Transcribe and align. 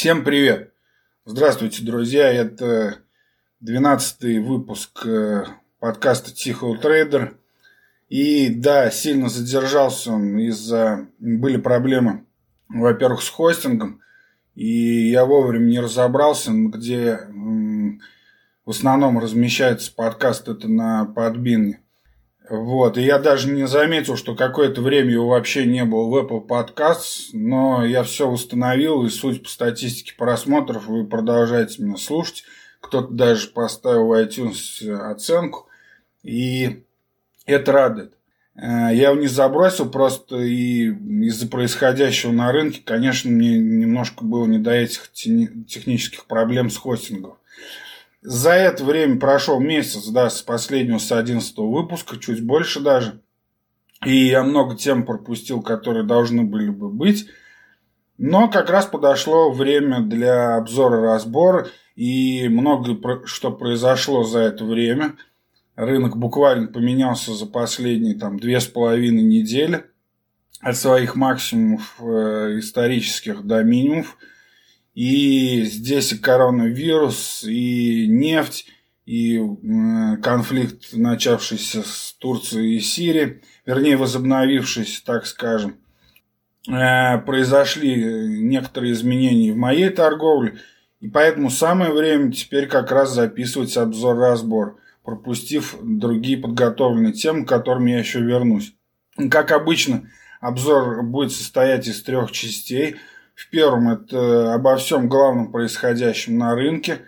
Всем 0.00 0.24
привет! 0.24 0.72
Здравствуйте, 1.26 1.84
друзья! 1.84 2.32
Это 2.32 3.00
12 3.60 4.42
выпуск 4.42 5.04
э, 5.04 5.44
подкаста 5.78 6.34
Тихо 6.34 6.74
Трейдер. 6.76 7.36
И 8.08 8.48
да, 8.48 8.90
сильно 8.90 9.28
задержался 9.28 10.12
он 10.12 10.38
из-за... 10.38 11.06
Были 11.18 11.58
проблемы, 11.58 12.24
во-первых, 12.70 13.20
с 13.20 13.28
хостингом. 13.28 14.00
И 14.54 15.10
я 15.10 15.26
вовремя 15.26 15.66
не 15.66 15.80
разобрался, 15.80 16.50
где 16.50 17.18
в 18.64 18.70
основном 18.70 19.18
размещается 19.18 19.94
подкаст 19.94 20.48
это 20.48 20.66
на 20.66 21.04
подбине. 21.04 21.82
Вот, 22.50 22.98
и 22.98 23.02
я 23.02 23.20
даже 23.20 23.48
не 23.48 23.68
заметил, 23.68 24.16
что 24.16 24.34
какое-то 24.34 24.82
время 24.82 25.12
его 25.12 25.28
вообще 25.28 25.66
не 25.66 25.84
было 25.84 26.08
в 26.08 26.16
Apple 26.16 26.44
Podcasts, 26.48 27.28
но 27.32 27.84
я 27.84 28.02
все 28.02 28.28
установил, 28.28 29.04
и 29.04 29.08
суть 29.08 29.44
по 29.44 29.48
статистике 29.48 30.14
просмотров, 30.18 30.88
вы 30.88 31.06
продолжаете 31.06 31.80
меня 31.80 31.96
слушать. 31.96 32.42
Кто-то 32.80 33.12
даже 33.12 33.46
поставил 33.50 34.08
в 34.08 34.20
iTunes 34.20 34.84
оценку, 34.90 35.68
и 36.24 36.82
это 37.46 37.70
радует. 37.70 38.14
Э, 38.56 38.90
я 38.92 39.10
его 39.10 39.14
не 39.14 39.28
забросил, 39.28 39.88
просто 39.88 40.38
и 40.38 40.88
из-за 40.88 41.46
происходящего 41.46 42.32
на 42.32 42.50
рынке, 42.50 42.82
конечно, 42.84 43.30
мне 43.30 43.58
немножко 43.58 44.24
было 44.24 44.46
не 44.46 44.58
до 44.58 44.72
этих 44.72 45.12
технических 45.12 46.24
проблем 46.24 46.68
с 46.68 46.76
хостингом. 46.76 47.36
За 48.22 48.50
это 48.50 48.84
время 48.84 49.18
прошел 49.18 49.60
месяц, 49.60 50.06
да, 50.08 50.28
с 50.28 50.42
последнего, 50.42 50.98
с 50.98 51.10
11 51.10 51.56
выпуска, 51.56 52.18
чуть 52.18 52.44
больше 52.44 52.80
даже. 52.80 53.22
И 54.04 54.26
я 54.26 54.42
много 54.42 54.76
тем 54.76 55.04
пропустил, 55.06 55.62
которые 55.62 56.04
должны 56.04 56.44
были 56.44 56.68
бы 56.68 56.90
быть. 56.90 57.26
Но 58.18 58.48
как 58.48 58.68
раз 58.68 58.84
подошло 58.86 59.50
время 59.50 60.00
для 60.00 60.56
обзора-разбора. 60.56 61.68
И 61.96 62.48
много 62.48 63.26
что 63.26 63.50
произошло 63.50 64.24
за 64.24 64.40
это 64.40 64.64
время. 64.64 65.16
Рынок 65.74 66.16
буквально 66.18 66.66
поменялся 66.66 67.32
за 67.32 67.46
последние 67.46 68.18
там, 68.18 68.38
две 68.38 68.60
с 68.60 68.66
половиной 68.66 69.22
недели. 69.22 69.84
От 70.60 70.76
своих 70.76 71.14
максимумов 71.14 71.96
э, 72.00 72.58
исторических 72.58 73.46
до 73.46 73.62
минимумов– 73.62 74.18
и 75.00 75.62
здесь 75.62 76.12
и 76.12 76.18
коронавирус, 76.18 77.44
и 77.44 78.06
нефть, 78.06 78.66
и 79.06 79.40
конфликт, 80.22 80.88
начавшийся 80.92 81.82
с 81.82 82.14
Турцией 82.18 82.76
и 82.76 82.80
Сирией, 82.80 83.40
вернее, 83.64 83.96
возобновившийся, 83.96 85.02
так 85.02 85.24
скажем. 85.24 85.76
Э, 86.68 87.16
произошли 87.16 87.94
некоторые 88.42 88.92
изменения 88.92 89.54
в 89.54 89.56
моей 89.56 89.88
торговле, 89.88 90.58
и 91.00 91.08
поэтому 91.08 91.48
самое 91.48 91.92
время 91.92 92.30
теперь 92.30 92.66
как 92.66 92.92
раз 92.92 93.14
записывать 93.14 93.74
обзор-разбор, 93.78 94.80
пропустив 95.02 95.76
другие 95.82 96.36
подготовленные 96.36 97.14
темы, 97.14 97.46
к 97.46 97.48
которым 97.48 97.86
я 97.86 98.00
еще 98.00 98.20
вернусь. 98.20 98.74
Как 99.30 99.50
обычно, 99.50 100.10
обзор 100.42 101.02
будет 101.04 101.32
состоять 101.32 101.88
из 101.88 102.02
трех 102.02 102.32
частей– 102.32 102.96
в 103.40 103.48
первом 103.48 103.88
это 103.88 104.52
обо 104.52 104.76
всем 104.76 105.08
главном 105.08 105.50
происходящем 105.50 106.36
на 106.36 106.54
рынке, 106.54 107.00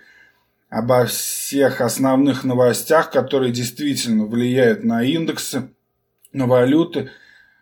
обо 0.70 1.04
всех 1.04 1.82
основных 1.82 2.42
новостях, 2.42 3.10
которые 3.10 3.52
действительно 3.52 4.24
влияют 4.24 4.82
на 4.82 5.02
индексы, 5.02 5.68
на 6.32 6.46
валюты. 6.46 7.10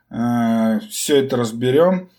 Э, 0.09 0.79
Все 0.89 1.17
это 1.17 1.37
разберем. 1.37 2.11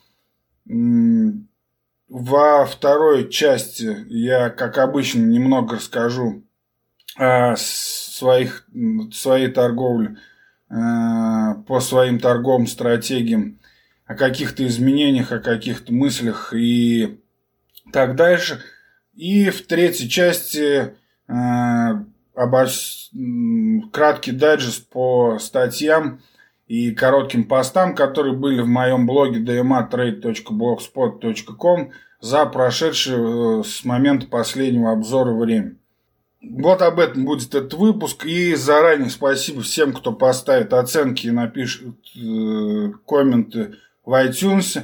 Во 2.10 2.66
второй 2.66 3.30
части 3.30 4.06
я, 4.10 4.50
как 4.50 4.78
обычно, 4.78 5.22
немного 5.22 5.78
расскажу 5.78 6.44
о 7.16 7.56
своих, 7.56 8.68
своей 9.14 9.48
торговле, 9.48 10.18
э, 10.70 10.74
по 11.66 11.80
своим 11.80 12.20
торговым 12.20 12.68
стратегиям 12.68 13.61
о 14.12 14.16
каких-то 14.16 14.66
изменениях, 14.68 15.32
о 15.32 15.40
каких-то 15.40 15.94
мыслях 15.94 16.54
и 16.54 17.18
так 17.94 18.18
дальше. 18.18 18.60
И 19.14 19.50
в 19.50 19.66
третьей 19.68 20.10
части 20.10 20.94
э, 21.28 21.34
обо... 22.36 22.68
краткий 23.94 24.34
дайджест 24.34 24.90
по 24.90 25.40
статьям 25.40 26.20
и 26.68 26.92
коротким 26.92 27.46
постам, 27.46 27.96
которые 27.96 28.36
были 28.36 28.60
в 28.60 28.68
моем 28.68 29.08
блоге 29.08 29.40
dmatrade.blogspot.com 29.40 31.92
за 32.20 32.46
прошедшее 32.48 33.62
э, 33.62 33.64
с 33.64 33.86
момента 33.86 34.28
последнего 34.28 34.92
обзора 34.92 35.34
время. 35.34 35.78
Вот 36.42 36.82
об 36.82 37.00
этом 37.00 37.24
будет 37.24 37.56
этот 37.56 37.76
выпуск. 37.76 38.26
И 38.26 38.56
заранее 38.56 39.10
спасибо 39.10 39.62
всем, 39.62 39.94
кто 39.94 40.12
поставит 40.12 40.74
оценки 40.74 41.28
и 41.28 41.32
напишет 41.32 41.96
э, 42.18 42.92
комменты 43.08 43.78
в 44.06 44.14
iTunes, 44.14 44.84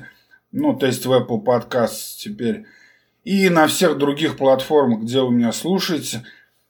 ну, 0.52 0.76
то 0.76 0.86
есть 0.86 1.06
в 1.06 1.12
Apple 1.12 1.44
Podcasts 1.44 2.18
теперь, 2.18 2.66
и 3.24 3.50
на 3.50 3.68
всех 3.68 3.98
других 3.98 4.38
платформах, 4.38 5.02
где 5.02 5.22
вы 5.22 5.32
меня 5.32 5.52
слушаете. 5.52 6.24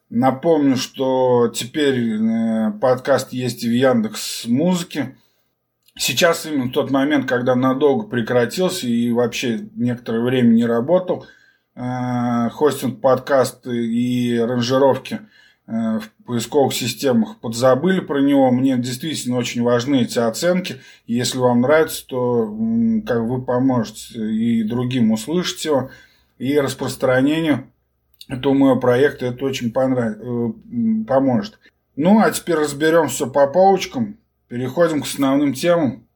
Напомню, 0.09 0.77
что 0.77 1.49
теперь 1.49 2.15
э, 2.15 2.71
подкаст 2.81 3.33
есть 3.33 3.63
и 3.63 3.69
в 3.69 3.73
Яндекс 3.73 4.45
Музыке. 4.45 5.15
Сейчас 5.97 6.45
именно 6.45 6.71
тот 6.71 6.91
момент, 6.91 7.27
когда 7.27 7.55
надолго 7.55 8.07
прекратился 8.07 8.87
и 8.87 9.11
вообще 9.11 9.67
некоторое 9.75 10.21
время 10.21 10.49
не 10.53 10.65
работал, 10.65 11.27
э, 11.75 12.49
хостинг 12.51 13.01
подкаста 13.01 13.71
и 13.71 14.37
ранжировки– 14.37 15.19
в 15.67 16.03
поисковых 16.25 16.73
системах 16.73 17.39
подзабыли 17.39 17.99
про 17.99 18.21
него. 18.21 18.49
Мне 18.51 18.77
действительно 18.77 19.37
очень 19.37 19.61
важны 19.61 20.03
эти 20.03 20.17
оценки. 20.17 20.77
Если 21.05 21.37
вам 21.37 21.61
нравится, 21.61 22.07
то 22.07 22.45
как 23.05 23.23
вы 23.23 23.41
поможете 23.41 24.31
и 24.31 24.63
другим 24.63 25.11
услышать 25.11 25.65
его, 25.65 25.91
и 26.37 26.57
распространению 26.57 27.69
этого 28.29 28.53
моего 28.53 28.79
проекта 28.79 29.25
это 29.27 29.43
очень 29.43 29.71
понрав... 29.73 30.17
Э, 30.17 30.49
поможет. 31.05 31.59
Ну, 31.97 32.19
а 32.19 32.31
теперь 32.31 32.55
разберем 32.55 33.09
все 33.09 33.29
по 33.29 33.47
полочкам. 33.47 34.17
Переходим 34.47 35.01
к 35.01 35.05
основным 35.05 35.53
темам. 35.53 36.07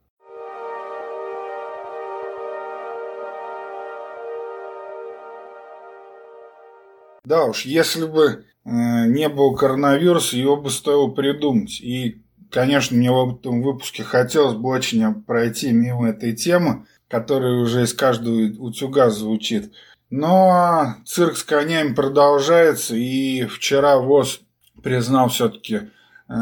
Да 7.24 7.44
уж, 7.44 7.64
если 7.66 8.06
бы 8.06 8.44
Э, 8.44 8.51
не 8.64 9.28
было 9.28 9.54
коронавируса, 9.54 10.36
его 10.36 10.56
бы 10.56 10.70
стоило 10.70 11.08
придумать. 11.08 11.80
И, 11.80 12.22
конечно, 12.50 12.96
мне 12.96 13.10
в 13.10 13.38
этом 13.38 13.60
выпуске 13.62 14.04
хотелось 14.04 14.54
бы 14.54 14.68
очень 14.68 15.12
пройти 15.22 15.72
мимо 15.72 16.10
этой 16.10 16.32
темы, 16.34 16.86
которая 17.08 17.54
уже 17.54 17.82
из 17.82 17.92
каждого 17.92 18.36
утюга 18.58 19.10
звучит. 19.10 19.72
Но 20.10 20.94
цирк 21.04 21.36
с 21.36 21.42
конями 21.42 21.92
продолжается, 21.94 22.94
и 22.94 23.46
вчера 23.46 23.98
ВОЗ 23.98 24.42
признал 24.82 25.28
все-таки 25.28 25.90
э, 26.28 26.34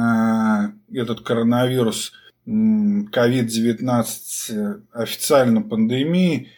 этот 0.93 1.23
коронавирус 1.23 2.13
COVID-19 2.47 4.83
официально 4.93 5.63
пандемией. 5.63 6.53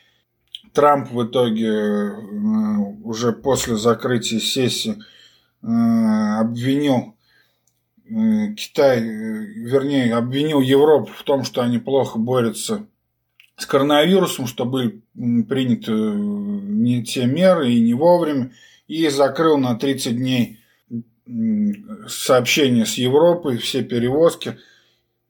Трамп 0.72 1.12
в 1.12 1.24
итоге 1.24 1.68
э, 1.68 2.10
уже 3.04 3.32
после 3.32 3.76
закрытия 3.76 4.40
сессии 4.40 4.96
Э, 4.96 5.02
обвинил 5.62 7.14
э, 8.04 8.54
Китай, 8.54 8.98
э, 8.98 9.02
вернее, 9.02 10.14
обвинил 10.14 10.60
Европу 10.60 11.10
в 11.14 11.22
том, 11.22 11.44
что 11.44 11.62
они 11.62 11.78
плохо 11.78 12.18
борются 12.18 12.86
с 13.56 13.66
коронавирусом, 13.66 14.46
что 14.46 14.64
были 14.64 15.02
приняты 15.14 15.92
не 15.92 17.04
те 17.04 17.26
меры 17.26 17.70
и 17.70 17.80
не 17.80 17.94
вовремя, 17.94 18.52
и 18.88 19.08
закрыл 19.08 19.56
на 19.58 19.76
30 19.76 20.16
дней 20.16 20.58
сообщения 22.08 22.84
с 22.84 22.94
Европой, 22.94 23.58
все 23.58 23.82
перевозки. 23.82 24.58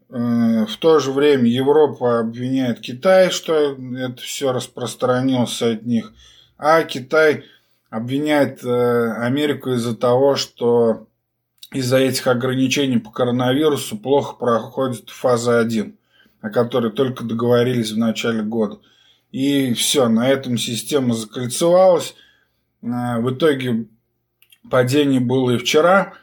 В 0.09 0.77
то 0.79 0.99
же 0.99 1.13
время 1.13 1.49
Европа 1.49 2.21
обвиняет 2.21 2.81
Китай, 2.81 3.31
что 3.31 3.77
это 3.97 4.23
все 4.23 4.53
распространилось 4.53 5.61
от 5.61 5.85
них, 5.85 6.13
а 6.57 6.83
Китай 6.85 7.45
обвиняет 7.93 8.65
э, 8.65 9.13
Америку 9.19 9.73
из-за 9.73 9.95
того, 9.95 10.35
что 10.35 11.09
из-за 11.73 11.99
этих 11.99 12.27
ограничений 12.27 12.97
по 12.97 13.11
коронавирусу 13.11 13.99
плохо 13.99 14.35
проходит 14.37 15.11
фаза 15.11 15.59
1, 15.61 15.95
о 16.41 16.49
которой 16.49 16.91
только 16.91 17.23
договорились 17.23 17.93
в 17.93 17.99
начале 17.99 18.43
года. 18.43 18.79
И 19.31 19.75
все, 19.75 20.09
на 20.09 20.27
этом 20.27 20.57
система 20.57 21.13
закольцевалась. 21.13 22.15
Э, 22.81 23.21
в 23.21 23.31
итоге 23.31 23.89
падение 24.71 25.21
было 25.21 25.51
и 25.51 25.59
вчера, 25.59 26.15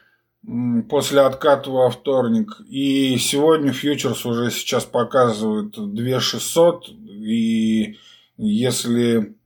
после 0.88 1.20
отката 1.20 1.70
во 1.70 1.88
вторник. 1.90 2.60
И 2.68 3.16
сегодня 3.18 3.72
фьючерс 3.72 4.26
уже 4.26 4.50
сейчас 4.50 4.86
показывает 4.86 5.70
2600. 5.76 6.88
И 6.88 7.96
если 8.36 9.36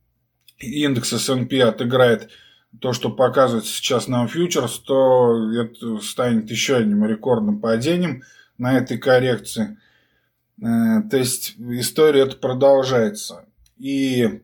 индекс 0.59 1.13
S&P 1.13 1.61
отыграет 1.61 2.29
то, 2.81 2.93
что 2.93 3.09
показывает 3.09 3.65
сейчас 3.65 4.07
нам 4.07 4.27
фьючерс, 4.27 4.79
то 4.79 5.51
это 5.53 5.99
станет 5.99 6.49
еще 6.49 6.77
одним 6.77 7.05
рекордным 7.05 7.59
падением 7.59 8.23
на 8.57 8.77
этой 8.77 8.97
коррекции. 8.97 9.77
Э, 10.61 11.01
то 11.09 11.17
есть 11.17 11.55
история 11.57 12.21
это 12.21 12.37
продолжается. 12.37 13.45
И 13.77 14.41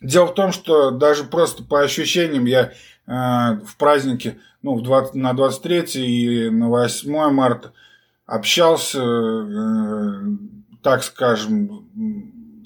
дело 0.00 0.26
в 0.26 0.34
том, 0.34 0.52
что 0.52 0.90
даже 0.90 1.24
просто 1.24 1.62
по 1.64 1.82
ощущениям 1.82 2.44
я 2.44 2.72
э, 2.72 2.72
в 3.06 3.76
празднике 3.78 4.38
ну, 4.62 4.76
в 4.76 4.82
20, 4.82 5.14
на 5.14 5.34
23 5.34 5.82
и 5.94 6.50
на 6.50 6.68
8 6.68 7.30
марта 7.30 7.72
общался, 8.26 9.02
э, 9.02 10.20
так 10.82 11.02
скажем, 11.02 11.88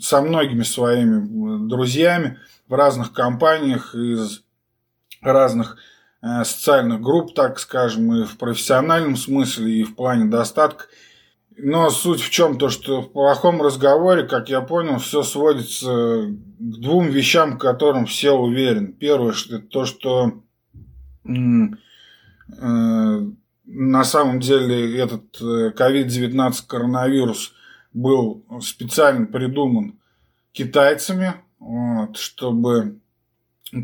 со 0.00 0.20
многими 0.22 0.62
своими 0.62 1.68
друзьями 1.68 2.38
в 2.68 2.74
разных 2.74 3.12
компаниях 3.12 3.94
из 3.94 4.42
разных 5.20 5.76
э, 6.22 6.44
социальных 6.44 7.00
групп, 7.00 7.34
так 7.34 7.58
скажем, 7.58 8.14
и 8.14 8.24
в 8.24 8.36
профессиональном 8.38 9.16
смысле, 9.16 9.72
и 9.72 9.82
в 9.82 9.96
плане 9.96 10.26
достатка. 10.26 10.84
Но 11.56 11.90
суть 11.90 12.20
в 12.20 12.30
чем? 12.30 12.56
То, 12.56 12.68
что 12.68 13.02
в 13.02 13.12
плохом 13.12 13.60
разговоре, 13.60 14.22
как 14.22 14.48
я 14.48 14.60
понял, 14.60 14.98
все 14.98 15.24
сводится 15.24 16.26
к 16.26 16.80
двум 16.80 17.08
вещам, 17.08 17.58
к 17.58 17.60
которым 17.60 18.06
все 18.06 18.30
уверены. 18.30 18.92
Первое, 18.92 19.32
что 19.32 19.58
то, 19.58 19.84
что 19.84 20.42
э, 21.24 21.30
на 23.70 24.04
самом 24.04 24.40
деле 24.40 24.96
этот 24.98 25.40
COVID-19 25.40 26.50
э, 26.50 26.66
коронавирус 26.66 27.52
был 27.92 28.44
специально 28.60 29.26
придуман 29.26 29.98
китайцами, 30.52 31.34
вот, 31.58 32.16
чтобы 32.16 33.00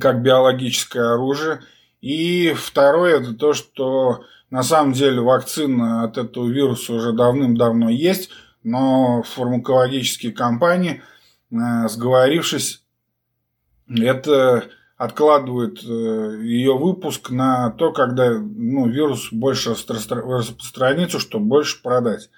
как 0.00 0.22
биологическое 0.22 1.14
оружие. 1.14 1.60
И 2.00 2.52
второе, 2.54 3.20
это 3.20 3.34
то, 3.34 3.52
что 3.52 4.24
на 4.50 4.62
самом 4.62 4.92
деле 4.92 5.20
вакцина 5.20 6.04
от 6.04 6.18
этого 6.18 6.48
вируса 6.48 6.92
уже 6.92 7.12
давным-давно 7.12 7.88
есть, 7.88 8.30
но 8.62 9.22
фармакологические 9.22 10.32
компании, 10.32 11.02
э, 11.50 11.88
сговорившись, 11.88 12.82
это 13.88 14.68
откладывают 14.96 15.82
э, 15.84 16.40
ее 16.42 16.76
выпуск 16.76 17.30
на 17.30 17.70
то, 17.70 17.92
когда 17.92 18.38
ну, 18.38 18.88
вирус 18.88 19.32
больше 19.32 19.70
распространится, 19.70 21.18
чтобы 21.18 21.46
больше 21.46 21.82
продать. 21.82 22.30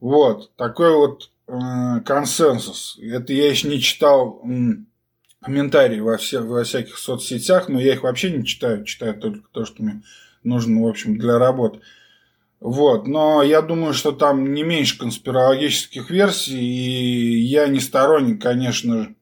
Вот, 0.00 0.54
такой 0.56 0.94
вот 0.94 1.30
э, 1.46 2.00
консенсус. 2.04 2.98
Это 3.00 3.32
я 3.32 3.48
еще 3.48 3.68
не 3.68 3.80
читал 3.80 4.42
комментарии 5.40 6.00
во, 6.00 6.16
все, 6.16 6.40
во 6.40 6.64
всяких 6.64 6.98
соцсетях, 6.98 7.68
но 7.68 7.80
я 7.80 7.94
их 7.94 8.02
вообще 8.02 8.30
не 8.30 8.44
читаю, 8.44 8.84
читаю 8.84 9.14
только 9.14 9.48
то, 9.52 9.64
что 9.64 9.82
мне 9.82 10.02
нужно, 10.42 10.82
в 10.82 10.86
общем, 10.86 11.18
для 11.18 11.38
работы. 11.38 11.80
Вот, 12.60 13.06
но 13.06 13.42
я 13.42 13.60
думаю, 13.60 13.92
что 13.92 14.12
там 14.12 14.54
не 14.54 14.62
меньше 14.62 14.98
конспирологических 14.98 16.08
версий, 16.08 16.58
и 16.58 17.38
я 17.40 17.66
не 17.66 17.78
сторонник, 17.78 18.40
конечно 18.40 19.14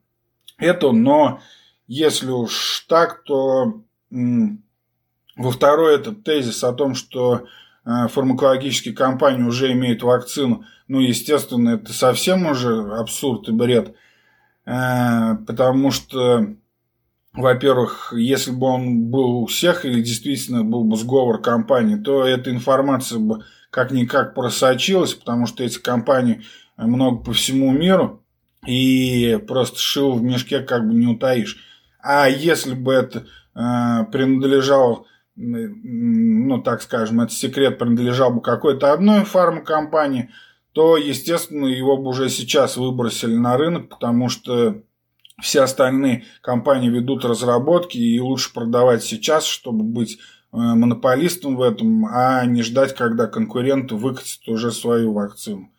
этого, 0.59 0.93
но 0.93 1.41
если 1.89 2.31
уж 2.31 2.87
так, 2.89 3.25
то 3.25 3.83
во 4.11 5.51
второй 5.51 5.97
этот 5.97 6.23
тезис 6.23 6.63
о 6.63 6.73
том, 6.73 6.95
что 6.95 7.35
э, 7.35 7.41
фармакологические 7.85 8.95
компании 8.95 9.43
уже 9.43 9.73
имеют 9.73 10.03
вакцину, 10.03 10.65
ну, 10.89 11.01
естественно, 11.01 11.71
это 11.71 11.93
совсем 11.93 12.47
уже 12.47 12.81
абсурд 12.95 13.49
и 13.49 13.53
бред. 13.53 13.95
Э, 14.67 15.37
потому 15.47 15.91
что, 15.91 16.55
во-первых, 17.33 18.13
если 18.17 18.51
бы 18.51 18.67
он 18.67 19.07
был 19.11 19.43
у 19.43 19.47
всех 19.47 19.85
и 19.85 20.03
действительно 20.03 20.65
был 20.65 20.85
бы 20.85 20.97
сговор 20.97 21.41
компаний, 21.41 21.97
то 21.99 22.25
эта 22.25 22.51
информация 22.51 23.19
бы 23.19 23.45
как-никак 23.71 24.35
просочилась, 24.35 25.15
потому 25.15 25.47
что 25.47 25.65
эти 25.65 25.79
компании 25.79 26.43
много 26.77 27.25
по 27.25 27.33
всему 27.33 27.73
миру, 27.73 28.23
и 28.67 29.41
просто 29.49 29.79
шил 29.79 30.13
в 30.13 30.23
мешке 30.23 30.61
как 30.61 30.87
бы 30.87 30.95
не 30.95 31.07
утаишь. 31.07 31.57
А 32.01 32.29
если 32.29 32.75
бы 32.75 32.93
это 32.93 33.27
э, 33.55 34.05
принадлежал, 34.13 35.07
ну, 35.35 36.63
так 36.63 36.83
скажем, 36.83 37.21
этот 37.21 37.37
секрет 37.37 37.79
принадлежал 37.79 38.33
бы 38.33 38.43
какой-то 38.43 38.93
одной 38.93 39.25
фармакомпании, 39.25 40.31
то, 40.73 40.97
естественно, 40.97 41.67
его 41.67 41.97
бы 41.97 42.11
уже 42.11 42.29
сейчас 42.29 42.77
выбросили 42.77 43.35
на 43.35 43.57
рынок, 43.57 43.89
потому 43.89 44.29
что 44.29 44.83
все 45.41 45.63
остальные 45.63 46.25
компании 46.41 46.89
ведут 46.89 47.25
разработки, 47.25 47.99
и 47.99 48.21
лучше 48.21 48.53
продавать 48.53 49.03
сейчас, 49.03 49.45
чтобы 49.45 49.85
быть 49.85 50.19
э, 50.19 50.57
монополистом 50.57 51.57
в 51.57 51.63
этом, 51.63 52.07
а 52.07 52.45
не 52.47 52.63
ждать, 52.63 52.95
когда 52.95 53.27
конкуренты 53.27 53.95
выкатят 53.95 54.47
уже 54.49 54.71
свою 54.71 55.13
вакцину. 55.13 55.71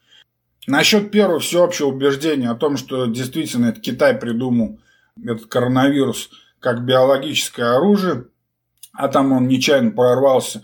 Насчет 0.66 1.12
первого 1.12 1.40
всеобщего 1.40 1.88
убеждения 1.88 2.50
о 2.50 2.56
том, 2.56 2.78
что 2.78 3.06
действительно 3.06 3.68
это 3.68 3.82
Китай 3.82 4.16
придумал 4.16 4.80
этот 5.22 5.48
коронавирус 5.48 6.30
как 6.60 6.86
биологическое 6.86 7.76
оружие, 7.76 8.28
а 8.94 9.08
там 9.08 9.32
он 9.32 9.48
нечаянно 9.48 9.92
прорвался 9.92 10.64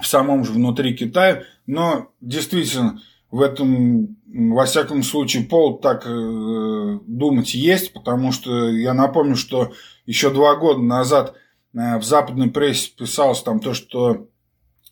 в 0.00 0.06
самом 0.06 0.44
же 0.44 0.52
внутри 0.52 0.94
Китая, 0.94 1.44
но 1.66 2.08
действительно 2.20 3.00
в 3.30 3.42
этом, 3.42 4.16
во 4.26 4.64
всяком 4.64 5.02
случае, 5.02 5.44
повод 5.44 5.82
так 5.82 6.06
э, 6.06 6.98
думать 7.06 7.54
есть, 7.54 7.92
потому 7.92 8.32
что 8.32 8.68
я 8.68 8.94
напомню, 8.94 9.36
что 9.36 9.72
еще 10.06 10.30
два 10.30 10.56
года 10.56 10.80
назад 10.80 11.34
э, 11.74 11.98
в 11.98 12.04
западной 12.04 12.50
прессе 12.50 12.90
писалось 12.96 13.42
там 13.42 13.60
то, 13.60 13.74
что 13.74 14.28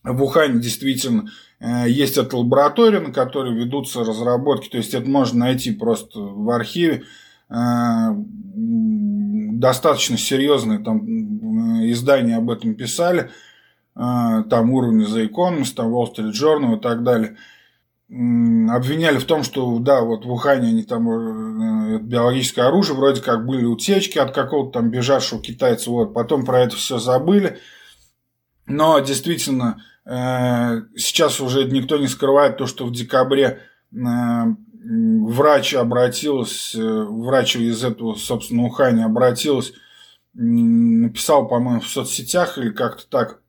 в 0.03 0.23
Ухане 0.23 0.61
действительно 0.61 1.31
э, 1.61 1.89
есть 1.89 2.19
эта 2.19 2.37
лаборатория, 2.37 3.01
на 3.01 3.13
которой 3.13 3.55
ведутся 3.55 4.05
разработки, 4.05 4.69
то 4.69 4.77
есть 4.77 4.93
это 4.93 5.09
можно 5.09 5.41
найти 5.41 5.73
просто 5.73 6.21
в 6.21 6.51
архиве. 6.51 7.05
Э, 7.49 8.13
достаточно 8.55 10.19
серьезные 10.19 10.81
там 10.81 11.07
э, 11.07 11.91
издания 11.91 12.37
об 12.37 12.51
этом 12.51 12.75
писали, 12.75 13.31
э, 13.95 14.45
там 14.51 14.71
уровни 14.73 15.07
The 15.07 15.31
Economist, 15.31 15.75
там 15.75 15.95
Wall 15.95 16.13
Street 16.13 16.33
Journal 16.33 16.79
и 16.79 16.81
так 16.81 17.03
далее– 17.03 17.37
обвиняли 18.09 19.19
в 19.19 19.25
том, 19.25 19.43
что 19.43 19.81
да, 19.81 20.03
вот 20.03 20.25
в 20.25 20.31
Ухане 20.31 20.69
они 20.69 20.85
там 20.85 22.07
биологическое 22.07 22.69
оружие, 22.69 22.97
вроде 22.97 23.21
как 23.21 23.45
были 23.45 23.65
утечки 23.65 24.17
от 24.19 24.33
какого-то 24.33 24.79
там 24.79 24.91
бежавшего 24.91 25.43
китайца, 25.43 25.91
вот, 25.91 26.15
потом 26.15 26.45
про 26.45 26.61
это 26.61 26.77
все 26.77 26.99
забыли. 26.99 27.59
Но 28.67 29.01
действительно, 29.01 29.83
сейчас 30.05 31.41
уже 31.41 31.65
никто 31.65 31.99
не 31.99 32.07
скрывает 32.07 32.59
то, 32.59 32.69
что 32.69 32.87
в 32.87 32.93
декабре 32.93 33.61
врач 34.89 35.75
обратился, 35.75 37.05
врач 37.05 37.57
из 37.57 37.85
этого, 37.85 38.15
собственно, 38.15 38.65
Ухани 38.65 39.03
обратилась, 39.03 39.73
написал, 40.35 41.49
по-моему, 41.49 41.81
в 41.81 41.89
соцсетях 41.89 42.59
или 42.59 42.71
как-то 42.71 43.07
так, 43.09 43.41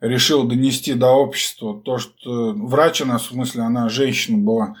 решил 0.00 0.44
донести 0.44 0.94
до 0.94 1.10
общества 1.10 1.80
то, 1.80 1.98
что 1.98 2.52
врач 2.52 3.00
у 3.02 3.06
нас, 3.06 3.22
в 3.22 3.32
смысле, 3.32 3.62
она 3.62 3.88
женщина 3.88 4.38
была, 4.38 4.76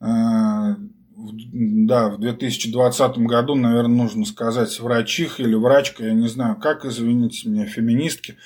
э, 0.00 0.76
да, 1.16 2.08
в 2.08 2.18
2020 2.18 3.18
году, 3.18 3.54
наверное, 3.54 4.04
нужно 4.04 4.24
сказать 4.24 4.78
врачиха 4.80 5.42
или 5.42 5.54
врачка, 5.54 6.04
я 6.04 6.14
не 6.14 6.28
знаю, 6.28 6.56
как, 6.56 6.84
извините 6.84 7.48
меня, 7.48 7.66
феминистки. 7.66 8.36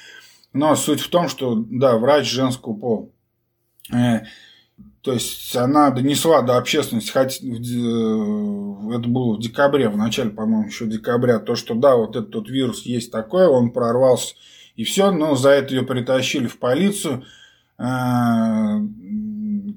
Но 0.52 0.74
суть 0.76 1.00
в 1.00 1.08
том, 1.08 1.28
что, 1.28 1.54
да, 1.54 1.96
врач 1.98 2.30
женского 2.30 2.74
пола. 2.74 3.08
Э, 3.92 4.22
то 5.04 5.12
есть 5.12 5.54
она 5.54 5.90
донесла 5.90 6.40
до 6.40 6.56
общественности, 6.56 7.12
хоть 7.12 7.42
э, 7.42 8.96
это 8.96 9.06
было 9.06 9.36
в 9.36 9.38
декабре, 9.38 9.90
в 9.90 9.98
начале, 9.98 10.30
по-моему, 10.30 10.66
еще 10.68 10.86
декабря, 10.86 11.38
то, 11.38 11.56
что 11.56 11.74
да, 11.74 11.94
вот 11.94 12.16
этот 12.16 12.48
вирус 12.48 12.82
есть 12.82 13.12
такой, 13.12 13.46
он 13.46 13.70
прорвался 13.70 14.34
и 14.76 14.84
все, 14.84 15.10
но 15.10 15.34
за 15.36 15.50
это 15.50 15.74
ее 15.74 15.82
притащили 15.82 16.46
в 16.46 16.58
полицию. 16.58 17.24
А, 17.76 18.80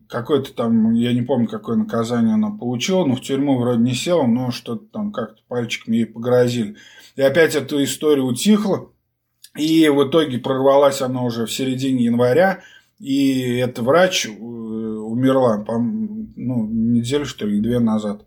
какое-то 0.07 0.53
там, 0.53 0.93
я 0.93 1.11
не 1.11 1.23
помню, 1.23 1.49
какое 1.49 1.75
наказание 1.75 2.35
она 2.35 2.51
получила, 2.51 3.03
но 3.03 3.15
в 3.15 3.21
тюрьму 3.21 3.57
вроде 3.59 3.81
не 3.81 3.93
села, 3.93 4.25
но 4.25 4.51
что-то 4.51 4.85
там 4.85 5.11
как-то 5.11 5.41
пальчиками 5.49 5.97
ей 5.97 6.05
погрозили. 6.05 6.77
И 7.17 7.21
опять 7.21 7.53
эта 7.53 7.83
история 7.83 8.21
утихла. 8.21 8.91
И 9.57 9.89
в 9.89 10.07
итоге 10.07 10.37
прорвалась 10.37 11.01
она 11.01 11.23
уже 11.23 11.47
в 11.47 11.51
середине 11.51 12.05
января. 12.05 12.61
И 12.99 13.57
эта 13.57 13.81
врач 13.83 14.27
умерла, 15.17 15.63
ну, 16.35 16.67
неделю, 16.67 17.25
что 17.25 17.45
ли, 17.45 17.59
две 17.59 17.79
назад 17.79 18.23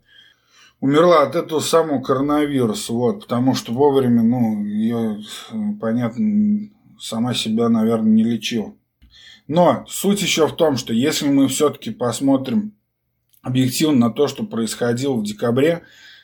умерла 0.80 1.22
от 1.22 1.36
этого 1.36 1.60
самого 1.60 2.02
коронавируса, 2.02 2.92
вот, 2.92 3.20
потому 3.22 3.54
что 3.54 3.72
вовремя, 3.72 4.22
ну, 4.22 4.64
ее, 4.64 5.20
понятно, 5.80 6.68
сама 6.98 7.34
себя, 7.34 7.68
наверное, 7.68 8.10
не 8.10 8.24
лечила. 8.24 8.74
Но 9.46 9.84
суть 9.88 10.22
еще 10.22 10.46
в 10.46 10.56
том, 10.56 10.76
что 10.76 10.92
если 10.92 11.28
мы 11.28 11.48
все-таки 11.48 11.90
посмотрим 11.90 12.72
объективно 13.42 14.08
на 14.08 14.10
то, 14.10 14.26
что 14.26 14.44
происходило 14.44 15.14
в 15.14 15.24
декабре, 15.24 15.82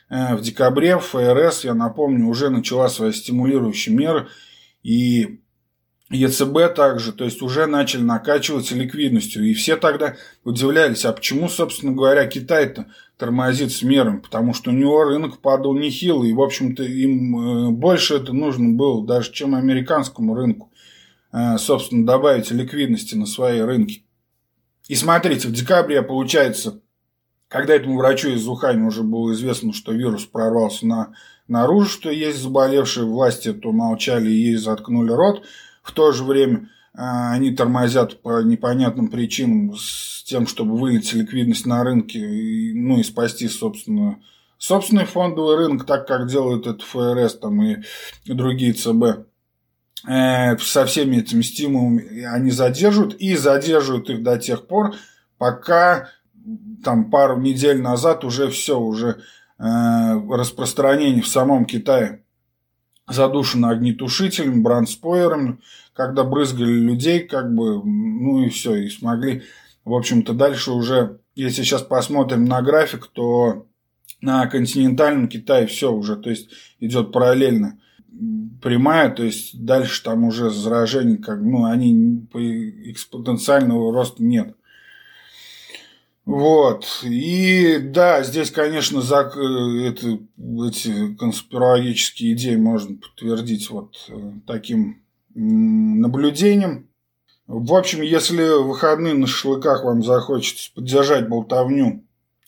э, 0.09 0.35
в 0.35 0.41
декабре 0.41 0.97
ФРС, 0.97 1.65
я 1.65 1.73
напомню, 1.73 2.27
уже 2.27 2.49
начала 2.49 2.89
свои 2.89 3.11
стимулирующие 3.11 3.95
меры, 3.95 4.27
и 4.81 5.41
ЕЦБ 6.09 6.73
также, 6.73 7.11
то 7.11 7.25
есть 7.25 7.41
уже 7.41 7.65
начали 7.65 8.01
накачиваться 8.01 8.75
ликвидностью. 8.75 9.43
И 9.43 9.53
все 9.53 9.75
тогда 9.75 10.15
удивлялись, 10.45 11.03
а 11.03 11.11
почему, 11.11 11.49
собственно 11.49 11.91
говоря, 11.91 12.25
Китай-то 12.25 12.85
тормозит 13.17 13.73
с 13.73 13.81
мерами? 13.81 14.19
Потому 14.19 14.53
что 14.53 14.71
у 14.71 14.73
него 14.73 15.03
рынок 15.03 15.39
падал 15.39 15.75
нехило, 15.75 16.23
и, 16.23 16.31
в 16.31 16.41
общем-то, 16.41 16.83
им 16.83 17.67
э, 17.67 17.71
больше 17.71 18.15
это 18.15 18.31
нужно 18.31 18.69
было, 18.69 19.05
даже 19.05 19.33
чем 19.33 19.53
американскому 19.53 20.33
рынку, 20.33 20.71
э, 21.33 21.57
собственно, 21.57 22.05
добавить 22.05 22.51
ликвидности 22.51 23.15
на 23.15 23.25
свои 23.25 23.59
рынки. 23.59 24.03
И 24.87 24.95
смотрите, 24.95 25.49
в 25.49 25.51
декабре, 25.51 26.01
получается, 26.03 26.79
когда 27.49 27.75
этому 27.75 27.97
врачу 27.97 28.29
из 28.29 28.47
Ухани 28.47 28.81
уже 28.81 29.03
было 29.03 29.33
известно, 29.33 29.73
что 29.73 29.91
вирус 29.91 30.23
прорвался 30.23 30.87
на, 30.87 31.13
наружу, 31.49 31.89
что 31.89 32.09
есть 32.09 32.41
заболевшие, 32.41 33.05
власти 33.05 33.51
то 33.51 33.73
молчали 33.73 34.29
и 34.29 34.51
ей 34.51 34.55
заткнули 34.55 35.11
рот– 35.11 35.43
в 35.87 35.91
то 35.93 36.11
же 36.11 36.23
время 36.23 36.69
а, 36.93 37.33
они 37.33 37.51
тормозят 37.51 38.21
по 38.21 38.41
непонятным 38.41 39.09
причинам 39.09 39.75
с 39.77 40.23
тем, 40.23 40.47
чтобы 40.47 40.77
вылить 40.77 41.13
ликвидность 41.13 41.65
на 41.65 41.83
рынке, 41.83 42.19
ну 42.75 42.99
и 42.99 43.03
спасти, 43.03 43.47
собственно, 43.47 44.19
собственный 44.57 45.05
фондовый 45.05 45.55
рынок, 45.55 45.85
так 45.85 46.07
как 46.07 46.27
делают 46.27 46.67
это 46.67 46.83
ФРС 46.83 47.39
там, 47.39 47.63
и 47.63 47.83
другие 48.25 48.73
ЦБ. 48.73 49.27
Э, 50.07 50.57
со 50.57 50.85
всеми 50.85 51.17
этими 51.17 51.41
стимулами 51.41 52.23
они 52.23 52.51
задерживают 52.51 53.15
и 53.15 53.35
задерживают 53.35 54.09
их 54.09 54.23
до 54.23 54.37
тех 54.37 54.67
пор, 54.67 54.95
пока 55.37 56.09
там 56.83 57.09
пару 57.09 57.39
недель 57.39 57.81
назад 57.81 58.23
уже 58.23 58.49
все, 58.49 58.79
уже 58.79 59.21
э, 59.59 59.63
распространение 60.29 61.21
в 61.21 61.27
самом 61.27 61.65
Китае 61.65 62.23
задушено 63.07 63.69
огнетушителем, 63.69 64.63
брандспойерами, 64.63 65.59
когда 65.93 66.23
брызгали 66.23 66.71
людей, 66.71 67.21
как 67.21 67.53
бы, 67.53 67.83
ну 67.83 68.43
и 68.43 68.49
все, 68.49 68.75
и 68.75 68.89
смогли, 68.89 69.43
в 69.85 69.93
общем-то, 69.93 70.33
дальше 70.33 70.71
уже, 70.71 71.19
если 71.35 71.63
сейчас 71.63 71.81
посмотрим 71.81 72.45
на 72.45 72.61
график, 72.61 73.07
то 73.07 73.67
на 74.21 74.47
континентальном 74.47 75.27
Китае 75.27 75.67
все 75.67 75.91
уже, 75.91 76.15
то 76.17 76.29
есть 76.29 76.49
идет 76.79 77.11
параллельно 77.11 77.79
прямая, 78.61 79.09
то 79.09 79.23
есть 79.23 79.63
дальше 79.63 80.03
там 80.03 80.23
уже 80.23 80.49
заражений, 80.49 81.17
как, 81.17 81.39
ну, 81.39 81.65
они 81.65 82.27
экспоненциального 82.33 83.93
роста 83.93 84.23
нет. 84.23 84.56
Вот. 86.27 86.85
И 87.03 87.77
да, 87.77 88.21
здесь, 88.21 88.51
конечно, 88.51 89.01
за, 89.01 89.31
э, 89.33 89.87
это, 89.87 90.19
эти 90.67 91.15
конспирологические 91.15 92.33
идеи 92.33 92.57
можно 92.57 92.97
подтвердить 92.97 93.69
вот 93.69 93.95
э, 94.09 94.33
таким 94.45 95.01
наблюдением. 95.33 96.89
В 97.47 97.73
общем, 97.73 98.01
если 98.01 98.61
в 98.61 98.67
выходные 98.67 99.13
на 99.13 99.25
шашлыках 99.25 99.85
вам 99.85 100.03
захочется 100.03 100.69
поддержать 100.75 101.29
болтовню 101.29 102.03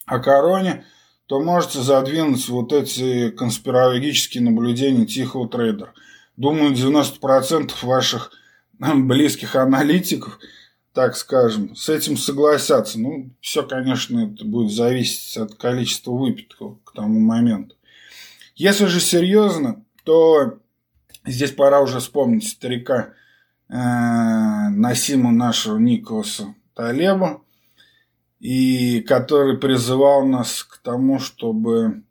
о 0.06 0.20
короне, 0.20 0.84
то 1.28 1.40
можете 1.42 1.80
задвинуть 1.80 2.50
вот 2.50 2.74
эти 2.74 3.30
конспирологические 3.30 4.44
наблюдения 4.44 5.06
тихого 5.06 5.48
трейдера. 5.48 5.94
Думаю, 6.36 6.74
90% 6.74 7.72
ваших 7.84 8.34
близких 8.78 9.56
аналитиков– 9.56 10.38
так 10.94 11.16
скажем, 11.16 11.76
с 11.76 11.90
этим 11.90 12.18
согласятся. 12.18 13.00
Ну, 13.00 13.30
все, 13.42 13.64
конечно, 13.64 14.32
это 14.34 14.46
будет 14.46 14.72
зависеть 14.72 15.38
от 15.38 15.56
количества 15.56 16.12
выпитого 16.12 16.80
к 16.84 16.94
тому 16.94 17.20
моменту. 17.20 17.76
Если 18.56 18.86
же 18.86 19.00
серьезно, 19.00 19.84
то 20.04 20.60
здесь 21.26 21.52
пора 21.52 21.82
уже 21.82 22.00
вспомнить 22.00 22.48
старика 22.48 23.14
э, 23.70 23.74
Насима 23.74 25.32
нашего 25.32 25.78
Николаса 25.78 26.56
Талеба, 26.74 27.42
и 28.40 29.02
который 29.02 29.58
призывал 29.58 30.26
нас 30.26 30.64
к 30.64 30.78
тому, 30.80 31.20
чтобы 31.20 32.04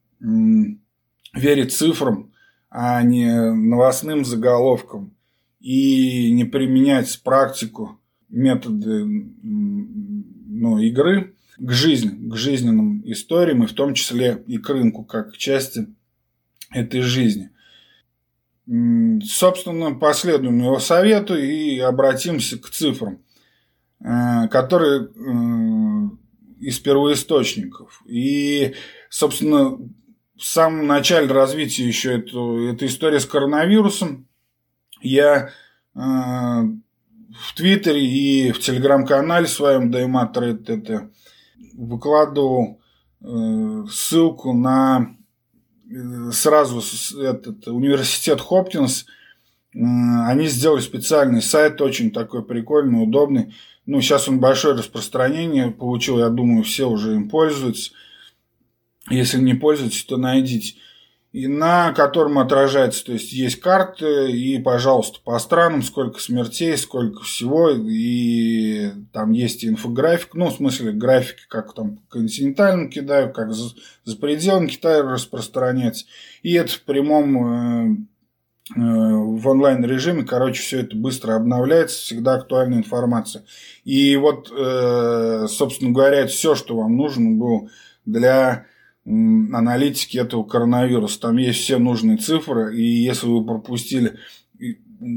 верить 1.33 1.75
цифрам, 1.75 2.33
а 2.71 3.03
не 3.03 3.53
новостным 3.53 4.25
заголовкам, 4.25 5.15
и 5.61 6.31
не 6.33 6.45
применять 6.45 7.23
практику 7.23 7.99
методы 8.29 9.05
ну, 9.43 10.79
игры 10.79 11.35
к 11.59 11.71
жизни, 11.73 12.29
к 12.31 12.37
жизненным 12.37 13.03
историям, 13.05 13.65
и 13.65 13.67
в 13.67 13.73
том 13.73 13.95
числе 13.95 14.43
и 14.47 14.59
к 14.59 14.69
рынку, 14.71 15.05
как 15.05 15.33
к 15.33 15.37
части 15.37 15.89
этой 16.73 17.01
жизни. 17.01 17.51
Собственно, 19.25 19.95
последуем 19.95 20.59
его 20.59 20.79
совету 20.79 21.35
и 21.37 21.79
обратимся 21.79 22.59
к 22.59 22.69
цифрам, 22.69 23.19
э, 24.01 24.49
которые 24.49 25.05
э, 25.05 25.09
из 26.61 26.79
первоисточников. 26.79 28.03
И, 28.07 28.75
собственно, 29.09 29.79
в 30.37 30.45
самом 30.45 30.87
начале 30.87 31.29
развития 31.29 31.87
еще 31.87 32.19
эту, 32.19 32.69
эта 32.69 32.87
история 32.87 33.21
с 33.21 33.27
коронавирусом 33.27 34.29
я 35.01 35.51
э, 35.95 35.99
в 37.35 37.55
Твиттере 37.55 38.05
и 38.05 38.53
в 38.53 38.61
Телеграм-канале 38.61 39.47
своем 39.47 39.91
Дайматред 39.91 40.69
это 40.71 41.11
выкладывал 41.75 42.81
э, 43.21 43.85
ссылку 43.91 44.53
на 44.53 45.17
э, 45.91 46.31
сразу 46.33 46.83
этот 47.21 47.67
университет 47.69 48.41
Хопкинс. 48.41 49.05
Э, 49.75 49.79
они 50.27 50.47
сделали 50.47 50.81
специальный 50.81 51.43
сайт, 51.43 51.81
очень 51.81 52.11
такой 52.11 52.45
прикольный, 52.45 53.03
удобный. 53.03 53.55
Ну, 53.87 54.01
сейчас 54.01 54.29
он 54.29 54.41
большое 54.41 54.75
распространение 54.75 55.71
получил, 55.71 56.19
я 56.19 56.29
думаю, 56.29 56.63
все 56.63 56.89
уже 56.89 57.15
им 57.15 57.29
пользуются. 57.29 57.93
Если 59.11 59.39
не 59.41 59.55
пользуетесь, 59.55 60.05
то 60.05 60.17
найдите 60.19 60.75
и 61.33 61.47
на 61.47 61.93
котором 61.93 62.39
отражается, 62.39 63.05
то 63.05 63.13
есть 63.13 63.33
есть 63.33 63.61
карты, 63.61 64.31
и, 64.31 64.59
пожалуйста, 64.59 65.21
по 65.23 65.39
странам, 65.39 65.83
сколько 65.83 66.21
смертей, 66.21 66.77
сколько 66.79 67.23
всего, 67.23 67.71
и 67.71 68.93
там 69.13 69.33
есть 69.33 69.63
инфографик, 69.65 70.35
ну, 70.35 70.47
в 70.47 70.55
смысле, 70.55 70.93
графики, 70.93 71.43
как 71.49 71.75
там 71.75 71.97
по 71.97 72.19
континентальному 72.19 72.89
Китаю, 72.89 73.31
как 73.31 73.53
за, 73.53 73.75
за 74.05 74.17
пределами 74.17 74.69
Китая 74.69 75.03
распространяется, 75.03 76.07
и 76.43 76.55
это 76.55 76.73
в 76.73 76.81
прямом 76.83 77.37
э, 77.37 77.97
э, 78.75 78.81
в 78.81 79.47
онлайн 79.47 79.85
режиме, 79.85 80.25
короче, 80.25 80.63
все 80.63 80.81
это 80.81 80.97
быстро 80.97 81.35
обновляется, 81.37 81.99
всегда 81.99 82.37
актуальная 82.37 82.79
информация. 82.79 83.45
И 83.85 84.17
вот, 84.17 84.51
э, 84.51 85.47
собственно 85.51 85.91
говоря, 85.91 86.21
это 86.21 86.33
все, 86.33 86.55
что 86.55 86.79
вам 86.79 86.97
нужно 86.97 87.37
было 87.37 87.69
для 88.07 88.65
аналитики 89.09 90.19
этого 90.19 90.45
коронавируса. 90.45 91.21
Там 91.21 91.37
есть 91.39 91.61
все 91.61 91.79
нужные 91.79 92.19
цифры, 92.19 92.77
и 92.77 92.83
если 92.83 93.27
вы 93.27 93.45
пропустили, 93.45 94.19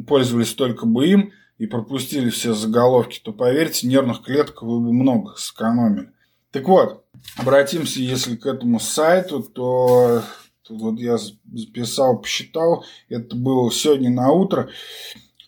пользовались 0.07 0.53
только 0.53 0.85
бы 0.85 1.07
им, 1.07 1.31
и 1.57 1.67
пропустили 1.67 2.29
все 2.31 2.53
заголовки, 2.53 3.21
то 3.23 3.33
поверьте, 3.33 3.87
нервных 3.87 4.23
клеток 4.23 4.63
вы 4.63 4.79
бы 4.79 4.91
много 4.91 5.35
сэкономили. 5.37 6.11
Так 6.49 6.67
вот, 6.67 7.05
обратимся, 7.37 7.99
если 7.99 8.35
к 8.35 8.47
этому 8.47 8.79
сайту, 8.79 9.43
то 9.43 10.23
вот 10.69 10.99
я 10.99 11.17
записал, 11.17 12.19
посчитал, 12.19 12.85
это 13.09 13.35
было 13.35 13.71
сегодня 13.71 14.09
на 14.09 14.31
утро. 14.31 14.69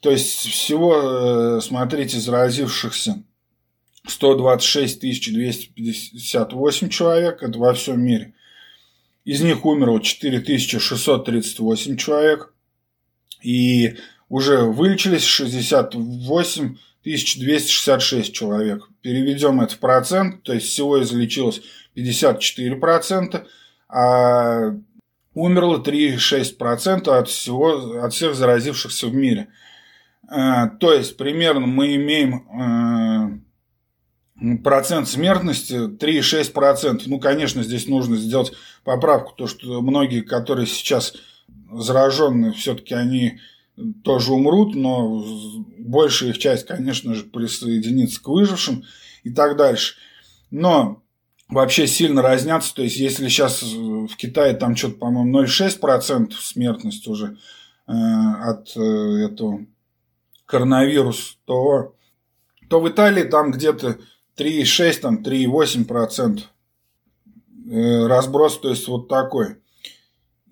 То 0.01 0.11
есть 0.11 0.39
всего, 0.39 1.57
э, 1.57 1.61
смотрите, 1.61 2.19
заразившихся 2.19 3.23
126 4.07 4.99
258 4.99 6.89
человек, 6.89 7.41
это 7.43 7.57
во 7.57 7.73
всем 7.73 8.01
мире. 8.01 8.33
Из 9.25 9.41
них 9.41 9.65
умерло 9.65 10.01
4638 10.01 11.97
человек. 11.97 12.53
И 13.41 13.95
уже 14.29 14.63
вылечились 14.63 15.23
68 15.23 16.77
266 17.03 18.33
человек. 18.33 18.87
Переведем 19.01 19.61
это 19.61 19.75
в 19.75 19.79
процент, 19.79 20.43
то 20.43 20.53
есть 20.53 20.67
всего 20.67 21.01
излечилось 21.01 21.61
54%, 21.95 23.45
а 23.89 24.75
умерло 25.33 25.83
3,6% 25.83 27.09
от, 27.09 27.27
всего, 27.27 28.01
от 28.01 28.13
всех 28.13 28.35
заразившихся 28.35 29.07
в 29.07 29.13
мире. 29.13 29.49
Э, 30.29 30.69
то 30.79 30.93
есть 30.93 31.17
примерно 31.17 31.67
мы 31.67 31.95
имеем 31.95 32.35
э, 32.35 33.39
процент 34.63 35.07
смертности 35.07 35.73
3,6%. 35.73 37.03
Ну, 37.05 37.19
конечно, 37.19 37.63
здесь 37.63 37.87
нужно 37.87 38.17
сделать 38.17 38.53
поправку, 38.83 39.33
то, 39.35 39.47
что 39.47 39.81
многие, 39.81 40.21
которые 40.21 40.67
сейчас 40.67 41.13
заражены, 41.71 42.51
все-таки 42.53 42.93
они 42.93 43.39
тоже 44.03 44.33
умрут, 44.33 44.75
но 44.75 45.25
большая 45.79 46.29
их 46.29 46.37
часть, 46.37 46.67
конечно 46.67 47.13
же, 47.15 47.23
присоединится 47.23 48.21
к 48.21 48.27
выжившим 48.27 48.83
и 49.23 49.31
так 49.31 49.57
дальше. 49.57 49.95
Но 50.51 51.01
вообще 51.49 51.87
сильно 51.87 52.21
разнятся. 52.21 52.75
То 52.75 52.83
есть, 52.83 52.97
если 52.97 53.27
сейчас 53.29 53.63
в 53.63 54.15
Китае 54.15 54.53
там 54.53 54.75
что-то, 54.75 54.97
по-моему, 54.97 55.43
0,6% 55.43 56.33
смертность 56.39 57.07
уже 57.07 57.37
э, 57.87 57.91
от 57.91 58.75
э, 58.75 58.81
этого 59.25 59.65
коронавируса, 60.45 61.35
то, 61.45 61.95
то 62.69 62.79
в 62.79 62.89
Италии 62.89 63.23
там 63.23 63.51
где-то 63.51 63.97
3,6, 64.37 64.99
там 64.99 65.23
3,8% 65.23 66.41
э, 67.69 68.07
разброс, 68.07 68.59
то 68.59 68.69
есть 68.69 68.87
вот 68.87 69.07
такой. 69.07 69.57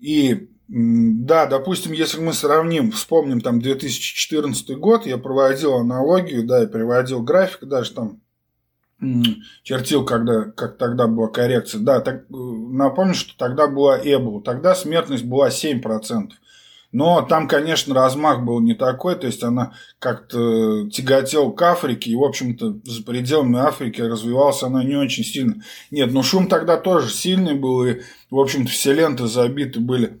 И 0.00 0.48
да, 0.68 1.46
допустим, 1.46 1.92
если 1.92 2.18
мы 2.20 2.32
сравним, 2.32 2.92
вспомним 2.92 3.40
там 3.40 3.60
2014 3.60 4.78
год, 4.78 5.06
я 5.06 5.18
проводил 5.18 5.74
аналогию, 5.74 6.46
да, 6.46 6.62
и 6.62 6.66
приводил 6.66 7.22
график, 7.22 7.64
даже 7.64 7.92
там 7.92 8.20
чертил, 9.62 10.04
когда, 10.04 10.44
как 10.44 10.78
тогда 10.78 11.06
была 11.08 11.28
коррекция. 11.28 11.80
Да, 11.80 12.00
так, 12.00 12.22
э, 12.22 12.34
напомню, 12.34 13.14
что 13.14 13.36
тогда 13.36 13.66
была 13.66 13.98
Эбола, 13.98 14.42
тогда 14.42 14.74
смертность 14.74 15.24
была 15.24 15.50
7%. 15.50 16.30
Но 16.92 17.22
там, 17.22 17.48
конечно, 17.48 17.94
размах 17.94 18.44
был 18.44 18.60
не 18.60 18.74
такой, 18.74 19.16
то 19.16 19.26
есть 19.26 19.42
она 19.42 19.72
как-то 19.98 20.88
тяготела 20.90 21.50
к 21.50 21.62
Африке, 21.62 22.10
и, 22.10 22.16
в 22.16 22.22
общем-то, 22.22 22.80
за 22.84 23.02
пределами 23.02 23.58
Африки 23.58 24.02
развивалась 24.02 24.62
она 24.62 24.84
не 24.84 24.94
очень 24.94 25.24
сильно. 25.24 25.62
Нет, 25.90 26.12
ну 26.12 26.22
шум 26.22 26.48
тогда 26.48 26.76
тоже 26.76 27.08
сильный 27.08 27.54
был, 27.54 27.84
и, 27.86 28.02
в 28.30 28.38
общем-то, 28.38 28.70
все 28.70 28.92
ленты 28.92 29.26
забиты 29.26 29.80
были 29.80 30.20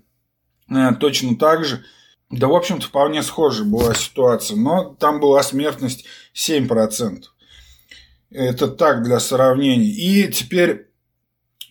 э, 0.70 0.94
точно 0.98 1.36
так 1.36 1.66
же. 1.66 1.84
Да, 2.30 2.48
в 2.48 2.54
общем-то, 2.54 2.86
вполне 2.86 3.22
схожая 3.22 3.66
была 3.66 3.92
ситуация, 3.92 4.56
но 4.56 4.96
там 4.98 5.20
была 5.20 5.42
смертность 5.42 6.06
7%. 6.34 7.24
Это 8.30 8.68
так 8.68 9.02
для 9.02 9.20
сравнения. 9.20 9.90
И 9.90 10.32
теперь 10.32 10.88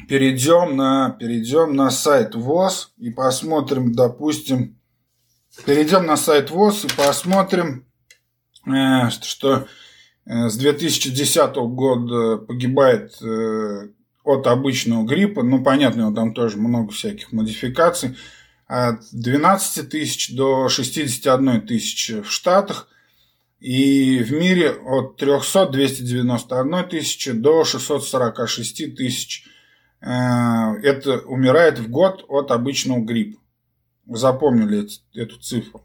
перейдем 0.08 0.78
на, 0.78 1.10
перейдем 1.20 1.76
на 1.76 1.90
сайт 1.90 2.36
ВОЗ 2.36 2.92
и 3.00 3.10
посмотрим, 3.10 3.94
допустим, 3.94 4.78
перейдем 5.66 6.06
на 6.06 6.18
сайт 6.18 6.50
ВОЗ 6.50 6.86
и 6.86 6.88
посмотрим, 6.96 7.86
э, 8.66 9.10
что 9.10 9.68
э, 10.26 10.50
с 10.50 10.58
2010 10.58 11.56
года 11.56 12.38
погибает 12.38 13.22
э, 13.22 13.90
от 14.24 14.48
обычного 14.48 15.06
гриппа, 15.06 15.44
ну, 15.44 15.64
понятно, 15.64 16.14
там 16.14 16.34
тоже 16.34 16.58
много 16.58 16.92
всяких 16.92 17.32
модификаций, 17.32 18.18
от 18.68 19.02
12 19.12 19.90
тысяч 19.90 20.34
до 20.36 20.70
61 20.70 21.68
тысячи 21.68 22.22
в 22.22 22.32
Штатах– 22.32 22.88
и 23.62 24.24
в 24.24 24.32
мире 24.32 24.72
от 24.72 25.18
300 25.18 25.68
291 25.68 26.90
тысячи 26.90 27.32
до 27.32 27.64
646 27.64 28.96
тысяч 28.96 29.46
это 30.02 31.20
умирает 31.28 31.78
в 31.78 31.88
год 31.92 32.26
от 32.28 32.50
обычного 32.50 33.02
гриппа. 33.02 33.41
Запомнили 34.08 34.88
эту 35.14 35.40
цифру. 35.40 35.84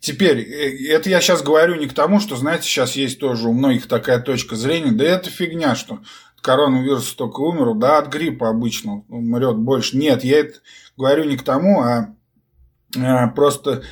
Теперь, 0.00 0.40
э, 0.40 0.92
это 0.92 1.08
я 1.08 1.20
сейчас 1.20 1.42
говорю 1.42 1.76
не 1.76 1.86
к 1.86 1.94
тому, 1.94 2.20
что, 2.20 2.36
знаете, 2.36 2.64
сейчас 2.64 2.96
есть 2.96 3.18
тоже 3.18 3.48
у 3.48 3.52
многих 3.52 3.86
такая 3.86 4.20
точка 4.20 4.56
зрения, 4.56 4.92
да 4.92 5.04
это 5.04 5.30
фигня, 5.30 5.74
что 5.74 6.00
коронавирус 6.40 7.14
только 7.14 7.40
умер, 7.40 7.74
да 7.74 7.98
от 7.98 8.08
гриппа 8.08 8.48
обычно 8.48 9.04
умрет 9.08 9.56
больше. 9.56 9.96
Нет, 9.96 10.24
я 10.24 10.40
это 10.40 10.58
говорю 10.96 11.24
не 11.24 11.36
к 11.36 11.42
тому, 11.42 11.80
а, 11.80 12.14
а 12.96 13.28
просто 13.28 13.82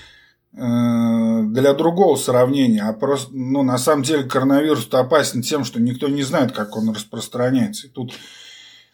Э, 0.53 1.43
для 1.45 1.75
другого 1.75 2.17
сравнения, 2.17 2.83
а 2.83 2.93
просто, 2.93 3.31
ну, 3.33 3.63
на 3.63 3.79
самом 3.79 4.03
деле 4.03 4.25
коронавирус 4.25 4.89
опасен 4.91 5.43
тем, 5.43 5.65
что 5.65 5.81
никто 5.81 6.09
не 6.09 6.25
знает, 6.25 6.51
как 6.51 6.77
он 6.77 6.91
распространяется. 6.91 7.87
И 7.87 7.91
тут... 7.91 8.15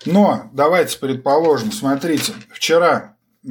Но 0.05 0.51
давайте 0.53 0.99
предположим, 0.99 1.73
смотрите, 1.73 2.35
вчера 2.51 3.17
э, 3.43 3.51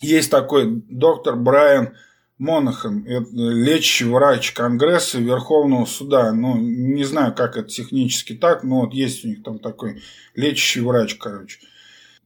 есть 0.00 0.30
такой 0.30 0.82
доктор 0.88 1.36
Брайан 1.36 1.94
Монахан, 2.38 3.04
лечащий 3.32 4.06
врач 4.06 4.52
Конгресса 4.52 5.18
Верховного 5.18 5.84
суда. 5.84 6.32
Ну, 6.32 6.56
не 6.56 7.04
знаю, 7.04 7.34
как 7.34 7.56
это 7.56 7.68
технически 7.68 8.32
так, 8.32 8.64
но 8.64 8.80
вот 8.80 8.94
есть 8.94 9.24
у 9.24 9.28
них 9.28 9.42
там 9.42 9.58
такой 9.58 10.02
лечащий 10.34 10.80
врач, 10.80 11.16
короче. 11.16 11.58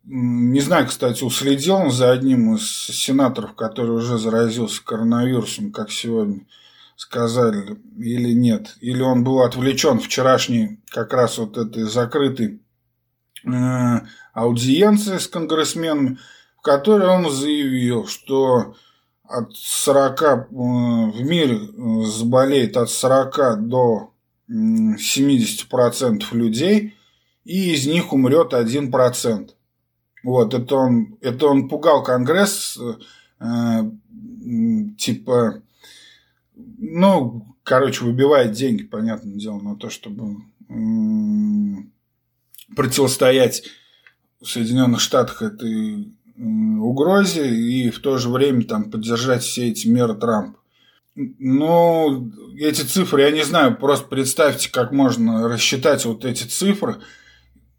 Не 0.05 0.61
знаю, 0.61 0.87
кстати, 0.87 1.25
уследил 1.25 1.77
он 1.77 1.91
за 1.91 2.13
одним 2.13 2.55
из 2.55 2.63
сенаторов, 2.63 3.55
который 3.55 3.97
уже 3.97 4.19
заразился 4.19 4.85
коронавирусом, 4.85 5.73
как 5.73 5.91
сегодня 5.91 6.47
сказали, 6.95 7.79
или 7.97 8.33
нет. 8.33 8.77
Или 8.81 9.03
он 9.03 9.25
был 9.25 9.41
отвлечен 9.41 9.99
вчерашней 9.99 10.81
как 10.91 11.13
раз 11.13 11.39
вот 11.39 11.57
этой 11.57 11.85
закрытой 11.85 12.61
э, 13.45 14.01
аудиенции 14.33 15.19
с 15.19 15.27
конгрессменами, 15.27 16.19
которой 16.65 17.09
он 17.09 17.31
заявил, 17.31 18.07
что 18.07 18.75
от 19.23 19.55
40 19.55 20.23
э, 20.23 20.37
в 20.51 21.21
мире 21.21 21.57
э, 21.57 22.05
заболеет 22.07 22.79
от 22.79 22.89
40 22.91 23.69
до 23.69 24.15
70% 24.51 26.25
людей, 26.33 26.95
и 27.45 27.75
из 27.75 27.87
них 27.87 28.13
умрет 28.15 28.55
1%. 28.55 29.51
Вот, 30.23 30.55
это 30.55 30.77
он, 30.77 31.19
это 31.21 31.47
он 31.49 31.69
пугал 31.69 32.03
Конгресс, 32.03 32.79
э, 33.41 33.83
типа, 34.97 35.63
ну, 36.55 37.47
короче, 37.63 38.05
выбивает 38.05 38.53
деньги, 38.53 38.85
понятное 38.85 39.37
дело, 39.37 39.61
на 39.61 39.77
то, 39.77 39.91
чтобы 39.91 40.37
э, 40.71 40.75
противостоять 42.75 43.65
в 44.41 44.47
Соединенных 44.47 45.01
Штатах 45.01 45.43
этой 45.43 46.05
э, 46.05 46.24
угрозе 46.37 47.49
и 47.49 47.91
в 47.91 48.01
то 48.01 48.19
же 48.19 48.29
время 48.29 48.65
там 48.65 48.91
поддержать 48.91 49.43
все 49.43 49.69
эти 49.69 49.87
меры 49.87 50.15
Трампа. 50.15 50.59
Ну, 51.15 52.33
эти 52.59 52.81
цифры, 52.81 53.23
я 53.23 53.31
не 53.31 53.45
знаю, 53.45 53.77
просто 53.77 54.09
представьте, 54.09 54.71
как 54.71 54.91
можно 54.91 55.49
рассчитать 55.49 56.05
вот 56.05 56.25
эти 56.25 56.45
цифры– 56.45 56.97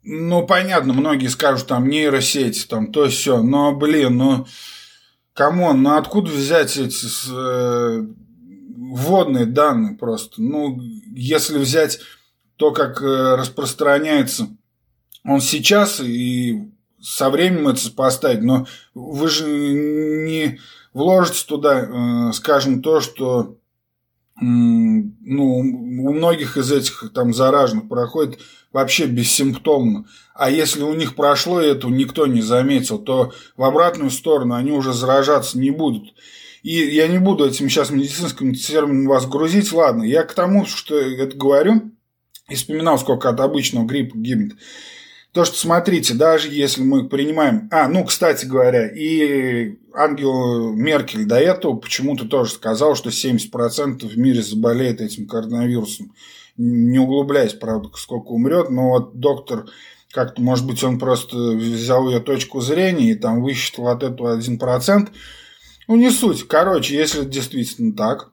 ну, 0.08 0.46
понятно, 0.46 0.94
многие 0.94 1.28
скажут, 1.28 1.68
там, 1.68 1.90
нейросети, 1.90 2.68
там, 2.68 2.92
то 2.92 3.10
все, 3.10 3.42
но, 3.42 3.76
блин, 3.76 4.18
ну, 4.18 4.46
come 5.34 5.61
on, 5.61 5.82
ну, 5.82 5.98
откуда 5.98 6.30
взять 6.30 6.78
эти 6.78 7.08
э, 7.32 8.06
вводные 8.78 9.48
данные 9.48 9.98
просто? 9.98 10.44
Ну, 10.44 10.80
если 11.08 11.58
взять 11.58 12.00
то, 12.56 12.72
как 12.72 13.02
э, 13.02 13.36
распространяется 13.36 14.50
он 15.28 15.42
сейчас 15.42 16.00
и 16.02 16.72
со 17.06 17.30
временем 17.30 17.68
это 17.68 17.92
поставить, 17.92 18.42
но 18.42 18.66
вы 18.94 19.28
же 19.28 19.46
не 19.48 20.60
вложите 20.94 21.46
туда, 21.46 21.80
э, 21.80 22.34
скажем, 22.34 22.82
то, 22.82 23.00
что 23.00 23.58
ну, 24.38 25.60
у 25.60 26.14
многих 26.14 26.58
из 26.58 26.70
этих 26.70 27.12
там 27.14 27.34
зараженных 27.34 27.88
проходит 27.88 28.40
вообще 28.74 29.06
бессимптомно. 29.06 30.06
А 30.34 30.50
если 30.50 30.82
у 30.82 30.94
них 30.94 31.16
прошло 31.16 31.62
это, 31.62 31.88
никто 31.88 32.28
не 32.28 32.42
заметил, 32.42 33.00
то 33.00 33.32
в 33.56 33.64
обратную 33.64 34.12
сторону 34.12 34.56
они 34.56 34.72
уже 34.72 34.92
заражаться 34.92 35.58
не 35.58 35.72
будут. 35.72 36.14
И 36.64 36.74
я 36.74 37.08
не 37.08 37.20
буду 37.20 37.46
этим 37.46 37.70
сейчас 37.70 37.92
медицинским 37.92 38.54
термином 38.54 39.08
вас 39.08 39.26
грузить, 39.26 39.72
ладно. 39.72 40.04
Я 40.04 40.24
к 40.24 40.34
тому, 40.34 40.66
что 40.66 40.98
это 40.98 41.38
говорю, 41.38 41.92
и 42.50 42.56
вспоминал, 42.56 43.00
сколько 43.00 43.30
от 43.30 43.40
обычного 43.40 43.86
гриппа 43.86 44.18
гибнет. 44.18 44.58
То, 45.36 45.44
что 45.44 45.58
смотрите, 45.58 46.14
даже 46.14 46.48
если 46.48 46.82
мы 46.82 47.10
принимаем... 47.10 47.68
А, 47.70 47.90
ну, 47.90 48.06
кстати 48.06 48.46
говоря, 48.46 48.88
и 48.88 49.76
Ангел 49.94 50.72
Меркель 50.72 51.26
до 51.26 51.36
этого 51.36 51.76
почему-то 51.76 52.24
тоже 52.24 52.52
сказал, 52.52 52.96
что 52.96 53.10
70% 53.10 54.08
в 54.08 54.18
мире 54.18 54.42
заболеет 54.42 55.02
этим 55.02 55.28
коронавирусом. 55.28 56.14
Не 56.56 57.00
углубляясь, 57.00 57.52
правда, 57.52 57.90
сколько 57.98 58.30
умрет, 58.30 58.70
но 58.70 58.92
вот 58.92 59.20
доктор 59.20 59.66
как-то, 60.14 60.42
может 60.42 60.66
быть, 60.66 60.82
он 60.86 61.00
просто 61.00 61.36
взял 61.36 62.08
ее 62.08 62.22
точку 62.22 62.62
зрения 62.62 63.12
и 63.12 63.16
там 63.16 63.44
высчитал 63.44 63.90
от 63.90 64.04
этого 64.04 64.40
1%. 64.40 65.10
Ну, 65.90 65.96
не 65.98 66.12
суть. 66.12 66.48
Короче, 66.48 66.96
если 66.96 67.26
действительно 67.26 67.94
так, 67.94 68.32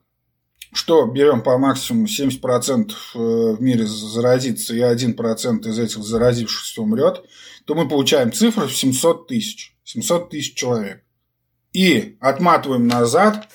что 0.73 1.05
берем 1.07 1.43
по 1.43 1.59
максимуму 1.59 2.07
70% 2.07 2.91
э, 2.91 3.19
в 3.19 3.61
мире 3.61 3.87
заразится 3.87 4.75
и 4.75 4.81
1% 4.81 5.69
из 5.69 5.79
этих 5.79 6.03
заразившихся 6.03 6.81
умрет, 6.81 7.25
то 7.67 7.75
мы 7.75 7.89
получаем 7.89 8.33
цифру 8.33 8.67
в 8.67 8.75
700 8.75 9.29
тысяч. 9.29 9.77
700 9.85 10.31
тысяч 10.31 10.55
человек. 10.55 11.05
И 11.73 12.17
отматываем 12.21 12.87
назад 12.87 13.49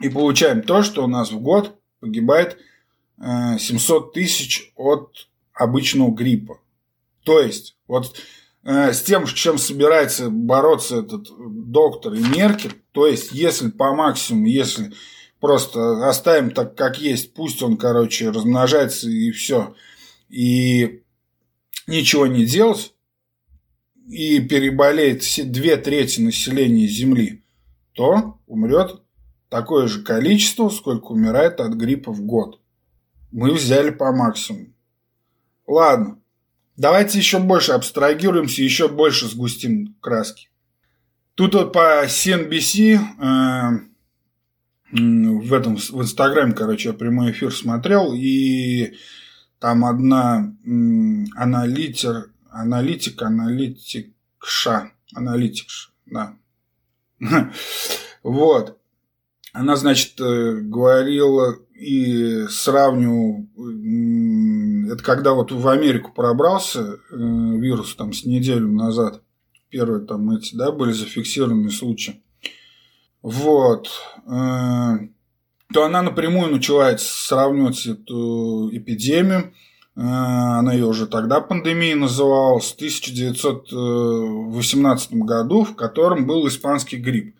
и 0.00 0.08
получаем 0.08 0.62
то, 0.62 0.82
что 0.82 1.04
у 1.04 1.08
нас 1.08 1.32
в 1.32 1.40
год 1.40 1.78
погибает 2.00 2.58
700 3.18 4.08
э, 4.08 4.12
тысяч 4.14 4.72
от 4.76 5.28
обычного 5.52 6.12
гриппа. 6.12 6.60
То 7.24 7.40
есть, 7.40 7.76
вот 7.88 8.14
э, 8.62 8.92
с 8.92 9.02
тем, 9.02 9.26
с 9.26 9.32
чем 9.32 9.58
собирается 9.58 10.30
бороться 10.30 10.98
этот 10.98 11.28
доктор 11.70 12.14
и 12.14 12.20
Меркель, 12.20 12.74
то 12.92 13.06
есть, 13.06 13.32
если 13.32 13.68
по 13.70 13.94
максимуму, 13.94 14.46
если 14.46 14.92
просто 15.40 16.08
оставим 16.08 16.50
так, 16.50 16.74
как 16.74 16.98
есть, 16.98 17.34
пусть 17.34 17.62
он, 17.62 17.76
короче, 17.76 18.30
размножается 18.30 19.08
и 19.08 19.30
все. 19.30 19.74
И 20.28 21.02
ничего 21.86 22.26
не 22.26 22.44
делать 22.44 22.94
и 24.08 24.40
переболеет 24.40 25.22
все 25.22 25.44
две 25.44 25.76
трети 25.76 26.20
населения 26.20 26.86
Земли, 26.86 27.44
то 27.92 28.38
умрет 28.46 29.02
такое 29.48 29.88
же 29.88 30.02
количество, 30.02 30.68
сколько 30.68 31.06
умирает 31.06 31.60
от 31.60 31.74
гриппа 31.74 32.12
в 32.12 32.22
год. 32.22 32.60
Мы 33.32 33.52
взяли 33.52 33.90
по 33.90 34.12
максимуму. 34.12 34.72
Ладно, 35.66 36.20
давайте 36.76 37.18
еще 37.18 37.40
больше 37.40 37.72
абстрагируемся, 37.72 38.62
еще 38.62 38.88
больше 38.88 39.26
сгустим 39.26 39.96
краски. 40.00 40.48
Тут 41.34 41.54
вот 41.54 41.72
по 41.72 42.04
CNBC 42.06 42.98
э, 42.98 43.95
в 44.92 45.52
этом 45.52 45.76
в 45.76 46.02
Инстаграме, 46.02 46.52
короче, 46.52 46.90
я 46.90 46.94
прямой 46.94 47.32
эфир 47.32 47.52
смотрел, 47.52 48.12
и 48.14 48.94
там 49.58 49.84
одна 49.84 50.54
аналитер, 51.36 52.30
аналитик, 52.50 53.22
аналитикша, 53.22 54.92
аналитикша, 55.14 55.90
да. 56.06 56.36
Вот. 58.22 58.78
Она, 59.52 59.76
значит, 59.76 60.20
э, 60.20 60.60
говорила 60.60 61.56
и 61.74 62.44
сравнивала, 62.50 63.46
это 64.92 65.02
когда 65.02 65.32
вот 65.32 65.52
в 65.52 65.66
Америку 65.68 66.12
пробрался 66.12 66.80
э, 66.80 66.96
вирус 67.16 67.94
там 67.94 68.12
с 68.12 68.26
неделю 68.26 68.70
назад, 68.70 69.22
первые 69.70 70.04
там 70.04 70.30
эти, 70.30 70.54
да, 70.54 70.72
были 70.72 70.92
зафиксированы 70.92 71.70
случаи. 71.70 72.22
Вот. 73.26 73.90
Э, 74.26 74.98
то 75.72 75.84
она 75.84 76.02
напрямую 76.02 76.52
начала 76.52 76.96
сравнивать 76.96 77.86
эту 77.86 78.70
эпидемию. 78.72 79.52
Она 79.98 80.74
ее 80.74 80.84
уже 80.84 81.06
тогда 81.06 81.40
пандемией 81.40 81.94
называла, 81.94 82.60
с 82.60 82.74
1918 82.74 85.14
году, 85.14 85.64
в 85.64 85.74
котором 85.74 86.26
был 86.26 86.46
испанский 86.46 86.98
грипп. 86.98 87.34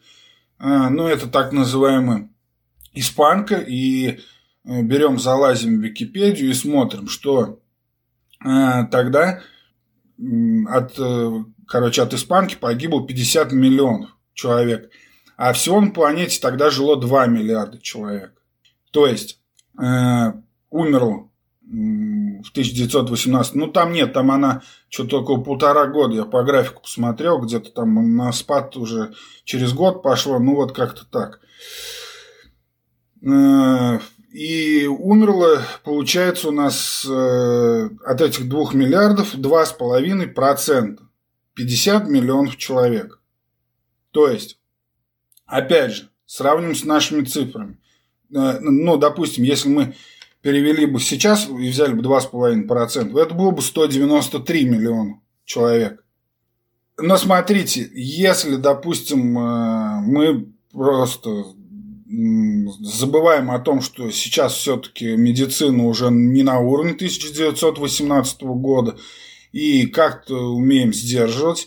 Ну, 0.59 1.07
это 1.07 1.29
так 1.29 1.53
называемая 1.53 2.31
испанка, 2.96 3.57
и 3.57 4.18
э, 4.64 4.83
берем, 4.83 5.20
залазим 5.20 5.79
в 5.79 5.85
Википедию 5.85 6.51
и 6.51 6.55
смотрим, 6.55 7.09
что 7.09 7.61
э, 8.44 8.85
тогда 8.90 9.42
от, 10.68 10.94
э, 10.99 11.44
короче, 11.68 12.03
от 12.03 12.14
испанки 12.14 12.57
погибло 12.57 13.07
50 13.07 13.53
миллионов 13.53 14.11
человек, 14.35 14.90
а 15.37 15.53
всего 15.53 15.81
на 15.81 15.90
планете 15.90 16.40
тогда 16.40 16.70
жило 16.70 16.96
2 16.96 17.27
миллиарда 17.27 17.79
человек. 17.81 18.33
То 18.90 19.07
есть 19.07 19.40
э, 19.81 20.33
умерло 20.70 21.31
в 21.62 22.51
1918. 22.51 23.55
Ну, 23.57 23.66
там 23.66 23.92
нет, 23.92 24.12
там 24.12 24.31
она 24.31 24.62
что-то 24.88 25.20
около 25.20 25.42
полтора 25.42 25.87
года. 25.87 26.14
Я 26.14 26.25
по 26.25 26.42
графику 26.44 26.83
посмотрел, 26.83 27.38
где-то 27.40 27.70
там 27.70 28.16
на 28.16 28.33
спад 28.33 28.77
уже 28.77 29.14
через 29.44 29.72
год 29.72 30.03
пошло. 30.03 30.38
Ну, 30.38 30.55
вот 30.55 30.72
как-то 30.72 31.05
так. 31.05 31.40
Э, 33.22 33.99
и 34.33 34.87
умерло, 34.87 35.62
получается, 35.83 36.49
у 36.49 36.53
нас 36.53 37.07
э, 37.09 37.88
от 38.05 38.20
этих 38.20 38.49
двух 38.49 38.75
миллиардов 38.75 39.35
2,5%. 39.35 40.99
50 41.57 42.09
миллионов 42.09 42.59
человек. 42.59 43.20
То 44.11 44.29
есть, 44.29 44.61
опять 45.46 45.92
же, 45.92 46.11
сравним 46.26 46.74
с 46.74 46.85
нашими 46.85 47.24
цифрами. 47.24 47.78
Э, 48.35 48.59
ну, 48.61 48.96
допустим, 48.96 49.44
если 49.44 49.68
мы 49.68 49.94
перевели 50.42 50.87
бы 50.87 51.00
сейчас 51.00 51.48
и 51.48 51.68
взяли 51.68 51.94
бы 51.94 52.02
2,5%, 52.02 53.18
это 53.18 53.35
было 53.35 53.50
бы 53.50 53.62
193 53.62 54.64
миллиона 54.64 55.20
человек. 55.44 56.04
Но 56.98 57.16
смотрите, 57.16 57.88
если, 57.92 58.56
допустим, 58.56 59.38
э, 59.38 60.00
мы 60.02 60.52
просто 60.72 61.44
забываем 62.09 63.50
о 63.50 63.59
том, 63.59 63.80
что 63.80 64.11
сейчас 64.11 64.54
все-таки 64.54 65.16
медицина 65.16 65.85
уже 65.87 66.11
не 66.11 66.42
на 66.42 66.61
уровне 66.61 66.92
1918 66.92 68.42
года, 68.42 68.96
и 69.52 69.87
как-то 69.87 70.35
умеем 70.54 70.92
сдерживать, 70.92 71.66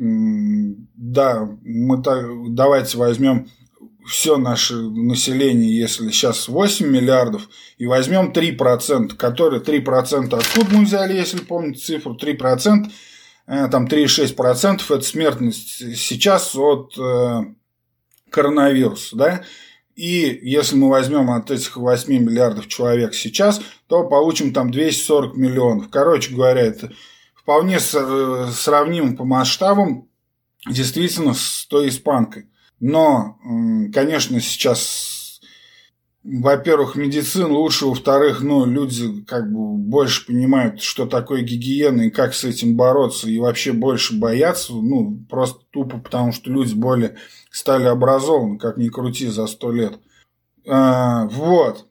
да, 0.00 1.46
мы 1.62 2.02
так, 2.02 2.54
давайте 2.54 2.96
возьмем 2.96 3.50
все 4.06 4.38
наше 4.38 4.76
население, 4.76 5.78
если 5.78 6.10
сейчас 6.10 6.48
8 6.48 6.86
миллиардов, 6.86 7.48
и 7.76 7.86
возьмем 7.86 8.32
3%, 8.32 9.14
которые 9.16 9.60
3% 9.60 10.34
откуда 10.34 10.74
мы 10.74 10.84
взяли, 10.84 11.14
если 11.14 11.40
помните 11.40 11.80
цифру, 11.80 12.16
3%, 12.16 12.90
э, 13.46 13.68
там 13.68 13.86
3,6% 13.86 14.82
это 14.88 15.04
смертность 15.04 15.96
сейчас 15.96 16.56
от 16.56 16.96
э, 16.98 17.40
коронавируса, 18.30 19.16
да, 19.16 19.44
и 19.96 20.40
если 20.42 20.76
мы 20.76 20.88
возьмем 20.88 21.30
от 21.30 21.50
этих 21.50 21.76
8 21.76 22.10
миллиардов 22.10 22.68
человек 22.68 23.12
сейчас, 23.12 23.60
то 23.86 24.08
получим 24.08 24.54
там 24.54 24.70
240 24.70 25.36
миллионов. 25.36 25.90
Короче 25.90 26.34
говоря, 26.34 26.62
это 26.62 26.90
вполне 27.42 27.76
э, 27.76 28.48
сравнимо 28.52 29.16
по 29.16 29.24
масштабам 29.24 30.08
действительно 30.68 31.34
с 31.34 31.66
той 31.66 31.88
испанкой. 31.88 32.46
Но, 32.80 33.38
конечно, 33.92 34.40
сейчас, 34.40 35.40
во-первых, 36.22 36.96
медицина 36.96 37.48
лучше, 37.48 37.86
во-вторых, 37.86 38.40
ну, 38.40 38.64
люди 38.64 39.22
как 39.24 39.52
бы 39.52 39.76
больше 39.76 40.26
понимают, 40.26 40.80
что 40.80 41.06
такое 41.06 41.42
гигиена 41.42 42.02
и 42.02 42.10
как 42.10 42.34
с 42.34 42.44
этим 42.44 42.76
бороться, 42.76 43.28
и 43.28 43.38
вообще 43.38 43.72
больше 43.72 44.18
боятся, 44.18 44.72
ну, 44.72 45.18
просто 45.28 45.62
тупо 45.70 45.98
потому, 45.98 46.32
что 46.32 46.50
люди 46.50 46.72
более 46.72 47.16
стали 47.50 47.84
образованы, 47.84 48.58
как 48.58 48.78
ни 48.78 48.88
крути, 48.88 49.26
за 49.26 49.46
сто 49.46 49.72
лет. 49.72 49.98
А, 50.66 51.26
вот. 51.26 51.86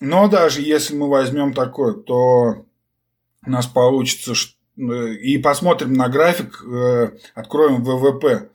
Но 0.00 0.28
даже 0.28 0.62
если 0.62 0.94
мы 0.94 1.08
возьмем 1.08 1.52
такое, 1.52 1.94
то 1.94 2.64
у 3.46 3.50
нас 3.50 3.66
получится, 3.66 4.34
э, 4.76 5.14
и 5.14 5.38
посмотрим 5.38 5.92
на 5.92 6.08
график, 6.08 6.62
э, 6.64 7.18
откроем 7.34 7.82
ВВП 7.82 8.50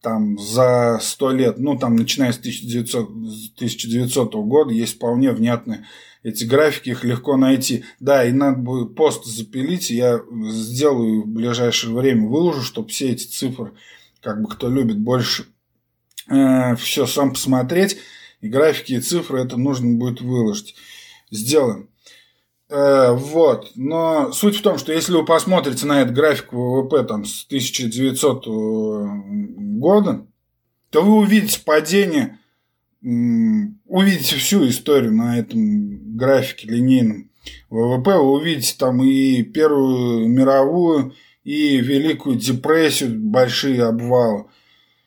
там 0.00 0.38
за 0.38 0.98
сто 1.00 1.30
лет, 1.30 1.58
ну 1.58 1.78
там 1.78 1.96
начиная 1.96 2.32
с 2.32 2.38
1900, 2.38 3.08
1900 3.56 4.34
года, 4.34 4.72
есть 4.72 4.96
вполне 4.96 5.32
внятные 5.32 5.86
эти 6.24 6.44
графики, 6.44 6.90
их 6.90 7.04
легко 7.04 7.36
найти. 7.36 7.84
Да, 8.00 8.24
и 8.24 8.32
надо 8.32 8.58
будет 8.58 8.96
пост 8.96 9.24
запилить, 9.24 9.90
я 9.90 10.20
сделаю 10.48 11.22
в 11.22 11.28
ближайшее 11.28 11.94
время, 11.94 12.26
выложу, 12.26 12.62
чтобы 12.62 12.88
все 12.88 13.10
эти 13.10 13.24
цифры, 13.24 13.72
как 14.20 14.42
бы 14.42 14.48
кто 14.48 14.68
любит 14.68 14.98
больше, 14.98 15.46
э, 16.28 16.74
все 16.76 17.06
сам 17.06 17.32
посмотреть, 17.32 17.98
и 18.40 18.48
графики, 18.48 18.94
и 18.94 19.00
цифры 19.00 19.40
это 19.40 19.56
нужно 19.56 19.96
будет 19.96 20.20
выложить. 20.20 20.74
Сделаем. 21.30 21.90
Э, 22.68 23.12
вот. 23.12 23.72
Но 23.74 24.32
суть 24.32 24.56
в 24.56 24.62
том, 24.62 24.78
что 24.78 24.92
если 24.92 25.12
вы 25.12 25.24
посмотрите 25.24 25.86
на 25.86 26.02
этот 26.02 26.14
график 26.14 26.52
ВВП 26.52 27.04
там, 27.04 27.24
с 27.24 27.44
1900 27.46 28.44
года, 29.78 30.26
то 30.90 31.02
вы 31.02 31.18
увидите 31.18 31.60
падение, 31.64 32.38
увидите 33.02 34.36
всю 34.36 34.66
историю 34.68 35.12
на 35.12 35.38
этом 35.38 36.16
графике 36.16 36.68
линейном 36.68 37.30
ВВП, 37.68 38.16
вы 38.16 38.32
увидите 38.32 38.74
там 38.78 39.02
и 39.02 39.42
Первую 39.42 40.28
мировую, 40.28 41.14
и 41.42 41.76
Великую 41.76 42.36
депрессию, 42.36 43.18
большие 43.20 43.84
обвалы, 43.84 44.46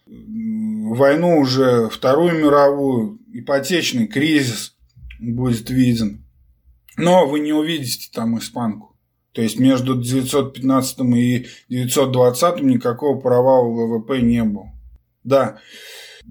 войну 0.06 1.40
уже, 1.40 1.90
Вторую 1.90 2.34
мировую, 2.34 3.20
ипотечный 3.34 4.08
кризис 4.08 4.76
будет 5.20 5.70
виден. 5.70 6.27
Но 6.98 7.28
вы 7.28 7.40
не 7.40 7.54
увидите 7.54 8.10
там 8.12 8.38
испанку. 8.38 8.96
То 9.32 9.44
есть 9.44 9.60
между 9.60 9.96
915 9.96 11.00
и 11.16 11.48
920 11.70 12.64
никакого 12.64 13.20
провала 13.20 13.68
ВВП 13.68 14.20
не 14.20 14.44
было. 14.44 14.72
Да. 15.24 15.60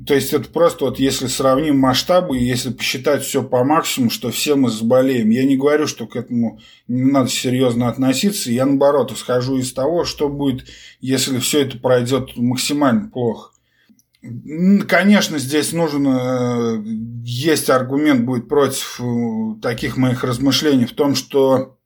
То 0.06 0.14
есть 0.14 0.34
это 0.34 0.48
просто 0.48 0.86
вот 0.86 0.98
если 0.98 1.26
сравним 1.26 1.78
масштабы, 1.78 2.36
если 2.36 2.70
посчитать 2.70 3.22
все 3.22 3.42
по 3.42 3.64
максимуму, 3.64 4.10
что 4.10 4.30
все 4.30 4.56
мы 4.56 4.68
заболеем. 4.70 5.30
Я 5.30 5.44
не 5.44 5.56
говорю, 5.56 5.86
что 5.86 6.06
к 6.06 6.16
этому 6.16 6.58
не 6.88 7.04
надо 7.04 7.30
серьезно 7.30 7.88
относиться. 7.88 8.50
Я 8.50 8.66
наоборот 8.66 9.12
исхожу 9.12 9.56
из 9.58 9.72
того, 9.72 10.04
что 10.04 10.28
будет, 10.28 10.66
если 11.00 11.38
все 11.38 11.62
это 11.62 11.78
пройдет 11.78 12.36
максимально 12.36 13.08
плохо. 13.08 13.52
Конечно, 14.22 15.38
здесь 15.38 15.72
нужен, 15.72 16.06
э, 16.08 16.82
есть 17.22 17.68
аргумент 17.68 18.24
будет 18.24 18.48
против 18.48 19.00
э, 19.00 19.60
таких 19.60 19.96
моих 19.96 20.24
размышлений 20.24 20.86
в 20.86 20.94
том, 20.94 21.14
что 21.14 21.78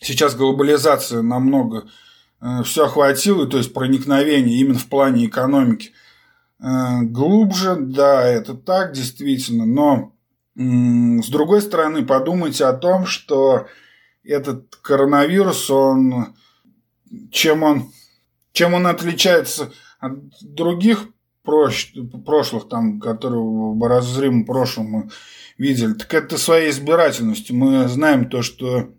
сейчас 0.00 0.34
глобализация 0.34 1.22
намного 1.22 1.88
э, 2.40 2.62
все 2.64 2.86
охватила, 2.86 3.46
то 3.46 3.58
есть 3.58 3.72
проникновение 3.72 4.60
именно 4.60 4.78
в 4.78 4.86
плане 4.86 5.26
экономики 5.26 5.92
глубже, 6.60 7.76
да, 7.78 8.24
это 8.24 8.52
так 8.54 8.92
действительно, 8.92 9.64
но 9.64 10.12
с 10.56 11.28
другой 11.28 11.62
стороны 11.62 12.04
подумайте 12.04 12.64
о 12.64 12.72
том, 12.72 13.06
что 13.06 13.68
этот 14.24 14.74
коронавирус, 14.74 15.70
он 15.70 16.34
чем 17.30 17.62
он 17.62 17.92
чем 18.50 18.74
он 18.74 18.88
отличается 18.88 19.72
от 20.00 20.18
других 20.42 21.06
прошлых, 22.24 22.68
там, 22.68 23.00
которые 23.00 23.42
в 23.42 23.88
разрывом 23.88 24.44
прошлом 24.44 24.86
мы 24.86 25.10
видели, 25.56 25.94
так 25.94 26.12
это 26.14 26.38
своей 26.38 26.70
избирательностью. 26.70 27.56
Мы 27.56 27.88
знаем 27.88 28.28
то, 28.28 28.42
что 28.42 28.90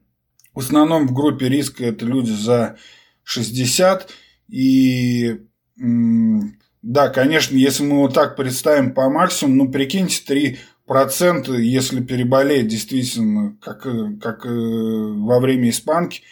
в 0.53 0.59
основном 0.59 1.07
в 1.07 1.13
группе 1.13 1.47
риска 1.47 1.85
это 1.85 2.05
люди 2.05 2.31
за 2.31 2.77
60. 3.23 4.09
И 4.49 5.39
да, 5.77 7.09
конечно, 7.09 7.55
если 7.55 7.83
мы 7.83 7.97
вот 7.97 8.13
так 8.13 8.35
представим 8.35 8.93
по 8.93 9.09
максимуму, 9.09 9.65
ну, 9.65 9.71
прикиньте, 9.71 10.21
3 10.25 10.59
процента, 10.89 11.53
если 11.53 12.01
переболеет 12.01 12.67
действительно, 12.67 13.55
как, 13.61 13.83
как 14.21 14.45
э, 14.45 14.49
во 14.49 15.39
время 15.39 15.69
испанки, 15.69 16.23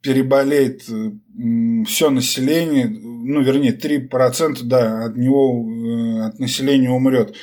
переболеет 0.00 0.82
все 0.82 2.10
население, 2.10 2.88
ну, 2.88 3.42
вернее, 3.42 3.76
3% 3.76 4.62
да, 4.62 5.04
от 5.04 5.16
него, 5.16 5.68
э, 5.68 6.26
от 6.26 6.38
населения 6.38 6.90
умрет. 6.90 7.34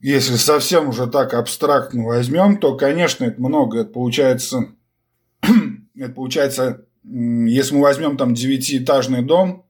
Если 0.00 0.36
совсем 0.36 0.88
уже 0.88 1.06
так 1.06 1.34
абстрактно 1.34 2.04
возьмем, 2.04 2.58
то, 2.58 2.76
конечно, 2.76 3.24
это 3.24 3.40
много. 3.40 3.80
Это 3.80 3.90
получается, 3.90 4.68
это 5.42 6.12
получается, 6.12 6.84
если 7.04 7.74
мы 7.74 7.82
возьмем 7.82 8.16
там 8.16 8.34
девятиэтажный 8.34 9.22
дом, 9.22 9.64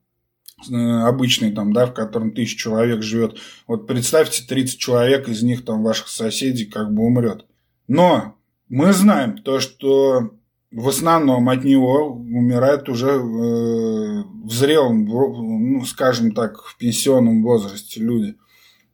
э, 0.68 0.74
обычный 0.74 1.52
там, 1.52 1.72
да, 1.72 1.86
в 1.86 1.94
котором 1.94 2.32
тысяча 2.32 2.58
человек 2.58 3.02
живет, 3.02 3.38
вот 3.66 3.86
представьте, 3.86 4.44
30 4.46 4.78
человек 4.78 5.28
из 5.28 5.42
них 5.42 5.64
там 5.64 5.82
ваших 5.82 6.08
соседей 6.08 6.64
как 6.64 6.92
бы 6.92 7.04
умрет. 7.04 7.46
Но 7.86 8.36
мы 8.68 8.92
знаем 8.92 9.38
то, 9.38 9.60
что 9.60 10.34
в 10.74 10.88
основном 10.88 11.48
от 11.48 11.62
него 11.62 12.08
умирают 12.12 12.88
уже 12.88 13.10
э, 13.10 13.18
в 13.20 14.50
зрелом, 14.50 15.04
ну, 15.04 15.84
скажем 15.84 16.32
так, 16.32 16.64
в 16.64 16.76
пенсионном 16.76 17.44
возрасте 17.44 18.00
люди. 18.00 18.34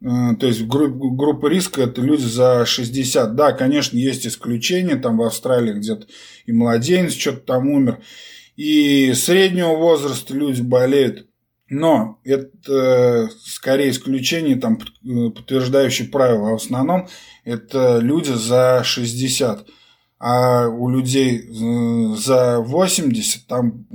Э, 0.03 0.37
то 0.39 0.47
есть 0.47 0.67
групп, 0.67 0.95
группа 1.17 1.47
риска 1.47 1.83
это 1.83 2.03
люди 2.03 2.25
за 2.25 2.67
60. 2.67 3.35
Да, 3.35 3.53
конечно, 3.53 3.97
есть 3.97 4.27
исключения, 4.27 4.97
там 4.97 5.17
в 5.17 5.23
Австралии 5.23 5.73
где-то 5.73 6.07
и 6.45 6.53
младенец 6.53 7.15
что-то 7.15 7.41
там 7.41 7.69
умер. 7.69 8.01
И 8.57 9.15
среднего 9.15 9.75
возраста 9.77 10.35
люди 10.35 10.61
болеют. 10.61 11.29
Но 11.71 12.21
это 12.25 13.31
скорее 13.43 13.91
исключение, 13.91 14.57
там, 14.57 14.81
подтверждающие 15.35 16.09
правила. 16.09 16.51
А 16.51 16.53
в 16.53 16.57
основном 16.57 17.09
это 17.45 18.01
люди 18.03 18.33
за 18.33 18.83
60 18.85 19.67
а 20.23 20.69
у 20.69 20.91
людей 20.91 21.39
э, 21.39 22.15
за 22.15 22.61
80 22.61 23.47
там 23.47 23.87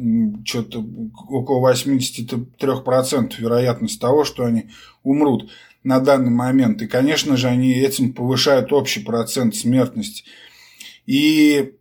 что-то 0.43 0.83
около 1.29 1.71
83% 1.71 3.33
вероятность 3.37 4.01
того, 4.01 4.25
что 4.25 4.43
они 4.43 4.71
умрут 5.03 5.51
на 5.83 5.99
данный 5.99 6.31
момент. 6.31 6.81
И, 6.81 6.87
конечно 6.87 7.37
же, 7.37 7.47
они 7.47 7.73
этим 7.73 8.11
повышают 8.11 8.73
общий 8.73 9.01
процент 9.01 9.55
смертности. 9.55 10.23
И 11.05 11.75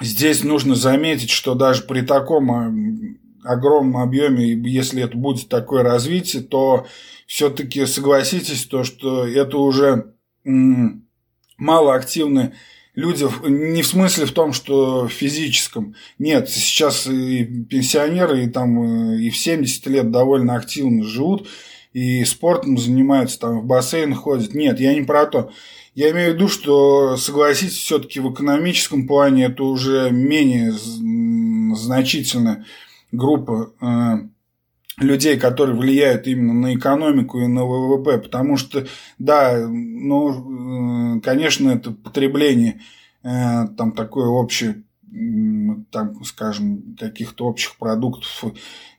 здесь 0.00 0.44
нужно 0.44 0.76
заметить, 0.76 1.30
что 1.30 1.56
даже 1.56 1.82
при 1.82 2.02
таком 2.02 2.52
э, 2.52 3.16
огромном 3.42 4.00
объеме, 4.00 4.52
если 4.70 5.02
это 5.02 5.16
будет 5.16 5.48
такое 5.48 5.82
развитие, 5.82 6.42
то 6.44 6.86
все-таки 7.26 7.84
согласитесь, 7.84 8.64
то, 8.66 8.84
что 8.84 9.26
это 9.26 9.58
уже 9.58 10.14
малоактивные 11.56 12.54
люди 12.98 13.26
не 13.48 13.82
в 13.82 13.86
смысле 13.86 14.26
в 14.26 14.32
том, 14.32 14.52
что 14.52 15.06
в 15.06 15.12
физическом. 15.12 15.94
Нет, 16.18 16.48
сейчас 16.48 17.06
и 17.06 17.44
пенсионеры, 17.44 18.44
и 18.44 18.48
там 18.48 19.14
и 19.14 19.30
в 19.30 19.36
70 19.36 19.86
лет 19.86 20.10
довольно 20.10 20.56
активно 20.56 21.04
живут, 21.04 21.48
и 21.92 22.24
спортом 22.24 22.76
занимаются, 22.76 23.38
там 23.38 23.60
в 23.60 23.66
бассейн 23.66 24.14
ходят. 24.14 24.52
Нет, 24.52 24.80
я 24.80 24.94
не 24.94 25.02
про 25.02 25.26
то. 25.26 25.52
Я 25.94 26.10
имею 26.10 26.32
в 26.32 26.34
виду, 26.34 26.48
что, 26.48 27.16
согласитесь, 27.16 27.78
все-таки 27.78 28.18
в 28.18 28.32
экономическом 28.32 29.06
плане 29.06 29.44
это 29.44 29.62
уже 29.62 30.10
менее 30.10 30.72
значительная 31.76 32.66
группа 33.12 33.72
э, 33.80 34.28
людей, 35.00 35.38
которые 35.38 35.76
влияют 35.76 36.26
именно 36.26 36.54
на 36.54 36.74
экономику 36.74 37.40
и 37.40 37.46
на 37.46 37.64
ВВП, 37.64 38.18
потому 38.18 38.56
что, 38.56 38.86
да, 39.18 39.66
ну, 39.68 41.16
э, 41.16 41.20
конечно, 41.20 41.70
это 41.70 41.92
потребление 41.92 42.80
э, 43.22 43.68
там 43.76 43.92
такое 43.92 44.26
общее 44.26 44.82
там, 45.90 46.22
скажем, 46.24 46.96
каких-то 46.98 47.46
общих 47.46 47.76
продуктов 47.76 48.44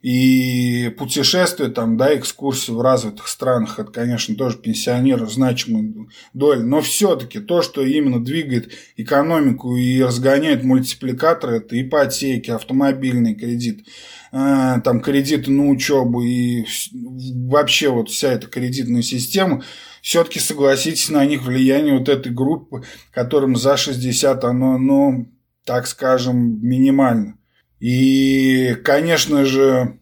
и 0.01 0.93
путешествия, 0.97 1.67
там, 1.67 1.97
да, 1.97 2.15
экскурсии 2.15 2.71
в 2.71 2.79
развитых 2.79 3.27
странах, 3.27 3.79
это, 3.79 3.91
конечно, 3.91 4.33
тоже 4.35 4.57
пенсионеры 4.57 5.27
значимая 5.27 6.07
доля, 6.33 6.61
но 6.61 6.79
все-таки 6.79 7.39
то, 7.39 7.61
что 7.61 7.83
именно 7.83 8.23
двигает 8.23 8.71
экономику 8.95 9.75
и 9.75 10.01
разгоняет 10.01 10.63
мультипликаторы, 10.63 11.57
это 11.57 11.81
ипотеки, 11.81 12.49
автомобильный 12.49 13.35
кредит, 13.35 13.87
э, 14.31 14.75
там, 14.85 15.01
кредиты 15.01 15.51
на 15.51 15.67
учебу 15.67 16.21
и 16.21 16.65
вообще 16.93 17.89
вот 17.89 18.09
вся 18.09 18.31
эта 18.31 18.47
кредитная 18.47 19.01
система, 19.01 19.63
все-таки 20.01 20.39
согласитесь, 20.39 21.09
на 21.09 21.25
них 21.25 21.43
влияние 21.43 21.99
вот 21.99 22.07
этой 22.07 22.31
группы, 22.31 22.83
которым 23.11 23.57
за 23.57 23.75
60, 23.75 24.45
оно, 24.45 24.77
ну, 24.77 25.29
так 25.65 25.87
скажем, 25.87 26.65
минимально. 26.65 27.38
И, 27.79 28.75
конечно 28.83 29.45
же, 29.45 29.99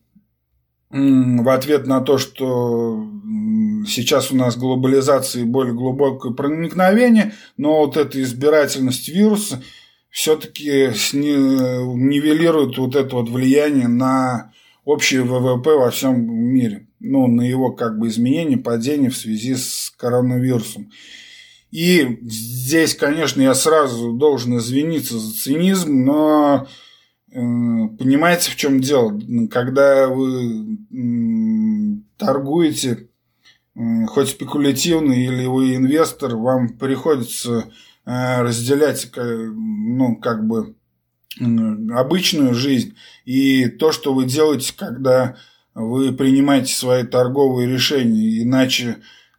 в 0.90 1.50
ответ 1.50 1.86
на 1.86 2.02
то, 2.02 2.18
что 2.18 3.06
сейчас 3.88 4.32
у 4.32 4.36
нас 4.36 4.58
глобализация 4.58 5.42
и 5.42 5.46
более 5.46 5.74
глубокое 5.74 6.34
проникновение, 6.34 7.34
но 7.58 7.86
вот 7.86 7.98
эта 7.98 8.22
избирательность 8.22 9.10
вируса 9.10 9.62
все-таки 10.10 10.92
нивелирует 11.14 12.78
вот 12.78 12.96
это 12.96 13.16
вот 13.16 13.30
влияние 13.30 13.88
на 13.88 14.52
общий 14.86 15.20
ВВП 15.20 15.76
во 15.76 15.92
всем 15.92 16.26
мире. 16.28 16.88
Ну, 17.00 17.28
на 17.28 17.42
его 17.42 17.72
как 17.72 18.00
бы 18.00 18.08
изменение, 18.08 18.58
падение 18.58 19.12
в 19.12 19.18
связи 19.18 19.56
с 19.56 19.94
коронавирусом. 19.96 20.92
И 21.70 22.20
здесь, 22.22 22.96
конечно, 22.96 23.42
я 23.42 23.54
сразу 23.54 24.14
должен 24.14 24.58
извиниться 24.58 25.20
за 25.20 25.34
цинизм, 25.36 26.06
но 26.06 26.68
понимаете, 27.32 28.52
в 28.52 28.56
чем 28.56 28.80
дело? 28.80 29.20
Когда 29.50 30.08
вы 30.08 30.80
торгуете, 32.18 33.10
хоть 34.08 34.30
спекулятивно 34.30 35.14
или 35.14 35.46
вы 35.46 35.76
инвестор, 35.76 36.36
вам 36.36 36.78
приходится 36.78 37.70
э, 38.06 38.42
разделять, 38.42 39.12
ну, 39.16 40.16
как 40.16 40.48
бы 40.48 40.76
обычную 41.40 42.56
жизнь 42.56 42.96
и 43.26 43.68
то, 43.68 43.92
что 43.92 44.14
вы 44.14 44.26
делаете, 44.26 44.74
когда 44.76 45.36
вы 45.76 46.12
принимаете 46.12 46.74
свои 46.74 47.04
торговые 47.04 47.70
решения, 47.70 48.42
иначе 48.42 48.98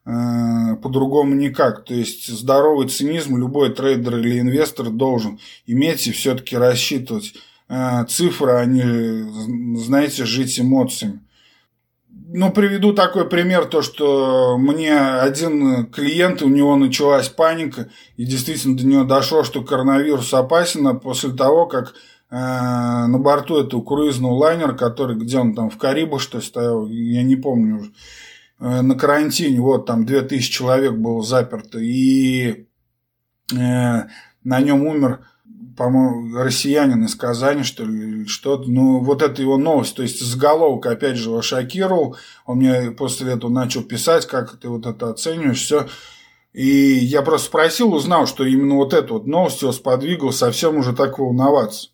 Э, 0.09 0.74
по-другому 0.77 1.35
никак. 1.35 1.85
То 1.85 1.92
есть 1.92 2.29
здоровый 2.29 2.88
цинизм 2.88 3.37
любой 3.37 3.74
трейдер 3.74 4.16
или 4.16 4.40
инвестор 4.40 4.88
должен 4.88 5.38
иметь 5.66 6.07
и 6.07 6.12
все-таки 6.12 6.57
рассчитывать 6.57 7.35
э, 7.35 7.38
цифры, 8.09 8.52
а 8.52 8.64
не, 8.64 9.76
знаете, 9.78 10.24
жить 10.24 10.59
эмоциями. 10.59 11.20
Ну, 12.31 12.50
приведу 12.50 12.92
такой 12.92 13.28
пример, 13.28 13.66
то, 13.66 13.83
что 13.83 14.57
мне 14.59 14.98
один 14.98 15.87
клиент, 15.87 16.42
у 16.42 16.48
него 16.48 16.76
началась 16.76 17.28
паника, 17.28 17.88
и 18.16 18.24
действительно 18.24 18.76
до 18.76 18.87
него 18.87 19.04
дошло, 19.04 19.44
что 19.44 19.62
коронавирус 19.62 20.33
опасен, 20.35 20.87
а 20.87 20.94
после 20.94 21.33
того, 21.33 21.66
как 21.66 21.94
э, 22.31 22.37
на 22.37 23.18
борту 23.18 23.59
этого 23.59 23.83
круизного 23.83 24.35
лайнера, 24.35 24.72
который, 24.72 25.16
где 25.16 25.38
он 25.38 25.54
там, 25.54 25.70
в 25.70 25.78
Карибах, 25.78 26.20
что 26.20 26.40
стоял, 26.40 26.87
я 26.87 27.22
не 27.22 27.37
помню 27.37 27.81
уже, 27.81 27.92
Э, 28.61 28.83
на 28.83 28.94
карантине, 28.96 29.61
вот 29.61 29.87
там 29.87 30.04
2000 30.04 30.50
человек 30.50 30.94
было 30.94 31.22
заперто, 31.22 31.78
и 31.78 32.66
э, 33.52 33.57
на 33.57 34.61
нем 34.61 34.85
умер, 34.87 35.20
по-моему, 35.77 36.37
россиянин 36.37 37.05
из 37.05 37.14
Казани, 37.14 37.62
что 37.62 37.85
ли, 37.85 38.27
что-то. 38.27 38.71
Ну, 38.71 39.01
вот 39.01 39.23
это 39.23 39.40
его 39.40 39.57
новость. 39.57 39.97
То 39.97 40.03
есть, 40.03 40.21
заголовок, 40.21 40.87
опять 40.87 41.16
же, 41.16 41.31
его 41.31 41.42
шокировал. 41.42 42.16
Он 42.47 42.59
мне 42.59 42.90
после 42.90 43.33
этого 43.33 43.51
начал 43.51 43.83
писать, 43.83 44.27
как 44.27 44.59
ты 44.59 44.68
вот 44.68 44.87
это 44.87 45.11
оцениваешь, 45.11 45.62
все. 45.62 45.88
И 46.53 46.66
я 46.66 47.23
просто 47.23 47.49
спросил, 47.49 47.94
узнал, 47.94 48.27
что 48.27 48.44
именно 48.44 48.75
вот 48.75 48.94
эта 48.94 49.12
вот 49.12 49.27
новость 49.27 49.62
его 49.62 49.73
сподвигла 49.73 50.31
совсем 50.31 50.77
уже 50.77 50.94
так 50.94 51.18
волноваться. 51.18 51.90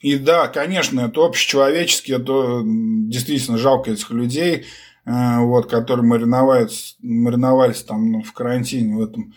И 0.00 0.16
да, 0.16 0.48
конечно, 0.48 1.00
это 1.00 1.24
общечеловечески, 1.24 2.12
это 2.12 2.62
действительно 2.64 3.58
жалко 3.58 3.90
этих 3.90 4.10
людей– 4.10 4.66
Э, 5.10 5.38
вот, 5.40 5.68
которые 5.68 6.04
мариновались, 6.04 6.96
мариновались 7.00 7.82
там 7.82 8.12
ну, 8.12 8.22
в 8.22 8.32
карантине 8.32 8.96
в 8.96 9.02
этом 9.02 9.34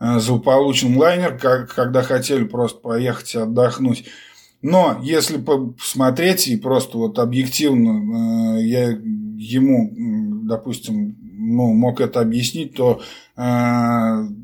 э, 0.00 0.18
злополучен 0.18 0.96
лайнер, 0.96 1.38
как, 1.38 1.74
когда 1.74 2.02
хотели 2.02 2.44
просто 2.44 2.80
поехать 2.80 3.34
отдохнуть. 3.34 4.04
Но 4.60 4.98
если 5.02 5.38
посмотреть 5.38 6.48
и 6.48 6.56
просто 6.56 6.98
вот 6.98 7.18
объективно 7.18 8.58
э, 8.58 8.64
я 8.64 8.88
ему, 8.90 9.90
допустим, 10.44 11.16
ну, 11.48 11.72
мог 11.72 12.00
это 12.00 12.20
объяснить, 12.20 12.74
то 12.74 13.00
э, 13.36 13.42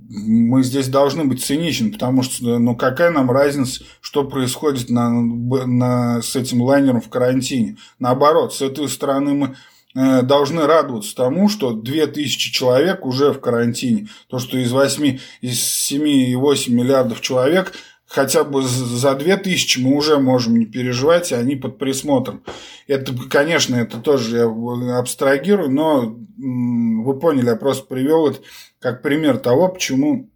мы 0.08 0.62
здесь 0.62 0.88
должны 0.88 1.24
быть 1.24 1.44
циничны, 1.44 1.90
потому 1.90 2.22
что, 2.22 2.58
ну, 2.58 2.76
какая 2.76 3.10
нам 3.10 3.30
разница, 3.30 3.84
что 4.00 4.24
происходит 4.24 4.88
на, 4.88 5.10
на, 5.10 6.22
с 6.22 6.36
этим 6.36 6.62
лайнером 6.62 7.00
в 7.00 7.08
карантине. 7.08 7.76
Наоборот, 7.98 8.54
с 8.54 8.62
этой 8.62 8.88
стороны 8.88 9.34
мы 9.34 9.56
должны 9.94 10.66
радоваться 10.66 11.14
тому, 11.14 11.48
что 11.48 11.72
2000 11.72 12.52
человек 12.52 13.06
уже 13.06 13.32
в 13.32 13.40
карантине. 13.40 14.08
То, 14.28 14.38
что 14.38 14.58
из 14.58 14.72
8, 14.72 15.18
из 15.40 15.90
7,8 15.92 16.70
миллиардов 16.70 17.20
человек– 17.20 17.72
хотя 18.14 18.44
бы 18.44 18.62
за 18.62 19.14
2000 19.14 19.80
мы 19.80 19.96
уже 19.96 20.18
можем 20.18 20.58
не 20.58 20.66
переживать, 20.66 21.32
и 21.32 21.34
они 21.34 21.56
под 21.56 21.78
присмотром. 21.78 22.42
Это, 22.86 23.12
конечно, 23.28 23.76
это 23.76 23.98
тоже 23.98 24.36
я 24.36 24.98
абстрагирую, 24.98 25.70
но 25.70 26.16
вы 26.36 27.18
поняли, 27.18 27.46
я 27.46 27.56
просто 27.56 27.86
привел 27.86 28.28
это 28.28 28.40
как 28.78 29.02
пример 29.02 29.38
того, 29.38 29.68
почему 29.68 30.30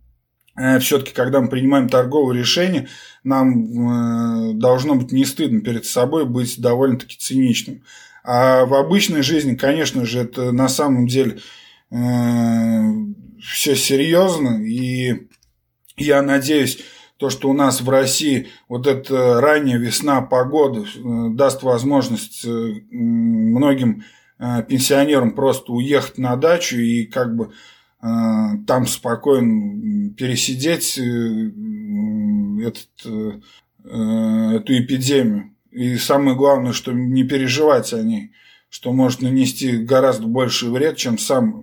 э, 0.57 0.79
все-таки, 0.81 1.12
когда 1.12 1.40
мы 1.40 1.49
принимаем 1.49 1.88
торговые 1.88 2.40
решения, 2.40 2.88
нам 3.23 4.51
э, 4.51 4.55
должно 4.55 4.94
быть 4.94 5.12
не 5.12 5.25
стыдно 5.25 5.61
перед 5.61 5.85
собой 5.85 6.25
быть 6.25 6.61
довольно-таки 6.61 7.16
циничным. 7.18 7.83
А 8.31 8.67
в 8.67 8.75
обычной 8.75 9.23
жизни, 9.23 9.55
конечно 9.55 10.05
же, 10.05 10.19
это 10.19 10.53
на 10.53 10.69
самом 10.69 11.07
деле 11.07 11.38
э, 11.91 11.97
все 13.41 13.75
серьезно, 13.75 14.62
и 14.62 15.29
я 15.97 16.21
надеюсь, 16.21 16.79
то, 17.17 17.31
что 17.31 17.49
у 17.49 17.55
нас 17.55 17.81
в 17.81 17.88
России 17.88 18.49
вот 18.69 18.87
эта 18.87 19.41
ранняя 19.41 19.79
весна 19.79 20.21
погода 20.21 20.81
э, 20.81 21.29
даст 21.31 21.62
возможность 21.62 22.45
э, 22.45 22.83
многим 22.91 24.05
э, 24.38 24.62
пенсионерам 24.62 25.31
просто 25.31 25.73
уехать 25.73 26.19
на 26.19 26.37
дачу 26.37 26.77
и 26.77 27.07
как 27.07 27.35
бы 27.35 27.53
там 28.01 28.87
спокойно 28.87 30.11
пересидеть 30.11 30.97
этот, 32.62 32.88
эту 33.85 34.79
эпидемию. 34.79 35.51
И 35.79 35.97
самое 35.97 36.37
главное, 36.37 36.73
что 36.73 36.91
не 36.91 37.23
переживать 37.23 37.93
о 37.93 38.03
ней, 38.03 38.33
что 38.69 38.93
может 38.93 39.23
нанести 39.23 39.77
гораздо 39.77 40.27
больший 40.27 40.71
вред, 40.71 40.97
чем 40.97 41.19
сам 41.19 41.62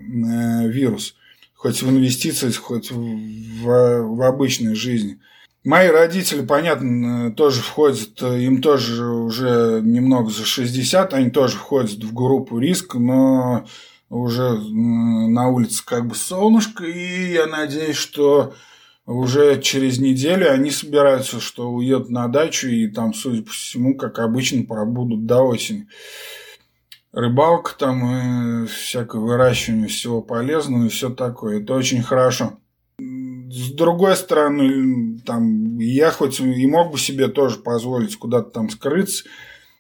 вирус. 0.69 1.17
Хоть 1.53 1.81
в 1.81 1.89
инвестициях, 1.89 2.55
хоть 2.55 2.91
в, 2.91 3.65
в 3.65 4.21
обычной 4.21 4.73
жизни. 4.73 5.19
Мои 5.65 5.89
родители, 5.89 6.45
понятно, 6.45 7.33
тоже 7.33 7.61
входят, 7.61 8.21
им 8.21 8.61
тоже 8.61 9.03
уже 9.03 9.81
немного 9.83 10.29
за 10.29 10.45
60, 10.45 11.13
они 11.13 11.29
тоже 11.29 11.57
входят 11.57 12.01
в 12.01 12.13
группу 12.13 12.57
риск, 12.57 12.95
но 12.95 13.65
уже 14.09 14.53
на 14.53 15.49
улице 15.49 15.83
как 15.85 16.07
бы 16.07 16.15
солнышко, 16.15 16.85
и 16.85 17.33
я 17.33 17.47
надеюсь, 17.47 17.97
что 17.97 18.53
уже 19.05 19.61
через 19.61 19.99
неделю 19.99 20.51
они 20.51 20.71
собираются, 20.71 21.39
что 21.39 21.69
уедут 21.69 22.09
на 22.09 22.27
дачу, 22.27 22.67
и 22.67 22.87
там, 22.87 23.13
судя 23.13 23.43
по 23.43 23.51
всему, 23.51 23.95
как 23.95 24.19
обычно, 24.19 24.63
пробудут 24.63 25.25
до 25.25 25.41
осени. 25.41 25.87
Рыбалка 27.11 27.75
там 27.77 28.63
и 28.63 28.67
всякое 28.67 29.21
выращивание 29.21 29.87
всего 29.87 30.21
полезного 30.21 30.85
и 30.85 30.89
все 30.89 31.09
такое. 31.09 31.61
Это 31.61 31.73
очень 31.73 32.01
хорошо. 32.01 32.57
С 32.99 33.71
другой 33.71 34.15
стороны, 34.17 35.19
там, 35.25 35.77
я 35.77 36.11
хоть 36.11 36.39
и 36.39 36.65
мог 36.65 36.91
бы 36.91 36.97
себе 36.97 37.27
тоже 37.27 37.59
позволить 37.59 38.17
куда-то 38.17 38.49
там 38.49 38.69
скрыться 38.69 39.25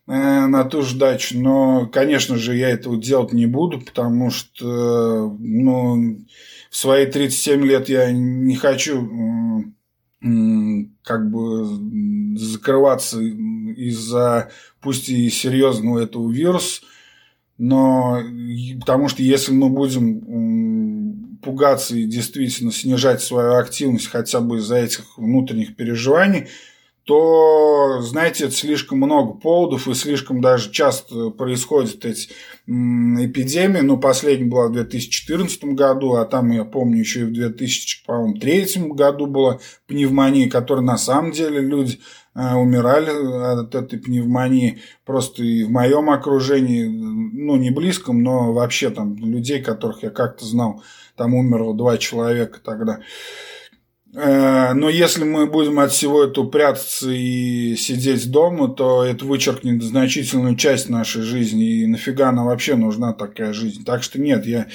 э, 0.07 0.45
на 0.45 0.63
ту 0.63 0.83
же 0.83 0.97
дачу, 0.97 1.37
но, 1.37 1.87
конечно 1.87 2.37
же, 2.37 2.55
я 2.55 2.69
этого 2.69 2.95
делать 2.95 3.33
не 3.33 3.47
буду, 3.47 3.81
потому 3.81 4.29
что, 4.29 5.35
ну, 5.39 6.19
в 6.75 6.77
свои 6.77 7.05
37 7.05 7.65
лет 7.65 7.87
я 7.87 8.11
не 8.11 8.57
хочу 8.57 9.09
как 11.03 11.31
бы 11.31 12.37
закрываться 12.37 13.21
из-за 13.21 14.51
пусть 14.81 15.07
и 15.07 15.29
серьезного 15.29 16.03
этого 16.03 16.29
вируса, 16.29 16.81
но 17.57 18.21
потому 18.81 19.07
что 19.07 19.23
если 19.23 19.53
мы 19.53 19.69
будем 19.69 21.39
пугаться 21.41 21.95
и 21.95 22.03
действительно 22.03 22.73
снижать 22.73 23.21
свою 23.21 23.53
активность 23.53 24.07
хотя 24.07 24.41
бы 24.41 24.57
из-за 24.57 24.75
этих 24.75 25.17
внутренних 25.17 25.77
переживаний, 25.77 26.49
то, 27.05 28.01
знаете, 28.01 28.45
это 28.45 28.53
слишком 28.53 28.97
много 28.97 29.33
поводов 29.33 29.87
и 29.87 29.93
слишком 29.93 30.41
даже 30.41 30.71
часто 30.71 31.29
происходят 31.29 32.03
эти 32.03 32.29
эпидемии. 32.67 33.81
Ну, 33.81 33.99
последняя 33.99 34.49
была 34.49 34.69
в 34.69 34.71
2014 34.71 35.65
году, 35.65 36.15
а 36.15 36.25
там, 36.25 36.49
я 36.49 36.65
помню, 36.65 36.99
еще 36.99 37.21
и 37.21 37.25
в 37.25 37.33
2003 37.33 38.87
году 38.89 39.27
была 39.27 39.59
пневмония, 39.85 40.49
которая 40.49 40.83
на 40.83 40.97
самом 40.97 41.31
деле 41.31 41.61
люди 41.61 41.99
э, 42.33 42.55
умирали 42.55 43.61
от 43.61 43.75
этой 43.75 43.99
пневмонии. 43.99 44.79
Просто 45.05 45.43
и 45.43 45.63
в 45.63 45.69
моем 45.69 46.09
окружении, 46.09 46.85
ну, 46.85 47.55
не 47.55 47.69
близком, 47.69 48.23
но 48.23 48.51
вообще 48.51 48.89
там 48.89 49.15
людей, 49.17 49.61
которых 49.61 50.01
я 50.01 50.09
как-то 50.09 50.43
знал, 50.43 50.81
там 51.15 51.35
умерло 51.35 51.75
два 51.75 51.99
человека 51.99 52.59
тогда. 52.63 53.01
Э, 54.15 54.71
но 54.73 54.87
если 54.87 55.25
мы 55.25 55.45
будем 55.45 55.77
от 55.79 55.91
всего 55.91 56.23
этого 56.23 56.47
прятаться 56.47 57.11
и 57.11 57.75
сидеть 57.75 58.31
дома, 58.31 58.69
то 58.69 59.03
это 59.03 59.25
вычеркнет 59.25 59.83
значительную 59.83 60.55
часть 60.55 60.89
нашей 60.89 61.21
жизни. 61.21 61.81
И 61.81 61.87
нафига 61.87 62.31
нам 62.31 62.45
вообще 62.45 62.75
нужна 62.75 63.11
такая 63.13 63.51
жизнь? 63.51 63.83
Так 63.83 64.03
что 64.03 64.21
нет, 64.21 64.45
я 64.45 64.67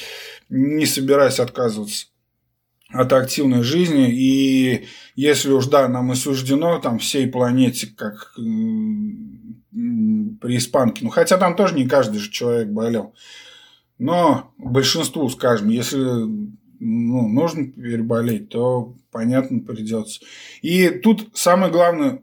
не 0.50 0.84
собираюсь 0.84 1.40
отказываться 1.40 2.06
от 2.90 3.12
активной 3.14 3.62
жизни. 3.62 4.10
И 4.12 4.86
если 5.16 5.50
уж 5.50 5.66
да, 5.66 5.88
нам 5.88 6.12
и 6.12 6.16
суждено 6.16 6.78
там 6.78 6.98
всей 6.98 7.26
планете, 7.26 7.86
как 7.96 8.34
при 9.72 10.56
испанке, 10.56 11.04
ну 11.04 11.10
хотя 11.10 11.38
там 11.38 11.56
тоже 11.56 11.76
не 11.76 11.88
каждый 11.88 12.18
же 12.18 12.30
человек 12.30 12.68
болел. 12.68 13.14
Но 13.96 14.52
большинству, 14.58 15.28
скажем, 15.30 15.68
если 15.68 16.26
ну, 16.80 17.28
нужно 17.28 17.66
переболеть, 17.66 18.48
то 18.48 18.96
понятно 19.12 19.60
придется. 19.60 20.20
И 20.62 20.88
тут 20.88 21.28
самое 21.34 21.70
главное 21.70 22.22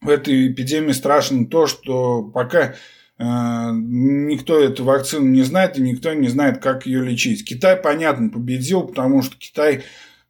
в 0.00 0.08
этой 0.08 0.50
эпидемии 0.50 0.92
страшно 0.92 1.46
то, 1.46 1.66
что 1.66 2.22
пока 2.22 2.70
э, 2.70 2.74
никто 3.18 4.58
эту 4.58 4.84
вакцину 4.84 5.26
не 5.26 5.42
знает, 5.42 5.78
и 5.78 5.82
никто 5.82 6.12
не 6.14 6.28
знает, 6.28 6.58
как 6.58 6.86
ее 6.86 7.04
лечить. 7.04 7.44
Китай, 7.44 7.76
понятно, 7.76 8.30
победил, 8.30 8.82
потому 8.82 9.22
что 9.22 9.36
Китай, 9.36 9.82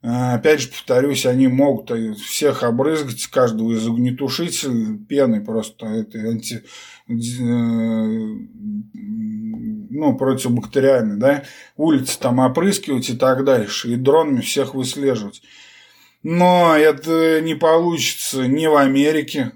опять 0.03 0.61
же, 0.61 0.69
повторюсь, 0.69 1.27
они 1.27 1.47
могут 1.47 1.93
всех 2.21 2.65
обрызгать, 2.65 3.27
каждого 3.29 3.73
из 3.73 3.87
огнетушителей 3.87 4.99
пеной 4.99 5.41
просто. 5.41 5.87
Это 5.87 6.19
анти, 6.19 6.65
э, 7.09 7.13
ну, 9.95 10.17
противобактериальный, 10.17 11.19
да, 11.19 11.45
улицы 11.77 12.19
там 12.19 12.41
опрыскивать 12.41 13.11
и 13.11 13.17
так 13.17 13.45
дальше, 13.45 13.93
и 13.93 13.97
дронами 13.97 14.41
всех 14.41 14.75
выслеживать. 14.75 15.43
Но 16.25 16.77
это 16.77 17.41
не 17.41 17.55
получится 17.55 18.47
ни 18.47 18.67
в 18.67 18.77
Америке, 18.77 19.53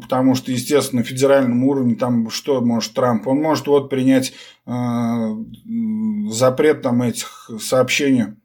потому 0.00 0.34
что, 0.34 0.50
естественно, 0.50 1.00
на 1.00 1.06
федеральном 1.06 1.64
уровне 1.64 1.94
там 1.94 2.30
что 2.30 2.62
может 2.62 2.94
Трамп? 2.94 3.26
Он 3.28 3.38
может 3.38 3.66
вот 3.66 3.90
принять 3.90 4.32
э, 4.66 4.72
запрет 6.30 6.82
там 6.82 7.02
этих 7.02 7.50
сообщений 7.60 8.36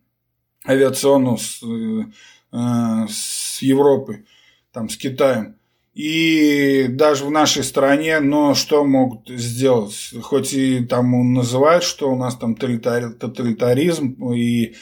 авиационных 0.67 1.39
с, 1.41 1.63
э, 1.63 3.07
с 3.09 3.61
Европой, 3.61 4.25
там, 4.71 4.89
с 4.89 4.97
Китаем. 4.97 5.55
И 5.93 6.87
даже 6.89 7.25
в 7.25 7.31
нашей 7.31 7.63
стране, 7.63 8.21
но 8.21 8.53
что 8.55 8.85
могут 8.85 9.27
сделать? 9.27 10.13
Хоть 10.21 10.53
и 10.53 10.85
там 10.85 11.33
называют, 11.33 11.83
что 11.83 12.09
у 12.09 12.15
нас 12.15 12.37
там 12.37 12.55
тоталитаризм 12.55 14.15
и 14.33 14.67
э, 14.67 14.75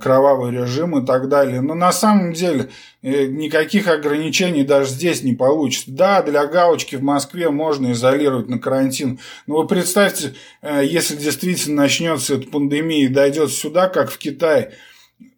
кровавый 0.00 0.52
режим 0.52 0.98
и 0.98 1.06
так 1.06 1.28
далее. 1.28 1.60
Но 1.60 1.74
на 1.74 1.92
самом 1.92 2.32
деле 2.32 2.68
э, 3.02 3.26
никаких 3.26 3.88
ограничений 3.88 4.64
даже 4.64 4.90
здесь 4.90 5.22
не 5.22 5.34
получится. 5.34 5.90
Да, 5.90 6.22
для 6.22 6.46
галочки 6.46 6.96
в 6.96 7.02
Москве 7.02 7.50
можно 7.50 7.92
изолировать 7.92 8.48
на 8.48 8.58
карантин. 8.58 9.18
Но 9.46 9.56
вы 9.56 9.66
представьте, 9.66 10.34
э, 10.62 10.82
если 10.84 11.16
действительно 11.16 11.82
начнется 11.82 12.34
эта 12.34 12.48
пандемия 12.48 13.06
и 13.06 13.08
дойдет 13.08 13.50
сюда, 13.50 13.88
как 13.88 14.10
в 14.10 14.18
Китае, 14.18 14.72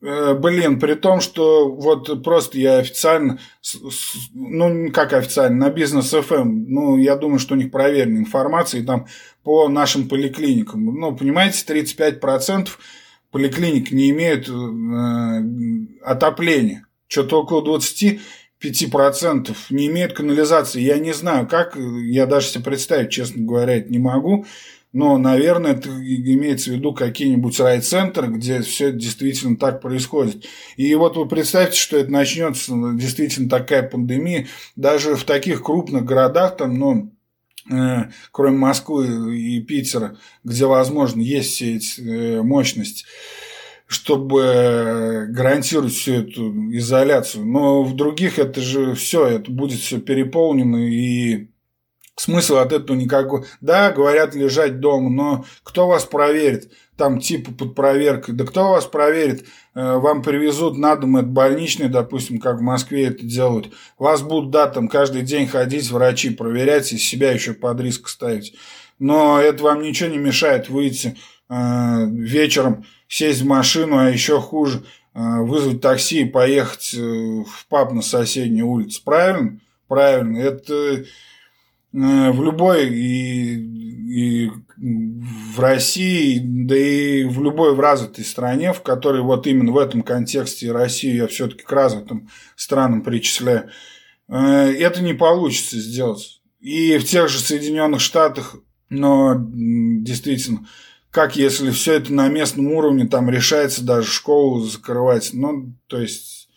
Э, 0.01 0.35
блин, 0.35 0.79
при 0.79 0.95
том, 0.95 1.21
что 1.21 1.69
вот 1.69 2.23
просто 2.23 2.59
я 2.59 2.79
официально, 2.79 3.39
ну, 4.33 4.93
как 4.93 5.13
официально, 5.13 5.67
на 5.67 5.71
бизнес 5.71 6.13
FM, 6.15 6.67
ну, 6.69 6.97
я 6.97 7.17
думаю, 7.17 7.39
что 7.39 7.55
у 7.55 7.57
них 7.57 7.71
проверенная 7.71 8.21
информация, 8.21 8.81
и 8.81 8.85
там 8.85 9.07
по 9.43 9.69
нашим 9.69 10.09
поликлиникам, 10.09 10.85
ну, 10.85 11.17
понимаете, 11.17 11.65
35% 11.65 12.69
поликлиник 13.31 13.91
не 13.91 14.11
имеют 14.11 14.49
э, 14.49 16.03
отопления. 16.05 16.87
Что-то 17.07 17.43
около 17.43 17.79
25% 17.79 19.57
не 19.71 19.87
имеют 19.87 20.13
канализации. 20.13 20.81
Я 20.81 20.99
не 20.99 21.13
знаю, 21.13 21.47
как, 21.47 21.77
я 21.77 22.27
даже 22.27 22.49
себе 22.49 22.65
представить, 22.65 23.11
честно 23.11 23.45
говоря, 23.45 23.77
это 23.77 23.91
не 23.91 23.99
могу. 23.99 24.47
Но, 24.93 25.19
наверное, 25.19 25.73
это 25.73 25.91
имеется 25.91 26.71
в 26.71 26.75
виду 26.75 26.95
какие-нибудь 26.95 27.61
райцентры, 27.61 28.29
где 28.29 28.63
все 28.63 28.91
действительно 28.91 29.57
так 29.57 29.83
происходит. 29.83 30.47
И 30.77 30.95
вот 30.95 31.17
вы 31.17 31.29
представьте, 31.29 31.79
что 31.79 31.99
это 31.99 32.11
начнется 32.11 32.73
действительно 32.95 33.51
такая 33.51 33.83
пандемия. 33.83 34.47
Даже 34.77 35.15
в 35.15 35.25
таких 35.25 35.63
крупных 35.63 36.05
городах, 36.07 36.57
там, 36.57 36.79
ну, 36.79 37.13
кроме 38.31 38.57
Москвы 38.57 39.39
и 39.39 39.61
Питера, 39.61 40.17
где, 40.45 40.67
возможно, 40.67 41.21
есть 41.21 41.53
все 41.53 41.77
эти 41.77 42.01
э, 42.01 42.43
мощности, 42.43 43.05
чтобы 43.87 45.27
гарантировать 45.31 45.93
всю 45.93 46.13
эту 46.13 46.53
изоляцию. 46.77 47.47
Но 47.47 47.83
в 47.83 47.97
других 47.97 48.39
это 48.39 48.61
же 48.61 48.95
все, 48.95 49.27
это 49.27 49.51
будет 49.51 49.81
все 49.81 49.99
переполнено 49.99 50.77
и 50.77 51.49
Смысл 52.19 52.57
от 52.57 52.73
этого 52.73 52.97
никакой. 52.97 53.45
Да, 53.61 53.93
говорят 53.93 54.35
лежать 54.35 54.81
дома, 54.81 55.09
но 55.09 55.45
кто 55.63 55.87
вас 55.87 56.05
проверит? 56.05 56.73
Там 56.97 57.21
типа 57.21 57.53
под 57.53 57.77
проверкой. 57.77 58.35
Да 58.35 58.45
кто 58.45 58.71
вас 58.71 58.87
проверит? 58.87 59.47
Э, 59.77 59.99
вам 59.99 60.25
привезут 60.25 60.77
на 60.77 60.97
дом 60.97 61.17
это 61.17 61.29
больничный, 61.29 61.89
допустим, 61.89 62.41
как 62.41 62.59
в 62.59 62.63
Москве 62.63 63.07
это 63.07 63.25
делают. 63.25 63.73
Вас 63.99 64.23
будут, 64.23 64.51
да, 64.51 64.67
там 64.67 64.89
каждый 64.89 65.23
день 65.23 65.47
ходить 65.47 65.89
врачи, 65.93 66.31
проверять 66.31 66.93
и 66.93 66.99
себя 66.99 67.31
еще 67.31 67.53
под 67.55 67.81
риск 67.81 68.09
ставить. 68.09 68.53
Но 68.99 69.41
это 69.41 69.63
вам 69.63 69.81
ничего 69.81 70.11
не 70.11 70.19
мешает 70.19 70.69
выйти 70.69 71.17
э, 71.49 72.05
вечером, 72.09 72.85
сесть 73.07 73.43
в 73.43 73.47
машину, 73.47 73.97
а 73.97 74.11
еще 74.11 74.41
хуже, 74.41 74.83
э, 75.15 75.21
вызвать 75.43 75.81
такси 75.81 76.23
и 76.23 76.29
поехать 76.29 76.95
в 76.95 77.67
паб 77.69 77.93
на 77.93 78.03
соседней 78.03 78.65
улице. 78.65 79.03
Правильно? 79.05 79.61
Правильно. 79.87 80.39
Это 80.39 81.05
Э, 81.05 81.05
в 81.93 82.43
любой 82.43 82.89
и, 82.89 84.45
и 84.45 84.51
в 84.77 85.61
России, 85.61 86.41
да 86.43 86.77
и 86.77 87.25
в 87.25 87.43
любой 87.43 87.75
в 87.75 87.81
развитой 87.81 88.25
стране, 88.25 88.73
в 88.73 88.83
которой 88.83 89.23
вот 89.23 89.47
именно 89.47 89.73
в 89.73 89.79
этом 89.79 90.03
контексте 90.03 90.71
Россию 90.71 91.17
я 91.17 91.27
все-таки 91.27 91.63
к 91.63 91.73
развитым 91.73 92.29
странам 92.57 93.03
причисляю, 93.03 93.71
э, 94.29 94.35
это 94.35 95.03
не 95.03 95.15
получится 95.15 95.79
сделать. 95.79 96.41
И 96.61 96.99
в 96.99 97.05
тех 97.05 97.29
же 97.29 97.39
Соединенных 97.39 98.01
Штатах, 98.01 98.57
но 98.89 99.35
действительно, 99.39 100.67
как 101.11 101.37
если 101.37 101.71
все 101.71 101.95
это 101.95 102.13
на 102.13 102.29
местном 102.29 102.73
уровне, 102.73 103.07
там 103.07 103.31
решается 103.31 103.83
даже 103.85 104.11
школу 104.11 104.61
закрывать, 104.61 105.31
ну, 105.33 105.75
то 105.87 106.01
есть 106.01 106.49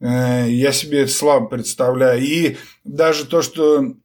э, 0.00 0.46
я 0.48 0.72
себе 0.72 1.02
это 1.02 1.12
слабо 1.12 1.46
представляю. 1.46 2.22
И 2.22 2.56
даже 2.84 3.26
то, 3.26 3.42
что 3.42 3.84
Э, 3.84 4.03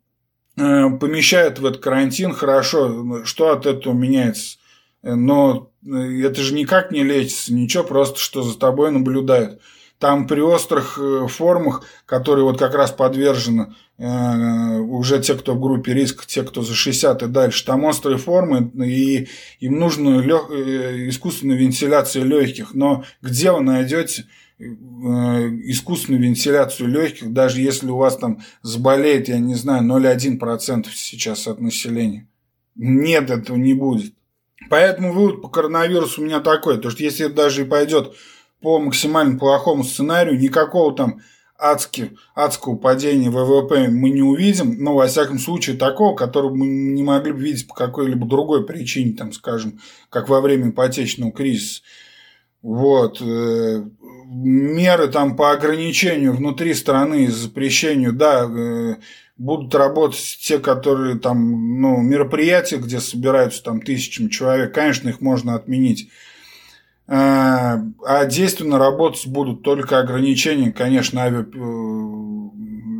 помещают 0.99 1.59
в 1.59 1.65
этот 1.65 1.81
карантин, 1.81 2.33
хорошо, 2.33 3.23
что 3.25 3.51
от 3.51 3.65
этого 3.65 3.93
меняется? 3.93 4.57
Но 5.01 5.71
э, 5.85 6.23
это 6.23 6.41
же 6.41 6.53
никак 6.53 6.91
не 6.91 7.03
лечится, 7.03 7.53
ничего, 7.53 7.83
просто 7.83 8.19
что 8.19 8.43
за 8.43 8.57
тобой 8.57 8.91
наблюдают. 8.91 9.61
Там 9.97 10.27
при 10.27 10.41
острых 10.41 10.99
э, 10.99 11.27
формах, 11.27 11.83
которые 12.05 12.43
вот 12.43 12.59
как 12.59 12.73
раз 12.73 12.91
подвержены 12.91 13.73
уже 14.01 15.19
те, 15.19 15.35
кто 15.35 15.55
в 15.55 15.59
группе 15.59 15.93
риска, 15.93 16.23
те, 16.25 16.43
кто 16.43 16.61
за 16.61 16.73
60 16.73 17.21
и 17.21 17.27
дальше, 17.27 17.65
там 17.65 17.83
острые 17.83 18.17
формы, 18.17 18.71
и 18.81 19.27
им 19.59 19.77
нужна 19.77 20.21
лег... 20.21 20.49
искусственная 21.09 21.57
вентиляция 21.57 22.23
легких. 22.23 22.73
Но 22.73 23.03
где 23.21 23.51
вы 23.51 23.59
найдете 23.59 24.23
Э, 24.23 24.48
искусственную 24.59 26.21
вентиляцию 26.21 26.89
легких, 26.89 27.31
даже 27.31 27.61
если 27.61 27.87
у 27.89 27.97
вас 27.97 28.17
там 28.17 28.41
заболеет, 28.61 29.29
я 29.29 29.39
не 29.39 29.55
знаю, 29.55 29.83
0,1% 29.83 30.87
сейчас 30.93 31.47
от 31.47 31.61
населения. 31.61 32.27
Нет, 32.75 33.29
этого 33.29 33.57
не 33.57 33.73
будет. 33.73 34.13
Поэтому 34.69 35.13
вывод 35.13 35.41
по 35.41 35.47
коронавирусу 35.47 36.21
у 36.21 36.25
меня 36.25 36.41
такой, 36.41 36.77
то 36.77 36.89
что 36.89 37.03
если 37.03 37.27
это 37.27 37.35
даже 37.35 37.61
и 37.61 37.65
пойдет 37.65 38.13
по 38.61 38.79
максимально 38.79 39.39
плохому 39.39 39.83
сценарию, 39.85 40.37
никакого 40.37 40.93
там 40.93 41.21
адски, 41.57 42.11
адского 42.35 42.75
падения 42.75 43.29
ВВП 43.29 43.87
мы 43.89 44.09
не 44.09 44.21
увидим, 44.21 44.75
но, 44.83 44.95
во 44.95 45.07
всяком 45.07 45.39
случае, 45.39 45.77
такого, 45.77 46.15
которого 46.15 46.53
мы 46.53 46.67
не 46.67 47.03
могли 47.03 47.31
бы 47.31 47.39
видеть 47.39 47.67
по 47.67 47.73
какой-либо 47.73 48.27
другой 48.27 48.65
причине, 48.65 49.13
там, 49.13 49.31
скажем, 49.31 49.79
как 50.09 50.27
во 50.29 50.41
время 50.41 50.69
ипотечного 50.69 51.31
кризиса. 51.31 51.81
Вот. 52.61 53.21
Э, 54.29 54.31
меры 54.31 55.07
там 55.07 55.35
по 55.35 55.51
ограничению 55.51 56.33
внутри 56.33 56.73
страны, 56.73 57.29
запрещению, 57.29 58.13
да, 58.13 58.45
э, 58.45 58.95
будут 59.37 59.73
работать 59.73 60.37
те, 60.41 60.59
которые 60.59 61.17
там, 61.17 61.81
ну, 61.81 62.01
мероприятия, 62.01 62.77
где 62.77 62.99
собираются 62.99 63.63
там 63.63 63.81
тысячами 63.81 64.29
человек, 64.29 64.73
конечно, 64.73 65.09
их 65.09 65.21
можно 65.21 65.55
отменить. 65.55 66.09
Э, 67.07 67.77
а 68.05 68.25
действенно 68.25 68.77
работать 68.77 69.27
будут 69.27 69.63
только 69.63 69.99
ограничения, 69.99 70.71
конечно, 70.71 71.23
ави... 71.23 71.45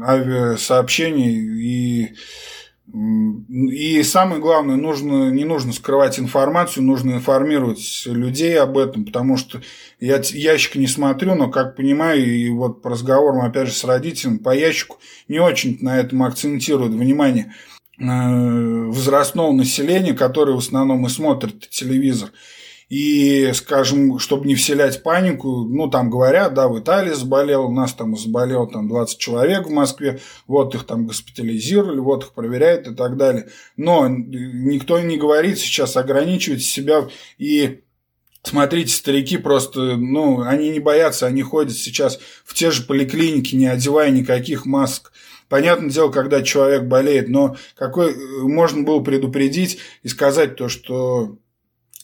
авиасообщений 0.04 1.36
и 1.62 2.16
и 2.92 4.02
самое 4.04 4.42
главное, 4.42 4.76
нужно, 4.76 5.30
не 5.30 5.44
нужно 5.44 5.74
скрывать 5.74 6.20
информацию, 6.20 6.84
нужно 6.84 7.12
информировать 7.12 8.04
людей 8.06 8.60
об 8.60 8.78
этом, 8.78 9.06
потому 9.06 9.38
что 9.38 9.62
я 10.00 10.20
ящик 10.24 10.76
не 10.76 10.88
смотрю, 10.88 11.36
но, 11.36 11.50
как 11.50 11.76
понимаю, 11.76 12.26
и 12.26 12.50
вот 12.50 12.82
по 12.82 12.90
разговорам, 12.90 13.42
опять 13.42 13.68
же, 13.68 13.74
с 13.74 13.84
родителями, 13.84 14.38
по 14.38 14.56
ящику 14.56 14.98
не 15.28 15.40
очень 15.40 15.78
на 15.82 16.00
этом 16.00 16.24
акцентируют 16.24 16.94
внимание 16.94 17.54
э, 18.00 18.04
возрастного 18.04 19.52
населения, 19.52 20.14
которое 20.14 20.54
в 20.54 20.60
основном 20.60 21.06
и 21.06 21.10
смотрит 21.10 21.70
телевизор. 21.70 22.32
И, 22.90 23.52
скажем, 23.54 24.18
чтобы 24.18 24.48
не 24.48 24.56
вселять 24.56 25.04
панику, 25.04 25.64
ну, 25.64 25.90
там 25.90 26.10
говорят, 26.10 26.56
да, 26.56 26.68
в 26.68 26.80
Италии 26.80 27.14
заболел, 27.14 27.66
у 27.66 27.72
нас 27.72 27.94
там 27.94 28.18
заболел 28.18 28.66
там 28.68 28.88
20 28.88 29.18
человек 29.20 29.68
в 29.68 29.72
Москве, 29.72 30.20
вот 30.48 30.74
их 30.74 30.86
там 30.86 31.06
госпитализировали, 31.06 32.00
вот 32.00 32.24
их 32.24 32.34
проверяют 32.34 32.88
и 32.88 32.96
так 32.96 33.16
далее. 33.16 33.50
Но 33.78 34.08
никто 34.08 35.00
не 35.00 35.18
говорит 35.18 35.60
сейчас 35.60 35.96
ограничивать 35.98 36.64
себя 36.64 37.08
и 37.38 37.82
Смотрите, 38.42 38.94
старики 38.94 39.38
просто, 39.38 39.98
ну, 39.98 40.42
они 40.42 40.70
не 40.70 40.80
боятся, 40.80 41.28
они 41.28 41.42
ходят 41.42 41.76
сейчас 41.76 42.20
в 42.46 42.54
те 42.54 42.72
же 42.72 42.84
поликлиники, 42.84 43.56
не 43.56 43.68
одевая 43.68 44.12
никаких 44.12 44.66
масок. 44.66 45.12
Понятное 45.50 45.90
дело, 45.90 46.10
когда 46.10 46.42
человек 46.42 46.84
болеет, 46.84 47.28
но 47.28 47.58
какой 47.76 48.16
можно 48.48 48.84
было 48.84 49.02
предупредить 49.02 49.80
и 50.04 50.08
сказать 50.08 50.56
то, 50.56 50.70
что 50.70 51.38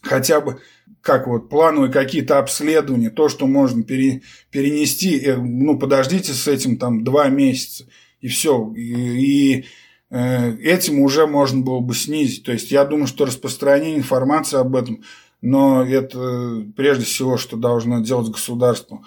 хотя 0.06 0.40
бы 0.40 0.62
как 1.02 1.28
вот 1.28 1.50
плановые 1.50 1.92
какие-то 1.92 2.40
обследования, 2.40 3.10
то, 3.10 3.30
что 3.30 3.48
можно 3.48 3.84
пере, 3.84 4.22
перенести, 4.50 5.20
э, 5.20 5.36
ну, 5.38 5.78
подождите 5.78 6.34
с 6.34 6.48
этим 6.48 6.78
там 6.78 7.04
два 7.04 7.28
месяца, 7.28 7.86
и 8.22 8.28
все. 8.28 8.74
И, 8.76 8.82
и 8.82 9.66
э, 10.10 10.58
этим 10.58 11.00
уже 11.00 11.28
можно 11.28 11.62
было 11.62 11.80
бы 11.80 11.94
снизить. 11.94 12.44
То 12.44 12.52
есть 12.52 12.72
я 12.72 12.86
думаю, 12.86 13.08
что 13.08 13.26
распространение 13.26 13.98
информации 13.98 14.58
об 14.58 14.76
этом, 14.76 15.04
но 15.42 15.84
это 15.84 16.64
прежде 16.76 17.06
всего, 17.06 17.38
что 17.38 17.56
должно 17.56 18.00
делать 18.00 18.32
государство, 18.32 19.04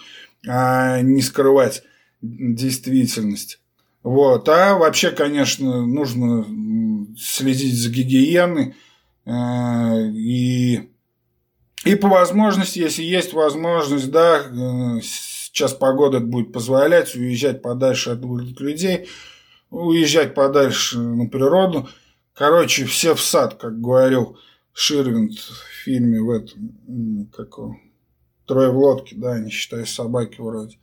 а 0.47 1.01
не 1.01 1.21
скрывать 1.21 1.83
действительность. 2.23 3.61
Вот. 4.05 4.49
А 4.49 4.77
вообще, 4.77 5.11
конечно, 5.11 5.85
нужно 5.85 6.47
следить 7.19 7.75
за 7.75 7.91
гигиеной 7.91 8.69
э, 8.69 8.73
и 9.29 10.89
и 11.85 11.95
по 11.95 12.09
возможности, 12.09 12.81
если 12.81 13.03
есть 13.03 13.33
возможность, 13.33 14.11
да, 14.11 14.41
э, 14.41 15.01
сейчас 15.01 15.73
погода 15.73 16.21
будет 16.21 16.53
позволять 16.53 17.15
уезжать 17.15 17.63
подальше 17.63 18.11
от 18.11 18.21
людей, 18.61 19.09
уезжать 19.71 20.35
подальше 20.35 20.99
на 20.99 21.29
природу. 21.29 21.89
Короче, 22.35 22.85
все 22.85 23.15
в 23.15 23.21
сад, 23.21 23.55
как 23.55 23.81
говорил 23.81 24.39
Ширвинд 24.73 25.39
в 25.39 25.85
фильме 25.85 26.21
в 26.21 26.31
этом, 26.31 27.31
как 27.35 27.59
Трое 28.47 28.71
в 28.71 28.79
лодке, 28.79 29.15
да, 29.17 29.39
не 29.39 29.51
считая 29.51 29.85
собаки 29.85 30.41
вроде. 30.41 30.79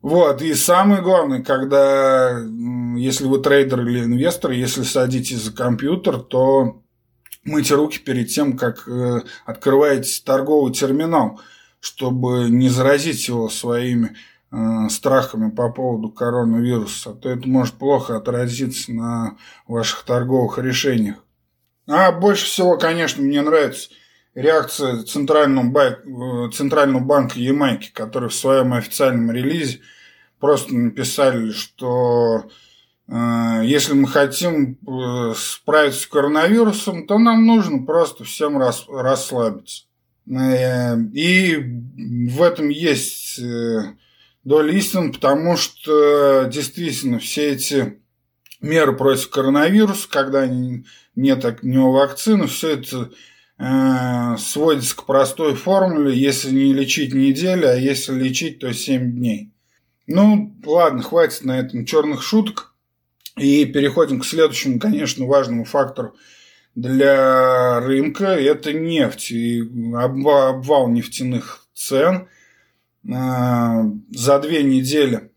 Вот, 0.00 0.42
и 0.42 0.54
самое 0.54 1.02
главное, 1.02 1.42
когда, 1.42 2.40
если 2.96 3.26
вы 3.26 3.38
трейдер 3.38 3.86
или 3.86 4.04
инвестор, 4.04 4.50
если 4.50 4.82
садитесь 4.82 5.42
за 5.42 5.52
компьютер, 5.52 6.18
то 6.20 6.81
мыть 7.44 7.70
руки 7.70 7.98
перед 7.98 8.28
тем, 8.28 8.56
как 8.56 8.86
э, 8.88 9.20
открываете 9.44 10.22
торговый 10.24 10.72
терминал, 10.72 11.40
чтобы 11.80 12.48
не 12.48 12.68
заразить 12.68 13.26
его 13.28 13.48
своими 13.48 14.16
э, 14.50 14.88
страхами 14.88 15.50
по 15.50 15.70
поводу 15.70 16.10
коронавируса, 16.10 17.10
а 17.10 17.14
то 17.14 17.28
это 17.28 17.48
может 17.48 17.74
плохо 17.74 18.16
отразиться 18.16 18.92
на 18.92 19.36
ваших 19.66 20.04
торговых 20.04 20.58
решениях. 20.58 21.16
А 21.88 22.12
больше 22.12 22.46
всего, 22.46 22.78
конечно, 22.78 23.22
мне 23.22 23.42
нравится 23.42 23.90
реакция 24.34 25.02
Центрального, 25.02 25.66
банка, 25.66 26.56
Центрального 26.56 27.02
банка 27.02 27.38
Ямайки, 27.38 27.90
который 27.92 28.28
в 28.28 28.34
своем 28.34 28.72
официальном 28.72 29.32
релизе 29.32 29.80
просто 30.38 30.74
написали, 30.74 31.50
что 31.50 32.44
э, 32.44 32.50
если 33.08 33.94
мы 33.94 34.08
хотим 34.08 34.78
э, 34.86 35.34
справиться 35.36 36.02
с 36.02 36.06
коронавирусом, 36.06 37.06
то 37.06 37.18
нам 37.18 37.46
нужно 37.46 37.84
просто 37.84 38.24
всем 38.24 38.58
рас, 38.58 38.86
расслабиться. 38.88 39.84
Э, 40.30 40.96
и 41.12 41.56
в 41.56 42.42
этом 42.42 42.68
есть 42.68 43.38
э, 43.38 43.94
доля 44.44 44.72
истины, 44.72 45.12
потому 45.12 45.56
что 45.56 46.44
действительно 46.44 47.18
все 47.18 47.52
эти 47.52 47.98
меры 48.60 48.96
против 48.96 49.30
коронавируса, 49.30 50.08
когда 50.08 50.46
нет 50.46 51.44
от 51.44 51.62
него 51.62 51.92
вакцины, 51.92 52.46
все 52.46 52.74
это 52.74 53.10
э, 53.58 54.36
сводится 54.38 54.96
к 54.96 55.04
простой 55.04 55.54
формуле, 55.54 56.16
если 56.16 56.50
не 56.50 56.72
лечить 56.72 57.14
неделю, 57.14 57.68
а 57.68 57.74
если 57.74 58.14
лечить, 58.14 58.60
то 58.60 58.72
7 58.72 59.12
дней. 59.12 59.50
Ну, 60.06 60.56
ладно, 60.64 61.02
хватит 61.02 61.44
на 61.44 61.58
этом 61.58 61.84
черных 61.84 62.22
шуток. 62.22 62.71
И 63.36 63.64
переходим 63.64 64.20
к 64.20 64.26
следующему, 64.26 64.78
конечно, 64.78 65.26
важному 65.26 65.64
фактору 65.64 66.14
для 66.74 67.80
рынка. 67.80 68.26
Это 68.26 68.72
нефть 68.72 69.30
и 69.30 69.62
обвал 69.94 70.88
нефтяных 70.88 71.66
цен. 71.74 72.28
Э, 73.04 73.84
за 74.10 74.38
две 74.38 74.62
недели 74.62 75.30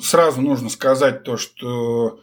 сразу 0.00 0.40
нужно 0.40 0.68
сказать 0.68 1.24
то, 1.24 1.36
что 1.36 2.20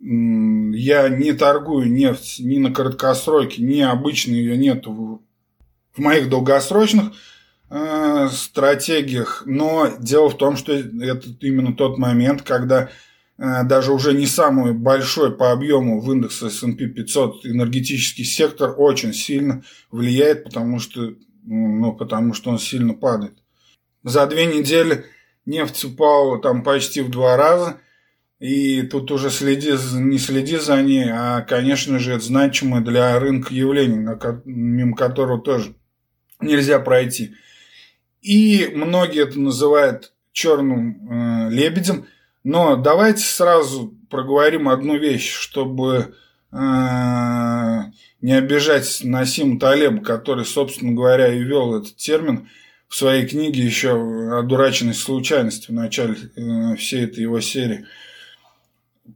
я 0.00 1.08
не 1.08 1.32
торгую 1.32 1.90
нефть 1.90 2.38
ни 2.38 2.58
на 2.58 2.72
краткосроке, 2.72 3.62
ни 3.62 3.80
обычно 3.80 4.32
ее 4.32 4.56
нет 4.56 4.86
в, 4.86 5.20
моих 5.96 6.28
долгосрочных 6.28 7.12
э, 7.70 8.28
стратегиях. 8.30 9.42
Но 9.46 9.88
дело 9.98 10.28
в 10.28 10.36
том, 10.36 10.56
что 10.56 10.72
это 10.72 11.28
именно 11.40 11.74
тот 11.74 11.96
момент, 11.96 12.42
когда 12.42 12.90
даже 13.38 13.92
уже 13.92 14.14
не 14.14 14.26
самый 14.26 14.72
большой 14.72 15.36
по 15.36 15.52
объему 15.52 16.00
в 16.00 16.12
индексе 16.12 16.46
S&P 16.46 16.86
500 16.86 17.46
энергетический 17.46 18.24
сектор 18.24 18.74
очень 18.76 19.12
сильно 19.12 19.62
влияет, 19.90 20.44
потому 20.44 20.78
что, 20.78 21.14
ну, 21.44 21.92
потому 21.92 22.32
что 22.32 22.50
он 22.50 22.58
сильно 22.58 22.94
падает. 22.94 23.34
За 24.02 24.26
две 24.26 24.46
недели 24.46 25.04
нефть 25.44 25.84
упала 25.84 26.40
там 26.40 26.62
почти 26.62 27.02
в 27.02 27.10
два 27.10 27.36
раза– 27.36 27.78
и 28.38 28.82
тут 28.82 29.10
уже 29.10 29.30
следи, 29.30 29.72
не 29.94 30.18
следи 30.18 30.58
за 30.58 30.82
ней, 30.82 31.10
а, 31.10 31.40
конечно 31.40 31.98
же, 31.98 32.12
это 32.12 32.24
значимое 32.24 32.82
для 32.82 33.18
рынка 33.18 33.54
явление, 33.54 34.18
мимо 34.44 34.94
которого 34.94 35.40
тоже 35.40 35.74
нельзя 36.40 36.78
пройти. 36.78 37.34
И 38.20 38.70
многие 38.74 39.22
это 39.22 39.40
называют 39.40 40.12
черным 40.32 41.48
э, 41.48 41.50
лебедем. 41.50 42.06
Но 42.46 42.76
давайте 42.76 43.22
сразу 43.22 43.92
проговорим 44.08 44.68
одну 44.68 44.96
вещь, 44.96 45.32
чтобы 45.32 46.14
э, 46.52 46.56
не 48.20 48.32
обижать 48.32 49.00
Насима 49.02 49.58
Талеба, 49.58 50.00
который, 50.04 50.44
собственно 50.44 50.92
говоря, 50.92 51.34
и 51.34 51.42
вел 51.42 51.76
этот 51.76 51.96
термин 51.96 52.48
в 52.86 52.94
своей 52.94 53.26
книге 53.26 53.64
еще 53.64 54.38
«Одураченной 54.38 54.94
случайности» 54.94 55.72
в 55.72 55.74
начале 55.74 56.14
э, 56.14 56.76
всей 56.76 57.06
этой 57.06 57.22
его 57.22 57.40
серии– 57.40 57.84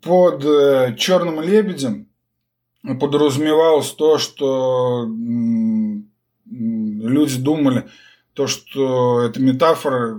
под 0.02 0.44
э, 0.44 0.96
черным 0.96 1.40
лебедем 1.40 2.08
подразумевалось 2.82 3.90
то, 3.92 4.18
что 4.18 5.06
люди 6.46 7.38
думали, 7.38 7.88
то, 8.34 8.46
что 8.46 9.22
это 9.22 9.40
метафора, 9.40 10.16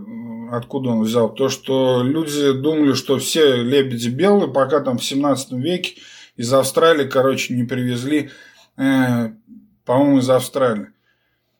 откуда 0.52 0.89
он 0.89 1.04
взял, 1.04 1.34
то, 1.34 1.49
что 1.49 2.04
люди 2.04 2.52
думали, 2.52 2.93
что 2.93 3.18
все 3.20 3.62
лебеди 3.64 4.10
белые, 4.10 4.52
пока 4.52 4.82
там 4.82 4.97
в 4.97 5.04
17 5.04 5.54
веке 5.54 6.02
из 6.36 6.52
Австралии, 6.54 7.08
короче, 7.08 7.54
не 7.54 7.64
привезли, 7.64 8.32
э, 8.78 9.30
по-моему, 9.86 10.20
из 10.20 10.30
Австралии, 10.30 10.88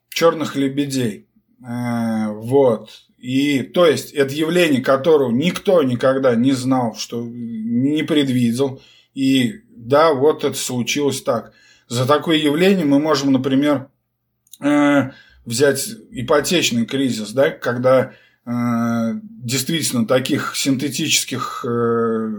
черных 0.10 0.56
лебедей. 0.56 1.28
Э, 1.66 2.32
вот. 2.34 2.90
И 3.18 3.62
то 3.62 3.86
есть 3.86 4.12
это 4.12 4.34
явление, 4.34 4.82
которого 4.82 5.32
никто 5.32 5.82
никогда 5.84 6.36
не 6.36 6.52
знал, 6.52 6.96
что 6.96 7.22
не 7.24 8.04
предвидел. 8.04 8.82
И 9.14 9.62
да, 9.70 10.14
вот 10.14 10.44
это 10.44 10.58
случилось 10.58 11.22
так. 11.22 11.54
За 11.88 12.06
такое 12.06 12.38
явление 12.38 12.86
мы 12.86 13.00
можем, 13.00 13.32
например, 13.32 13.88
э, 14.60 15.12
взять 15.46 15.88
ипотечный 16.12 16.86
кризис, 16.86 17.32
да, 17.32 17.52
когда 17.52 18.14
действительно 18.46 20.08
таких 20.08 20.56
синтетических 20.56 21.64
э, 21.64 22.30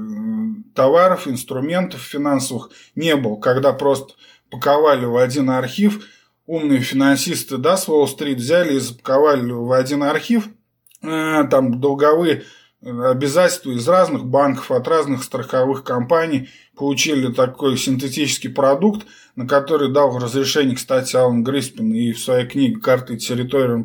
товаров, 0.74 1.28
инструментов 1.28 2.00
финансовых 2.00 2.70
не 2.94 3.14
было, 3.16 3.36
когда 3.36 3.72
просто 3.72 4.14
паковали 4.50 5.04
в 5.04 5.16
один 5.16 5.50
архив, 5.50 6.04
умные 6.46 6.80
финансисты, 6.80 7.56
да, 7.56 7.76
с 7.76 7.88
Уолл-стрит 7.88 8.38
взяли 8.38 8.74
и 8.74 8.80
запаковали 8.80 9.50
в 9.52 9.72
один 9.72 10.02
архив– 10.02 10.48
Э, 11.02 11.44
там 11.50 11.80
долговые 11.80 12.44
обязательства 12.80 13.70
из 13.70 13.86
разных 13.88 14.24
банков, 14.26 14.70
от 14.70 14.88
разных 14.88 15.22
страховых 15.22 15.84
компаний 15.84 16.48
получили 16.76 17.32
такой 17.32 17.76
синтетический 17.76 18.50
продукт, 18.50 19.06
на 19.36 19.46
который 19.46 19.92
дал 19.92 20.18
разрешение, 20.18 20.74
кстати, 20.74 21.14
Алан 21.14 21.44
Гриспин 21.44 21.92
и 21.92 22.12
в 22.12 22.18
своей 22.18 22.46
книге 22.46 22.80
«Карты 22.80 23.16
территории» 23.16 23.82
э, 23.82 23.84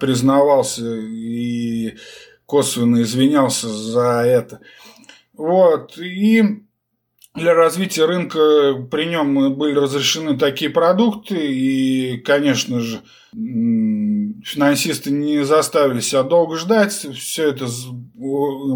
признавался 0.00 0.94
и 0.94 1.96
косвенно 2.46 3.02
извинялся 3.02 3.68
за 3.68 4.22
это. 4.24 4.60
Вот. 5.36 5.98
И 5.98 6.62
для 7.34 7.52
развития 7.52 8.06
рынка 8.06 8.74
при 8.90 9.04
нем 9.04 9.54
были 9.54 9.78
разрешены 9.78 10.38
такие 10.38 10.70
продукты, 10.70 11.34
и, 11.36 12.16
конечно 12.18 12.80
же, 12.80 13.02
финансисты 13.34 15.10
не 15.10 15.44
заставили 15.44 16.00
себя 16.00 16.22
долго 16.22 16.56
ждать, 16.56 16.92
все 16.92 17.50
это 17.50 17.66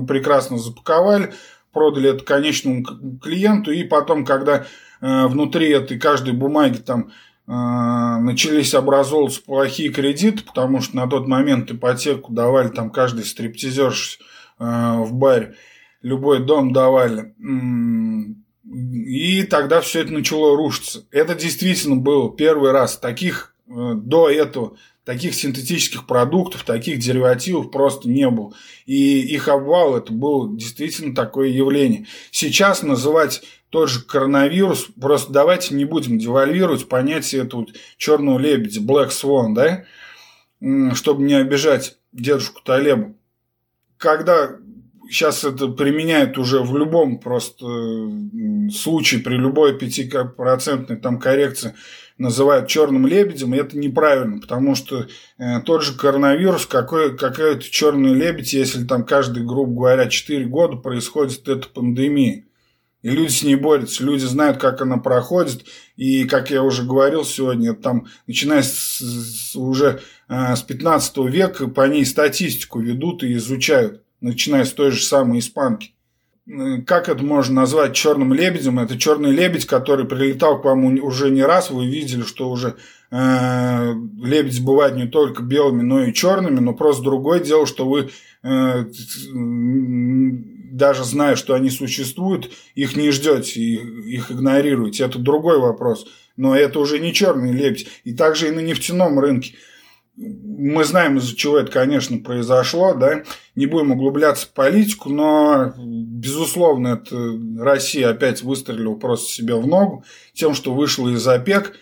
прекрасно 0.06 0.58
запаковали, 0.58 1.32
продали 1.72 2.10
это 2.10 2.24
конечному 2.24 2.84
клиенту, 3.22 3.70
и 3.70 3.84
потом, 3.84 4.26
когда 4.26 4.66
э, 5.00 5.26
внутри 5.26 5.70
этой 5.70 5.98
каждой 5.98 6.34
бумаги 6.34 6.78
там 6.78 7.08
э, 7.08 7.10
начались 7.52 8.74
образовываться 8.74 9.42
плохие 9.42 9.90
кредиты, 9.90 10.44
потому 10.44 10.80
что 10.80 10.96
на 10.96 11.08
тот 11.08 11.26
момент 11.26 11.70
ипотеку 11.70 12.32
давали 12.32 12.68
там 12.68 12.90
каждый 12.90 13.24
стриптизерш 13.24 14.20
э, 14.58 14.64
в 14.64 15.12
баре, 15.12 15.56
любой 16.00 16.44
дом 16.44 16.72
давали, 16.72 17.34
и 18.70 19.42
тогда 19.44 19.80
все 19.80 20.02
это 20.02 20.12
начало 20.12 20.56
рушиться. 20.56 21.04
Это 21.10 21.34
действительно 21.34 21.96
был 21.96 22.30
первый 22.30 22.70
раз. 22.70 22.96
Таких 22.96 23.54
э, 23.66 23.94
до 23.96 24.28
этого 24.28 24.76
таких 25.04 25.34
синтетических 25.34 26.06
продуктов, 26.06 26.62
таких 26.62 27.00
деривативов 27.00 27.72
просто 27.72 28.08
не 28.08 28.28
было. 28.30 28.52
И 28.86 29.20
их 29.20 29.48
обвал 29.48 29.96
это 29.96 30.12
было 30.12 30.56
действительно 30.56 31.14
такое 31.16 31.48
явление. 31.48 32.06
Сейчас 32.30 32.82
называть 32.82 33.42
тот 33.70 33.88
же 33.88 34.02
коронавирус, 34.02 34.88
просто 35.00 35.32
давайте 35.32 35.74
не 35.74 35.84
будем 35.84 36.18
девальвировать 36.18 36.88
понятие 36.88 37.42
этого 37.42 37.66
черного 37.96 38.38
лебедя, 38.38 38.80
Black 38.80 39.08
Swan, 39.08 39.54
да, 39.54 39.84
чтобы 40.94 41.22
не 41.22 41.34
обижать 41.34 41.96
дедушку 42.12 42.62
Талебу. 42.62 43.16
Когда 43.96 44.56
сейчас 45.08 45.44
это 45.44 45.68
применяют 45.68 46.38
уже 46.38 46.60
в 46.60 46.76
любом 46.76 47.18
просто 47.18 47.66
случае, 48.72 49.20
при 49.20 49.36
любой 49.36 49.76
5% 49.76 50.96
там 50.96 51.18
коррекции, 51.18 51.74
называют 52.18 52.68
черным 52.68 53.06
лебедем, 53.06 53.54
и 53.54 53.58
это 53.58 53.78
неправильно, 53.78 54.40
потому 54.40 54.74
что 54.74 55.06
э, 55.38 55.60
тот 55.64 55.82
же 55.82 55.96
коронавирус, 55.96 56.66
какой, 56.66 57.16
какой-то 57.16 57.62
черный 57.62 58.12
лебедь, 58.12 58.52
если 58.52 58.84
там 58.84 59.06
каждые, 59.06 59.46
грубо 59.46 59.72
говоря, 59.72 60.06
4 60.06 60.44
года 60.44 60.76
происходит 60.76 61.48
эта 61.48 61.66
пандемия. 61.66 62.44
И 63.02 63.10
люди 63.10 63.30
с 63.30 63.42
ней 63.42 63.56
борются, 63.56 64.04
люди 64.04 64.24
знают, 64.24 64.58
как 64.58 64.82
она 64.82 64.98
проходит. 64.98 65.64
И, 65.96 66.24
как 66.24 66.50
я 66.50 66.62
уже 66.62 66.82
говорил 66.82 67.24
сегодня, 67.24 67.74
там, 67.74 68.06
начиная 68.26 68.62
с, 68.62 69.00
с, 69.00 69.56
уже 69.56 70.00
э, 70.28 70.56
с 70.56 70.62
15 70.62 71.16
века, 71.30 71.68
по 71.68 71.88
ней 71.88 72.04
статистику 72.04 72.80
ведут 72.80 73.22
и 73.22 73.34
изучают 73.34 74.02
начиная 74.20 74.64
с 74.64 74.72
той 74.72 74.90
же 74.90 75.02
самой 75.02 75.38
испанки. 75.38 75.94
Как 76.86 77.08
это 77.08 77.22
можно 77.22 77.54
назвать 77.54 77.94
черным 77.94 78.34
лебедем? 78.34 78.80
Это 78.80 78.98
черный 78.98 79.30
лебедь, 79.30 79.66
который 79.66 80.04
прилетал 80.04 80.60
к 80.60 80.64
вам 80.64 80.84
уже 80.84 81.30
не 81.30 81.42
раз. 81.42 81.70
Вы 81.70 81.86
видели, 81.86 82.22
что 82.22 82.50
уже 82.50 82.76
э, 83.10 83.94
лебедь 84.20 84.64
бывает 84.64 84.96
не 84.96 85.06
только 85.06 85.42
белыми, 85.42 85.82
но 85.82 86.02
и 86.02 86.12
черными. 86.12 86.58
Но 86.58 86.74
просто 86.74 87.04
другое 87.04 87.40
дело, 87.40 87.66
что 87.66 87.88
вы 87.88 88.10
э, 88.42 88.84
даже 90.70 91.04
зная, 91.04 91.36
что 91.36 91.54
они 91.54 91.70
существуют, 91.70 92.50
их 92.74 92.96
не 92.96 93.10
ждете, 93.10 93.60
их 93.60 94.30
игнорируете. 94.30 95.04
Это 95.04 95.18
другой 95.18 95.58
вопрос. 95.58 96.06
Но 96.36 96.56
это 96.56 96.78
уже 96.78 96.98
не 96.98 97.12
черный 97.12 97.52
лебедь. 97.52 97.88
И 98.04 98.14
также 98.14 98.48
и 98.48 98.50
на 98.50 98.60
нефтяном 98.60 99.18
рынке. 99.18 99.54
Мы 100.16 100.84
знаем, 100.84 101.16
из-за 101.18 101.34
чего 101.34 101.58
это, 101.58 101.72
конечно, 101.72 102.18
произошло, 102.18 102.94
да, 102.94 103.22
не 103.54 103.66
будем 103.66 103.92
углубляться 103.92 104.46
в 104.46 104.50
политику, 104.52 105.08
но, 105.08 105.72
безусловно, 105.78 107.00
это 107.00 107.38
Россия 107.58 108.10
опять 108.10 108.42
выстрелила 108.42 108.96
просто 108.96 109.32
себе 109.32 109.54
в 109.54 109.66
ногу 109.66 110.04
тем, 110.34 110.52
что 110.52 110.74
вышла 110.74 111.08
из 111.08 111.26
ОПЕК, 111.26 111.74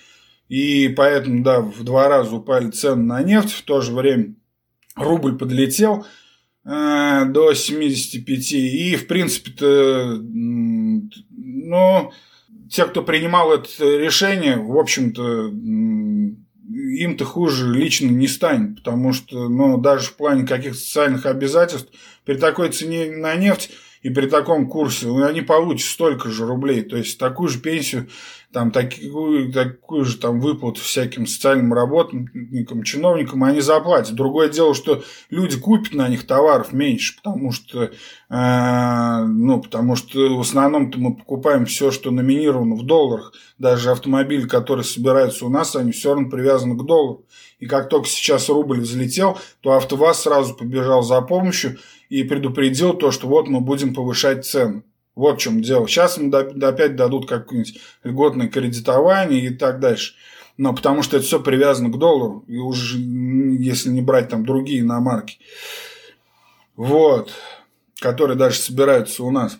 и 0.48 0.88
поэтому, 0.88 1.42
да, 1.42 1.60
в 1.60 1.82
два 1.82 2.08
раза 2.08 2.36
упали 2.36 2.70
цены 2.70 3.02
на 3.02 3.22
нефть, 3.22 3.50
в 3.50 3.62
то 3.62 3.80
же 3.80 3.92
время 3.92 4.34
рубль 4.94 5.36
подлетел 5.36 6.06
э, 6.64 7.24
до 7.26 7.54
75, 7.54 8.52
и, 8.52 8.96
в 8.96 9.06
принципе-то, 9.06 10.18
ну, 10.20 12.12
те, 12.70 12.84
кто 12.84 13.02
принимал 13.02 13.52
это 13.52 13.68
решение, 13.78 14.56
в 14.56 14.76
общем-то, 14.76 15.50
им-то 16.70 17.24
хуже 17.24 17.72
лично 17.72 18.10
не 18.10 18.28
станет, 18.28 18.76
потому 18.76 19.12
что, 19.12 19.48
ну, 19.48 19.78
даже 19.78 20.08
в 20.08 20.16
плане 20.16 20.46
каких-то 20.46 20.78
социальных 20.78 21.26
обязательств, 21.26 21.90
при 22.24 22.34
такой 22.36 22.70
цене 22.70 23.10
на 23.10 23.34
нефть 23.36 23.70
и 24.02 24.10
при 24.10 24.26
таком 24.26 24.68
курсе 24.68 25.08
они 25.24 25.40
получат 25.40 25.88
столько 25.88 26.30
же 26.30 26.46
рублей, 26.46 26.82
то 26.82 26.96
есть 26.96 27.18
такую 27.18 27.48
же 27.48 27.60
пенсию 27.60 28.08
там 28.52 28.70
такую, 28.70 29.52
такую 29.52 30.04
же 30.06 30.16
там 30.16 30.40
выплату 30.40 30.80
всяким 30.80 31.26
социальным 31.26 31.74
работникам, 31.74 32.82
чиновникам 32.82 33.44
они 33.44 33.60
заплатят. 33.60 34.14
Другое 34.14 34.48
дело, 34.48 34.74
что 34.74 35.02
люди 35.28 35.58
купят 35.58 35.92
на 35.92 36.08
них 36.08 36.26
товаров 36.26 36.72
меньше, 36.72 37.16
потому 37.16 37.52
что, 37.52 37.90
э, 38.30 39.24
ну, 39.26 39.60
потому 39.60 39.96
что 39.96 40.36
в 40.36 40.40
основном-то 40.40 40.98
мы 40.98 41.14
покупаем 41.14 41.66
все, 41.66 41.90
что 41.90 42.10
номинировано 42.10 42.74
в 42.74 42.86
долларах. 42.86 43.34
Даже 43.58 43.90
автомобили, 43.90 44.46
которые 44.46 44.84
собираются 44.84 45.44
у 45.44 45.50
нас, 45.50 45.76
они 45.76 45.92
все 45.92 46.14
равно 46.14 46.30
привязаны 46.30 46.74
к 46.76 46.86
доллару. 46.86 47.26
И 47.58 47.66
как 47.66 47.90
только 47.90 48.08
сейчас 48.08 48.48
рубль 48.48 48.80
взлетел, 48.80 49.38
то 49.60 49.72
АвтоВАЗ 49.72 50.22
сразу 50.22 50.54
побежал 50.54 51.02
за 51.02 51.20
помощью 51.20 51.78
и 52.08 52.22
предупредил 52.22 52.94
то, 52.94 53.10
что 53.10 53.28
вот 53.28 53.48
мы 53.48 53.60
будем 53.60 53.92
повышать 53.92 54.46
цены. 54.46 54.84
Вот 55.18 55.40
в 55.40 55.42
чем 55.42 55.62
дело. 55.62 55.88
Сейчас 55.88 56.16
им 56.16 56.32
опять 56.32 56.94
дадут 56.94 57.28
какое-нибудь 57.28 57.80
льготное 58.04 58.46
кредитование 58.46 59.46
и 59.46 59.50
так 59.50 59.80
дальше. 59.80 60.14
Но 60.56 60.72
потому 60.72 61.02
что 61.02 61.16
это 61.16 61.26
все 61.26 61.40
привязано 61.40 61.90
к 61.90 61.98
доллару. 61.98 62.44
И 62.46 62.56
уже 62.56 62.98
если 62.98 63.90
не 63.90 64.00
брать 64.00 64.28
там 64.28 64.46
другие 64.46 64.82
иномарки. 64.82 65.38
Вот. 66.76 67.32
Которые 67.98 68.36
даже 68.36 68.60
собираются 68.60 69.24
у 69.24 69.32
нас. 69.32 69.58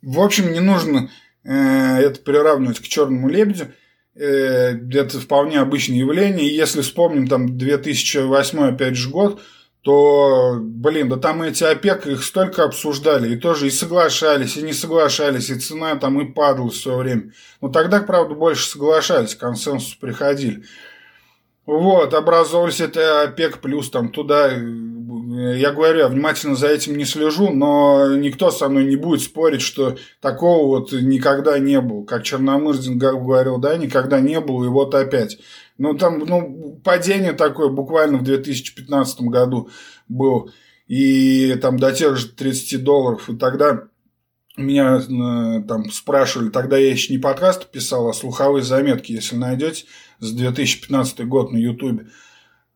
В 0.00 0.20
общем, 0.20 0.50
не 0.50 0.60
нужно 0.60 1.10
э, 1.44 1.52
это 1.52 2.20
приравнивать 2.20 2.80
к 2.80 2.84
черному 2.84 3.28
лебедю. 3.28 3.66
Э, 4.14 4.70
это 4.90 5.20
вполне 5.20 5.60
обычное 5.60 5.98
явление. 5.98 6.48
И 6.48 6.56
если 6.56 6.80
вспомним 6.80 7.26
там 7.26 7.58
2008 7.58 8.58
опять 8.58 8.96
же 8.96 9.10
год, 9.10 9.42
то, 9.84 10.56
блин, 10.60 11.10
да 11.10 11.16
там 11.16 11.42
эти 11.42 11.62
ОПЕК 11.62 12.06
их 12.06 12.24
столько 12.24 12.64
обсуждали, 12.64 13.34
и 13.34 13.36
тоже 13.36 13.66
и 13.66 13.70
соглашались, 13.70 14.56
и 14.56 14.62
не 14.62 14.72
соглашались, 14.72 15.50
и 15.50 15.60
цена 15.60 15.94
там 15.96 16.18
и 16.22 16.32
падала 16.32 16.70
все 16.70 16.96
время. 16.96 17.32
Но 17.60 17.68
тогда, 17.68 18.00
правда, 18.00 18.34
больше 18.34 18.66
соглашались, 18.66 19.34
к 19.34 19.40
консенсусу 19.40 19.98
приходили. 20.00 20.64
Вот, 21.66 22.14
образовались 22.14 22.80
это 22.80 23.24
ОПЕК 23.24 23.58
плюс 23.58 23.90
там 23.90 24.08
туда. 24.08 24.52
Я 24.52 25.70
говорю, 25.72 25.98
я 25.98 26.08
внимательно 26.08 26.56
за 26.56 26.68
этим 26.68 26.96
не 26.96 27.04
слежу, 27.04 27.50
но 27.50 28.14
никто 28.16 28.50
со 28.50 28.70
мной 28.70 28.86
не 28.86 28.96
будет 28.96 29.20
спорить, 29.20 29.62
что 29.62 29.96
такого 30.22 30.66
вот 30.66 30.92
никогда 30.92 31.58
не 31.58 31.80
было. 31.82 32.04
Как 32.04 32.22
Черномырдин 32.22 32.98
говорил, 32.98 33.58
да, 33.58 33.76
никогда 33.76 34.20
не 34.20 34.40
было, 34.40 34.64
и 34.64 34.68
вот 34.68 34.94
опять. 34.94 35.38
Ну, 35.76 35.94
там, 35.94 36.20
ну, 36.20 36.80
падение 36.84 37.32
такое 37.32 37.68
буквально 37.68 38.18
в 38.18 38.22
2015 38.22 39.22
году 39.22 39.70
было. 40.08 40.50
И 40.86 41.54
там 41.60 41.78
до 41.78 41.92
тех 41.92 42.16
же 42.16 42.28
30 42.28 42.84
долларов. 42.84 43.28
И 43.28 43.36
тогда 43.36 43.88
меня 44.56 44.98
э, 44.98 45.62
там 45.66 45.90
спрашивали, 45.90 46.50
тогда 46.50 46.78
я 46.78 46.90
еще 46.90 47.12
не 47.12 47.18
подкаст 47.18 47.70
писал, 47.70 48.08
а 48.08 48.12
слуховые 48.12 48.62
заметки, 48.62 49.12
если 49.12 49.36
найдете, 49.36 49.86
с 50.20 50.30
2015 50.32 51.26
год 51.26 51.50
на 51.50 51.56
Ютубе. 51.56 52.06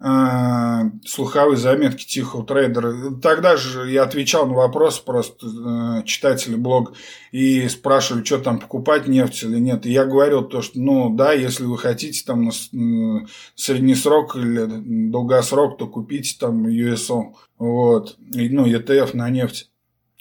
А, 0.01 0.93
слуховые 1.05 1.57
заметки 1.57 2.07
тихого 2.07 2.47
трейдера. 2.47 3.17
Тогда 3.21 3.57
же 3.57 3.91
я 3.91 4.05
отвечал 4.05 4.47
на 4.47 4.55
вопрос 4.55 5.01
просто 5.01 5.47
э, 5.49 6.05
читателей 6.05 6.57
блога 6.57 6.93
и 7.33 7.67
спрашивали, 7.69 8.25
что 8.25 8.39
там 8.39 8.61
покупать 8.61 9.09
нефть 9.09 9.43
или 9.43 9.59
нет. 9.59 9.87
И 9.87 9.91
я 9.91 10.05
говорил 10.05 10.45
то, 10.45 10.63
что 10.63 10.79
ну 10.79 11.13
да, 11.13 11.33
если 11.33 11.65
вы 11.65 11.77
хотите 11.79 12.25
там 12.25 12.45
на 12.45 13.27
средний 13.57 13.97
срок 13.97 14.37
или 14.37 14.67
долгосрок, 15.11 15.79
то 15.79 15.89
купите 15.89 16.37
там 16.39 16.69
USO, 16.69 17.33
вот, 17.59 18.17
и, 18.33 18.49
ну 18.51 18.67
ETF 18.67 19.17
на 19.17 19.29
нефть. 19.31 19.69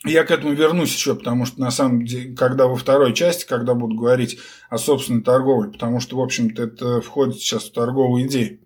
Я 0.06 0.24
к 0.24 0.32
этому 0.32 0.54
вернусь 0.54 0.94
еще, 0.94 1.16
потому 1.16 1.46
что 1.46 1.60
на 1.60 1.70
самом 1.70 2.04
деле, 2.04 2.36
когда 2.36 2.66
во 2.66 2.76
второй 2.76 3.14
части, 3.14 3.46
когда 3.46 3.76
буду 3.76 3.96
говорить 3.96 4.40
о 4.72 4.80
собственной 4.80 5.22
торговле, 5.22 5.72
потому 5.72 6.00
что, 6.00 6.18
в 6.18 6.22
общем-то, 6.22 6.64
это 6.64 7.02
входит 7.02 7.36
сейчас 7.38 7.66
в 7.66 7.74
торговую 7.74 8.26
идею. 8.26 8.60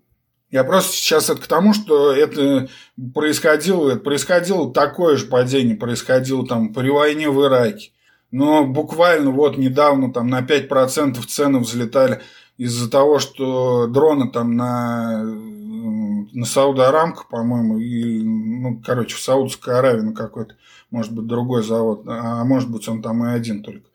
Я 0.52 0.64
просто 0.64 0.92
сейчас 0.92 1.30
это 1.30 1.40
к 1.40 1.46
тому, 1.46 1.72
что 1.72 2.12
это 2.12 2.68
происходило, 3.14 3.88
это 3.88 4.00
происходило 4.00 4.70
такое 4.70 5.16
же 5.16 5.24
падение, 5.24 5.74
происходило 5.74 6.46
там 6.46 6.74
при 6.74 6.90
войне 6.90 7.30
в 7.30 7.42
Ираке. 7.42 7.92
Но 8.30 8.66
буквально 8.66 9.30
вот 9.30 9.56
недавно 9.56 10.12
там 10.12 10.28
на 10.28 10.42
5% 10.42 11.26
цены 11.26 11.58
взлетали 11.58 12.20
из-за 12.58 12.90
того, 12.90 13.18
что 13.18 13.86
дроны 13.86 14.30
там 14.30 14.54
на, 14.54 15.22
на 15.22 16.44
Сауда-Арамко, 16.44 17.22
по-моему, 17.30 17.78
и, 17.78 18.22
ну, 18.22 18.78
короче, 18.84 19.16
в 19.16 19.20
Саудовской 19.20 19.78
Аравии 19.78 20.02
на 20.02 20.12
какой-то, 20.12 20.56
может 20.90 21.12
быть, 21.12 21.26
другой 21.26 21.62
завод, 21.62 22.02
а 22.06 22.44
может 22.44 22.70
быть, 22.70 22.86
он 22.88 23.00
там 23.00 23.24
и 23.24 23.30
один 23.30 23.62
только. 23.62 23.86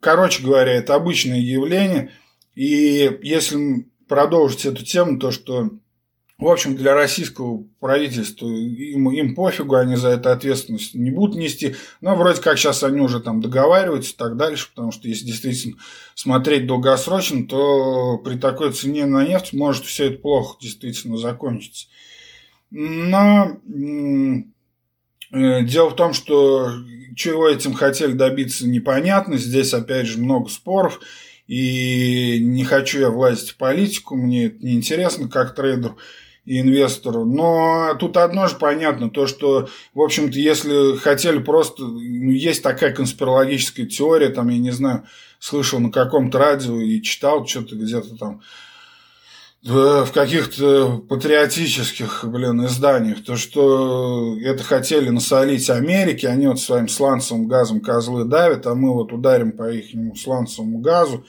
Короче 0.00 0.42
говоря, 0.42 0.72
это 0.72 0.94
обычное 0.94 1.40
явление. 1.40 2.10
И 2.54 3.18
если 3.22 3.86
продолжить 4.08 4.66
эту 4.66 4.84
тему, 4.84 5.18
то, 5.18 5.30
что 5.30 5.70
в 6.38 6.48
общем, 6.48 6.76
для 6.76 6.94
российского 6.94 7.64
правительства 7.80 8.46
им, 8.46 9.10
им 9.10 9.34
пофигу, 9.34 9.74
они 9.74 9.96
за 9.96 10.08
это 10.08 10.32
ответственность 10.32 10.94
не 10.94 11.10
будут 11.10 11.36
нести. 11.36 11.76
Но 12.02 12.14
вроде 12.14 12.42
как 12.42 12.58
сейчас 12.58 12.82
они 12.82 13.00
уже 13.00 13.20
там 13.20 13.40
договариваются 13.40 14.12
и 14.12 14.16
так 14.16 14.36
дальше, 14.36 14.68
потому 14.68 14.92
что 14.92 15.08
если 15.08 15.24
действительно 15.24 15.76
смотреть 16.14 16.66
долгосрочно, 16.66 17.46
то 17.46 18.18
при 18.18 18.36
такой 18.36 18.72
цене 18.72 19.06
на 19.06 19.26
нефть 19.26 19.54
может 19.54 19.86
все 19.86 20.08
это 20.08 20.18
плохо 20.18 20.58
действительно 20.60 21.16
закончиться. 21.16 21.86
Но 22.70 23.56
э, 25.32 25.62
дело 25.62 25.88
в 25.88 25.96
том, 25.96 26.12
что 26.12 26.70
чего 27.14 27.48
этим 27.48 27.72
хотели 27.72 28.12
добиться 28.12 28.68
непонятно. 28.68 29.38
Здесь 29.38 29.72
опять 29.72 30.06
же 30.06 30.18
много 30.18 30.50
споров. 30.50 31.00
И 31.46 32.40
не 32.42 32.64
хочу 32.64 32.98
я 32.98 33.08
влазить 33.08 33.50
в 33.50 33.56
политику, 33.56 34.16
мне 34.16 34.46
это 34.46 34.66
неинтересно 34.66 35.28
как 35.28 35.54
трейдеру 35.54 35.96
и 36.46 36.60
инвестору. 36.60 37.24
Но 37.24 37.94
тут 37.98 38.16
одно 38.16 38.46
же 38.46 38.54
понятно, 38.56 39.10
то, 39.10 39.26
что, 39.26 39.68
в 39.92 40.00
общем-то, 40.00 40.38
если 40.38 40.96
хотели 40.96 41.38
просто... 41.38 41.82
Ну, 41.82 42.30
есть 42.30 42.62
такая 42.62 42.94
конспирологическая 42.94 43.86
теория, 43.86 44.30
там, 44.30 44.48
я 44.48 44.58
не 44.58 44.70
знаю, 44.70 45.04
слышал 45.40 45.80
на 45.80 45.90
каком-то 45.90 46.38
радио 46.38 46.80
и 46.80 47.02
читал 47.02 47.46
что-то 47.46 47.76
где-то 47.76 48.16
там 48.16 48.40
в 49.62 50.06
каких-то 50.14 50.98
патриотических, 51.08 52.24
блин, 52.28 52.64
изданиях, 52.66 53.24
то, 53.24 53.36
что 53.36 54.38
это 54.40 54.62
хотели 54.62 55.08
насолить 55.08 55.68
Америке, 55.70 56.28
они 56.28 56.46
вот 56.46 56.60
своим 56.60 56.86
сланцевым 56.86 57.48
газом 57.48 57.80
козлы 57.80 58.24
давят, 58.24 58.66
а 58.66 58.76
мы 58.76 58.92
вот 58.92 59.12
ударим 59.12 59.50
по 59.50 59.68
их 59.68 59.86
сланцевому 60.16 60.78
газу, 60.78 61.26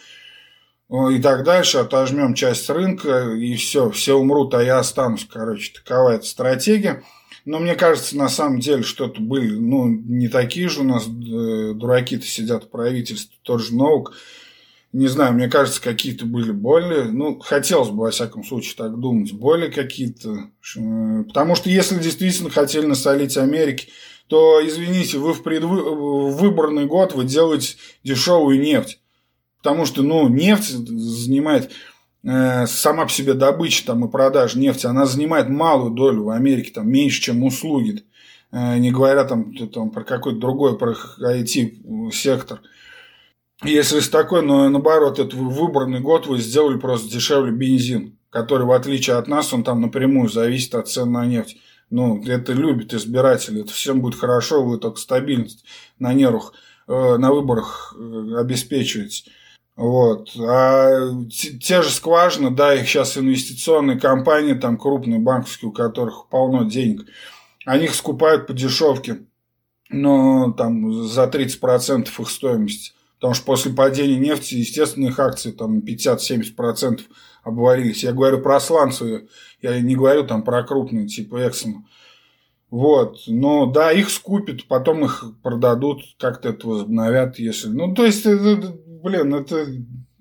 и 0.90 1.20
так 1.20 1.44
дальше, 1.44 1.80
отожмем 1.80 2.34
часть 2.34 2.70
рынка, 2.70 3.34
и 3.34 3.56
все, 3.56 3.90
все 3.90 4.18
умрут, 4.18 4.54
а 4.54 4.64
я 4.64 4.80
останусь, 4.80 5.28
короче, 5.30 5.74
такова 5.74 6.12
эта 6.12 6.26
стратегия. 6.26 7.04
Но 7.44 7.60
мне 7.60 7.76
кажется, 7.76 8.18
на 8.18 8.30
самом 8.30 8.60
деле, 8.60 8.84
что-то 8.84 9.22
были, 9.22 9.52
ну, 9.52 9.88
не 9.88 10.28
такие 10.28 10.70
же 10.70 10.82
у 10.82 10.84
нас 10.84 11.06
э, 11.08 11.74
дураки-то 11.74 12.26
сидят 12.26 12.66
в 12.66 12.70
правительстве, 12.70 13.38
тот 13.42 13.62
же 13.62 13.76
Ноук. 13.76 14.14
Не 14.94 15.08
знаю, 15.08 15.34
мне 15.34 15.50
кажется, 15.50 15.82
какие-то 15.82 16.26
были 16.26 16.52
более, 16.52 17.06
ну, 17.06 17.40
хотелось 17.40 17.90
бы, 17.90 18.04
во 18.04 18.12
всяком 18.12 18.44
случае, 18.44 18.76
так 18.78 18.98
думать, 18.98 19.32
более 19.34 19.70
какие-то. 19.70 20.50
Э, 20.78 21.24
потому 21.24 21.56
что 21.56 21.70
если 21.70 22.00
действительно 22.00 22.50
хотели 22.50 22.86
насолить 22.86 23.38
Америке, 23.38 23.88
то, 24.28 24.60
извините, 24.66 25.18
вы 25.18 25.34
в 25.34 25.44
предвыборный 25.44 26.86
год 26.86 27.14
вы 27.14 27.26
делаете 27.26 27.76
дешевую 28.04 28.60
нефть. 28.60 29.00
Потому 29.68 29.86
что, 29.86 30.02
ну, 30.02 30.30
нефть 30.30 30.70
занимает 30.70 31.72
э, 32.24 32.66
сама 32.68 33.04
по 33.04 33.12
себе 33.12 33.34
добыча 33.34 33.86
там, 33.86 34.06
и 34.06 34.10
продажа 34.10 34.58
нефти, 34.58 34.86
она 34.86 35.06
занимает 35.06 35.50
малую 35.50 35.92
долю 35.92 36.24
в 36.24 36.30
Америке, 36.30 36.72
там, 36.72 36.90
меньше, 36.90 37.22
чем 37.22 37.44
услуги. 37.44 38.06
Э, 38.54 38.78
не 38.78 38.92
говоря 38.92 39.26
там, 39.26 39.54
там 39.68 39.90
про 39.90 40.06
какой-то 40.06 40.40
другой, 40.40 40.78
про 40.78 40.96
IT-сектор. 41.20 42.62
Если 43.62 44.00
с 44.00 44.08
такой, 44.08 44.42
но 44.42 44.70
наоборот, 44.70 45.20
это 45.20 45.36
выбранный 45.36 46.00
год 46.00 46.28
вы 46.28 46.38
сделали 46.38 46.80
просто 46.80 47.12
дешевле 47.12 47.52
бензин, 47.52 48.18
который, 48.30 48.66
в 48.66 48.72
отличие 48.72 49.18
от 49.18 49.28
нас, 49.28 49.52
он 49.52 49.66
там 49.66 49.82
напрямую 49.82 50.30
зависит 50.30 50.76
от 50.76 50.88
цен 50.88 51.12
на 51.12 51.26
нефть. 51.26 51.58
Ну, 51.90 52.24
это 52.26 52.54
любят 52.54 52.94
избиратели, 52.94 53.64
это 53.64 53.74
всем 53.74 54.00
будет 54.00 54.18
хорошо, 54.18 54.64
вы 54.64 54.78
только 54.78 54.98
стабильность 54.98 55.66
на 56.00 56.14
нервах, 56.14 56.54
э, 56.88 57.18
на 57.18 57.34
выборах 57.34 57.94
обеспечиваете. 58.38 59.30
Вот. 59.78 60.32
А 60.40 61.08
те 61.30 61.84
же 61.84 61.92
скважины, 61.92 62.50
да, 62.50 62.74
их 62.74 62.88
сейчас 62.88 63.16
инвестиционные 63.16 64.00
компании, 64.00 64.54
там 64.54 64.76
крупные 64.78 65.20
банковские, 65.20 65.70
у 65.70 65.72
которых 65.72 66.28
полно 66.30 66.64
денег, 66.64 67.06
они 67.64 67.86
их 67.86 67.94
скупают 67.94 68.48
по 68.48 68.54
дешевке, 68.54 69.20
но 69.90 70.52
там 70.52 71.04
за 71.04 71.26
30% 71.26 72.10
их 72.20 72.30
стоимости. 72.30 72.94
Потому 73.20 73.36
что 73.36 73.46
после 73.46 73.72
падения 73.72 74.18
нефти, 74.18 74.56
естественно, 74.56 75.08
их 75.08 75.20
акции 75.20 75.52
там 75.52 75.80
50-70% 75.80 77.02
обвалились. 77.44 78.04
Я 78.04 78.14
говорю 78.14 78.42
про 78.42 78.60
сланцевые, 78.60 79.28
я 79.62 79.80
не 79.80 79.96
говорю 79.96 80.26
там 80.26 80.42
про 80.44 80.64
крупные, 80.64 81.08
типа 81.08 81.48
Эксона. 81.48 81.86
Вот. 82.72 83.20
Но 83.28 83.68
да, 83.68 83.92
их 83.92 84.10
скупят, 84.10 84.66
потом 84.68 85.06
их 85.06 85.24
продадут, 85.44 86.02
как-то 86.20 86.50
это 86.50 86.68
возобновят, 86.68 87.40
если. 87.40 87.70
Ну, 87.70 87.94
то 87.94 88.06
есть, 88.06 88.26
это, 88.26 88.76
блин, 89.04 89.34
это, 89.36 89.68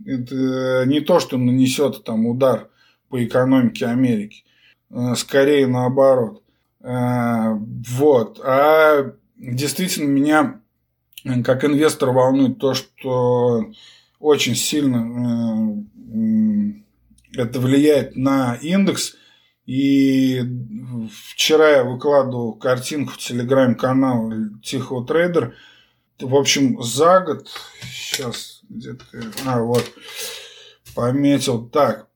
это 0.04 0.84
не 0.86 1.00
то, 1.00 1.20
что 1.20 1.36
нанесет 1.38 2.04
там 2.04 2.26
удар 2.26 2.68
по 3.08 3.24
экономике 3.24 3.86
Америки. 3.86 4.44
Э, 4.90 5.14
скорее 5.16 5.66
наоборот. 5.66 6.42
Э, 6.80 7.54
вот. 7.54 8.40
А 8.44 9.12
действительно 9.36 10.08
меня 10.08 10.60
как 11.44 11.64
инвестор 11.64 12.10
волнует 12.10 12.58
то, 12.58 12.74
что 12.74 13.64
очень 14.20 14.54
сильно 14.54 15.74
э, 17.34 17.40
это 17.40 17.60
влияет 17.60 18.16
на 18.16 18.56
индекс. 18.56 19.16
И 19.66 20.42
вчера 21.32 21.70
я 21.70 21.84
выкладывал 21.84 22.54
картинку 22.54 23.14
в 23.14 23.18
телеграм-канал 23.18 24.32
Тихого 24.62 25.04
Трейдер. 25.04 25.54
В 26.20 26.36
общем, 26.36 26.80
за 26.82 27.20
год, 27.20 27.48
сейчас 27.82 28.55
где-то, 28.68 29.04
а, 29.46 29.60
вот, 29.60 29.84
пометил 30.94 31.68
так, 31.68 32.08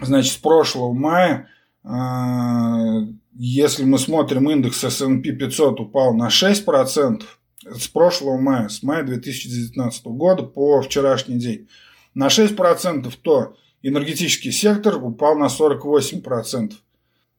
значит, 0.00 0.32
с 0.32 0.36
прошлого 0.36 0.92
мая, 0.92 1.48
э, 1.84 3.14
если 3.36 3.84
мы 3.84 3.98
смотрим 3.98 4.50
индекс 4.50 4.84
S&P 4.84 5.32
500 5.32 5.80
упал 5.80 6.14
на 6.14 6.28
6%, 6.28 7.22
с 7.64 7.88
прошлого 7.88 8.38
мая, 8.38 8.68
с 8.68 8.82
мая 8.82 9.02
2019 9.02 10.06
года 10.06 10.42
по 10.42 10.82
вчерашний 10.82 11.38
день. 11.38 11.68
На 12.14 12.28
6% 12.28 13.12
то 13.22 13.56
энергетический 13.82 14.52
сектор 14.52 15.02
упал 15.02 15.36
на 15.36 15.46
48%. 15.46 16.72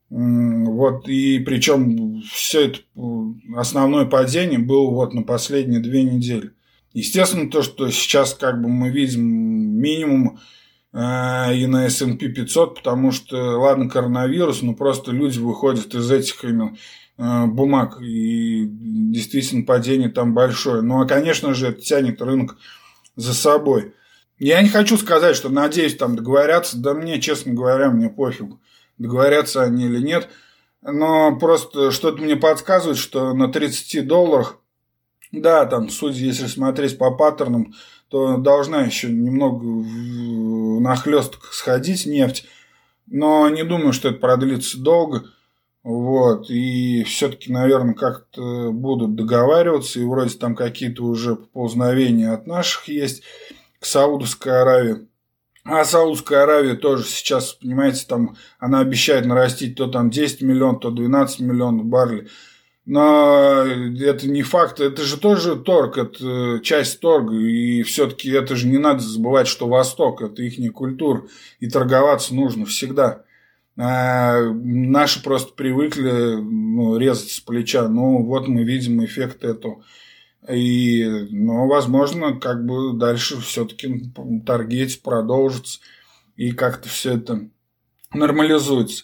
Вот, 0.09 1.09
и 1.09 1.39
причем 1.39 2.21
все 2.31 2.67
это 2.67 2.79
основное 3.55 4.05
падение 4.05 4.59
было 4.59 4.91
вот 4.91 5.13
на 5.13 5.23
последние 5.23 5.79
две 5.79 6.03
недели. 6.03 6.51
Естественно, 6.95 7.51
то, 7.51 7.61
что 7.61 7.89
сейчас 7.91 8.33
как 8.33 8.59
бы 8.59 8.69
мы 8.69 8.89
видим 8.89 9.21
минимум 9.23 10.39
э, 10.93 11.55
и 11.55 11.67
на 11.67 11.85
S&P 11.85 12.29
500, 12.29 12.75
потому 12.75 13.11
что, 13.11 13.37
ладно, 13.59 13.87
коронавирус, 13.87 14.63
но 14.63 14.73
просто 14.73 15.11
люди 15.11 15.37
выходят 15.37 15.93
из 15.93 16.09
этих 16.09 16.43
именно 16.43 16.75
Э, 17.17 17.45
бумаг, 17.45 18.01
и 18.01 18.67
действительно 18.69 19.65
падение 19.65 20.09
там 20.09 20.33
большое. 20.33 20.81
Ну, 20.81 21.01
а, 21.01 21.07
конечно 21.07 21.53
же, 21.53 21.67
это 21.67 21.81
тянет 21.81 22.21
рынок 22.21 22.57
за 23.15 23.33
собой. 23.33 23.93
Я 24.37 24.61
не 24.61 24.67
хочу 24.67 24.97
сказать, 24.97 25.37
что 25.37 25.47
надеюсь 25.47 25.95
там 25.95 26.17
договорятся, 26.17 26.77
да 26.77 26.93
мне, 26.93 27.21
честно 27.21 27.53
говоря, 27.53 27.89
мне 27.89 28.09
пофиг, 28.09 28.55
договорятся 28.97 29.63
они 29.63 29.85
или 29.85 30.01
нет, 30.01 30.27
но 30.81 31.37
просто 31.39 31.91
что-то 31.91 32.21
мне 32.21 32.35
подсказывает, 32.35 32.97
что 32.97 33.33
на 33.33 33.47
30 33.47 34.05
долларах, 34.05 34.59
да, 35.41 35.65
там, 35.65 35.89
судя, 35.89 36.19
если 36.19 36.47
смотреть 36.47 36.97
по 36.97 37.11
паттернам, 37.11 37.73
то 38.09 38.37
должна 38.37 38.81
еще 38.81 39.09
немного 39.09 39.65
на 39.65 40.95
хлестках 40.95 41.53
сходить 41.53 42.05
нефть, 42.05 42.47
но 43.07 43.49
не 43.49 43.63
думаю, 43.63 43.93
что 43.93 44.09
это 44.09 44.19
продлится 44.19 44.79
долго. 44.79 45.25
Вот, 45.83 46.49
и 46.49 47.03
все-таки, 47.03 47.51
наверное, 47.51 47.93
как-то 47.93 48.71
будут 48.71 49.15
договариваться, 49.15 49.99
и 49.99 50.05
вроде 50.05 50.35
там 50.35 50.55
какие-то 50.55 51.03
уже 51.03 51.35
поползновения 51.35 52.33
от 52.33 52.47
наших 52.47 52.87
есть 52.87 53.21
к 53.79 53.85
Саудовской 53.85 54.61
Аравии. 54.61 55.07
А 55.63 55.83
Саудовская 55.83 56.43
Аравия 56.43 56.75
тоже 56.75 57.05
сейчас, 57.05 57.53
понимаете, 57.53 58.05
там 58.07 58.35
она 58.59 58.79
обещает 58.79 59.25
нарастить 59.25 59.75
то 59.75 59.87
там 59.87 60.11
10 60.11 60.41
миллионов, 60.41 60.81
то 60.81 60.91
12 60.91 61.39
миллионов 61.41 61.85
баррелей. 61.85 62.29
Но 62.85 63.63
это 63.63 64.27
не 64.27 64.43
факт, 64.43 64.79
это 64.79 65.01
же 65.01 65.17
тоже 65.17 65.55
торг, 65.55 65.97
это 65.97 66.59
часть 66.63 66.99
торга, 66.99 67.35
и 67.35 67.81
все-таки 67.81 68.29
это 68.29 68.55
же 68.55 68.67
не 68.67 68.77
надо 68.77 68.99
забывать, 68.99 69.47
что 69.47 69.67
Восток– 69.67 70.21
это 70.23 70.43
их 70.43 70.71
культура, 70.71 71.23
и 71.59 71.67
торговаться 71.67 72.35
нужно 72.35 72.65
всегда. 72.65 73.23
А 73.77 74.39
наши 74.41 75.21
просто 75.21 75.53
привыкли 75.53 76.35
ну, 76.35 76.97
резать 76.97 77.31
с 77.31 77.39
плеча. 77.41 77.87
Ну, 77.89 78.23
вот 78.23 78.47
мы 78.47 78.63
видим 78.63 79.03
эффект 79.03 79.43
этого. 79.43 79.83
И, 80.49 81.03
ну, 81.31 81.67
возможно, 81.67 82.39
как 82.39 82.65
бы 82.65 82.93
дальше 82.93 83.41
все-таки 83.41 84.11
таргетить 84.45 85.01
продолжится. 85.01 85.79
И 86.37 86.51
как-то 86.51 86.87
все 86.87 87.15
это 87.15 87.49
нормализуется. 88.13 89.03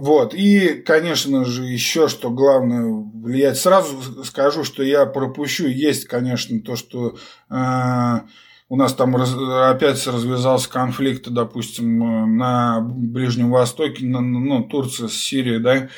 Вот. 0.00 0.34
И, 0.34 0.74
конечно 0.74 1.44
же, 1.44 1.64
еще 1.64 2.08
что 2.08 2.30
главное 2.30 2.84
влиять. 3.14 3.58
Сразу 3.58 4.24
скажу, 4.24 4.64
что 4.64 4.82
я 4.82 5.06
пропущу. 5.06 5.66
Есть, 5.66 6.06
конечно, 6.06 6.60
то, 6.60 6.76
что 6.76 7.16
э, 7.50 8.20
у 8.68 8.76
нас 8.76 8.94
там 8.94 9.16
раз, 9.16 9.34
опять 9.34 10.06
развязался 10.06 10.68
конфликт, 10.70 11.28
допустим, 11.28 12.36
на 12.36 12.80
Ближнем 12.80 13.50
Востоке, 13.50 14.04
на, 14.06 14.20
ну, 14.20 14.64
Турция 14.64 15.08
с 15.08 15.14
Сирией, 15.14 15.60
да, 15.60 15.88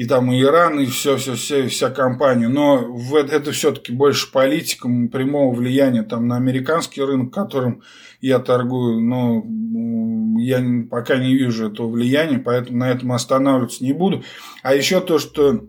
и 0.00 0.06
там 0.06 0.32
и 0.32 0.40
Иран, 0.40 0.80
и 0.80 0.86
все, 0.86 1.18
все, 1.18 1.34
все, 1.34 1.68
вся 1.68 1.90
компания. 1.90 2.48
Но 2.48 2.98
это 3.12 3.52
все-таки 3.52 3.92
больше 3.92 4.32
политика, 4.32 4.88
прямого 5.12 5.54
влияния 5.54 6.02
там 6.02 6.26
на 6.26 6.36
американский 6.36 7.02
рынок, 7.02 7.34
которым 7.34 7.82
я 8.22 8.38
торгую, 8.38 9.02
но 9.02 9.44
я 10.40 10.64
пока 10.90 11.18
не 11.18 11.34
вижу 11.34 11.70
этого 11.70 11.90
влияния, 11.90 12.38
поэтому 12.38 12.78
на 12.78 12.90
этом 12.90 13.12
останавливаться 13.12 13.84
не 13.84 13.92
буду. 13.92 14.24
А 14.62 14.74
еще 14.74 15.02
то, 15.02 15.18
что 15.18 15.66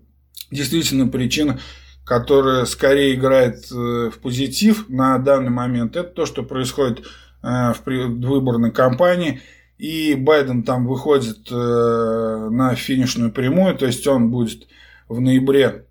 действительно 0.49 1.07
причина 1.09 1.59
которая 2.05 2.63
скорее 2.63 3.15
играет 3.15 3.69
э, 3.69 4.11
в 4.11 4.19
позитив 4.21 4.88
на 4.88 5.17
данный 5.17 5.51
момент, 5.51 5.97
это 5.97 6.09
то, 6.09 6.25
что 6.25 6.43
происходит 6.43 7.05
э, 7.43 7.73
в 7.73 7.82
предвыборной 7.84 8.71
кампании. 8.71 9.41
И 9.82 10.13
Байден 10.13 10.61
там 10.61 10.86
выходит 10.86 11.51
э, 11.51 12.49
на 12.51 12.75
финишную 12.75 13.32
прямую, 13.32 13.75
то 13.75 13.88
есть 13.88 14.05
он 14.05 14.29
будет 14.29 14.67
в 15.09 15.19
ноябре 15.19 15.88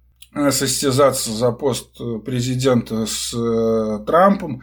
состязаться 0.51 1.33
за 1.33 1.51
пост 1.51 1.99
президента 2.25 3.05
с 3.05 3.35
Трампом. 4.07 4.63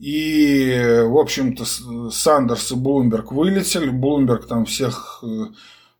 И, 0.00 0.74
в 1.04 1.18
общем-то, 1.18 1.64
Сандерс 2.10 2.72
и 2.72 2.76
Блумберг 2.76 3.30
вылетели. 3.30 3.90
Блумберг 3.90 4.46
там 4.46 4.64
всех, 4.64 5.22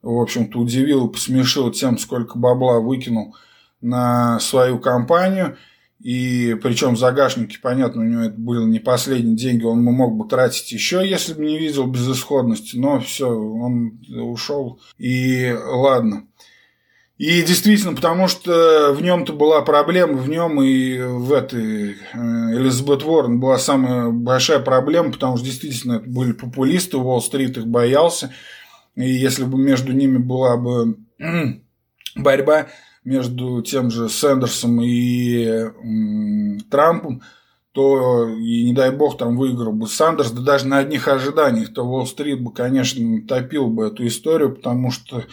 в 0.01 0.19
общем-то, 0.19 0.59
удивил 0.59 1.09
и 1.09 1.13
посмешил 1.13 1.71
тем, 1.71 1.99
сколько 1.99 2.39
бабла 2.39 2.81
выкинул 2.81 3.37
на 3.83 4.41
свою 4.41 4.79
компанию. 4.79 5.59
И 6.07 6.55
причем 6.63 6.95
в 6.95 6.99
загашнике, 7.01 7.59
понятно, 7.61 8.03
у 8.03 8.05
него 8.05 8.23
это 8.23 8.39
были 8.39 8.63
не 8.63 8.79
последние 8.79 9.35
деньги, 9.35 9.65
он 9.65 9.83
мог 9.83 10.15
бы 10.17 10.29
тратить 10.29 10.71
еще, 10.71 11.03
если 11.05 11.35
бы 11.35 11.45
не 11.45 11.59
видел 11.59 11.89
безысходности, 11.89 12.77
но 12.77 13.01
все, 13.01 13.29
он 13.29 13.99
ушел, 14.09 14.79
и 14.99 15.53
ладно. 15.53 16.29
И 17.19 17.43
действительно, 17.43 17.97
потому 17.97 18.29
что 18.29 18.95
в 18.97 19.03
нем-то 19.03 19.33
была 19.33 19.63
проблема, 19.63 20.13
в 20.13 20.29
нем 20.29 20.63
и 20.63 20.97
в 20.97 21.33
этой 21.33 21.95
э, 21.95 21.97
Элизабет 22.13 23.03
Уоррен 23.03 23.41
была 23.41 23.59
самая 23.59 24.11
большая 24.11 24.61
проблема, 24.61 25.11
потому 25.11 25.39
что 25.39 25.47
действительно 25.47 25.95
это 25.95 26.09
были 26.09 26.31
популисты, 26.31 26.99
Уолл-стрит 26.99 27.59
их 27.59 27.67
боялся, 27.67 28.33
и 28.95 29.11
если 29.11 29.43
бы 29.43 29.59
между 29.59 29.93
ними 29.93 30.19
была 30.19 30.57
бы 30.57 30.99
борьба, 32.15 32.69
между 33.07 33.63
тем 33.63 33.91
же 33.91 34.09
Сэндерсом 34.09 34.83
и 34.83 35.71
Трампом, 36.69 37.23
то 37.71 38.29
и 38.31 38.65
не 38.65 38.73
дай 38.73 38.91
бог 38.91 39.17
там 39.17 39.37
выиграл 39.37 39.73
бы 39.73 39.87
Сандерс, 39.87 40.33
да 40.33 40.43
даже 40.43 40.67
на 40.67 40.79
одних 40.79 41.09
ожиданиях, 41.09 41.73
то 41.73 41.85
Уолл-стрит 41.85 42.41
бы, 42.41 42.53
конечно, 42.53 43.21
топил 43.23 43.69
бы 43.69 43.87
эту 43.87 44.07
историю, 44.07 44.55
потому 44.55 44.91
что 44.91 45.25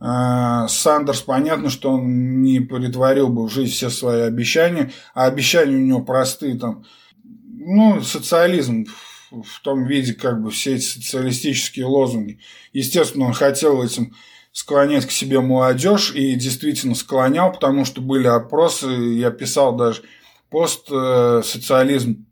э, 0.00 0.68
Сандерс, 0.68 1.20
понятно, 1.22 1.70
что 1.70 1.90
он 1.90 2.40
не 2.40 2.60
притворил 2.60 3.28
бы 3.28 3.46
в 3.46 3.52
жизнь 3.52 3.72
все 3.72 3.90
свои 3.90 4.22
обещания, 4.22 4.92
а 5.12 5.26
обещания 5.26 5.76
у 5.76 5.80
него 5.80 6.02
простые, 6.02 6.56
там, 6.56 6.84
ну, 7.24 8.00
социализм 8.00 8.86
в 9.30 9.60
том 9.62 9.84
виде, 9.84 10.14
как 10.14 10.40
бы 10.40 10.50
все 10.50 10.76
эти 10.76 10.84
социалистические 10.84 11.84
лозунги. 11.84 12.38
Естественно, 12.72 13.26
он 13.26 13.34
хотел 13.34 13.82
этим 13.82 14.14
склонять 14.58 15.06
к 15.06 15.12
себе 15.12 15.40
молодежь 15.40 16.12
и 16.12 16.34
действительно 16.34 16.96
склонял, 16.96 17.52
потому 17.52 17.84
что 17.84 18.00
были 18.00 18.26
опросы, 18.26 18.88
я 18.88 19.30
писал 19.30 19.76
даже 19.76 20.02
постсоциализм 20.50 22.26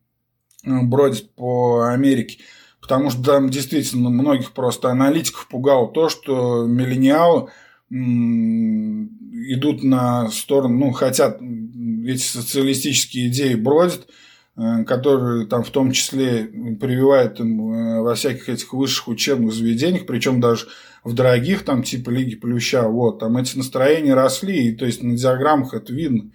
э, 0.65 0.83
бродит 0.83 1.33
по 1.37 1.83
Америке. 1.83 2.43
Потому 2.81 3.11
что 3.11 3.23
там 3.23 3.49
действительно 3.49 4.11
многих 4.11 4.51
просто 4.55 4.91
аналитиков 4.91 5.47
пугало 5.47 5.87
то, 5.93 6.09
что 6.09 6.67
миллениалы 6.67 7.53
идут 7.89 9.85
на 9.85 10.29
сторону, 10.31 10.79
ну, 10.79 10.91
хотят, 10.91 11.41
эти 11.41 12.23
социалистические 12.23 13.29
идеи 13.29 13.55
бродят, 13.55 14.09
э, 14.09 14.13
которые 14.87 15.47
там 15.47 15.63
в 15.63 15.71
том 15.71 15.93
числе 15.93 16.45
прививают 16.81 17.41
им 17.41 17.73
э, 17.73 18.01
во 18.01 18.15
всяких 18.15 18.49
этих 18.49 18.73
высших 18.73 19.09
учебных 19.09 19.53
заведениях, 19.53 20.07
причем 20.07 20.41
даже 20.41 20.67
в 21.05 21.13
дорогих, 21.13 21.65
там 21.65 21.83
типа 21.83 22.11
Лиги 22.11 22.37
Плюща, 22.37 22.89
вот, 22.89 23.19
там 23.19 23.37
эти 23.37 23.57
настроения 23.57 24.15
росли, 24.15 24.69
и 24.69 24.75
то 24.75 24.87
есть 24.87 25.03
на 25.03 25.17
диаграммах 25.17 25.75
это 25.75 25.93
видно 25.93 26.31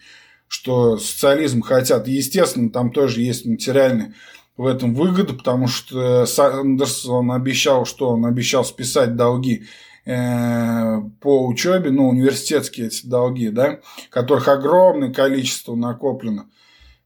что 0.52 0.98
социализм 0.98 1.62
хотят. 1.62 2.10
Естественно, 2.10 2.70
там 2.70 2.92
тоже 2.92 3.22
есть 3.22 3.46
материальные 3.46 4.16
в 4.58 4.66
этом 4.66 4.94
выгоды, 4.94 5.34
потому 5.34 5.68
что 5.68 6.26
Сандерс, 6.26 7.06
он 7.06 7.32
обещал, 7.32 7.86
что 7.86 8.10
он 8.10 8.26
обещал 8.26 8.66
списать 8.66 9.16
долги 9.16 9.64
э, 10.06 10.98
по 11.22 11.48
учебе, 11.48 11.92
ну, 11.92 12.10
университетские 12.10 12.88
эти 12.88 13.08
долги, 13.08 13.48
да, 13.48 13.80
которых 14.10 14.50
огромное 14.50 15.14
количество 15.14 15.74
накоплено. 15.76 16.50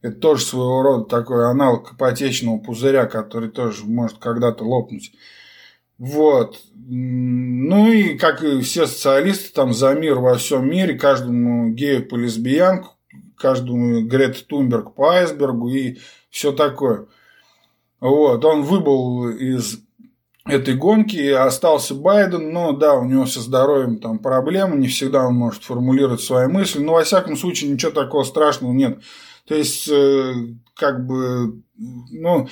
Это 0.05 0.17
тоже 0.17 0.45
своего 0.45 0.83
рода 0.83 1.05
такой 1.05 1.49
аналог 1.49 1.93
ипотечного 1.93 2.59
пузыря, 2.59 3.07
который 3.07 3.49
тоже 3.49 3.85
может 3.85 4.19
когда-то 4.19 4.63
лопнуть. 4.63 5.13
Вот. 5.97 6.59
Ну 6.75 7.91
и 7.91 8.15
как 8.15 8.43
и 8.43 8.61
все 8.61 8.85
социалисты 8.85 9.51
там 9.51 9.73
за 9.73 9.95
мир 9.95 10.19
во 10.19 10.35
всем 10.35 10.69
мире, 10.69 10.93
каждому 10.93 11.71
гею 11.71 12.07
по 12.07 12.17
лесбиянку, 12.17 12.89
каждому 13.35 14.01
Грет 14.01 14.45
Тунберг 14.45 14.93
по 14.93 15.15
айсбергу 15.15 15.69
и 15.69 15.97
все 16.29 16.51
такое. 16.51 17.07
Вот, 17.99 18.45
он 18.45 18.61
выбыл 18.61 19.29
из 19.29 19.79
этой 20.45 20.75
гонки, 20.75 21.31
остался 21.31 21.95
Байден, 21.95 22.53
но 22.53 22.73
да, 22.73 22.93
у 22.93 23.05
него 23.05 23.25
со 23.25 23.39
здоровьем 23.41 23.97
там 23.97 24.19
проблемы, 24.19 24.75
не 24.75 24.87
всегда 24.87 25.25
он 25.25 25.33
может 25.33 25.63
формулировать 25.63 26.21
свои 26.21 26.45
мысли, 26.45 26.83
но 26.83 26.93
во 26.93 27.03
всяком 27.03 27.35
случае 27.35 27.71
ничего 27.71 27.91
такого 27.91 28.23
страшного 28.23 28.71
нет. 28.71 28.99
То 29.47 29.55
есть, 29.55 29.87
э, 29.87 30.33
как 30.73 31.05
бы, 31.05 31.61
ну, 31.77 32.49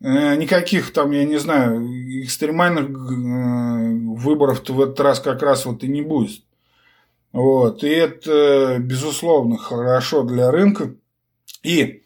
э, 0.00 0.36
никаких 0.36 0.92
там, 0.92 1.10
я 1.10 1.24
не 1.24 1.38
знаю, 1.38 1.84
экстремальных 2.22 2.90
э, 2.90 4.18
выборов-то 4.20 4.72
в 4.72 4.80
этот 4.80 5.00
раз 5.00 5.20
как 5.20 5.42
раз 5.42 5.66
вот 5.66 5.82
и 5.82 5.88
не 5.88 6.02
будет. 6.02 6.42
Вот. 7.32 7.82
И 7.84 7.88
это, 7.88 8.78
безусловно, 8.80 9.58
хорошо 9.58 10.22
для 10.22 10.50
рынка. 10.50 10.94
И 11.62 12.02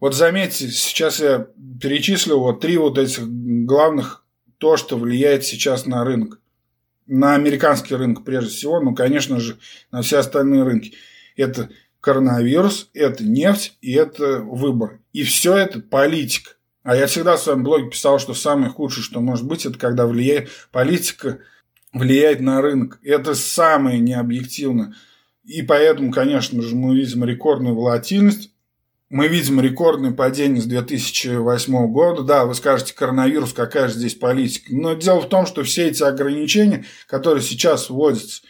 вот 0.00 0.14
заметьте, 0.14 0.68
сейчас 0.68 1.20
я 1.20 1.46
перечислил 1.80 2.40
вот 2.40 2.60
три 2.60 2.76
вот 2.78 2.98
этих 2.98 3.22
главных, 3.26 4.24
то, 4.58 4.76
что 4.76 4.96
влияет 4.96 5.44
сейчас 5.44 5.86
на 5.86 6.04
рынок. 6.04 6.40
На 7.06 7.34
американский 7.34 7.94
рынок 7.94 8.24
прежде 8.24 8.50
всего, 8.50 8.80
ну, 8.80 8.94
конечно 8.94 9.38
же, 9.38 9.58
на 9.90 10.00
все 10.00 10.18
остальные 10.18 10.62
рынки. 10.62 10.94
Это 11.36 11.68
коронавирус, 12.04 12.90
это 12.94 13.24
нефть 13.24 13.76
и 13.80 13.92
это 13.92 14.40
выборы. 14.40 15.00
И 15.12 15.22
все 15.22 15.56
это 15.56 15.80
политика. 15.80 16.52
А 16.82 16.94
я 16.94 17.06
всегда 17.06 17.36
в 17.36 17.40
своем 17.40 17.64
блоге 17.64 17.90
писал, 17.90 18.18
что 18.18 18.34
самое 18.34 18.70
худшее, 18.70 19.02
что 19.02 19.20
может 19.20 19.46
быть, 19.46 19.64
это 19.64 19.78
когда 19.78 20.06
влияет 20.06 20.50
политика– 20.70 21.38
влияет 21.94 22.40
на 22.40 22.60
рынок. 22.60 22.98
Это 23.02 23.34
самое 23.34 23.98
необъективно. 23.98 24.94
И 25.44 25.62
поэтому, 25.62 26.10
конечно 26.10 26.60
же, 26.60 26.74
мы 26.74 26.96
видим 26.96 27.24
рекордную 27.24 27.74
волатильность. 27.74 28.50
Мы 29.10 29.28
видим 29.28 29.60
рекордное 29.60 30.10
падение 30.10 30.60
с 30.60 30.64
2008 30.64 31.86
года. 31.92 32.22
Да, 32.22 32.46
вы 32.46 32.54
скажете, 32.54 32.94
коронавирус, 32.94 33.52
какая 33.52 33.88
же 33.88 33.94
здесь 33.94 34.14
политика. 34.14 34.74
Но 34.74 34.94
дело 34.94 35.20
в 35.20 35.28
том, 35.28 35.46
что 35.46 35.62
все 35.62 35.88
эти 35.88 36.02
ограничения, 36.02 36.84
которые 37.06 37.42
сейчас 37.42 37.90
вводятся, 37.90 38.42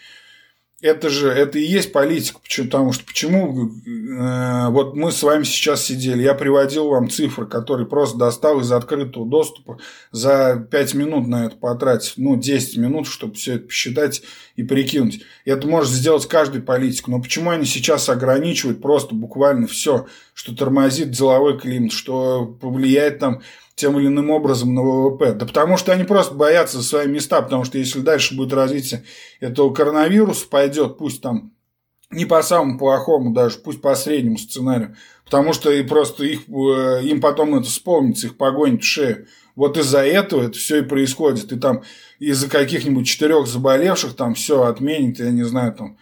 это 0.85 1.09
же, 1.09 1.31
это 1.31 1.59
и 1.59 1.65
есть 1.65 1.93
политика, 1.93 2.41
потому 2.59 2.93
что 2.93 3.07
почему, 3.07 3.71
э, 3.87 4.69
вот 4.69 4.95
мы 4.95 5.13
с 5.13 5.23
вами 5.23 5.45
сейчас 5.45 5.83
сидели, 5.83 6.23
я 6.23 6.35
приводил 6.35 6.89
вам 6.89 7.09
цифры, 7.09 7.47
которые 7.47 7.87
просто 7.87 8.19
достал 8.19 8.61
из 8.61 8.71
открытого 8.71 9.27
доступа, 9.27 9.79
за 10.13 10.69
5 10.71 10.95
минут 10.95 11.27
на 11.27 11.47
это 11.47 11.57
потратить, 11.57 12.13
ну, 12.19 12.37
10 12.37 12.77
минут, 12.77 13.07
чтобы 13.07 13.33
все 13.33 13.55
это 13.55 13.69
посчитать 13.69 14.23
и 14.57 14.63
прикинуть. 14.63 15.23
Это 15.47 15.67
может 15.67 15.91
сделать 15.91 16.29
каждый 16.29 16.61
политик, 16.61 17.09
но 17.09 17.19
почему 17.19 17.49
они 17.49 17.65
сейчас 17.65 18.11
ограничивают 18.11 18.83
просто 18.83 19.15
буквально 19.15 19.67
все, 19.67 20.07
что 20.35 20.55
тормозит 20.55 21.11
деловой 21.11 21.59
климат, 21.59 21.93
что 21.93 22.45
повлияет 22.61 23.21
там 23.21 23.41
тем 23.75 23.99
или 23.99 24.07
иным 24.07 24.31
образом 24.31 24.75
на 24.75 24.83
ВВП? 24.83 25.33
Да 25.33 25.47
потому 25.47 25.77
что 25.77 25.93
они 25.93 26.05
просто 26.05 26.35
боятся 26.35 26.79
за 26.79 26.85
свои 26.85 27.07
места, 27.07 27.43
потому 27.43 27.65
что 27.65 27.79
если 27.79 28.01
дальше 28.01 28.37
будет 28.37 28.53
развитие 28.53 29.05
этого 29.41 29.73
коронавируса, 29.73 30.47
пойдет, 30.49 30.99
пусть 30.99 31.23
там 31.23 31.53
не 32.11 32.25
по 32.25 32.43
самому 32.43 32.79
плохому 32.79 33.33
даже, 33.33 33.59
пусть 33.59 33.81
по 33.81 33.95
среднему 33.95 34.39
сценарию, 34.39 34.97
потому 35.25 35.53
что 35.53 35.71
и 35.71 35.83
просто 35.83 36.25
их, 36.25 36.49
э, 36.49 37.01
им 37.05 37.21
потом 37.21 37.55
это 37.55 37.67
вспомнится, 37.67 38.27
их 38.27 38.37
погонит 38.37 38.83
в 38.83 38.87
шею. 38.87 39.27
Вот 39.57 39.77
из-за 39.77 40.05
этого 40.05 40.43
это 40.43 40.59
все 40.59 40.79
и 40.79 40.83
происходит. 40.83 41.53
И 41.53 41.59
там 41.59 41.83
из-за 42.19 42.49
каких-нибудь 42.49 43.07
четырех 43.07 43.47
заболевших 43.47 44.15
там 44.15 44.35
все 44.35 44.65
отменит, 44.65 45.21
я 45.21 45.31
не 45.31 45.45
знаю, 45.45 45.73
там, 45.75 45.97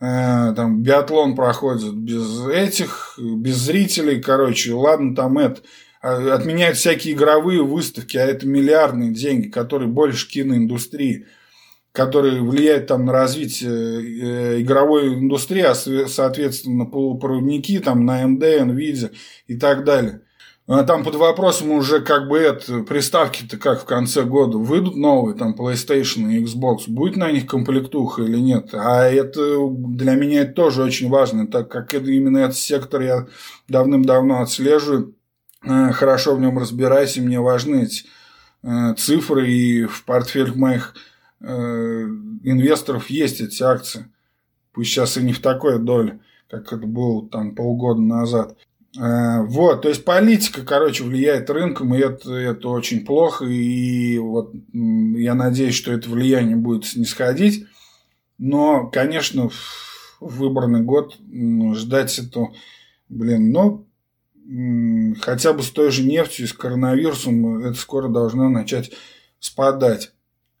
э, 0.00 0.54
там 0.54 0.82
биатлон 0.82 1.34
проходит 1.34 1.94
без 1.94 2.46
этих, 2.46 3.18
без 3.18 3.56
зрителей, 3.56 4.20
короче, 4.20 4.72
ладно, 4.72 5.14
там 5.14 5.38
это. 5.38 5.62
А, 6.00 6.34
отменяют 6.34 6.76
всякие 6.76 7.14
игровые 7.14 7.62
выставки, 7.62 8.16
а 8.16 8.24
это 8.24 8.46
миллиардные 8.46 9.12
деньги, 9.12 9.48
которые 9.48 9.88
больше 9.88 10.28
киноиндустрии, 10.28 11.26
которые 11.92 12.42
влияют 12.42 12.86
там 12.86 13.04
на 13.04 13.12
развитие 13.12 13.70
э, 13.70 14.60
игровой 14.60 15.14
индустрии, 15.14 15.62
а 15.62 15.74
соответственно 15.74 16.84
полупроводники, 16.84 17.80
там 17.80 18.04
на 18.04 18.24
AMD, 18.24 18.40
NVIDIA 18.40 19.12
и 19.48 19.56
так 19.56 19.84
далее. 19.84 20.20
А 20.68 20.84
там 20.84 21.02
под 21.02 21.14
вопросом 21.14 21.70
уже 21.70 22.02
как 22.02 22.28
бы 22.28 22.36
это, 22.36 22.80
приставки-то 22.80 23.56
как 23.56 23.80
в 23.80 23.84
конце 23.86 24.22
года 24.22 24.58
выйдут 24.58 24.96
новые, 24.96 25.34
там 25.34 25.56
PlayStation 25.58 26.30
и 26.30 26.44
Xbox, 26.44 26.82
будет 26.88 27.16
на 27.16 27.32
них 27.32 27.46
комплектуха 27.46 28.22
или 28.22 28.36
нет. 28.36 28.68
А 28.74 29.04
это 29.04 29.40
для 29.66 30.12
меня 30.12 30.42
это 30.42 30.52
тоже 30.52 30.82
очень 30.82 31.08
важно, 31.08 31.46
так 31.46 31.70
как 31.70 31.94
это, 31.94 32.10
именно 32.10 32.36
этот 32.36 32.58
сектор 32.58 33.00
я 33.00 33.26
давным-давно 33.66 34.42
отслеживаю 34.42 35.14
хорошо 35.62 36.36
в 36.36 36.40
нем 36.40 36.58
разбираюсь, 36.58 37.16
и 37.16 37.20
мне 37.20 37.40
важны 37.40 37.84
эти 37.84 38.04
э, 38.62 38.94
цифры, 38.96 39.50
и 39.50 39.84
в 39.84 40.04
портфель 40.04 40.54
моих 40.54 40.94
э, 41.40 41.46
инвесторов 42.44 43.10
есть 43.10 43.40
эти 43.40 43.62
акции. 43.62 44.06
Пусть 44.72 44.90
сейчас 44.90 45.16
и 45.16 45.22
не 45.22 45.32
в 45.32 45.40
такой 45.40 45.78
доле, 45.78 46.20
как 46.48 46.72
это 46.72 46.86
было 46.86 47.28
там 47.28 47.54
полгода 47.54 48.00
назад. 48.00 48.56
Вот, 48.94 49.82
то 49.82 49.88
есть 49.88 50.04
политика, 50.04 50.62
короче, 50.64 51.04
влияет 51.04 51.50
рынком, 51.50 51.94
и 51.94 51.98
это, 51.98 52.32
это 52.32 52.68
очень 52.68 53.04
плохо, 53.04 53.44
и 53.44 54.18
вот 54.18 54.54
я 54.72 55.34
надеюсь, 55.34 55.74
что 55.74 55.92
это 55.92 56.08
влияние 56.08 56.56
будет 56.56 56.86
снисходить. 56.86 57.66
Но, 58.38 58.86
конечно, 58.86 59.50
в 59.50 60.38
выборный 60.38 60.80
год 60.80 61.16
ждать 61.74 62.18
это, 62.18 62.48
блин, 63.08 63.52
ну, 63.52 63.87
хотя 65.20 65.52
бы 65.52 65.62
с 65.62 65.70
той 65.70 65.90
же 65.90 66.02
нефтью 66.02 66.46
и 66.46 66.48
с 66.48 66.52
коронавирусом 66.52 67.58
это 67.58 67.74
скоро 67.74 68.08
должно 68.08 68.48
начать 68.48 68.92
спадать. 69.40 70.12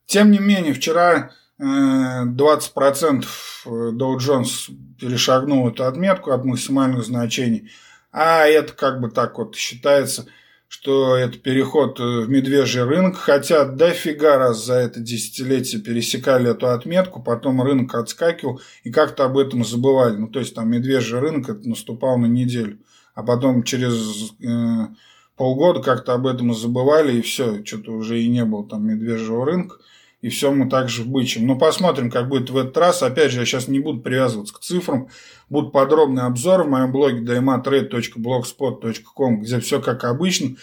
Тем 0.06 0.30
не 0.30 0.38
менее, 0.38 0.74
вчера 0.74 1.32
20% 1.60 3.24
Dow 3.66 4.16
Jones 4.18 4.70
перешагнул 5.00 5.68
эту 5.68 5.84
отметку 5.84 6.32
от 6.32 6.44
максимальных 6.44 7.04
значений, 7.04 7.70
а 8.12 8.46
это 8.46 8.72
как 8.72 9.00
бы 9.00 9.10
так 9.10 9.38
вот 9.38 9.56
считается, 9.56 10.26
что 10.68 11.16
это 11.16 11.38
переход 11.38 11.98
в 11.98 12.28
медвежий 12.28 12.84
рынок, 12.84 13.16
хотя 13.16 13.64
дофига 13.64 14.36
раз 14.36 14.64
за 14.66 14.74
это 14.74 15.00
десятилетие 15.00 15.80
пересекали 15.80 16.50
эту 16.50 16.68
отметку, 16.68 17.22
потом 17.22 17.62
рынок 17.62 17.94
отскакивал 17.94 18.60
и 18.84 18.90
как-то 18.90 19.24
об 19.24 19.38
этом 19.38 19.64
забывали. 19.64 20.16
Ну, 20.16 20.28
то 20.28 20.40
есть 20.40 20.54
там 20.54 20.70
медвежий 20.70 21.18
рынок 21.18 21.48
это 21.48 21.66
наступал 21.68 22.18
на 22.18 22.26
неделю 22.26 22.78
а 23.18 23.22
потом 23.24 23.64
через 23.64 24.30
э, 24.40 24.86
полгода 25.34 25.80
как-то 25.80 26.14
об 26.14 26.28
этом 26.28 26.54
забывали, 26.54 27.18
и 27.18 27.20
все, 27.20 27.64
что-то 27.64 27.90
уже 27.90 28.22
и 28.22 28.28
не 28.28 28.44
было 28.44 28.64
там 28.64 28.86
медвежьего 28.86 29.44
рынка, 29.44 29.74
и 30.20 30.28
все 30.28 30.52
мы 30.52 30.70
также 30.70 31.02
бычим. 31.02 31.44
Но 31.44 31.58
посмотрим, 31.58 32.12
как 32.12 32.28
будет 32.28 32.50
в 32.50 32.56
этот 32.56 32.76
раз. 32.76 33.02
Опять 33.02 33.32
же, 33.32 33.40
я 33.40 33.44
сейчас 33.44 33.66
не 33.66 33.80
буду 33.80 34.02
привязываться 34.02 34.54
к 34.54 34.60
цифрам, 34.60 35.08
будут 35.50 35.72
подробные 35.72 36.26
обзоры 36.26 36.62
в 36.62 36.68
моем 36.68 36.92
блоге 36.92 37.24
dmatrade.blogspot.com, 37.24 39.40
где 39.40 39.58
все 39.58 39.82
как 39.82 40.04
обычно, 40.04 40.54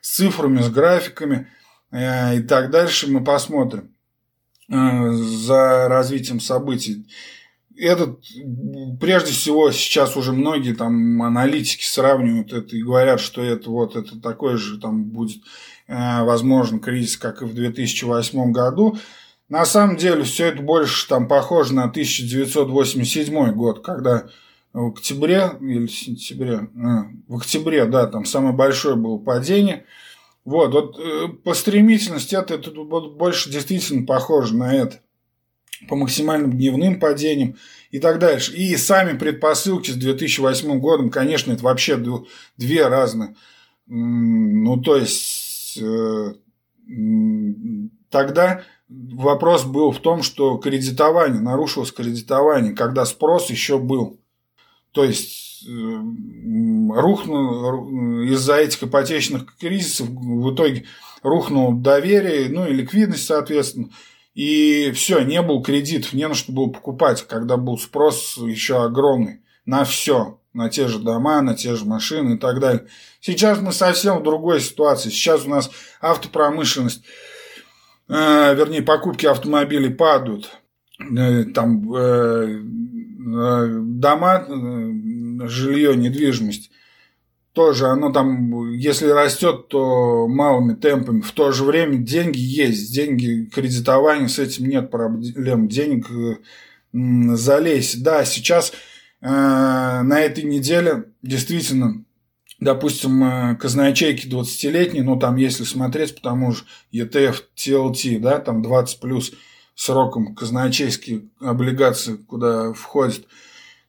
с 0.00 0.14
цифрами, 0.14 0.62
с 0.62 0.70
графиками 0.70 1.48
э, 1.90 2.36
и 2.36 2.42
так 2.42 2.70
дальше 2.70 3.10
мы 3.10 3.24
посмотрим 3.24 3.90
э, 4.70 5.10
за 5.10 5.88
развитием 5.88 6.38
событий 6.38 7.08
этот, 7.76 8.20
прежде 9.00 9.32
всего, 9.32 9.70
сейчас 9.72 10.16
уже 10.16 10.32
многие 10.32 10.74
там 10.74 11.22
аналитики 11.22 11.84
сравнивают 11.84 12.52
это 12.52 12.76
и 12.76 12.82
говорят, 12.82 13.20
что 13.20 13.42
это 13.42 13.70
вот 13.70 13.96
это 13.96 14.20
такой 14.20 14.56
же 14.56 14.78
там 14.78 15.04
будет 15.04 15.42
э, 15.86 16.22
возможен 16.22 16.80
кризис, 16.80 17.16
как 17.16 17.42
и 17.42 17.44
в 17.44 17.54
2008 17.54 18.52
году. 18.52 18.98
На 19.48 19.64
самом 19.66 19.96
деле 19.96 20.24
все 20.24 20.46
это 20.46 20.62
больше 20.62 21.08
там 21.08 21.28
похоже 21.28 21.74
на 21.74 21.84
1987 21.84 23.52
год, 23.52 23.84
когда 23.84 24.26
в 24.72 24.88
октябре 24.88 25.52
или 25.60 25.86
сентябре, 25.86 26.68
э, 26.74 26.88
в 27.28 27.36
октябре, 27.36 27.84
да, 27.86 28.06
там 28.06 28.24
самое 28.24 28.54
большое 28.54 28.96
было 28.96 29.18
падение. 29.18 29.84
Вот, 30.44 30.72
вот 30.72 30.98
э, 30.98 31.28
по 31.42 31.54
стремительности 31.54 32.34
это, 32.34 32.54
это 32.54 32.70
больше 32.70 33.50
действительно 33.50 34.06
похоже 34.06 34.54
на 34.56 34.74
это 34.74 35.00
по 35.88 35.96
максимальным 35.96 36.52
дневным 36.52 36.98
падениям 36.98 37.56
и 37.90 37.98
так 37.98 38.18
дальше. 38.18 38.54
И 38.54 38.76
сами 38.76 39.16
предпосылки 39.16 39.90
с 39.90 39.94
2008 39.94 40.78
годом, 40.78 41.10
конечно, 41.10 41.52
это 41.52 41.64
вообще 41.64 42.02
две 42.56 42.88
разные. 42.88 43.34
Ну, 43.86 44.80
то 44.80 44.96
есть, 44.96 45.78
э, 45.80 46.34
тогда 48.10 48.62
вопрос 48.88 49.64
был 49.64 49.92
в 49.92 50.00
том, 50.00 50.22
что 50.22 50.56
кредитование, 50.56 51.40
нарушилось 51.40 51.92
кредитование, 51.92 52.74
когда 52.74 53.04
спрос 53.04 53.50
еще 53.50 53.78
был. 53.78 54.18
То 54.92 55.04
есть, 55.04 55.66
э, 55.68 55.70
рухнул 55.70 58.22
из-за 58.24 58.56
этих 58.56 58.84
ипотечных 58.84 59.56
кризисов, 59.56 60.08
в 60.08 60.54
итоге 60.54 60.84
рухнуло 61.22 61.74
доверие, 61.74 62.48
ну 62.48 62.66
и 62.66 62.74
ликвидность, 62.74 63.26
соответственно. 63.26 63.90
И 64.34 64.90
все, 64.92 65.20
не 65.20 65.40
был 65.42 65.62
кредитов, 65.62 66.12
не 66.12 66.26
на 66.26 66.34
что 66.34 66.52
было 66.52 66.68
покупать, 66.68 67.26
когда 67.28 67.56
был 67.56 67.78
спрос 67.78 68.36
еще 68.36 68.82
огромный 68.82 69.40
на 69.64 69.84
все, 69.84 70.40
на 70.52 70.68
те 70.68 70.88
же 70.88 70.98
дома, 70.98 71.40
на 71.40 71.54
те 71.54 71.76
же 71.76 71.84
машины 71.84 72.34
и 72.34 72.38
так 72.38 72.58
далее. 72.58 72.86
Сейчас 73.20 73.60
мы 73.60 73.72
совсем 73.72 74.18
в 74.18 74.22
другой 74.24 74.60
ситуации. 74.60 75.10
Сейчас 75.10 75.46
у 75.46 75.50
нас 75.50 75.70
автопромышленность, 76.00 77.04
э, 78.08 78.54
вернее, 78.54 78.82
покупки 78.82 79.26
автомобилей 79.26 79.90
падают. 79.90 80.50
Э, 80.98 81.44
там 81.44 81.94
э, 81.94 82.60
э 83.26 83.78
дома, 83.82 84.44
э, 84.46 85.46
жилье, 85.46 85.96
недвижимость 85.96 86.70
тоже 87.54 87.86
оно 87.86 88.12
там, 88.12 88.72
если 88.72 89.06
растет, 89.06 89.68
то 89.68 90.26
малыми 90.26 90.74
темпами. 90.74 91.20
В 91.20 91.30
то 91.30 91.52
же 91.52 91.64
время 91.64 91.98
деньги 91.98 92.40
есть, 92.40 92.92
деньги, 92.92 93.48
кредитование, 93.52 94.28
с 94.28 94.40
этим 94.40 94.66
нет 94.66 94.90
проблем. 94.90 95.68
Денег 95.68 96.08
залезть. 96.92 98.02
Да, 98.02 98.24
сейчас 98.24 98.72
э, 99.20 99.28
на 99.28 100.20
этой 100.20 100.42
неделе 100.42 101.04
действительно, 101.22 102.04
допустим, 102.58 103.22
э, 103.22 103.56
казначейки 103.56 104.26
20-летние, 104.26 105.04
ну 105.04 105.16
там 105.16 105.36
если 105.36 105.62
смотреть, 105.62 106.16
потому 106.16 106.54
что 106.54 106.66
ETF, 106.92 107.36
TLT, 107.56 108.18
да, 108.18 108.40
там 108.40 108.62
20 108.62 108.98
плюс 108.98 109.32
сроком 109.76 110.34
казначейские 110.34 111.28
облигации, 111.40 112.16
куда 112.16 112.72
входят– 112.72 113.26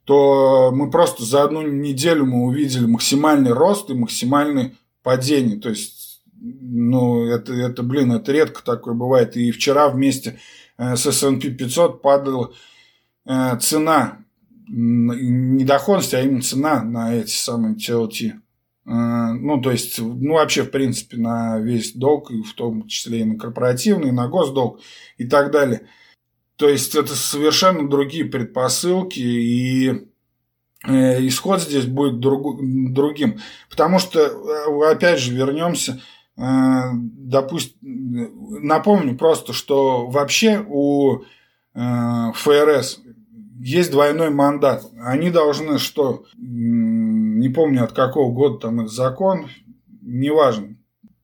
то 0.05 0.71
мы 0.71 0.91
просто 0.91 1.23
за 1.23 1.43
одну 1.43 1.63
неделю 1.63 2.25
мы 2.25 2.45
увидели 2.45 2.85
максимальный 2.85 3.51
рост 3.51 3.89
и 3.89 3.95
максимальное 3.95 4.73
падение. 5.01 5.59
То 5.59 5.69
есть, 5.69 6.21
ну, 6.39 7.25
это, 7.25 7.53
это, 7.53 7.81
блин, 7.81 8.11
это 8.11 8.31
редко 8.31 8.63
такое 8.63 8.93
бывает. 8.93 9.35
И 9.35 9.51
вчера 9.51 9.89
вместе 9.89 10.39
э, 10.77 10.95
с 10.95 11.07
S&P 11.07 11.49
500 11.49 12.03
падала 12.03 12.53
э, 13.25 13.57
цена, 13.59 14.19
не 14.67 15.63
доходность, 15.63 16.13
а 16.13 16.21
именно 16.21 16.41
цена 16.41 16.83
на 16.83 17.15
эти 17.15 17.31
самые 17.31 17.75
TLT. 17.75 18.31
Э, 18.85 19.33
ну, 19.33 19.59
то 19.59 19.71
есть, 19.71 19.99
ну, 19.99 20.35
вообще, 20.35 20.63
в 20.63 20.69
принципе, 20.69 21.17
на 21.17 21.57
весь 21.57 21.93
долг, 21.93 22.29
и 22.29 22.43
в 22.43 22.53
том 22.53 22.87
числе 22.87 23.21
и 23.21 23.25
на 23.25 23.39
корпоративный, 23.39 24.09
и 24.09 24.13
на 24.13 24.27
госдолг 24.27 24.79
и 25.17 25.25
так 25.25 25.51
далее– 25.51 25.81
то 26.57 26.69
есть 26.69 26.95
это 26.95 27.13
совершенно 27.15 27.89
другие 27.89 28.25
предпосылки, 28.25 29.19
и 29.19 30.07
э, 30.87 31.27
исход 31.27 31.61
здесь 31.61 31.85
будет 31.85 32.19
друг, 32.19 32.59
другим. 32.93 33.39
Потому 33.69 33.99
что, 33.99 34.19
э, 34.19 34.91
опять 34.91 35.19
же, 35.19 35.33
вернемся, 35.33 36.01
э, 36.37 36.41
допустим, 36.93 37.75
напомню 38.65 39.17
просто, 39.17 39.53
что 39.53 40.07
вообще 40.07 40.65
у 40.67 41.23
ФРС 41.73 43.01
есть 43.59 43.91
двойной 43.91 44.29
мандат. 44.29 44.85
Они 45.01 45.29
должны 45.29 45.77
что, 45.77 46.23
не 46.37 47.49
помню 47.49 47.83
от 47.83 47.91
какого 47.91 48.31
года 48.31 48.59
там 48.59 48.79
этот 48.79 48.93
закон, 48.93 49.47
неважно, 50.01 50.74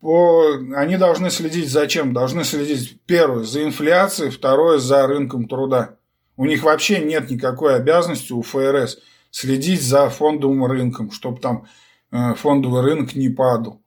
по, 0.01 0.55
они 0.75 0.97
должны 0.97 1.29
следить 1.29 1.69
за 1.69 1.87
чем? 1.87 2.11
Должны 2.11 2.43
следить, 2.43 2.99
первое, 3.05 3.43
за 3.43 3.63
инфляцией, 3.63 4.31
второе, 4.31 4.79
за 4.79 5.05
рынком 5.05 5.47
труда. 5.47 5.95
У 6.37 6.45
них 6.45 6.63
вообще 6.63 6.99
нет 6.99 7.29
никакой 7.29 7.75
обязанности 7.75 8.33
у 8.33 8.41
ФРС 8.41 8.97
следить 9.29 9.83
за 9.83 10.09
фондовым 10.09 10.65
рынком, 10.65 11.11
чтобы 11.11 11.39
там 11.39 11.67
э, 12.11 12.33
фондовый 12.33 12.81
рынок 12.81 13.15
не 13.15 13.29
падал. 13.29 13.81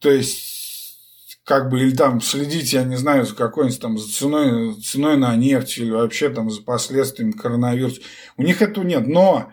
То 0.00 0.10
есть, 0.10 1.38
как 1.44 1.70
бы, 1.70 1.80
или 1.80 1.96
там 1.96 2.20
следить, 2.20 2.74
я 2.74 2.84
не 2.84 2.96
знаю, 2.96 3.24
за 3.24 3.34
какой-нибудь 3.34 3.80
там 3.80 3.96
за 3.96 4.12
ценой, 4.12 4.74
ценой 4.82 5.16
на 5.16 5.34
нефть 5.34 5.78
или 5.78 5.90
вообще 5.90 6.28
там 6.28 6.50
за 6.50 6.60
последствиями 6.62 7.32
коронавируса. 7.32 8.02
У 8.36 8.42
них 8.42 8.60
этого 8.60 8.84
нет. 8.84 9.06
Но 9.06 9.50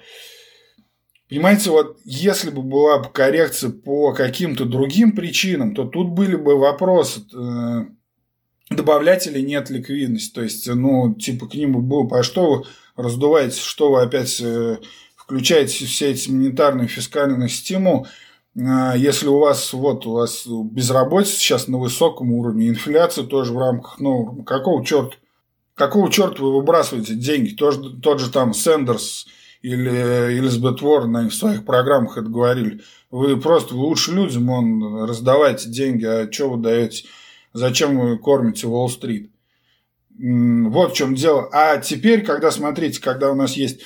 Понимаете, 1.31 1.69
вот 1.69 1.97
если 2.03 2.49
бы 2.49 2.61
была 2.61 2.97
бы 2.97 3.07
коррекция 3.07 3.69
по 3.69 4.11
каким-то 4.11 4.65
другим 4.65 5.13
причинам, 5.13 5.73
то 5.73 5.85
тут 5.85 6.09
были 6.09 6.35
бы 6.35 6.57
вопросы, 6.57 7.21
э, 7.33 7.85
добавлять 8.69 9.27
или 9.27 9.39
нет 9.39 9.69
ликвидность. 9.69 10.33
То 10.35 10.43
есть, 10.43 10.67
ну, 10.67 11.13
типа, 11.13 11.47
к 11.47 11.53
ним 11.53 11.71
бы 11.71 11.79
было, 11.79 12.05
по 12.05 12.21
что 12.21 12.55
вы 12.55 12.65
раздуваете, 12.97 13.61
что 13.61 13.91
вы 13.91 14.01
опять 14.01 14.41
э, 14.41 14.79
включаете 15.15 15.85
все 15.85 16.11
эти 16.11 16.29
монетарные 16.29 16.89
фискальные 16.89 17.47
стимулы, 17.47 18.07
э, 18.57 18.93
если 18.97 19.27
у 19.27 19.39
вас 19.39 19.71
вот 19.71 20.05
у 20.05 20.11
вас 20.11 20.45
безработица 20.45 21.39
сейчас 21.39 21.69
на 21.69 21.77
высоком 21.77 22.33
уровне, 22.33 22.67
инфляция 22.67 23.23
тоже 23.23 23.53
в 23.53 23.57
рамках 23.57 24.01
нормы, 24.01 24.43
какого 24.43 24.85
черта? 24.85 25.15
Какого 25.75 26.11
черта 26.11 26.43
вы 26.43 26.57
выбрасываете 26.57 27.15
деньги? 27.15 27.55
Тот, 27.55 28.01
тот 28.01 28.19
же 28.19 28.29
там 28.29 28.53
Сендерс, 28.53 29.27
или 29.61 29.89
Элизабет 30.39 30.81
Уоррен, 30.81 31.15
они 31.15 31.29
в 31.29 31.35
своих 31.35 31.65
программах 31.65 32.17
это 32.17 32.27
говорили. 32.27 32.81
Вы 33.09 33.39
просто 33.39 33.75
лучше 33.75 34.11
людям 34.11 34.49
он 34.49 35.03
раздавайте 35.05 35.69
деньги, 35.69 36.05
а 36.05 36.31
что 36.31 36.49
вы 36.49 36.61
даете? 36.61 37.05
Зачем 37.53 37.99
вы 37.99 38.17
кормите 38.17 38.67
Уолл-стрит? 38.67 39.31
Вот 40.17 40.93
в 40.93 40.95
чем 40.95 41.15
дело. 41.15 41.49
А 41.51 41.77
теперь, 41.77 42.23
когда, 42.23 42.51
смотрите, 42.51 43.01
когда 43.01 43.31
у 43.31 43.35
нас 43.35 43.53
есть, 43.53 43.81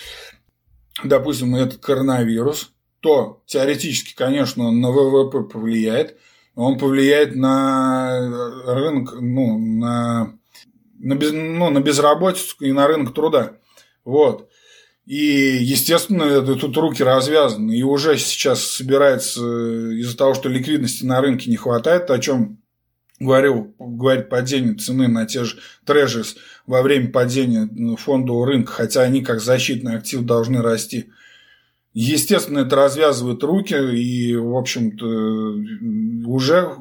допустим, 1.04 1.56
этот 1.56 1.82
коронавирус, 1.82 2.72
то 3.00 3.42
теоретически, 3.46 4.16
конечно, 4.16 4.68
он 4.68 4.82
на 4.82 4.92
ВВП 4.92 5.44
повлияет. 5.44 6.18
Он 6.56 6.78
повлияет 6.78 7.36
на 7.36 8.64
рынок, 8.66 9.16
ну, 9.20 9.60
на, 9.60 10.34
на, 11.00 11.16
без, 11.16 11.32
ну, 11.32 11.70
на 11.70 11.82
безработицу 11.82 12.56
и 12.62 12.72
на 12.72 12.88
рынок 12.88 13.14
труда. 13.14 13.58
Вот. 14.06 14.50
И, 15.06 15.18
естественно, 15.62 16.42
тут 16.56 16.76
руки 16.78 17.04
развязаны. 17.04 17.78
И 17.78 17.84
уже 17.84 18.18
сейчас 18.18 18.64
собирается 18.64 19.42
из-за 19.92 20.18
того, 20.18 20.34
что 20.34 20.50
ликвидности 20.50 21.06
на 21.06 21.22
рынке 21.22 21.50
не 21.50 21.58
хватает, 21.58 22.10
о 22.10 22.18
чем 22.18 22.58
говорил, 23.20 23.74
говорит 23.78 24.30
падение 24.30 24.74
цены 24.74 25.08
на 25.08 25.26
те 25.26 25.44
же 25.44 25.58
трежерс 25.86 26.36
во 26.66 26.82
время 26.82 27.12
падения 27.12 27.70
фондового 27.98 28.48
рынка, 28.48 28.72
хотя 28.72 29.02
они 29.04 29.22
как 29.22 29.42
защитный 29.42 29.96
актив 29.96 30.24
должны 30.24 30.62
расти. 30.62 31.12
Естественно, 31.94 32.60
это 32.60 32.76
развязывает 32.76 33.42
руки, 33.44 33.74
и, 33.74 34.36
в 34.36 34.58
общем-то, 34.58 35.06
уже 36.28 36.76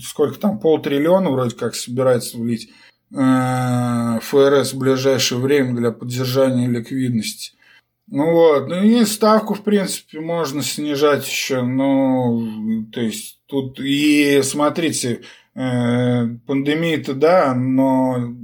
сколько 0.00 0.38
там, 0.38 0.58
полтриллиона 0.58 1.30
вроде 1.30 1.54
как 1.54 1.74
собирается 1.74 2.38
влить 2.38 2.70
Э, 2.70 2.87
ФРС 3.10 4.72
в 4.72 4.78
ближайшее 4.78 5.40
время 5.40 5.74
для 5.74 5.92
поддержания 5.92 6.68
ликвидности. 6.68 7.52
Ну 8.10 8.32
вот, 8.32 8.68
ну 8.68 8.82
и 8.82 9.04
ставку, 9.04 9.52
в 9.52 9.62
принципе, 9.62 10.20
можно 10.20 10.62
снижать 10.62 11.28
еще, 11.28 11.60
ну, 11.60 12.86
то 12.90 13.02
есть 13.02 13.40
тут 13.46 13.78
и 13.80 14.40
смотрите, 14.42 15.20
э, 15.54 16.26
пандемия-то 16.46 17.12
да, 17.12 17.54
но 17.54 18.34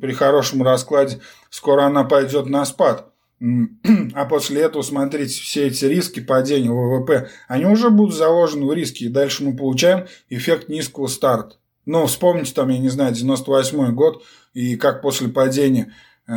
при 0.00 0.12
хорошем 0.12 0.62
раскладе 0.62 1.18
скоро 1.50 1.82
она 1.82 2.04
пойдет 2.04 2.46
на 2.46 2.64
спад. 2.64 3.12
А 4.14 4.24
после 4.24 4.62
этого, 4.62 4.82
смотрите, 4.82 5.40
все 5.40 5.66
эти 5.66 5.84
риски 5.86 6.20
падения 6.20 6.70
ВВП, 6.70 7.28
они 7.48 7.66
уже 7.66 7.90
будут 7.90 8.14
заложены 8.14 8.66
в 8.66 8.72
риски, 8.72 9.04
и 9.04 9.08
дальше 9.08 9.42
мы 9.42 9.56
получаем 9.56 10.06
эффект 10.28 10.68
низкого 10.68 11.08
старта. 11.08 11.56
Ну, 11.84 12.06
вспомните 12.06 12.54
там, 12.54 12.68
я 12.68 12.78
не 12.78 12.88
знаю, 12.88 13.12
98 13.12 13.92
год, 13.94 14.22
и 14.54 14.76
как 14.76 15.02
после 15.02 15.28
падения 15.28 15.92
э, 16.26 16.32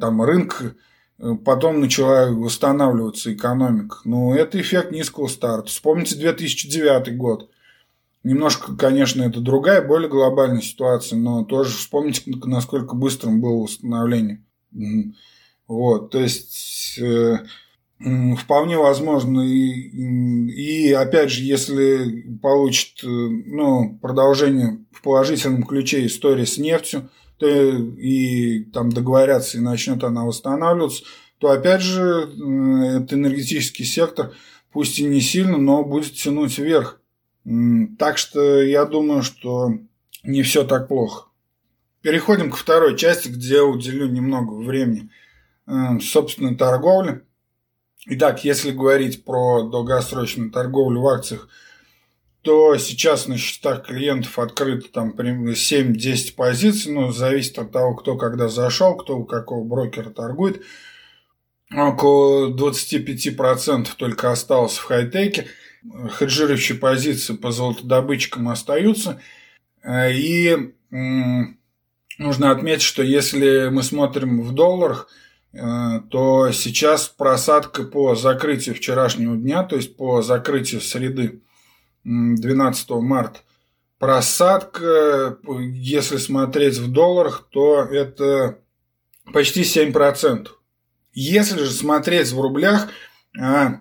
там 0.00 0.22
рынка 0.22 0.74
э, 1.18 1.34
потом 1.44 1.80
начала 1.80 2.30
восстанавливаться 2.30 3.32
экономика. 3.32 3.98
Ну, 4.04 4.34
это 4.34 4.60
эффект 4.60 4.92
низкого 4.92 5.28
старта. 5.28 5.68
Вспомните 5.68 6.16
2009 6.16 7.16
год. 7.16 7.50
Немножко, 8.22 8.74
конечно, 8.74 9.22
это 9.22 9.40
другая, 9.40 9.86
более 9.86 10.08
глобальная 10.08 10.62
ситуация, 10.62 11.16
но 11.16 11.44
тоже 11.44 11.76
вспомните, 11.76 12.22
насколько 12.26 12.96
быстрым 12.96 13.40
было 13.40 13.62
восстановление. 13.62 14.42
Вот, 15.68 16.10
то 16.10 16.18
есть 16.20 16.98
э, 17.00 17.38
вполне 17.98 18.76
возможно 18.76 19.40
и, 19.40 19.70
и 20.50 20.92
опять 20.92 21.30
же, 21.30 21.42
если 21.42 22.38
получит 22.42 23.02
э, 23.02 23.06
ну, 23.06 23.98
продолжение 24.00 24.78
в 24.92 25.02
положительном 25.02 25.62
ключе 25.62 26.06
истории 26.06 26.44
с 26.44 26.58
нефтью, 26.58 27.08
то 27.38 27.48
и 27.48 28.64
там 28.64 28.90
договорятся 28.90 29.58
и 29.58 29.62
начнет 29.62 30.04
она 30.04 30.24
восстанавливаться, 30.24 31.04
то 31.38 31.50
опять 31.50 31.80
же 31.80 32.28
э, 32.28 32.96
этот 32.96 33.14
энергетический 33.14 33.84
сектор, 33.84 34.32
пусть 34.72 34.98
и 34.98 35.04
не 35.04 35.20
сильно, 35.20 35.56
но 35.56 35.82
будет 35.82 36.14
тянуть 36.14 36.58
вверх. 36.58 37.00
Так 37.98 38.18
что 38.18 38.60
я 38.60 38.84
думаю, 38.84 39.22
что 39.22 39.72
не 40.24 40.42
все 40.42 40.64
так 40.64 40.88
плохо. 40.88 41.28
Переходим 42.02 42.50
к 42.50 42.56
второй 42.56 42.96
части, 42.96 43.28
где 43.28 43.56
я 43.56 43.64
уделю 43.64 44.08
немного 44.08 44.52
времени– 44.52 45.10
собственной 46.00 46.56
торговли. 46.56 47.22
Итак, 48.08 48.44
если 48.44 48.70
говорить 48.70 49.24
про 49.24 49.64
долгосрочную 49.64 50.52
торговлю 50.52 51.00
в 51.00 51.08
акциях, 51.08 51.48
то 52.42 52.76
сейчас 52.76 53.26
на 53.26 53.36
счетах 53.36 53.84
клиентов 53.84 54.38
открыто 54.38 54.88
там 54.92 55.10
7-10 55.10 56.36
позиций, 56.36 56.92
ну, 56.92 57.10
зависит 57.10 57.58
от 57.58 57.72
того, 57.72 57.96
кто 57.96 58.16
когда 58.16 58.48
зашел, 58.48 58.94
кто 58.94 59.18
у 59.18 59.24
какого 59.24 59.64
брокера 59.64 60.10
торгует. 60.10 60.62
Около 61.74 62.56
25% 62.56 63.88
только 63.96 64.30
осталось 64.30 64.76
в 64.76 64.84
хай-теке. 64.84 65.48
Хеджирующие 66.08 66.78
позиции 66.78 67.34
по 67.34 67.50
золотодобытчикам 67.50 68.48
остаются. 68.48 69.20
И 69.84 70.56
нужно 70.92 72.52
отметить, 72.52 72.82
что 72.82 73.02
если 73.02 73.68
мы 73.68 73.82
смотрим 73.82 74.42
в 74.42 74.52
долларах– 74.52 75.08
то 76.10 76.50
сейчас 76.52 77.08
просадка 77.08 77.84
по 77.84 78.14
закрытию 78.14 78.74
вчерашнего 78.74 79.36
дня, 79.36 79.62
то 79.62 79.76
есть 79.76 79.96
по 79.96 80.20
закрытию 80.20 80.80
среды 80.80 81.40
12 82.04 82.90
марта, 82.90 83.40
просадка, 83.98 85.38
если 85.72 86.18
смотреть 86.18 86.78
в 86.78 86.92
долларах, 86.92 87.48
то 87.50 87.82
это 87.82 88.58
почти 89.32 89.62
7%. 89.62 90.48
Если 91.14 91.58
же 91.58 91.70
смотреть 91.70 92.30
в 92.30 92.40
рублях, 92.40 92.88
а, 93.38 93.80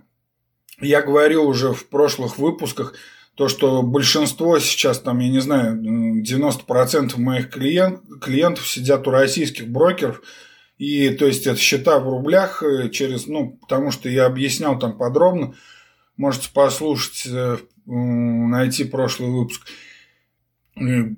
я 0.80 1.02
говорил 1.02 1.46
уже 1.46 1.74
в 1.74 1.88
прошлых 1.90 2.38
выпусках, 2.38 2.94
то, 3.36 3.50
что 3.50 3.84
большинство 3.84 4.60
сейчас, 4.60 5.00
там, 5.00 5.20
я 5.20 5.30
не 5.30 5.42
знаю, 5.42 5.76
90% 5.76 7.18
моих 7.18 7.50
клиент, 7.50 8.00
клиентов 8.22 8.66
сидят 8.66 9.06
у 9.10 9.12
российских 9.12 9.68
брокеров– 9.68 10.22
и 10.78 11.10
то 11.12 11.26
есть 11.26 11.48
это 11.48 11.58
счета 11.58 12.00
в 12.00 12.10
рублях 12.10 12.62
э, 12.62 12.90
через, 12.90 13.28
ну, 13.28 13.58
потому 13.62 13.92
что 13.92 14.10
я 14.10 14.26
объяснял 14.26 14.78
там 14.78 14.98
подробно. 14.98 15.56
Можете 16.18 16.50
послушать, 16.54 17.28
э, 17.28 17.58
найти 17.86 18.84
прошлый 18.84 19.30
выпуск. 19.30 19.62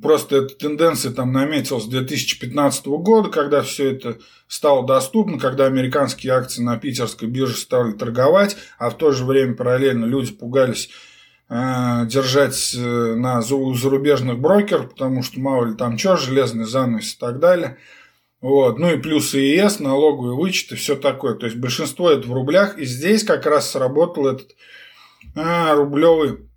Просто 0.03 0.37
эта 0.37 0.53
тенденция 0.53 1.11
там 1.11 1.31
наметилась 1.31 1.85
с 1.85 1.87
2015 1.87 2.85
года, 2.85 3.29
когда 3.29 3.63
все 3.63 3.91
это 3.91 4.19
стало 4.47 4.85
доступно, 4.85 5.39
когда 5.39 5.65
американские 5.65 6.33
акции 6.33 6.61
на 6.61 6.77
питерской 6.77 7.27
бирже 7.27 7.55
стали 7.55 7.93
торговать, 7.93 8.55
а 8.77 8.91
в 8.91 8.97
то 8.97 9.11
же 9.11 9.25
время 9.25 9.55
параллельно 9.55 10.05
люди 10.05 10.31
пугались 10.31 10.89
э, 11.49 12.05
держать 12.05 12.75
э, 12.77 13.15
на 13.15 13.41
зарубежных 13.41 14.37
брокеров, 14.37 14.91
потому 14.91 15.23
что 15.23 15.39
мало 15.39 15.65
ли 15.65 15.75
там 15.75 15.97
что, 15.97 16.17
железный 16.17 16.65
занавес 16.65 17.15
и 17.15 17.17
так 17.17 17.39
далее– 17.39 17.77
вот. 18.41 18.77
Ну 18.77 18.93
и 18.93 18.97
плюс 18.97 19.33
ИС, 19.33 19.79
налоговые 19.79 20.35
вычеты, 20.35 20.75
все 20.75 20.95
такое. 20.95 21.35
То 21.35 21.47
есть 21.47 21.57
большинство 21.57 22.09
это 22.11 22.27
в 22.27 22.33
рублях. 22.33 22.77
И 22.77 22.85
здесь 22.85 23.23
как 23.23 23.45
раз 23.45 23.71
сработал 23.71 24.27
этот 24.27 24.55
а, 25.35 25.73
рублевый 25.73 26.47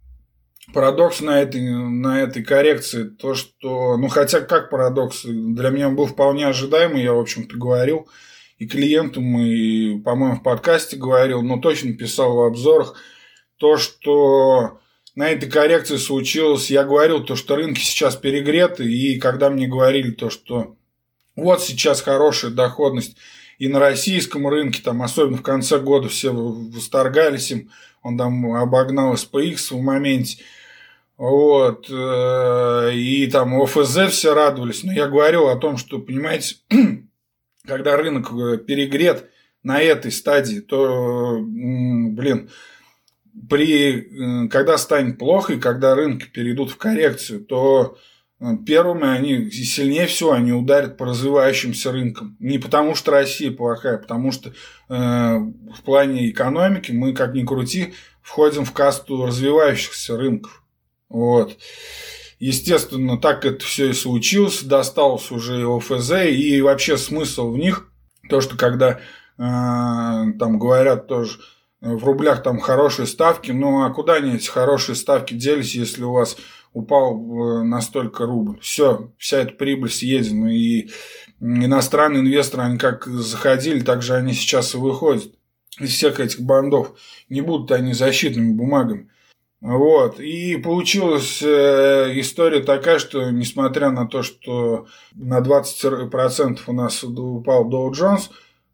парадокс 0.75 1.21
на 1.21 1.41
этой, 1.41 1.61
на 1.61 2.21
этой 2.21 2.45
коррекции. 2.45 3.05
То, 3.05 3.35
что, 3.35 3.97
ну 3.97 4.09
хотя 4.09 4.41
как 4.41 4.71
парадокс, 4.71 5.25
для 5.25 5.71
меня 5.71 5.89
он 5.89 5.97
был 5.97 6.07
вполне 6.07 6.47
ожидаемый, 6.47 7.03
я, 7.03 7.13
в 7.13 7.19
общем-то, 7.19 7.57
говорил 7.57 8.09
и 8.59 8.67
клиентам, 8.67 9.39
и, 9.39 9.99
по-моему, 10.01 10.37
в 10.37 10.43
подкасте 10.43 10.97
говорил, 10.97 11.41
но 11.41 11.59
точно 11.59 11.95
писал 11.95 12.37
в 12.37 12.41
обзорах, 12.43 12.95
то, 13.57 13.79
что 13.79 14.81
на 15.15 15.31
этой 15.31 15.51
коррекции 15.51 15.97
случилось, 15.97 16.71
я 16.71 16.85
говорил 16.85 17.25
то, 17.25 17.37
что 17.37 17.57
рынки 17.57 17.81
сейчас 17.81 18.17
перегреты, 18.17 18.85
и 18.85 19.19
когда 19.19 19.49
мне 19.49 19.67
говорили 19.67 20.11
то, 20.11 20.29
что 20.29 20.77
вот 21.37 21.63
сейчас 21.63 22.03
хорошая 22.03 22.51
доходность 22.51 23.17
и 23.59 23.69
на 23.69 23.79
российском 23.79 24.49
рынке, 24.49 24.83
там, 24.83 25.03
особенно 25.03 25.37
в 25.37 25.43
конце 25.43 25.79
года 25.79 26.09
все 26.09 26.33
восторгались 26.33 27.51
им, 27.51 27.71
он 28.03 28.17
там 28.17 28.53
обогнал 28.55 29.15
SPX 29.15 29.75
в 29.75 29.81
моменте, 29.83 30.43
вот, 31.19 31.87
э, 31.91 32.95
и 32.95 33.27
там 33.27 33.61
ОФЗ 33.61 34.11
все 34.11 34.35
радовались, 34.35 34.83
но 34.85 34.93
я 34.93 35.07
говорил 35.07 35.49
о 35.49 35.57
том, 35.57 35.77
что, 35.77 35.99
понимаете, 35.99 36.57
когда 37.67 37.99
рынок 37.99 38.33
э, 38.33 38.57
перегрет 38.57 39.29
на 39.63 39.83
этой 39.83 40.13
стадии, 40.13 40.61
то, 40.61 41.39
блин, 41.43 42.49
при, 43.51 44.45
э, 44.45 44.49
когда 44.49 44.79
станет 44.79 45.19
плохо 45.19 45.53
и 45.53 45.61
когда 45.61 45.95
рынки 45.95 46.27
перейдут 46.27 46.71
в 46.71 46.79
коррекцию, 46.79 47.45
то 47.45 47.99
первыми 48.67 49.07
они 49.07 49.51
сильнее 49.51 50.07
всего 50.07 50.33
они 50.33 50.53
ударят 50.53 50.97
по 50.97 51.07
развивающимся 51.07 51.93
рынкам. 51.93 52.37
Не 52.41 52.59
потому 52.59 52.95
что 52.95 53.11
Россия 53.11 53.51
плохая, 53.51 53.97
а 53.97 53.99
потому 53.99 54.33
что 54.33 54.51
э, 54.51 54.53
в 54.89 55.83
плане 55.85 56.31
экономики 56.31 56.91
мы, 56.91 57.13
как 57.13 57.35
ни 57.35 57.45
крути, 57.45 57.95
входим 58.23 58.65
в 58.65 58.73
касту 58.73 59.27
развивающихся 59.27 60.17
рынков. 60.17 60.63
Вот. 61.11 61.59
Естественно, 62.39 63.19
так 63.19 63.45
это 63.45 63.63
все 63.63 63.91
и 63.91 63.93
случилось, 63.93 64.63
досталось 64.63 65.31
уже 65.31 65.67
ОФЗ, 65.67 66.13
и 66.31 66.63
вообще 66.63 66.97
смысл 66.97 67.51
в 67.51 67.59
них, 67.59 67.89
то, 68.31 68.41
что 68.41 68.57
когда 68.57 68.93
э, 68.93 68.99
там 69.37 70.59
говорят 70.59 71.07
тоже, 71.09 71.39
в 71.83 72.05
рублях 72.05 72.43
там 72.43 72.61
хорошие 72.61 73.07
ставки, 73.07 73.51
ну 73.51 73.85
а 73.85 73.91
куда 73.91 74.15
они 74.15 74.35
эти 74.35 74.49
хорошие 74.49 74.95
ставки 74.95 75.35
делись, 75.35 75.75
если 75.75 76.05
у 76.05 76.13
вас 76.13 76.37
упал 76.73 77.15
э, 77.15 77.63
настолько 77.65 78.27
рубль. 78.27 78.59
Все, 78.61 79.11
вся 79.19 79.39
эта 79.39 79.53
прибыль 79.53 79.91
съедена. 79.91 80.49
И 80.55 80.91
иностранные 81.41 82.21
инвесторы, 82.21 82.65
они 82.65 82.79
как 82.79 83.07
заходили, 83.07 83.81
так 83.81 84.03
же 84.03 84.15
они 84.15 84.33
сейчас 84.33 84.75
и 84.75 84.79
выходят 84.79 85.33
из 85.79 85.91
всех 85.91 86.21
этих 86.21 86.41
бандов. 86.41 86.93
Не 87.29 87.41
будут 87.41 87.73
они 87.73 87.93
защитными 87.93 88.53
бумагами. 88.53 89.09
Вот. 89.61 90.21
И 90.21 90.57
получилась 90.57 91.43
э, 91.43 92.13
история 92.15 92.61
такая, 92.61 92.99
что 92.99 93.31
несмотря 93.31 93.91
на 93.91 94.07
то, 94.07 94.23
что 94.23 94.87
на 95.15 95.41
20% 95.41 96.61
у 96.67 96.73
нас 96.73 97.05
упал 97.05 97.71
Dow 97.71 97.91
Jones, 97.91 98.31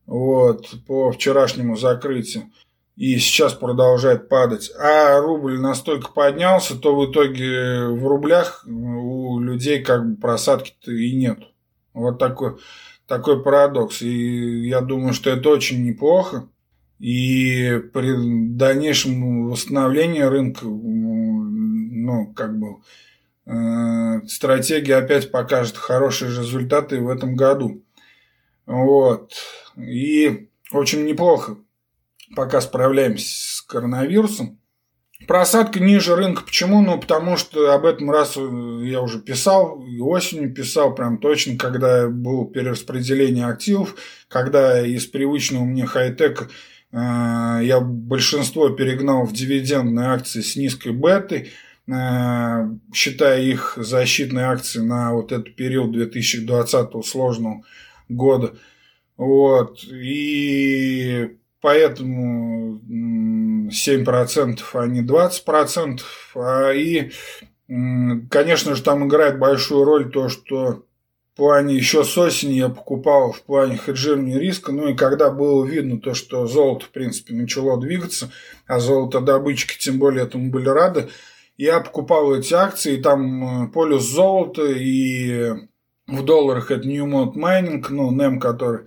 вот, 0.06 0.68
по 0.86 1.10
вчерашнему 1.10 1.76
закрытию, 1.76 2.52
и 2.96 3.18
сейчас 3.18 3.52
продолжает 3.52 4.30
падать, 4.30 4.72
а 4.78 5.20
рубль 5.20 5.60
настолько 5.60 6.10
поднялся, 6.12 6.78
то 6.78 6.96
в 6.96 7.10
итоге 7.10 7.88
в 7.88 8.06
рублях 8.06 8.64
у 8.66 9.38
людей 9.38 9.82
как 9.82 10.08
бы 10.08 10.16
просадки-то 10.16 10.92
и 10.92 11.14
нет. 11.14 11.40
Вот 11.92 12.18
такой, 12.18 12.56
такой 13.06 13.42
парадокс. 13.42 14.00
И 14.00 14.66
я 14.66 14.80
думаю, 14.80 15.12
что 15.12 15.28
это 15.28 15.50
очень 15.50 15.84
неплохо. 15.84 16.48
И 16.98 17.82
при 17.92 18.54
дальнейшем 18.56 19.50
восстановлении 19.50 20.22
рынка, 20.22 20.64
ну, 20.64 22.32
как 22.34 22.58
бы, 22.58 22.76
э, 23.44 24.26
стратегия 24.26 24.96
опять 24.96 25.30
покажет 25.30 25.76
хорошие 25.76 26.30
результаты 26.30 26.98
в 27.00 27.10
этом 27.10 27.36
году. 27.36 27.82
Вот. 28.64 29.34
И 29.76 30.48
очень 30.72 31.04
неплохо 31.04 31.58
пока 32.34 32.60
справляемся 32.60 33.56
с 33.56 33.62
коронавирусом. 33.62 34.58
Просадка 35.26 35.80
ниже 35.80 36.14
рынка. 36.14 36.42
Почему? 36.42 36.82
Ну, 36.82 36.98
потому 37.00 37.36
что 37.36 37.72
об 37.72 37.86
этом 37.86 38.10
раз 38.10 38.36
я 38.36 39.00
уже 39.00 39.18
писал, 39.18 39.82
и 39.82 39.98
осенью 39.98 40.52
писал 40.52 40.94
прям 40.94 41.18
точно, 41.18 41.56
когда 41.56 42.08
было 42.08 42.46
перераспределение 42.46 43.46
активов, 43.46 43.96
когда 44.28 44.86
из 44.86 45.06
привычного 45.06 45.64
мне 45.64 45.86
хай-тека 45.86 46.48
э, 46.92 46.96
я 47.62 47.80
большинство 47.80 48.68
перегнал 48.68 49.24
в 49.24 49.32
дивидендные 49.32 50.08
акции 50.08 50.42
с 50.42 50.54
низкой 50.54 50.92
бетой, 50.92 51.50
э, 51.88 52.70
считая 52.94 53.40
их 53.40 53.78
защитные 53.80 54.46
акции 54.46 54.80
на 54.80 55.14
вот 55.14 55.32
этот 55.32 55.56
период 55.56 55.92
2020 55.92 57.06
сложного 57.06 57.62
года. 58.10 58.52
Вот. 59.16 59.82
И 59.84 61.38
поэтому 61.60 62.80
7%, 63.68 64.60
а 64.74 64.86
не 64.86 65.02
20%. 65.02 66.00
А 66.34 66.72
и, 66.72 67.10
конечно 68.30 68.74
же, 68.74 68.82
там 68.82 69.06
играет 69.06 69.38
большую 69.38 69.84
роль 69.84 70.10
то, 70.10 70.28
что 70.28 70.84
в 71.32 71.36
плане 71.36 71.76
еще 71.76 72.02
с 72.04 72.16
осени 72.16 72.54
я 72.54 72.68
покупал 72.68 73.32
в 73.32 73.42
плане 73.42 73.76
хеджирования 73.76 74.38
риска, 74.38 74.72
ну 74.72 74.88
и 74.88 74.94
когда 74.94 75.30
было 75.30 75.66
видно 75.66 76.00
то, 76.00 76.14
что 76.14 76.46
золото, 76.46 76.86
в 76.86 76.90
принципе, 76.90 77.34
начало 77.34 77.78
двигаться, 77.78 78.30
а 78.66 78.80
золотодобытчики 78.80 79.78
тем 79.78 79.98
более 79.98 80.24
этому 80.24 80.50
были 80.50 80.68
рады, 80.68 81.10
я 81.58 81.80
покупал 81.80 82.34
эти 82.34 82.54
акции, 82.54 82.96
и 82.96 83.02
там 83.02 83.64
э, 83.64 83.68
полюс 83.68 84.04
золота, 84.04 84.64
и 84.66 85.52
в 86.06 86.22
долларах 86.22 86.70
это 86.70 86.88
Newmont 86.88 87.34
Mining, 87.34 87.84
ну, 87.90 88.14
NEM, 88.14 88.38
который 88.38 88.86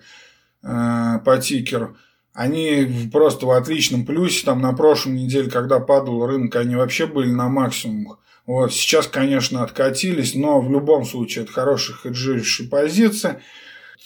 э, 0.63 1.19
по 1.23 1.37
тикеру– 1.37 1.97
они 2.33 3.09
просто 3.11 3.45
в 3.45 3.51
отличном 3.51 4.05
плюсе. 4.05 4.45
Там 4.45 4.61
на 4.61 4.73
прошлой 4.73 5.13
неделе, 5.13 5.49
когда 5.49 5.79
падал 5.79 6.25
рынок, 6.25 6.55
они 6.55 6.75
вообще 6.75 7.07
были 7.07 7.29
на 7.29 7.49
максимумах. 7.49 8.19
Вот, 8.45 8.73
сейчас, 8.73 9.07
конечно, 9.07 9.63
откатились, 9.63 10.33
но 10.33 10.59
в 10.59 10.71
любом 10.71 11.05
случае 11.05 11.43
это 11.43 11.53
хорошая 11.53 11.97
хеджирующая 11.97 12.67
позиция. 12.67 13.41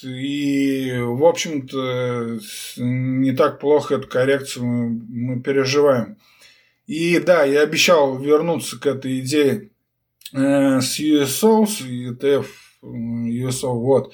И, 0.02 0.92
в 1.00 1.24
общем-то, 1.24 2.40
не 2.78 3.32
так 3.32 3.60
плохо 3.60 3.96
эту 3.96 4.08
коррекцию 4.08 4.66
мы, 4.66 4.90
мы 4.90 5.42
переживаем. 5.42 6.18
И 6.88 7.20
да, 7.20 7.46
я 7.46 7.62
обещал 7.62 8.18
вернуться 8.18 8.78
к 8.78 8.86
этой 8.86 9.22
идее 9.22 9.70
э, 10.34 10.82
с 10.82 11.00
USO, 11.00 11.66
с 11.66 11.80
ETF 11.82 12.48
USO, 12.84 13.74
вот. 13.80 14.14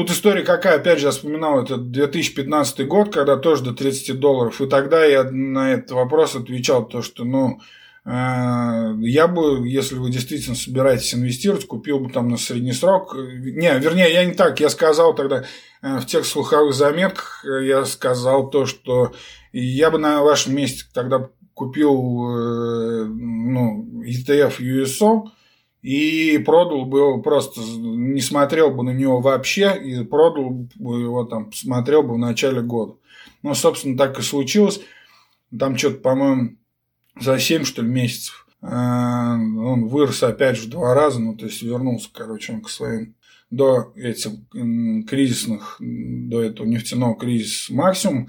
Тут 0.00 0.12
история 0.12 0.44
какая, 0.44 0.76
опять 0.76 0.98
же, 0.98 1.08
я 1.08 1.10
вспоминал, 1.10 1.62
это 1.62 1.76
2015 1.76 2.86
год, 2.88 3.12
когда 3.12 3.36
тоже 3.36 3.64
до 3.64 3.74
30 3.74 4.18
долларов. 4.18 4.58
И 4.58 4.66
тогда 4.66 5.04
я 5.04 5.24
на 5.24 5.74
этот 5.74 5.90
вопрос 5.90 6.34
отвечал, 6.34 6.88
то, 6.88 7.02
что, 7.02 7.24
ну, 7.24 7.60
э, 8.06 8.94
я 9.02 9.28
бы, 9.28 9.68
если 9.68 9.96
вы 9.96 10.10
действительно 10.10 10.56
собираетесь 10.56 11.12
инвестировать, 11.12 11.66
купил 11.66 12.00
бы 12.00 12.10
там 12.10 12.30
на 12.30 12.38
средний 12.38 12.72
срок. 12.72 13.14
Не, 13.14 13.78
вернее, 13.78 14.10
я 14.10 14.24
не 14.24 14.32
так, 14.32 14.58
я 14.58 14.70
сказал 14.70 15.14
тогда 15.14 15.44
э, 15.82 15.98
в 15.98 16.06
тех 16.06 16.24
слуховых 16.24 16.72
заметках, 16.72 17.44
э, 17.44 17.66
я 17.66 17.84
сказал 17.84 18.48
то, 18.48 18.64
что 18.64 19.12
я 19.52 19.90
бы 19.90 19.98
на 19.98 20.22
вашем 20.22 20.56
месте 20.56 20.84
тогда 20.94 21.28
купил 21.52 21.92
ну, 23.04 24.02
ETF 24.02 24.60
USO, 24.60 25.24
и 25.82 26.38
продал 26.38 26.84
бы 26.84 26.98
его 26.98 27.22
просто, 27.22 27.60
не 27.60 28.20
смотрел 28.20 28.70
бы 28.70 28.82
на 28.82 28.90
него 28.90 29.20
вообще, 29.20 29.76
и 29.82 30.04
продал 30.04 30.66
бы 30.76 31.00
его 31.00 31.24
там, 31.24 31.52
смотрел 31.52 32.02
бы 32.02 32.14
в 32.14 32.18
начале 32.18 32.60
года. 32.60 32.96
Ну, 33.42 33.54
собственно, 33.54 33.96
так 33.96 34.18
и 34.18 34.22
случилось. 34.22 34.80
Там 35.58 35.76
что-то, 35.76 35.98
по-моему, 35.98 36.56
за 37.18 37.38
7, 37.38 37.64
что 37.64 37.82
ли, 37.82 37.88
месяцев 37.88 38.46
а, 38.62 39.34
он 39.34 39.88
вырос 39.88 40.22
опять 40.22 40.56
же 40.56 40.66
в 40.66 40.70
два 40.70 40.94
раза, 40.94 41.18
ну, 41.18 41.34
то 41.34 41.46
есть 41.46 41.62
вернулся, 41.62 42.10
короче, 42.12 42.52
он 42.52 42.60
к 42.60 42.68
своим 42.68 43.14
до 43.50 43.92
этих 43.96 44.32
кризисных, 45.08 45.76
до 45.80 46.42
этого 46.42 46.66
нефтяного 46.66 47.16
кризиса 47.16 47.74
максимум. 47.74 48.28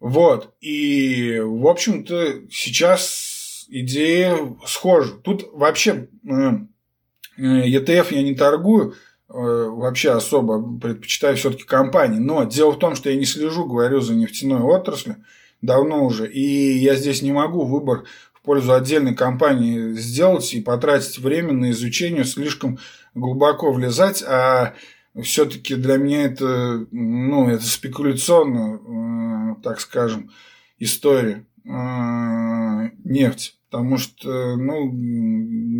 Вот. 0.00 0.54
И, 0.60 1.38
в 1.38 1.66
общем-то, 1.66 2.48
сейчас 2.50 3.35
идея 3.68 4.36
схожа. 4.66 5.14
Тут 5.14 5.48
вообще 5.52 6.08
э, 6.24 6.58
ETF 7.38 8.14
я 8.14 8.22
не 8.22 8.34
торгую, 8.34 8.92
э, 8.92 8.94
вообще 9.28 10.10
особо 10.12 10.78
предпочитаю 10.78 11.36
все-таки 11.36 11.64
компании. 11.64 12.18
Но 12.18 12.44
дело 12.44 12.72
в 12.72 12.78
том, 12.78 12.94
что 12.94 13.10
я 13.10 13.16
не 13.16 13.24
слежу, 13.24 13.66
говорю, 13.66 14.00
за 14.00 14.14
нефтяной 14.14 14.60
отраслью 14.60 15.24
давно 15.62 16.04
уже, 16.04 16.30
и 16.30 16.78
я 16.78 16.94
здесь 16.96 17.22
не 17.22 17.32
могу 17.32 17.64
выбор 17.64 18.04
в 18.32 18.42
пользу 18.42 18.74
отдельной 18.74 19.14
компании 19.14 19.94
сделать 19.94 20.52
и 20.54 20.60
потратить 20.60 21.18
время 21.18 21.52
на 21.52 21.70
изучение, 21.70 22.24
слишком 22.24 22.78
глубоко 23.14 23.72
влезать, 23.72 24.22
а 24.22 24.74
все-таки 25.22 25.74
для 25.74 25.96
меня 25.96 26.24
это, 26.24 26.86
ну, 26.90 27.48
это 27.48 27.64
спекуляционная, 27.64 28.76
э, 28.76 29.62
так 29.62 29.80
скажем, 29.80 30.30
история 30.78 31.46
нефть. 33.04 33.55
Потому 33.70 33.98
что, 33.98 34.56
ну, 34.56 34.92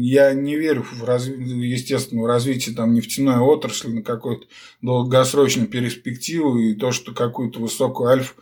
я 0.00 0.34
не 0.34 0.56
верю 0.56 0.82
в, 0.82 1.04
разви... 1.04 1.34
естественно, 1.68 2.22
в 2.22 2.26
развитие 2.26 2.74
там, 2.74 2.94
нефтяной 2.94 3.38
отрасли 3.38 3.88
на 3.88 4.02
какую-то 4.02 4.46
долгосрочную 4.82 5.68
перспективу 5.68 6.58
и 6.58 6.74
то, 6.74 6.90
что 6.90 7.14
какую-то 7.14 7.60
высокую 7.60 8.10
альфу 8.10 8.34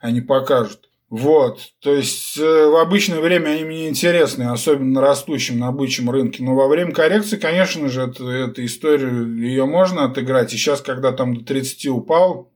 они 0.00 0.20
покажут. 0.20 0.88
Вот, 1.12 1.74
то 1.80 1.94
есть 1.94 2.38
э, 2.38 2.66
в 2.68 2.80
обычное 2.80 3.20
время 3.20 3.50
они 3.50 3.64
мне 3.64 3.88
интересны, 3.90 4.44
особенно 4.44 4.92
на 4.92 5.00
растущем, 5.02 5.58
на 5.58 5.70
бычьем 5.70 6.08
рынке. 6.08 6.42
Но 6.42 6.54
во 6.54 6.68
время 6.68 6.94
коррекции, 6.94 7.36
конечно 7.36 7.90
же, 7.90 8.00
это, 8.00 8.24
эта 8.24 8.64
история, 8.64 9.10
ее 9.10 9.66
можно 9.66 10.04
отыграть. 10.04 10.54
И 10.54 10.56
сейчас, 10.56 10.80
когда 10.80 11.12
там 11.12 11.36
до 11.36 11.44
30 11.44 11.86
упал, 11.88 12.50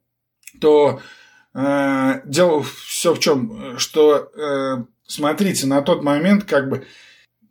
то 0.58 1.02
э, 1.52 2.22
дело 2.24 2.62
все 2.62 3.12
в 3.12 3.18
чем, 3.18 3.78
что 3.78 4.30
э, 4.34 4.84
смотрите, 5.06 5.66
на 5.66 5.82
тот 5.82 6.02
момент 6.02 6.44
как 6.44 6.68
бы, 6.68 6.86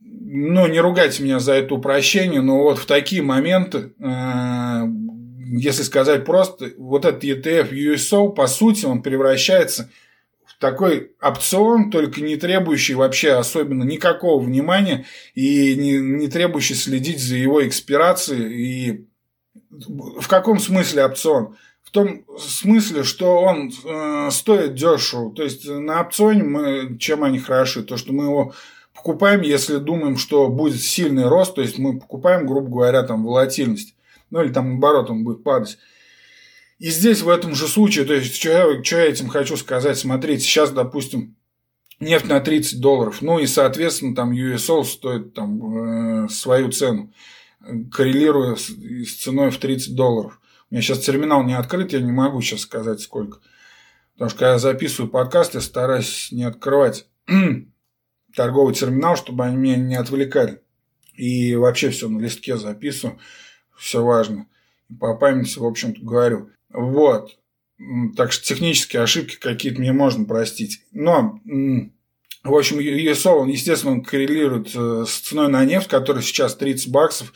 ну, 0.02 0.68
не 0.68 0.80
ругайте 0.80 1.24
меня 1.24 1.40
за 1.40 1.54
это 1.54 1.76
упрощение, 1.76 2.42
но 2.42 2.64
вот 2.64 2.80
в 2.80 2.86
такие 2.86 3.22
моменты, 3.22 3.94
э, 4.00 4.82
если 5.58 5.84
сказать 5.84 6.26
просто, 6.26 6.72
вот 6.78 7.06
этот 7.06 7.24
ETF 7.24 7.72
USO, 7.72 8.34
по 8.34 8.48
сути, 8.48 8.86
он 8.86 9.02
превращается 9.02 9.90
в 10.46 10.60
такой 10.60 11.12
опцион, 11.22 11.92
только 11.92 12.22
не 12.22 12.38
требующий 12.38 12.94
вообще 12.94 13.34
особенно 13.34 13.84
никакого 13.84 14.42
внимания 14.42 15.06
и 15.34 15.76
не, 15.76 15.98
не 15.98 16.28
требующий 16.28 16.76
следить 16.76 17.22
за 17.22 17.36
его 17.36 17.66
экспирацией. 17.68 18.54
И 18.54 19.08
в 19.70 20.28
каком 20.28 20.60
смысле 20.60 21.06
опцион? 21.06 21.58
Том 21.96 22.26
смысле, 22.38 23.04
что 23.04 23.40
он 23.40 23.72
э, 23.72 24.30
стоит 24.30 24.76
дешево. 24.76 25.34
То 25.34 25.44
есть 25.44 25.66
на 25.66 26.02
опционе 26.02 26.44
мы, 26.44 26.98
чем 27.00 27.24
они 27.24 27.40
хороши, 27.40 27.84
то 27.84 27.96
что 27.96 28.12
мы 28.12 28.26
его 28.26 28.54
покупаем, 28.94 29.42
если 29.42 29.78
думаем, 29.78 30.18
что 30.18 30.50
будет 30.50 30.82
сильный 30.82 31.26
рост, 31.28 31.56
то 31.56 31.62
есть 31.62 31.78
мы 31.78 31.98
покупаем, 31.98 32.46
грубо 32.46 32.70
говоря, 32.70 33.04
там 33.04 33.24
волатильность, 33.24 33.96
ну 34.30 34.44
или 34.44 34.52
там 34.52 34.72
наоборот 34.72 35.10
он 35.10 35.24
будет 35.24 35.44
падать. 35.44 35.78
И 36.80 36.90
здесь 36.90 37.22
в 37.22 37.30
этом 37.30 37.56
же 37.56 37.66
случае, 37.66 38.04
то 38.04 38.14
есть 38.14 38.36
что 38.36 38.50
я, 38.50 39.06
этим 39.06 39.30
хочу 39.30 39.56
сказать, 39.56 39.98
смотрите, 39.98 40.44
сейчас, 40.44 40.72
допустим, 40.72 41.38
нефть 42.02 42.28
на 42.28 42.42
30 42.42 42.82
долларов, 42.82 43.22
ну 43.22 43.40
и, 43.40 43.48
соответственно, 43.48 44.14
там 44.16 44.34
USO 44.34 44.84
стоит 44.84 45.34
там 45.34 46.26
э, 46.26 46.28
свою 46.28 46.72
цену, 46.72 47.14
коррелируя 47.90 48.56
с, 48.56 48.68
с 48.68 49.16
ценой 49.16 49.50
в 49.50 49.58
30 49.60 49.96
долларов. 49.96 50.42
У 50.70 50.76
меня 50.76 50.82
сейчас 50.82 51.00
терминал 51.00 51.44
не 51.44 51.54
открыт, 51.54 51.94
я 51.94 52.02
не 52.02 52.12
могу 52.12 52.42
сейчас 52.42 52.62
сказать 52.62 53.00
сколько. 53.00 53.40
Потому 54.14 54.30
что 54.30 54.40
когда 54.40 54.54
я 54.54 54.60
записываю 54.60 55.12
подкаст, 55.12 55.56
я 55.56 55.62
стараюсь 55.62 56.30
не 56.32 56.44
открывать 56.44 57.08
торговый 58.36 58.74
терминал, 58.74 59.16
чтобы 59.16 59.46
они 59.46 59.58
меня 59.58 59.76
не 59.78 59.96
отвлекали. 59.96 60.62
И 61.14 61.56
вообще 61.56 61.90
все 61.90 62.10
на 62.10 62.20
листке 62.20 62.58
записываю, 62.58 63.20
все 63.78 64.04
важно. 64.04 64.48
По 65.00 65.16
памяти, 65.16 65.60
в 65.60 65.66
общем-то, 65.66 66.02
говорю. 66.02 66.50
Вот. 66.70 67.38
Так 68.16 68.32
что 68.32 68.46
технические 68.46 69.02
ошибки 69.02 69.38
какие-то 69.40 69.80
мне 69.80 69.92
можно 69.92 70.26
простить. 70.26 70.82
Но, 70.92 71.40
в 71.44 72.56
общем, 72.56 72.80
ESO, 72.80 73.32
он, 73.32 73.50
естественно, 73.50 74.02
коррелирует 74.02 74.74
э, 74.76 75.06
с 75.06 75.20
ценой 75.20 75.50
на 75.50 75.66
нефть, 75.66 75.90
которая 75.90 76.24
сейчас 76.24 76.56
30 76.56 76.92
баксов. 76.92 77.34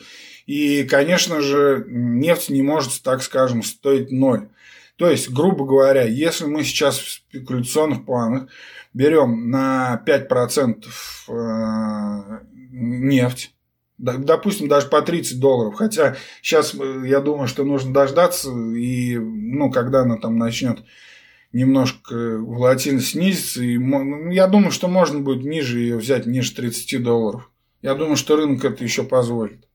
И, 0.50 0.82
конечно 0.82 1.40
же, 1.40 1.84
нефть 1.86 2.50
не 2.50 2.60
может, 2.60 3.04
так 3.04 3.22
скажем, 3.22 3.62
стоить 3.62 4.10
ноль. 4.10 4.48
То 4.96 5.08
есть, 5.08 5.30
грубо 5.30 5.64
говоря, 5.64 6.02
если 6.02 6.44
мы 6.46 6.64
сейчас 6.64 6.98
в 6.98 7.08
спекуляционных 7.08 8.04
планах 8.04 8.48
берем 8.92 9.48
на 9.48 10.02
5% 10.04 10.86
э, 11.28 12.40
нефть, 12.72 13.54
допустим, 13.96 14.66
даже 14.66 14.88
по 14.88 15.02
30 15.02 15.38
долларов, 15.38 15.76
хотя 15.76 16.16
сейчас 16.42 16.74
э, 16.74 17.02
я 17.06 17.20
думаю, 17.20 17.46
что 17.46 17.62
нужно 17.62 17.94
дождаться, 17.94 18.50
и, 18.50 19.18
ну, 19.18 19.70
когда 19.70 20.00
она 20.00 20.16
там 20.16 20.36
начнет 20.36 20.80
немножко 21.52 22.12
волатильность 22.40 23.10
снизится. 23.10 23.62
И 23.62 23.78
ну, 23.78 24.30
я 24.32 24.48
думаю, 24.48 24.72
что 24.72 24.88
можно 24.88 25.20
будет 25.20 25.44
ниже 25.44 25.78
ее 25.78 25.96
взять, 25.96 26.26
ниже 26.26 26.52
30 26.56 27.00
долларов. 27.04 27.52
Я 27.82 27.94
думаю, 27.94 28.16
что 28.16 28.34
рынок 28.34 28.64
это 28.64 28.82
еще 28.82 29.04
позволит. 29.04 29.69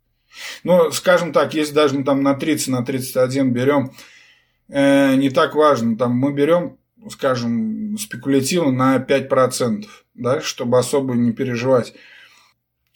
Но, 0.64 0.92
скажем 0.92 1.34
так, 1.34 1.54
если 1.54 1.74
даже 1.74 1.96
мы 1.96 2.04
там 2.04 2.24
на 2.24 2.34
30, 2.34 2.68
на 2.70 2.84
31 2.84 3.52
берем, 3.52 3.92
э, 4.70 5.16
не 5.16 5.30
так 5.30 5.56
важно. 5.56 5.98
Там 5.98 6.14
мы 6.14 6.34
берем, 6.34 6.78
скажем, 7.10 7.98
спекулятивно 7.98 8.72
на 8.72 8.98
5%, 8.98 9.86
да, 10.14 10.42
чтобы 10.42 10.78
особо 10.78 11.14
не 11.14 11.32
переживать. 11.32 11.94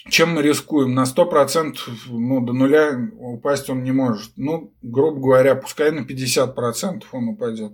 Чем 0.10 0.34
мы 0.34 0.42
рискуем? 0.42 0.94
На 0.96 1.04
100% 1.04 1.78
ну, 2.08 2.42
до 2.42 2.54
нуля 2.54 3.10
упасть 3.18 3.70
он 3.70 3.84
не 3.84 3.92
может. 3.92 4.32
Ну, 4.38 4.74
грубо 4.82 5.20
говоря, 5.20 5.56
пускай 5.56 5.92
на 5.92 6.02
50% 6.02 7.04
он 7.12 7.30
упадет. 7.30 7.74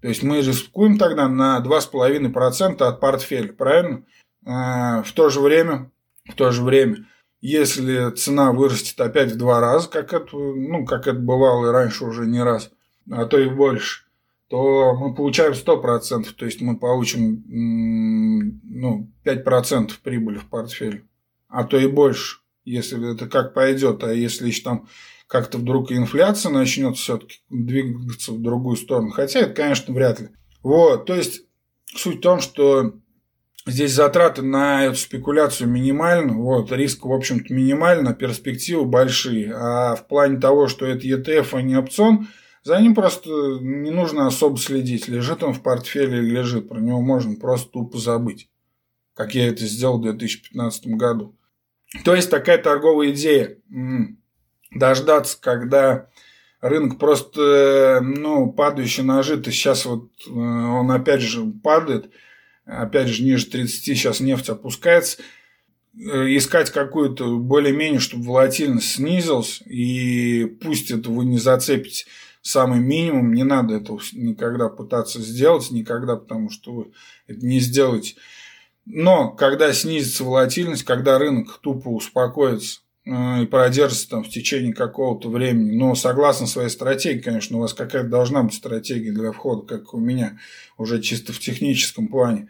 То 0.00 0.08
есть 0.08 0.22
мы 0.22 0.40
рискуем 0.40 0.98
тогда 0.98 1.28
на 1.28 1.62
2,5% 1.64 2.82
от 2.82 3.00
портфеля, 3.00 3.52
правильно? 3.52 4.04
А, 4.46 5.02
в 5.02 5.12
то 5.12 5.28
же 5.28 5.40
время, 5.40 5.90
в 6.26 6.34
то 6.34 6.50
же 6.50 6.62
время, 6.62 7.06
если 7.40 8.10
цена 8.10 8.52
вырастет 8.52 9.00
опять 9.00 9.32
в 9.32 9.36
два 9.36 9.60
раза, 9.60 9.88
как 9.88 10.12
это, 10.12 10.36
ну, 10.36 10.84
как 10.84 11.06
это 11.06 11.18
бывало 11.18 11.68
и 11.68 11.72
раньше 11.72 12.04
уже 12.04 12.26
не 12.26 12.42
раз, 12.42 12.70
а 13.10 13.24
то 13.24 13.38
и 13.38 13.48
больше, 13.48 14.04
то 14.48 14.94
мы 14.94 15.14
получаем 15.14 15.52
100%, 15.52 16.26
то 16.36 16.44
есть 16.44 16.60
мы 16.60 16.76
получим 16.76 17.44
ну, 17.48 19.10
5% 19.24 19.92
прибыли 20.02 20.38
в 20.38 20.48
портфеле 20.48 21.04
а 21.50 21.64
то 21.64 21.76
и 21.76 21.86
больше, 21.86 22.38
если 22.64 23.12
это 23.12 23.28
как 23.28 23.52
пойдет. 23.52 24.02
А 24.04 24.12
если 24.12 24.46
еще 24.46 24.62
там 24.62 24.88
как-то 25.26 25.58
вдруг 25.58 25.92
инфляция 25.92 26.50
начнет 26.50 26.96
все-таки 26.96 27.38
двигаться 27.50 28.32
в 28.32 28.40
другую 28.40 28.76
сторону. 28.76 29.10
Хотя 29.10 29.40
это, 29.40 29.54
конечно, 29.54 29.92
вряд 29.92 30.20
ли. 30.20 30.28
Вот, 30.62 31.06
то 31.06 31.14
есть 31.14 31.42
суть 31.86 32.18
в 32.18 32.20
том, 32.20 32.40
что 32.40 32.94
здесь 33.70 33.92
затраты 33.92 34.42
на 34.42 34.84
эту 34.84 34.96
спекуляцию 34.96 35.68
минимальны, 35.68 36.34
вот, 36.34 36.70
риск, 36.72 37.04
в 37.04 37.12
общем-то, 37.12 37.52
минимальный, 37.52 38.14
перспективы 38.14 38.84
большие. 38.84 39.52
А 39.54 39.96
в 39.96 40.06
плане 40.06 40.38
того, 40.38 40.68
что 40.68 40.86
это 40.86 41.06
ETF, 41.06 41.48
а 41.52 41.62
не 41.62 41.76
опцион, 41.76 42.28
за 42.62 42.78
ним 42.80 42.94
просто 42.94 43.30
не 43.60 43.90
нужно 43.90 44.26
особо 44.26 44.58
следить. 44.58 45.08
Лежит 45.08 45.42
он 45.42 45.54
в 45.54 45.62
портфеле 45.62 46.18
или 46.18 46.30
лежит, 46.30 46.68
про 46.68 46.78
него 46.78 47.00
можно 47.00 47.36
просто 47.36 47.70
тупо 47.70 47.98
забыть. 47.98 48.50
Как 49.14 49.34
я 49.34 49.48
это 49.48 49.64
сделал 49.66 49.98
в 49.98 50.02
2015 50.02 50.86
году. 50.88 51.36
То 52.04 52.14
есть 52.14 52.30
такая 52.30 52.58
торговая 52.58 53.10
идея. 53.10 53.56
Дождаться, 54.72 55.36
когда 55.40 56.08
рынок 56.60 56.98
просто, 56.98 58.00
ну, 58.02 58.52
падающий 58.52 59.02
на 59.02 59.22
жито, 59.22 59.50
сейчас 59.50 59.84
вот 59.84 60.10
э, 60.26 60.30
он 60.30 60.90
опять 60.92 61.22
же 61.22 61.44
падает, 61.44 62.10
опять 62.70 63.08
же 63.08 63.22
ниже 63.22 63.46
30, 63.46 63.84
сейчас 63.84 64.20
нефть 64.20 64.48
опускается, 64.48 65.18
э, 65.94 66.36
искать 66.36 66.70
какую-то 66.70 67.38
более-менее, 67.38 68.00
чтобы 68.00 68.24
волатильность 68.24 68.92
снизилась, 68.92 69.62
и 69.66 70.44
пусть 70.60 70.90
это 70.90 71.10
вы 71.10 71.24
не 71.24 71.38
зацепите 71.38 72.06
самый 72.42 72.80
минимум, 72.80 73.34
не 73.34 73.44
надо 73.44 73.74
этого 73.74 74.00
никогда 74.12 74.68
пытаться 74.68 75.20
сделать, 75.20 75.70
никогда, 75.70 76.16
потому 76.16 76.50
что 76.50 76.72
вы 76.72 76.92
это 77.26 77.44
не 77.44 77.60
сделаете. 77.60 78.14
Но 78.86 79.30
когда 79.30 79.72
снизится 79.72 80.24
волатильность, 80.24 80.84
когда 80.84 81.18
рынок 81.18 81.58
тупо 81.58 81.88
успокоится 81.88 82.80
и 83.10 83.46
продержится 83.46 84.08
там 84.08 84.24
в 84.24 84.28
течение 84.28 84.72
какого-то 84.72 85.28
времени, 85.28 85.76
но 85.76 85.94
согласно 85.94 86.46
своей 86.46 86.68
стратегии, 86.68 87.20
конечно, 87.20 87.58
у 87.58 87.60
вас 87.60 87.74
какая-то 87.74 88.08
должна 88.08 88.42
быть 88.42 88.54
стратегия 88.54 89.12
для 89.12 89.32
входа, 89.32 89.66
как 89.66 89.94
у 89.94 89.98
меня, 89.98 90.38
уже 90.78 91.00
чисто 91.00 91.32
в 91.32 91.40
техническом 91.40 92.08
плане, 92.08 92.48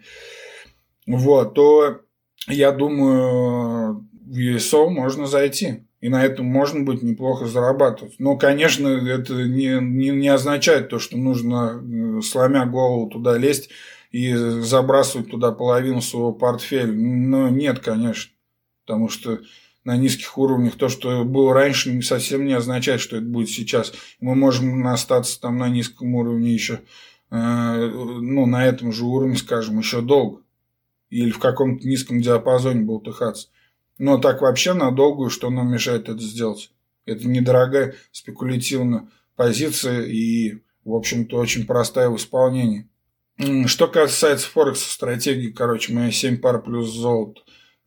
вот, 1.07 1.55
то 1.55 2.01
я 2.47 2.71
думаю, 2.71 4.07
в 4.31 4.37
USO 4.37 4.89
можно 4.89 5.25
зайти. 5.25 5.85
И 5.99 6.09
на 6.09 6.25
этом 6.25 6.47
можно 6.47 6.81
быть 6.81 7.03
неплохо 7.03 7.45
зарабатывать. 7.45 8.15
Но, 8.17 8.35
конечно, 8.35 8.87
это 8.87 9.33
не, 9.35 9.79
не, 9.79 10.09
не 10.09 10.29
означает 10.29 10.89
то, 10.89 10.97
что 10.97 11.15
нужно, 11.15 11.79
э, 11.79 12.21
сломя 12.21 12.65
голову, 12.65 13.07
туда 13.07 13.37
лезть 13.37 13.69
и 14.11 14.33
забрасывать 14.33 15.29
туда 15.29 15.51
половину 15.51 16.01
своего 16.01 16.33
портфеля. 16.33 16.91
Но 16.91 17.49
нет, 17.49 17.79
конечно. 17.79 18.31
Потому 18.83 19.09
что 19.09 19.41
на 19.83 19.97
низких 19.97 20.37
уровнях 20.37 20.75
то, 20.75 20.89
что 20.89 21.23
было 21.23 21.53
раньше, 21.53 22.01
совсем 22.01 22.45
не 22.45 22.53
означает, 22.53 23.01
что 23.01 23.17
это 23.17 23.25
будет 23.25 23.49
сейчас. 23.49 23.93
Мы 24.19 24.35
можем 24.35 24.85
остаться 24.87 25.39
там 25.39 25.57
на 25.57 25.69
низком 25.69 26.15
уровне 26.15 26.53
еще, 26.53 26.81
э, 27.31 27.89
ну, 27.89 28.45
на 28.45 28.65
этом 28.65 28.91
же 28.91 29.05
уровне, 29.05 29.35
скажем, 29.37 29.79
еще 29.79 30.01
долго. 30.01 30.41
Или 31.09 31.31
в 31.31 31.39
каком-то 31.39 31.87
низком 31.87 32.21
диапазоне 32.21 32.81
болтыхаться. 32.81 33.49
Но 33.97 34.17
так 34.17 34.41
вообще 34.41 34.73
на 34.73 34.91
долгую, 34.91 35.29
что 35.29 35.49
нам 35.49 35.71
мешает 35.71 36.09
это 36.09 36.21
сделать? 36.21 36.71
Это 37.05 37.27
недорогая 37.27 37.95
спекулятивная 38.11 39.07
позиция 39.35 40.03
и, 40.03 40.61
в 40.85 40.93
общем-то, 40.93 41.37
очень 41.37 41.65
простая 41.65 42.09
в 42.09 42.17
исполнении. 42.17 42.87
Что 43.65 43.87
касается 43.87 44.47
Форекс 44.49 44.83
стратегии, 44.83 45.49
короче, 45.49 45.93
мои 45.93 46.11
7 46.11 46.37
пар 46.37 46.61
плюс 46.61 46.89
золото. 46.89 47.41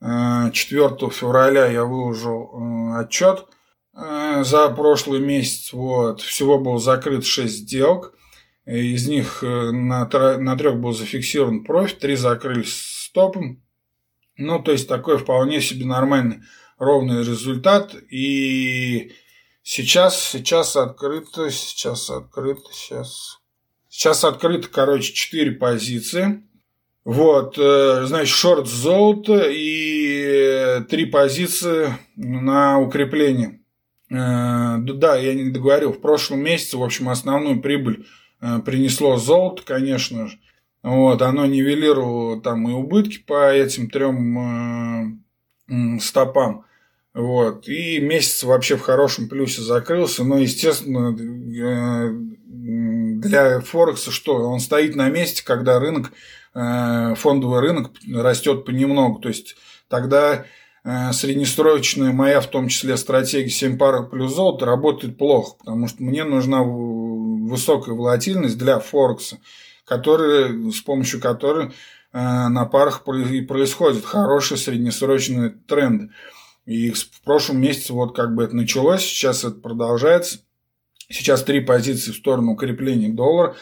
4 0.04 0.84
э, 0.84 1.10
февраля 1.10 1.66
я 1.66 1.84
выложил 1.84 2.50
э, 2.52 3.00
отчет 3.00 3.46
э, 3.94 4.44
за 4.44 4.68
прошлый 4.70 5.20
месяц. 5.20 5.72
Вот. 5.72 6.20
Всего 6.20 6.58
было 6.58 6.78
закрыто 6.78 7.24
6 7.24 7.52
сделок. 7.52 8.14
Из 8.66 9.06
них 9.08 9.42
на, 9.42 10.08
на 10.38 10.56
трех 10.56 10.80
был 10.80 10.94
зафиксирован 10.94 11.64
профит, 11.64 11.98
три 11.98 12.16
закрылись 12.16 12.74
стопом. 12.74 13.62
Ну, 14.38 14.58
то 14.58 14.72
есть 14.72 14.88
такой 14.88 15.18
вполне 15.18 15.60
себе 15.60 15.84
нормальный 15.84 16.40
ровный 16.78 17.18
результат. 17.18 17.94
И 18.10 19.12
сейчас, 19.62 20.18
сейчас 20.18 20.76
открыто, 20.76 21.50
сейчас 21.50 22.08
открыто, 22.08 22.62
сейчас 22.72 23.38
Сейчас 23.96 24.24
открыто, 24.24 24.66
короче, 24.66 25.12
4 25.12 25.52
позиции. 25.52 26.42
Вот, 27.04 27.58
э, 27.58 28.04
значит, 28.06 28.34
шорт 28.34 28.66
золото 28.66 29.46
и 29.50 30.82
три 30.88 31.04
позиции 31.04 31.88
на 32.16 32.78
укрепление. 32.78 33.60
Э, 34.10 34.78
да, 34.78 35.16
я 35.16 35.34
не 35.34 35.50
договорил. 35.50 35.92
В 35.92 36.00
прошлом 36.00 36.40
месяце, 36.40 36.78
в 36.78 36.82
общем, 36.82 37.10
основную 37.10 37.60
прибыль 37.60 38.06
э, 38.40 38.60
принесло 38.64 39.18
золото, 39.18 39.62
конечно 39.66 40.28
же. 40.28 40.38
Вот, 40.82 41.20
оно 41.20 41.44
нивелировало 41.46 42.40
там 42.40 42.68
и 42.68 42.72
убытки 42.72 43.18
по 43.18 43.50
этим 43.52 43.88
трем 43.88 45.22
стопам. 45.98 46.64
Вот. 47.14 47.68
И 47.68 48.00
месяц 48.00 48.42
вообще 48.42 48.76
в 48.76 48.82
хорошем 48.82 49.28
плюсе 49.28 49.62
закрылся. 49.62 50.24
Но, 50.24 50.38
естественно, 50.38 51.14
для 53.18 53.60
Форекса 53.60 54.10
что? 54.10 54.34
Он 54.36 54.60
стоит 54.60 54.94
на 54.94 55.08
месте, 55.08 55.42
когда 55.42 55.78
рынок, 55.78 56.08
э, 56.08 56.10
фондовый 56.54 57.60
рынок 57.60 57.90
растет 58.12 58.64
понемногу. 58.64 59.20
То 59.20 59.28
есть 59.28 59.56
тогда 59.88 60.46
э, 60.84 61.12
среднесрочная 61.12 62.12
моя, 62.12 62.40
в 62.40 62.46
том 62.46 62.68
числе, 62.68 62.96
стратегия 62.96 63.50
7 63.50 63.76
пар 63.78 64.08
плюс 64.08 64.34
золото 64.34 64.66
работает 64.66 65.18
плохо, 65.18 65.56
потому 65.58 65.88
что 65.88 66.02
мне 66.02 66.24
нужна 66.24 66.62
высокая 66.62 67.94
волатильность 67.94 68.58
для 68.58 68.78
Форекса, 68.78 69.38
который, 69.84 70.72
с 70.72 70.80
помощью 70.80 71.20
которой 71.20 71.66
э, 71.66 71.70
на 72.12 72.64
парах 72.66 73.04
происходят 73.04 74.04
хорошие 74.04 74.58
среднесрочные 74.58 75.50
тренды. 75.50 76.10
И 76.66 76.90
в 76.90 77.22
прошлом 77.22 77.60
месяце 77.60 77.92
вот 77.92 78.16
как 78.16 78.34
бы 78.34 78.44
это 78.44 78.56
началось, 78.56 79.02
сейчас 79.02 79.44
это 79.44 79.56
продолжается. 79.56 80.38
Сейчас 81.10 81.42
три 81.42 81.60
позиции 81.60 82.12
в 82.12 82.16
сторону 82.16 82.52
укрепления 82.52 83.10
доллара. 83.10 83.54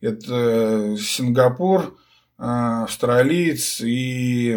Это 0.00 0.26
э, 0.28 0.96
Сингапур, 0.96 1.82
э, 1.82 2.07
австралиец 2.38 3.80
и 3.80 4.56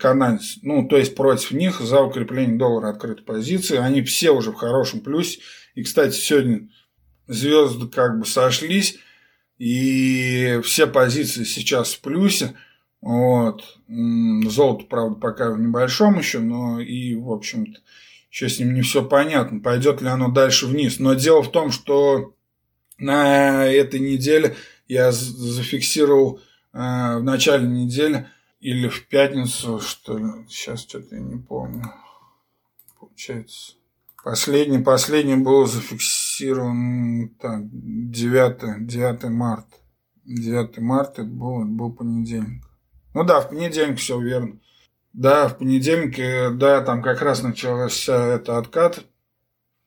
канадец. 0.00 0.58
Ну, 0.62 0.88
то 0.88 0.96
есть 0.96 1.14
против 1.14 1.52
них 1.52 1.80
за 1.80 2.00
укрепление 2.00 2.56
доллара 2.56 2.90
открыты 2.90 3.22
позиции. 3.22 3.76
Они 3.76 4.02
все 4.02 4.32
уже 4.32 4.50
в 4.50 4.56
хорошем 4.56 5.00
плюсе. 5.00 5.40
И, 5.74 5.84
кстати, 5.84 6.16
сегодня 6.16 6.68
звезды 7.28 7.86
как 7.86 8.18
бы 8.18 8.26
сошлись. 8.26 8.98
И 9.58 10.60
все 10.64 10.88
позиции 10.88 11.44
сейчас 11.44 11.94
в 11.94 12.00
плюсе. 12.00 12.54
Вот. 13.00 13.62
Золото, 13.86 14.86
правда, 14.86 15.14
пока 15.14 15.52
в 15.52 15.60
небольшом 15.60 16.18
еще, 16.18 16.40
но 16.40 16.80
и, 16.80 17.14
в 17.14 17.30
общем-то, 17.30 17.78
еще 18.30 18.48
с 18.48 18.58
ним 18.58 18.74
не 18.74 18.82
все 18.82 19.04
понятно, 19.04 19.60
пойдет 19.60 20.02
ли 20.02 20.08
оно 20.08 20.28
дальше 20.28 20.66
вниз. 20.66 20.98
Но 20.98 21.14
дело 21.14 21.44
в 21.44 21.52
том, 21.52 21.70
что 21.70 22.34
на 22.98 23.66
этой 23.66 24.00
неделе 24.00 24.56
я 24.88 25.12
зафиксировал 25.12 26.38
э, 26.38 26.43
в 26.74 27.22
начале 27.22 27.66
недели 27.66 28.28
или 28.60 28.88
в 28.88 29.08
пятницу, 29.08 29.80
что 29.80 30.18
ли, 30.18 30.26
сейчас 30.48 30.80
что-то 30.80 31.14
я 31.14 31.22
не 31.22 31.40
помню. 31.40 31.84
Получается. 32.98 33.74
Последний, 34.24 34.78
последний 34.78 35.36
был 35.36 35.66
зафиксирован 35.66 37.28
так, 37.40 37.60
9, 37.62 38.86
9 38.86 39.24
марта. 39.24 39.76
9 40.24 40.78
марта 40.78 41.22
был, 41.22 41.64
был 41.64 41.92
понедельник. 41.92 42.64
Ну 43.12 43.22
да, 43.22 43.40
в 43.40 43.50
понедельник 43.50 43.98
все 43.98 44.20
верно. 44.20 44.58
Да, 45.12 45.46
в 45.48 45.58
понедельник, 45.58 46.18
э, 46.18 46.50
да, 46.50 46.80
там 46.80 47.02
как 47.02 47.22
раз 47.22 47.42
начался 47.42 48.34
это 48.34 48.58
откат. 48.58 49.04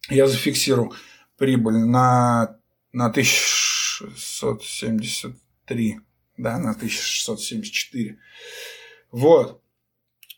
Я 0.10 0.28
зафиксировал 0.28 0.94
прибыль 1.38 1.80
на, 1.80 2.56
на 2.94 3.08
1673, 3.08 6.00
да, 6.38 6.58
на 6.58 6.72
1674. 6.72 8.18
Вот. 9.12 9.62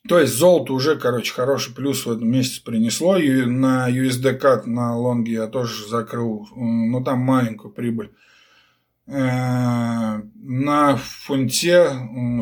То 0.08 0.18
есть 0.20 0.34
золото 0.34 0.74
уже, 0.74 0.98
короче, 0.98 1.34
хороший 1.34 1.74
плюс 1.76 2.06
в 2.06 2.12
этом 2.12 2.30
месяце 2.30 2.64
принесло. 2.64 3.18
И 3.18 3.46
на 3.46 3.90
USD 3.90 4.40
CAD 4.40 4.66
на 4.66 4.98
лонге 4.98 5.34
я 5.34 5.48
тоже 5.48 5.88
закрыл, 5.88 6.48
ну 6.56 7.04
там 7.04 7.20
маленькую 7.20 7.74
прибыль. 7.74 8.12
Э, 9.08 10.22
на 10.36 10.96
фунте 10.98 11.92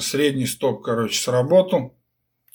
средний 0.02 0.46
стоп, 0.46 0.84
короче, 0.84 1.20
сработал. 1.20 1.98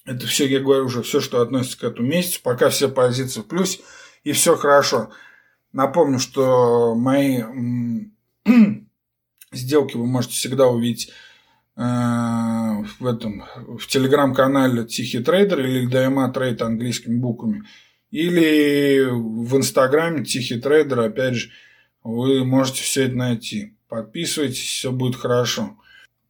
Это 0.05 0.27
все, 0.27 0.47
я 0.47 0.61
говорю, 0.61 0.87
уже 0.87 1.03
все, 1.03 1.20
что 1.20 1.41
относится 1.41 1.79
к 1.79 1.85
этому 1.85 2.09
месяцу. 2.09 2.41
Пока 2.43 2.69
все 2.70 2.89
позиции 2.89 3.41
в 3.41 3.47
плюс 3.47 3.81
и 4.24 4.33
все 4.33 4.57
хорошо. 4.57 5.11
Напомню, 5.73 6.19
что 6.19 6.95
мои 6.95 7.43
сделки 9.53 9.97
вы 9.97 10.07
можете 10.07 10.35
всегда 10.35 10.66
увидеть 10.66 11.11
э, 11.77 11.83
в 11.83 13.07
этом 13.07 13.45
в 13.79 13.87
телеграм-канале 13.87 14.85
Тихий 14.85 15.23
трейдер 15.23 15.61
или 15.61 15.89
DMA 15.89 16.33
trade 16.32 16.62
английскими 16.62 17.19
буквами. 17.19 17.65
Или 18.11 19.09
в 19.11 19.57
инстаграме 19.57 20.24
Тихий 20.24 20.61
трейдер, 20.61 21.01
опять 21.01 21.35
же, 21.35 21.51
вы 22.05 22.45
можете 22.45 22.83
все 22.83 23.05
это 23.05 23.16
найти. 23.16 23.77
Подписывайтесь, 23.89 24.59
все 24.59 24.93
будет 24.93 25.16
хорошо. 25.16 25.77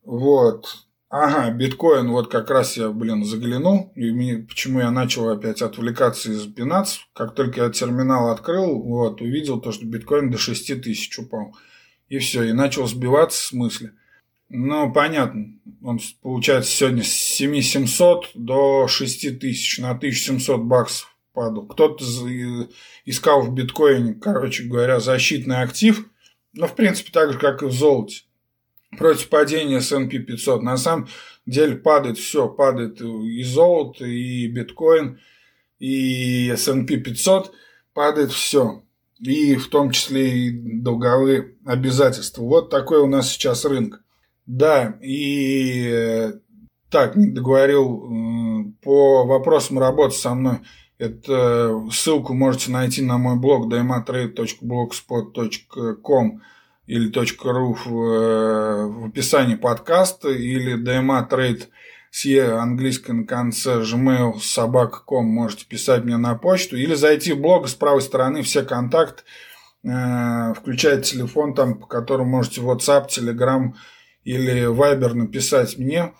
Вот. 0.04 0.66
Ага, 1.08 1.50
биткоин, 1.50 2.10
вот 2.10 2.30
как 2.30 2.48
раз 2.50 2.76
я, 2.78 2.88
блин, 2.88 3.24
заглянул. 3.24 3.92
И 3.96 4.10
мне, 4.10 4.38
почему 4.38 4.80
я 4.80 4.90
начал 4.90 5.28
опять 5.28 5.60
отвлекаться 5.60 6.32
из 6.32 6.46
Binance. 6.46 7.00
Как 7.12 7.34
только 7.34 7.64
я 7.64 7.70
терминал 7.70 8.30
открыл, 8.30 8.80
вот, 8.82 9.20
увидел 9.20 9.60
то, 9.60 9.72
что 9.72 9.84
биткоин 9.84 10.30
до 10.30 10.38
6 10.38 10.82
тысяч 10.82 11.18
упал. 11.18 11.54
И 12.12 12.18
все, 12.18 12.42
и 12.42 12.52
начал 12.52 12.86
сбиваться 12.86 13.40
в 13.40 13.46
смысле. 13.46 13.92
Ну, 14.48 14.92
понятно. 14.92 15.54
Он, 15.82 15.98
получается, 16.20 16.70
сегодня 16.70 17.02
с 17.02 17.08
7700 17.08 18.32
до 18.34 18.86
6000 18.86 19.78
на 19.78 19.90
1700 19.92 20.60
баксов 20.60 21.16
падал. 21.32 21.66
Кто-то 21.66 22.04
искал 23.06 23.42
в 23.42 23.54
биткоине, 23.54 24.14
короче 24.14 24.64
говоря, 24.64 25.00
защитный 25.00 25.62
актив– 25.62 26.06
ну, 26.54 26.66
в 26.66 26.74
принципе, 26.74 27.10
так 27.12 27.32
же, 27.32 27.38
как 27.38 27.62
и 27.62 27.66
в 27.66 27.72
золоте. 27.72 28.22
Против 28.98 29.28
падения 29.30 29.78
S&P 29.78 30.18
500. 30.18 30.62
На 30.62 30.76
самом 30.76 31.08
деле 31.46 31.76
падает 31.76 32.18
все. 32.18 32.48
Падает 32.48 33.00
и 33.00 33.42
золото, 33.42 34.04
и 34.04 34.46
биткоин, 34.48 35.18
и 35.78 36.50
S&P 36.50 36.98
500. 36.98 37.52
Падает 37.94 38.32
все. 38.32 38.82
И 39.22 39.54
в 39.54 39.68
том 39.68 39.92
числе 39.92 40.30
и 40.30 40.50
долговые 40.80 41.54
обязательства. 41.64 42.42
Вот 42.42 42.70
такой 42.70 42.98
у 42.98 43.06
нас 43.06 43.30
сейчас 43.30 43.64
рынок. 43.64 44.02
Да, 44.46 44.98
и 45.00 45.88
э, 45.88 46.32
так, 46.90 47.14
не 47.14 47.28
договорил 47.28 48.74
по 48.82 49.24
вопросам 49.24 49.78
работы 49.78 50.16
со 50.16 50.34
мной. 50.34 50.62
Это 50.98 51.80
ссылку 51.92 52.34
можете 52.34 52.72
найти 52.72 53.02
на 53.02 53.18
мой 53.18 53.36
блог 53.36 53.72
dmatrade.blogspot.com 53.72 56.42
или 56.86 57.10
.ru 57.10 57.74
в, 57.74 57.88
э, 57.88 58.86
в 58.86 59.06
описании 59.06 59.54
подкаста 59.54 60.30
или 60.30 60.76
dmatrade 60.76 61.68
с 62.12 62.24
e 62.24 62.38
английской 62.38 63.10
на 63.10 63.26
конце 63.26 63.80
gmail 63.80 64.38
собак.com 64.38 65.24
можете 65.24 65.66
писать 65.66 66.04
мне 66.04 66.16
на 66.16 66.36
почту 66.36 66.76
или 66.76 66.94
зайти 66.94 67.32
в 67.32 67.40
блог 67.40 67.66
с 67.68 67.74
правой 67.74 68.02
стороны 68.02 68.42
все 68.42 68.62
контакты 68.62 69.24
э, 69.82 70.54
включая 70.54 71.00
телефон 71.00 71.54
там 71.54 71.80
по 71.80 71.88
которому 71.88 72.30
можете 72.30 72.60
WhatsApp, 72.60 73.08
Telegram 73.08 73.72
или 74.22 74.68
Viber 74.72 75.14
написать 75.14 75.76
мне 75.76 76.12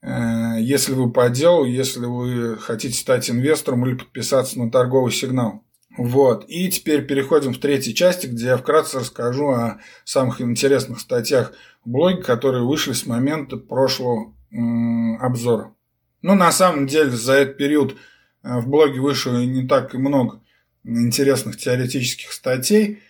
Э, 0.00 0.56
если 0.60 0.92
вы 0.92 1.10
по 1.10 1.28
делу, 1.28 1.64
если 1.64 2.06
вы 2.06 2.56
хотите 2.56 2.94
стать 2.94 3.30
инвестором 3.30 3.86
или 3.86 3.94
подписаться 3.94 4.58
на 4.58 4.70
торговый 4.70 5.12
сигнал. 5.12 5.64
Вот. 5.96 6.44
И 6.48 6.70
теперь 6.70 7.06
переходим 7.06 7.52
в 7.52 7.58
третьей 7.58 7.94
части, 7.94 8.26
где 8.26 8.46
я 8.46 8.56
вкратце 8.56 9.00
расскажу 9.00 9.48
о 9.48 9.78
самых 10.04 10.40
интересных 10.40 11.00
статьях 11.00 11.52
блоге, 11.84 12.22
которые 12.22 12.64
вышли 12.64 12.92
с 12.92 13.06
момента 13.06 13.56
прошлого 13.56 14.34
обзора. 14.50 15.74
Ну, 16.22 16.34
на 16.34 16.50
самом 16.52 16.86
деле, 16.86 17.10
за 17.10 17.34
этот 17.34 17.56
период 17.58 17.96
э, 18.42 18.58
в 18.58 18.68
блоге 18.68 19.00
вышло 19.00 19.44
не 19.44 19.66
так 19.66 19.94
и 19.94 19.98
много 19.98 20.40
интересных 20.84 21.56
теоретических 21.58 22.32
статей, 22.32 23.02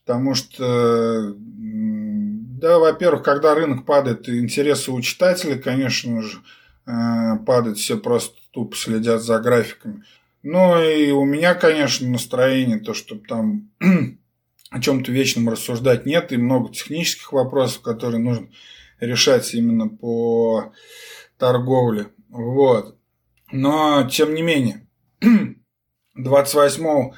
потому 0.00 0.34
что 0.34 1.34
да, 1.36 2.78
во-первых, 2.78 3.22
когда 3.22 3.54
рынок 3.54 3.84
падает, 3.84 4.28
интересы 4.28 4.90
у 4.90 5.00
читателей, 5.02 5.58
конечно 5.58 6.22
же, 6.22 6.38
э, 6.86 7.36
падают, 7.44 7.76
все 7.76 7.98
просто 7.98 8.38
тупо 8.52 8.74
следят 8.76 9.22
за 9.22 9.38
графиками. 9.40 10.04
Ну 10.42 10.82
и 10.82 11.10
у 11.10 11.24
меня, 11.24 11.54
конечно, 11.54 12.08
настроение, 12.08 12.78
то, 12.78 12.94
чтобы 12.94 13.26
там 13.26 13.70
о 14.70 14.80
чем-то 14.80 15.12
вечном 15.12 15.48
рассуждать 15.48 16.06
нет, 16.06 16.32
и 16.32 16.36
много 16.36 16.72
технических 16.72 17.32
вопросов, 17.32 17.82
которые 17.82 18.20
нужно 18.20 18.48
решать 19.06 19.54
именно 19.54 19.88
по 19.88 20.72
торговле. 21.38 22.08
Вот. 22.28 22.96
Но, 23.52 24.08
тем 24.10 24.34
не 24.34 24.42
менее, 24.42 24.86
28 26.14 27.12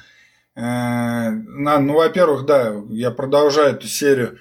э, 0.55 1.31
ну, 1.31 1.93
во-первых, 1.93 2.45
да, 2.45 2.75
я 2.89 3.11
продолжаю 3.11 3.75
эту 3.75 3.87
серию 3.87 4.37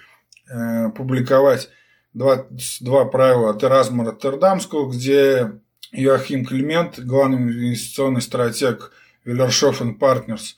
Э, 0.49 0.91
публиковать 0.91 1.71
два, 2.15 2.47
два 2.81 3.05
правила 3.05 3.51
от 3.51 3.65
Эразма 3.65 4.05
Роттердамского, 4.05 4.89
где 4.93 5.61
Йоахим 5.91 6.45
Климент, 6.45 7.01
главный 7.01 7.39
инвестиционный 7.39 8.23
стратег 8.23 8.93
Виллершофен 9.25 9.99
Partners, 9.99 10.55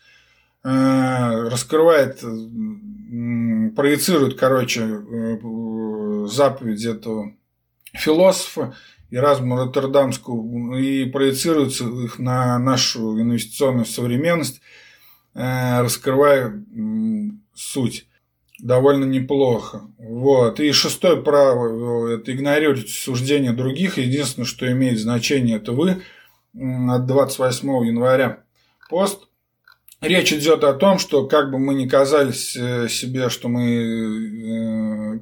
э, 0.63 1.49
раскрывает, 1.49 2.21
проецирует, 3.75 4.39
короче, 4.39 4.83
э, 4.83 5.39
заповедь 6.29 6.85
этого 6.85 7.33
философа 7.93 8.75
Эразма 9.11 9.65
Роттердамского 9.65 10.77
и 10.77 11.07
проецируется 11.07 11.85
их 11.85 12.19
на 12.19 12.59
нашу 12.59 13.21
инвестиционную 13.21 13.87
современность, 13.87 14.61
раскрывая 15.35 16.63
суть 17.55 18.07
довольно 18.59 19.05
неплохо. 19.05 19.83
Вот. 19.99 20.61
И 20.61 20.73
шестое 20.73 21.23
право– 21.23 22.09
это 22.15 22.33
игнорировать 22.33 22.91
суждения 22.91 23.53
других. 23.53 23.99
Единственное, 23.99 24.47
что 24.47 24.71
имеет 24.71 24.99
значение, 24.99 25.57
это 25.57 25.73
вы 25.73 26.03
от 26.55 27.07
28 27.07 27.87
января. 27.87 28.45
Пост. 28.91 29.29
Речь 30.01 30.33
идет 30.33 30.63
о 30.63 30.75
том, 30.75 30.99
что 30.99 31.27
как 31.27 31.51
бы 31.51 31.59
мы 31.59 31.75
ни 31.75 31.89
казались 31.89 32.57
э, 32.57 32.89
себе, 32.89 33.29
что 33.31 33.49
мы 33.49 35.17
э, 35.17 35.21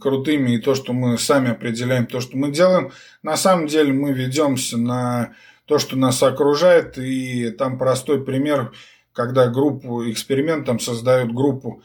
крутыми, 0.00 0.52
и 0.52 0.58
то, 0.58 0.74
что 0.74 0.92
мы 0.92 1.18
сами 1.18 1.50
определяем 1.50 2.06
то, 2.06 2.20
что 2.20 2.36
мы 2.36 2.50
делаем, 2.50 2.92
на 3.22 3.36
самом 3.36 3.66
деле 3.66 3.92
мы 3.92 4.12
ведемся 4.12 4.76
на 4.78 5.34
то, 5.66 5.78
что 5.78 5.96
нас 5.96 6.22
окружает. 6.22 6.98
И 6.98 7.50
там 7.50 7.78
простой 7.78 8.24
пример, 8.24 8.72
когда 9.12 9.48
группу, 9.48 10.08
эксперимент, 10.10 10.66
там 10.66 10.78
создают 10.80 11.32
группу 11.32 11.82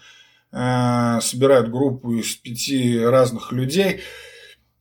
Э, 0.54 1.20
собирают 1.22 1.72
группу 1.72 2.14
из 2.14 2.36
пяти 2.36 3.00
разных 3.00 3.54
людей 3.54 4.02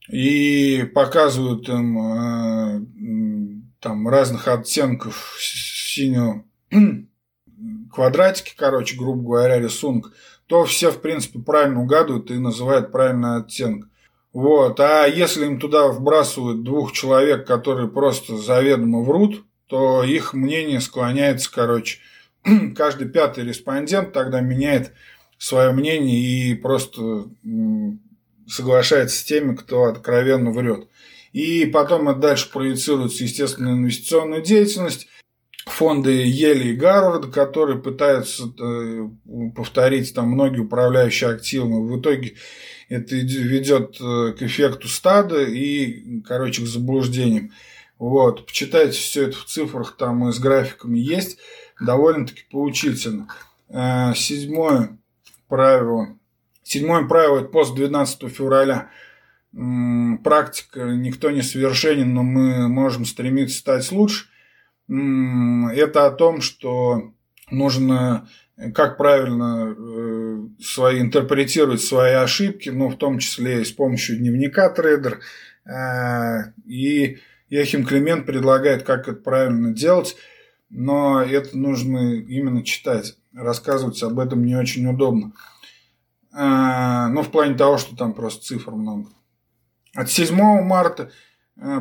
и 0.08 0.82
показывают 0.92 1.68
им 1.68 1.98
э, 1.98 3.64
там 3.78 4.08
разных 4.08 4.48
оттенков 4.48 5.36
синего 5.38 6.44
квадратики, 7.92 8.52
короче, 8.56 8.96
грубо 8.96 9.22
говоря, 9.22 9.60
рисунок, 9.60 10.12
то 10.50 10.64
все, 10.64 10.90
в 10.90 11.00
принципе, 11.00 11.38
правильно 11.38 11.80
угадывают 11.80 12.28
и 12.32 12.34
называют 12.34 12.90
правильный 12.90 13.36
оттенок. 13.36 13.86
Вот. 14.32 14.80
А 14.80 15.06
если 15.06 15.46
им 15.46 15.60
туда 15.60 15.86
вбрасывают 15.86 16.64
двух 16.64 16.90
человек, 16.90 17.46
которые 17.46 17.86
просто 17.86 18.36
заведомо 18.36 19.02
врут, 19.02 19.44
то 19.68 20.02
их 20.02 20.34
мнение 20.34 20.80
склоняется, 20.80 21.52
короче, 21.54 22.00
каждый 22.76 23.08
пятый 23.08 23.44
респондент 23.44 24.12
тогда 24.12 24.40
меняет 24.40 24.92
свое 25.38 25.70
мнение 25.70 26.18
и 26.18 26.54
просто 26.56 27.26
соглашается 28.48 29.18
с 29.18 29.22
теми, 29.22 29.54
кто 29.54 29.84
откровенно 29.84 30.50
врет. 30.50 30.88
И 31.32 31.64
потом 31.66 32.08
это 32.08 32.18
дальше 32.18 32.50
проецируется, 32.50 33.22
естественно, 33.22 33.68
инвестиционную 33.68 34.42
деятельность. 34.42 35.06
Фонды 35.70 36.26
Ели 36.26 36.68
и 36.68 36.76
Гарварда, 36.76 37.28
которые 37.28 37.78
пытаются 37.78 38.52
э, 38.60 39.08
повторить 39.54 40.14
там 40.14 40.30
многие 40.30 40.60
управляющие 40.60 41.30
активами. 41.30 41.88
В 41.88 42.00
итоге 42.00 42.34
Это 42.88 43.14
ведет 43.14 44.00
э, 44.00 44.32
к 44.32 44.42
эффекту 44.42 44.88
стада 44.88 45.42
и, 45.42 46.20
короче, 46.22 46.62
к 46.62 46.66
заблуждениям. 46.66 47.52
Вот, 47.98 48.46
почитайте 48.46 48.98
все 48.98 49.28
это 49.28 49.36
в 49.36 49.44
цифрах, 49.44 49.96
там 49.96 50.28
и 50.28 50.32
с 50.32 50.38
графиками 50.38 50.98
есть, 50.98 51.38
довольно-таки 51.80 52.42
поучительно. 52.50 53.28
Э, 53.68 54.12
седьмое 54.16 54.98
правило. 55.48 56.16
Седьмое 56.64 57.06
правило– 57.06 57.38
это 57.40 57.48
пост 57.48 57.74
12 57.74 58.28
февраля. 58.28 58.90
Практика, 59.52 60.84
никто 60.84 61.30
не 61.30 61.42
совершенен, 61.42 62.14
но 62.14 62.22
мы 62.22 62.68
можем 62.68 63.04
стремиться 63.04 63.58
стать 63.58 63.90
лучше. 63.92 64.29
Это 64.90 66.06
о 66.06 66.10
том, 66.10 66.40
что 66.40 67.12
нужно 67.50 68.28
как 68.74 68.98
правильно 68.98 69.74
э, 69.76 70.62
свои, 70.62 71.00
интерпретировать 71.00 71.80
свои 71.80 72.12
ошибки, 72.12 72.68
ну, 72.68 72.88
в 72.88 72.96
том 72.96 73.18
числе 73.18 73.62
и 73.62 73.64
с 73.64 73.72
помощью 73.72 74.18
дневника 74.18 74.68
трейдер. 74.68 75.20
Э, 75.64 76.52
и 76.66 77.18
Яхим 77.48 77.86
Климент 77.86 78.26
предлагает, 78.26 78.82
как 78.82 79.08
это 79.08 79.18
правильно 79.18 79.72
делать, 79.72 80.16
но 80.68 81.22
это 81.22 81.56
нужно 81.56 82.14
именно 82.14 82.62
читать. 82.62 83.16
Рассказывать 83.34 84.02
об 84.02 84.18
этом 84.18 84.44
не 84.44 84.56
очень 84.56 84.86
удобно. 84.86 85.32
Э, 86.34 87.06
ну, 87.08 87.22
в 87.22 87.30
плане 87.30 87.54
того, 87.54 87.78
что 87.78 87.96
там 87.96 88.12
просто 88.12 88.44
цифр 88.44 88.72
много. 88.72 89.08
От 89.94 90.10
7 90.10 90.36
марта 90.62 91.10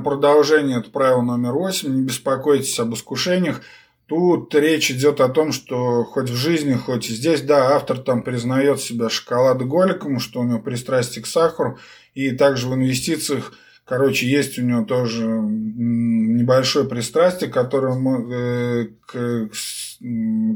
продолжение 0.03 0.79
это 0.79 0.89
правило 0.89 1.21
номер 1.21 1.53
8. 1.53 1.93
Не 1.93 2.01
беспокойтесь 2.03 2.79
об 2.79 2.93
искушениях. 2.93 3.61
Тут 4.07 4.53
речь 4.55 4.89
идет 4.89 5.21
о 5.21 5.29
том, 5.29 5.51
что 5.51 6.03
хоть 6.03 6.31
в 6.31 6.35
жизни, 6.35 6.73
хоть 6.73 7.09
и 7.09 7.13
здесь, 7.13 7.41
да, 7.41 7.75
автор 7.75 7.99
там 7.99 8.23
признает 8.23 8.81
себя 8.81 9.07
шоколадоголиком, 9.07 10.19
что 10.19 10.41
у 10.41 10.43
него 10.43 10.57
пристрастие 10.59 11.23
к 11.23 11.27
сахару, 11.27 11.77
и 12.15 12.31
также 12.31 12.67
в 12.67 12.73
инвестициях, 12.73 13.53
короче, 13.85 14.27
есть 14.27 14.57
у 14.57 14.63
него 14.63 14.83
тоже 14.83 15.25
небольшое 15.27 16.85
пристрастие, 16.85 17.51
которое 17.51 17.93
э, 18.33 18.87
к, 19.05 19.49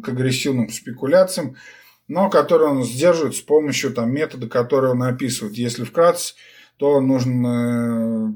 к 0.03 0.09
агрессивным 0.09 0.69
спекуляциям, 0.69 1.55
но 2.07 2.31
которое 2.31 2.71
он 2.71 2.83
сдерживает 2.83 3.35
с 3.35 3.41
помощью 3.41 3.93
там, 3.93 4.11
метода, 4.11 4.47
который 4.47 4.89
он 4.89 5.03
описывает. 5.03 5.53
Если 5.53 5.83
вкратце, 5.83 6.33
то 6.77 6.99
нужно 7.01 8.33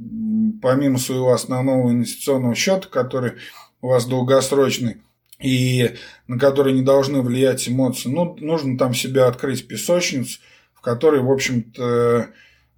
помимо 0.61 0.97
своего 0.97 1.34
основного 1.34 1.91
инвестиционного 1.91 2.55
счета, 2.55 2.88
который 2.89 3.34
у 3.81 3.89
вас 3.89 4.05
долгосрочный, 4.05 5.01
и 5.39 5.95
на 6.27 6.39
которые 6.39 6.73
не 6.73 6.81
должны 6.81 7.22
влиять 7.22 7.68
эмоции. 7.69 8.09
Ну, 8.09 8.35
нужно 8.39 8.77
там 8.77 8.93
себя 8.93 9.27
открыть 9.27 9.68
песочницу, 9.68 10.39
в 10.73 10.81
которой, 10.81 11.22
в 11.22 11.31
общем-то, 11.31 12.30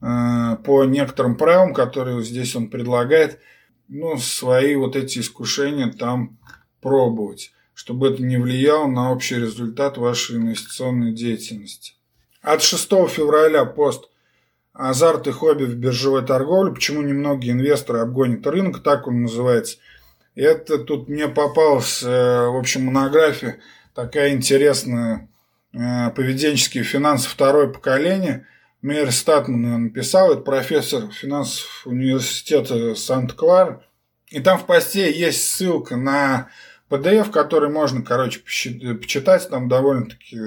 э, 0.02 0.58
по 0.64 0.84
некоторым 0.84 1.36
правилам, 1.36 1.74
которые 1.74 2.24
здесь 2.24 2.56
он 2.56 2.70
предлагает, 2.70 3.40
ну, 3.88 4.18
свои 4.18 4.76
вот 4.76 4.96
эти 4.96 5.20
искушения 5.20 5.92
там 5.92 6.38
пробовать, 6.82 7.52
чтобы 7.74 8.10
это 8.10 8.22
не 8.22 8.38
влияло 8.38 8.88
на 8.88 9.12
общий 9.12 9.36
результат 9.36 9.98
вашей 9.98 10.38
инвестиционной 10.38 11.14
деятельности. 11.14 11.94
От 12.42 12.62
6 12.62 12.90
февраля 13.08 13.66
пост 13.66 14.10
«Азарт 14.80 15.28
и 15.28 15.32
хобби 15.32 15.66
в 15.66 15.76
биржевой 15.76 16.26
торговле. 16.26 16.74
Почему 16.74 17.02
немногие 17.02 17.54
инвесторы 17.54 18.00
обгонят 18.00 18.46
рынок?» 18.48 18.82
Так 18.82 19.08
он 19.08 19.24
называется– 19.24 19.78
это 20.40 20.78
тут 20.78 21.10
мне 21.10 21.28
попалась, 21.28 22.02
э, 22.02 22.08
в 22.08 22.58
общем, 22.58 22.86
монография 22.86 23.60
такая 23.94 24.32
интересная 24.32 25.30
э, 25.74 26.12
«Поведенческие 26.12 26.84
финансы 26.84 27.28
второе 27.28 27.68
поколение». 27.68 28.48
Мэри 28.82 29.10
Статман 29.10 29.66
ее 29.66 29.78
написал, 29.78 30.32
это 30.32 30.42
профессор 30.42 31.12
финансов 31.12 31.86
университета 31.86 32.96
Санта-Клара. 32.96 33.84
И 34.30 34.40
там 34.40 34.58
в 34.58 34.66
посте 34.66 35.12
есть 35.12 35.50
ссылка 35.50 35.98
на 35.98 36.48
PDF, 36.90 37.30
который 37.30 37.70
можно, 37.70 38.02
короче, 38.02 38.40
почитать. 38.40 39.50
Там 39.50 39.68
довольно-таки 39.68 40.40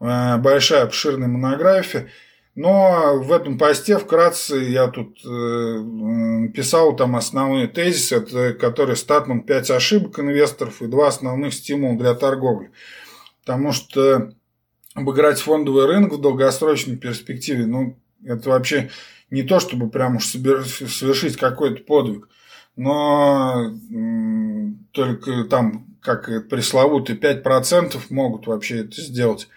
э, 0.00 0.36
большая, 0.38 0.82
обширная 0.82 1.28
монография. 1.28 2.08
Но 2.56 3.18
в 3.18 3.30
этом 3.32 3.58
посте 3.58 3.96
вкратце 3.96 4.56
я 4.56 4.88
тут 4.88 5.18
э, 5.24 6.48
писал 6.52 6.96
там 6.96 7.14
основные 7.14 7.68
тезисы, 7.68 8.20
которые 8.54 8.96
Статман 8.96 9.42
5 9.42 9.70
ошибок 9.70 10.18
инвесторов 10.18 10.82
и 10.82 10.86
два 10.86 11.08
основных 11.08 11.54
стимула 11.54 11.96
для 11.96 12.14
торговли. 12.14 12.70
Потому 13.44 13.72
что 13.72 14.34
обыграть 14.94 15.40
фондовый 15.40 15.86
рынок 15.86 16.14
в 16.14 16.20
долгосрочной 16.20 16.96
перспективе, 16.96 17.66
ну, 17.66 17.96
это 18.24 18.50
вообще 18.50 18.90
не 19.30 19.44
то, 19.44 19.60
чтобы 19.60 19.88
прям 19.88 20.16
уж 20.16 20.26
совершить 20.26 21.36
какой-то 21.36 21.84
подвиг, 21.84 22.28
но 22.74 23.76
только 24.92 25.44
там, 25.44 25.86
как 26.02 26.48
пресловутые 26.48 27.18
5% 27.18 27.96
могут 28.10 28.46
вообще 28.46 28.80
это 28.80 29.00
сделать. 29.00 29.48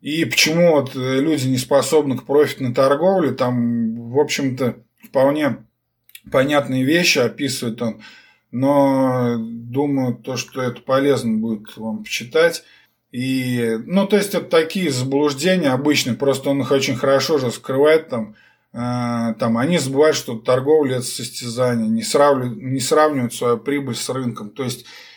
И 0.00 0.24
почему 0.24 0.72
вот 0.72 0.96
э, 0.96 1.20
люди 1.20 1.46
не 1.46 1.58
способны 1.58 2.16
к 2.16 2.24
профитной 2.24 2.72
торговле, 2.72 3.32
там, 3.32 4.10
в 4.10 4.18
общем-то, 4.18 4.76
вполне 5.04 5.66
понятные 6.30 6.84
вещи 6.84 7.18
описывает 7.18 7.82
он, 7.82 8.02
но 8.50 9.36
думаю, 9.38 10.14
то, 10.14 10.36
что 10.36 10.62
это 10.62 10.80
полезно 10.80 11.36
будет 11.36 11.76
вам 11.76 12.04
почитать. 12.04 12.64
И, 13.12 13.78
ну, 13.86 14.06
то 14.06 14.16
есть, 14.16 14.34
это 14.34 14.46
такие 14.46 14.90
заблуждения 14.90 15.70
обычные, 15.70 16.16
просто 16.16 16.50
он 16.50 16.60
их 16.62 16.70
очень 16.70 16.96
хорошо 16.96 17.38
же 17.38 17.50
скрывает 17.50 18.08
там, 18.08 18.36
э, 18.72 19.34
там 19.38 19.58
они 19.58 19.78
забывают, 19.78 20.16
что 20.16 20.38
торговля– 20.38 20.96
это 20.96 21.04
состязание, 21.04 21.88
не 21.88 22.02
сравнивают, 22.02 22.62
не 22.62 22.80
сравнивают 22.80 23.34
свою 23.34 23.58
прибыль 23.58 23.96
с 23.96 24.08
рынком. 24.08 24.50
То 24.50 24.64
есть, 24.64 24.86
Э, 24.86 25.09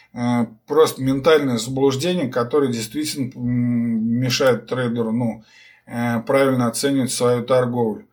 просто 0.68 1.02
ментальное 1.02 1.58
заблуждение, 1.58 2.28
которое 2.28 2.72
действительно 2.72 3.32
мешает 3.36 4.68
трейдеру 4.68 5.12
ну, 5.12 5.44
э, 5.88 6.20
правильно 6.22 6.68
оценивать 6.68 7.12
свою 7.12 7.44
торговлю. 7.44 8.08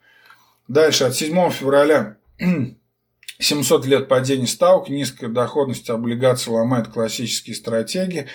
Дальше, 0.66 1.04
от 1.04 1.14
7 1.14 1.50
февраля 1.50 2.16
700 3.38 3.86
лет 3.86 4.08
падения 4.08 4.46
ставок, 4.46 4.88
низкая 4.88 5.28
доходность 5.28 5.90
облигаций 5.90 6.52
ломает 6.52 6.88
классические 6.88 7.54
стратегии. 7.54 8.26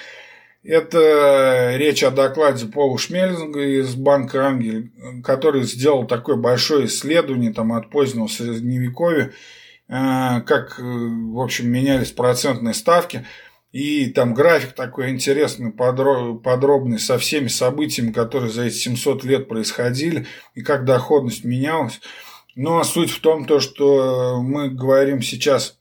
Это 0.63 1.75
речь 1.75 2.03
о 2.03 2.09
докладе 2.11 2.65
Пола 2.67 2.97
Шмельзинга 2.97 3.61
из 3.61 3.93
Банка 3.95 4.47
Ангель, 4.47 4.91
который 5.23 5.63
сделал 5.63 6.05
такое 6.05 6.35
большое 6.37 6.85
исследование 6.85 7.53
там, 7.53 7.73
от 7.73 7.89
позднего 7.89 8.27
Средневековья, 8.27 9.31
э, 9.87 10.41
как, 10.41 10.77
в 10.77 11.39
общем, 11.39 11.67
менялись 11.71 12.11
процентные 12.11 12.75
ставки– 12.75 13.25
и 13.75 14.05
там 14.05 14.33
график 14.33 14.71
такой 14.71 15.09
интересный, 15.09 15.69
подробный, 15.69 16.97
со 16.97 17.17
всеми 17.17 17.49
событиями, 17.49 18.13
которые 18.13 18.49
за 18.49 18.63
эти 18.63 18.75
700 18.75 19.25
лет 19.25 19.49
происходили, 19.49 20.27
и 20.53 20.61
как 20.61 20.85
доходность 20.85 21.43
менялась. 21.43 21.99
Ну, 22.55 22.79
а 22.79 22.85
суть 22.85 23.11
в 23.11 23.19
том, 23.19 23.43
то, 23.43 23.59
что 23.59 24.41
мы 24.41 24.69
говорим 24.69 25.21
сейчас, 25.21 25.77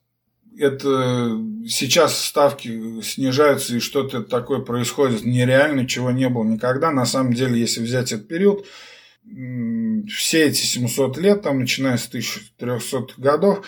это 0.59 1.39
сейчас 1.69 2.21
ставки 2.21 3.01
снижаются, 3.01 3.77
и 3.77 3.79
что-то 3.79 4.25
такое 4.25 4.59
происходит 4.59 5.25
нереально, 5.25 5.87
чего 5.87 6.11
не 6.11 6.29
было 6.29 6.43
никогда. 6.43 6.91
На 6.91 7.07
самом 7.07 7.33
деле, 7.33 7.61
если 7.61 7.81
взять 7.81 8.11
этот 8.11 8.27
период, 8.27 8.67
все 10.11 10.47
эти 10.47 10.63
700 10.63 11.17
лет, 11.19 11.43
там, 11.43 11.61
начиная 11.61 11.97
с 11.97 12.09
1300 12.09 13.15
годов, 13.19 13.65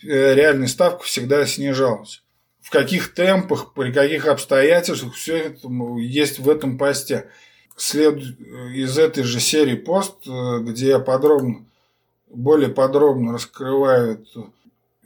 э, 0.00 0.34
реальная 0.34 0.68
ставка 0.68 1.02
всегда 1.02 1.44
снижалась 1.44 2.23
в 2.64 2.70
каких 2.70 3.12
темпах, 3.12 3.74
при 3.74 3.92
каких 3.92 4.26
обстоятельствах, 4.26 5.12
все 5.12 5.36
это 5.36 5.68
есть 5.98 6.38
в 6.38 6.48
этом 6.48 6.78
посте. 6.78 7.28
След 7.76 8.22
из 8.72 8.96
этой 8.96 9.22
же 9.22 9.38
серии 9.38 9.74
пост, 9.74 10.26
э, 10.26 10.60
где 10.60 10.88
я 10.88 10.98
подробно, 10.98 11.66
более 12.30 12.70
подробно 12.70 13.34
раскрываю 13.34 14.24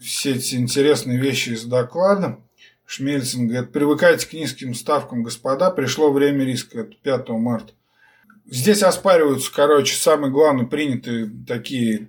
все 0.01 0.35
эти 0.35 0.55
интересные 0.55 1.19
вещи 1.19 1.51
из 1.51 1.65
доклада. 1.65 2.39
Шмельцин 2.87 3.49
говорит, 3.49 3.73
привыкайте 3.73 4.29
к 4.29 4.35
низким 4.35 4.73
ставкам, 4.73 5.25
господа, 5.25 5.73
пришло 5.73 6.13
время 6.13 6.45
риска, 6.45 6.83
это 6.83 6.95
5 7.03 7.29
марта. 7.31 7.73
Здесь 8.47 8.85
оспариваются, 8.85 9.53
короче, 9.53 9.97
самые 9.97 10.31
главные 10.31 10.69
принятые 10.69 11.29
такие, 11.45 12.09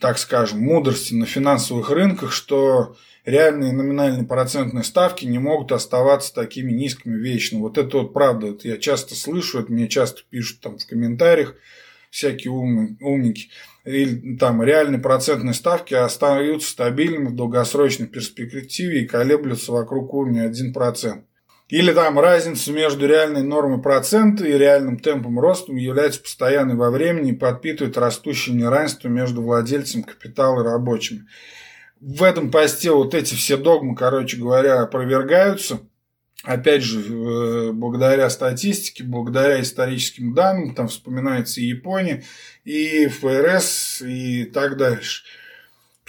так 0.00 0.18
скажем, 0.18 0.62
мудрости 0.62 1.14
на 1.14 1.26
финансовых 1.26 1.90
рынках, 1.90 2.32
что 2.32 2.96
реальные 3.30 3.72
номинальные 3.72 4.26
процентные 4.26 4.84
ставки 4.84 5.24
не 5.24 5.38
могут 5.38 5.72
оставаться 5.72 6.34
такими 6.34 6.72
низкими 6.72 7.16
вечно. 7.16 7.60
Вот 7.60 7.78
это 7.78 7.98
вот 7.98 8.12
правда, 8.12 8.48
это 8.48 8.68
я 8.68 8.76
часто 8.76 9.14
слышу, 9.14 9.60
это 9.60 9.72
мне 9.72 9.88
часто 9.88 10.22
пишут 10.28 10.60
там 10.60 10.78
в 10.78 10.86
комментариях 10.86 11.54
всякие 12.10 12.52
умные, 12.52 12.96
умники. 13.00 13.48
Или 13.84 14.36
там 14.36 14.62
реальные 14.62 15.00
процентные 15.00 15.54
ставки 15.54 15.94
остаются 15.94 16.70
стабильными 16.70 17.28
в 17.28 17.36
долгосрочной 17.36 18.06
перспективе 18.06 19.02
и 19.02 19.06
колеблются 19.06 19.72
вокруг 19.72 20.12
уровня 20.12 20.50
1%. 20.50 21.22
Или 21.70 21.92
там 21.92 22.18
разница 22.18 22.72
между 22.72 23.06
реальной 23.06 23.44
нормой 23.44 23.80
процента 23.80 24.44
и 24.44 24.58
реальным 24.58 24.98
темпом 24.98 25.38
роста 25.38 25.72
является 25.72 26.20
постоянной 26.20 26.74
во 26.74 26.90
времени 26.90 27.30
и 27.30 27.36
подпитывает 27.36 27.96
растущее 27.96 28.56
неравенство 28.56 29.06
между 29.06 29.40
владельцем 29.40 30.02
капитала 30.02 30.62
и 30.62 30.64
рабочими. 30.64 31.26
В 32.00 32.22
этом 32.22 32.50
посте 32.50 32.90
вот 32.90 33.14
эти 33.14 33.34
все 33.34 33.56
догмы, 33.56 33.94
короче 33.94 34.36
говоря, 34.36 34.80
опровергаются. 34.80 35.80
Опять 36.42 36.82
же, 36.82 37.00
э, 37.00 37.72
благодаря 37.72 38.30
статистике, 38.30 39.04
благодаря 39.04 39.60
историческим 39.60 40.34
данным, 40.34 40.74
там 40.74 40.88
вспоминается 40.88 41.60
и 41.60 41.66
Япония, 41.66 42.24
и 42.64 43.06
ФРС, 43.08 44.02
и 44.02 44.44
так 44.44 44.76
дальше– 44.76 45.24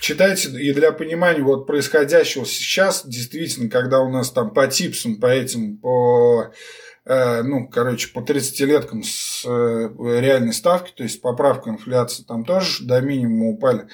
читайте, 0.02 0.50
и 0.50 0.74
для 0.74 0.92
понимания 0.92 1.42
вот 1.42 1.68
происходящего 1.68 2.46
сейчас, 2.46 3.06
действительно, 3.06 3.70
когда 3.70 4.02
у 4.02 4.10
нас 4.10 4.32
там 4.32 4.52
по 4.52 4.68
типсам, 4.68 5.18
по 5.18 5.28
этим, 5.28 5.78
по, 5.78 6.52
э, 7.06 7.44
ну, 7.44 7.68
короче, 7.68 8.10
по 8.12 8.20
30-леткам 8.20 9.04
с 9.04 9.46
э, 9.46 9.90
реальной 10.20 10.54
ставки, 10.54 10.92
то 10.92 11.04
есть 11.04 11.22
поправка 11.22 11.70
инфляции 11.70 12.24
там 12.24 12.44
тоже 12.44 12.84
до 12.84 13.00
минимума 13.00 13.52
упали. 13.52 13.88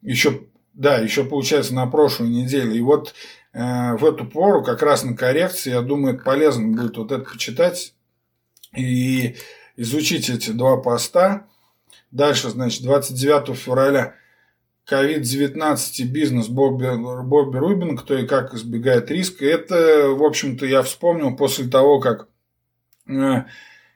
Еще, 0.00 0.46
да, 0.76 0.98
еще 0.98 1.24
получается 1.24 1.74
на 1.74 1.86
прошлой 1.86 2.28
неделе. 2.28 2.76
И 2.76 2.82
вот 2.82 3.14
э, 3.52 3.96
в 3.96 4.04
эту 4.04 4.26
пору, 4.26 4.62
как 4.62 4.82
раз 4.82 5.04
на 5.04 5.16
коррекции, 5.16 5.70
я 5.70 5.80
думаю, 5.80 6.22
полезно 6.22 6.68
будет 6.68 6.98
вот 6.98 7.10
это 7.12 7.24
почитать 7.24 7.94
и 8.76 9.36
изучить 9.76 10.28
эти 10.28 10.50
два 10.50 10.76
поста. 10.76 11.46
Дальше, 12.10 12.50
значит, 12.50 12.82
29 12.82 13.56
февраля 13.56 14.14
COVID-19 14.88 16.04
бизнес 16.04 16.48
Бобби, 16.48 16.94
Бобби 17.24 17.56
Рубин, 17.56 17.96
кто 17.96 18.16
и 18.16 18.26
как 18.26 18.52
избегает 18.52 19.10
риска. 19.10 19.46
Это, 19.46 20.10
в 20.10 20.22
общем-то, 20.22 20.66
я 20.66 20.82
вспомнил 20.82 21.36
после 21.36 21.68
того, 21.68 22.00
как 22.00 22.28
э, 23.08 23.44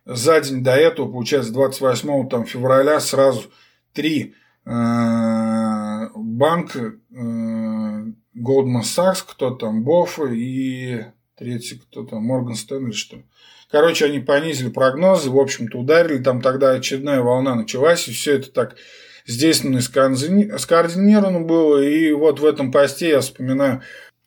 за 0.07 0.40
день 0.40 0.65
до 0.65 0.73
этого, 0.73 1.12
получается, 1.12 1.52
28 1.52 2.28
там, 2.31 2.47
февраля 2.47 2.98
сразу 3.01 3.51
три 3.93 4.35
э, 4.65 4.70
банка 6.15 6.95
э, 7.11 7.15
Goldman 7.15 8.82
Sachs, 8.82 9.24
кто 9.28 9.51
там, 9.51 9.82
Боффа 9.85 10.27
и 10.27 11.05
третий, 11.37 11.78
кто 11.78 12.05
там, 12.05 12.24
Морган 12.24 12.55
Стэнли, 12.55 12.93
что 12.93 13.23
Короче, 13.70 14.07
они 14.07 14.19
понизили 14.19 14.69
прогнозы, 14.69 15.31
в 15.31 15.39
общем-то, 15.39 15.78
ударили, 15.78 16.20
там 16.23 16.43
тогда 16.43 16.73
очередная 16.73 17.20
волна 17.20 17.55
началась, 17.55 18.09
и 18.09 18.12
все 18.12 18.35
это 18.35 18.51
так 18.51 18.77
здесь 19.27 19.59
скоординировано 19.59 21.41
было. 21.41 21.81
И 21.81 22.11
вот 22.12 22.41
в 22.41 22.45
этом 22.45 22.73
посте 22.73 23.11
я 23.11 23.20
вспоминаю 23.20 23.82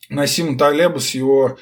Насима 0.09 0.57
Талеба 0.57 0.99
с 0.99 1.09
его 1.09 1.57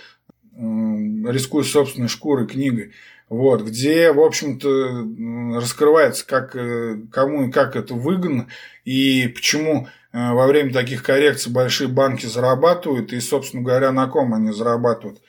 «Рискуя 0.56 1.64
собственной 1.64 2.07
шкурой» 2.07 2.48
книгой. 2.48 2.91
Вот, 3.30 3.64
где, 3.64 4.11
в 4.11 4.19
общем-то, 4.19 5.57
раскрывается, 5.57 6.27
как, 6.27 6.53
э, 6.53 6.98
кому 7.14 7.48
и 7.48 7.52
как 7.52 7.77
это 7.77 7.93
выгодно, 7.93 8.48
и 8.84 9.30
почему 9.30 9.88
э, 9.88 10.01
во 10.14 10.48
время 10.48 10.74
таких 10.74 11.04
коррекций 11.04 11.52
большие 11.52 11.88
банки 11.88 12.26
зарабатывают, 12.26 13.14
и, 13.14 13.20
собственно 13.20 13.64
говоря, 13.64 13.92
на 13.92 14.08
ком 14.08 14.34
они 14.34 14.52
зарабатывают. 14.52 15.22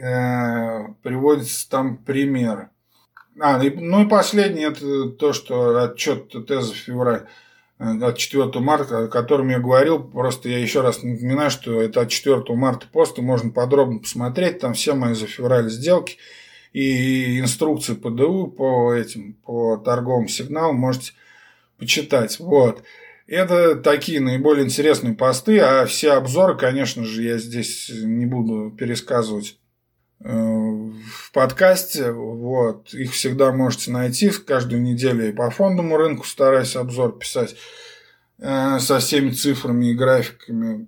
Э, 0.00 0.94
приводится 1.02 1.68
там 1.68 1.96
примеры. 1.96 2.70
А, 3.40 3.58
ну 3.58 4.04
и 4.04 4.08
последнее, 4.08 4.68
это 4.68 5.10
то, 5.10 5.32
что 5.32 5.82
отчет 5.84 6.32
ТЭЗа 6.46 6.74
февраля 6.74 7.26
э, 7.78 7.98
от 8.02 8.18
4 8.18 8.50
марта, 8.60 9.04
о 9.04 9.08
котором 9.08 9.48
я 9.48 9.58
говорил, 9.58 10.02
просто 10.02 10.48
я 10.48 10.58
еще 10.58 10.80
раз 10.80 11.02
напоминаю, 11.02 11.50
что 11.50 11.80
это 11.80 12.02
от 12.02 12.08
4 12.08 12.42
марта 12.50 12.86
пост, 12.90 13.18
и 13.18 13.22
можно 13.22 13.50
подробно 13.50 14.00
посмотреть, 14.00 14.60
там 14.60 14.74
все 14.74 14.94
мои 14.94 15.14
за 15.14 15.26
февраль 15.26 15.70
сделки 15.70 16.16
и 16.72 17.38
инструкции 17.38 17.94
ПДУ 17.94 18.46
по 18.46 18.94
этим, 18.94 19.34
по 19.44 19.76
торговым 19.76 20.28
сигналам 20.28 20.76
можете 20.76 21.12
почитать. 21.78 22.38
Вот. 22.40 22.82
Это 23.26 23.76
такие 23.76 24.20
наиболее 24.20 24.64
интересные 24.64 25.14
посты, 25.14 25.58
а 25.60 25.86
все 25.86 26.12
обзоры, 26.12 26.56
конечно 26.56 27.04
же, 27.04 27.22
я 27.22 27.38
здесь 27.38 27.90
не 27.90 28.26
буду 28.26 28.70
пересказывать 28.70 29.58
в 30.24 31.32
подкасте. 31.32 32.12
Вот. 32.12 32.94
Их 32.94 33.12
всегда 33.12 33.52
можете 33.52 33.90
найти. 33.90 34.30
Каждую 34.30 34.80
неделю 34.82 35.28
и 35.28 35.32
по 35.32 35.50
фондовому 35.50 35.96
рынку 35.96 36.24
стараюсь 36.26 36.76
обзор 36.76 37.18
писать 37.18 37.56
э, 38.38 38.78
со 38.78 39.00
всеми 39.00 39.30
цифрами 39.30 39.90
и 39.90 39.94
графиками. 39.94 40.86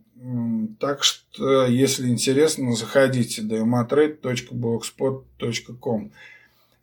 Так 0.80 1.02
что, 1.02 1.66
если 1.66 2.08
интересно, 2.08 2.74
заходите 2.74 3.42
dmatrade.blogspot.com. 3.42 6.12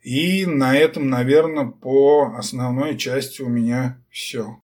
И 0.02 0.46
на 0.46 0.76
этом, 0.76 1.08
наверное, 1.08 1.66
по 1.66 2.36
основной 2.36 2.96
части 2.96 3.42
у 3.42 3.48
меня 3.48 3.98
все. 4.10 4.58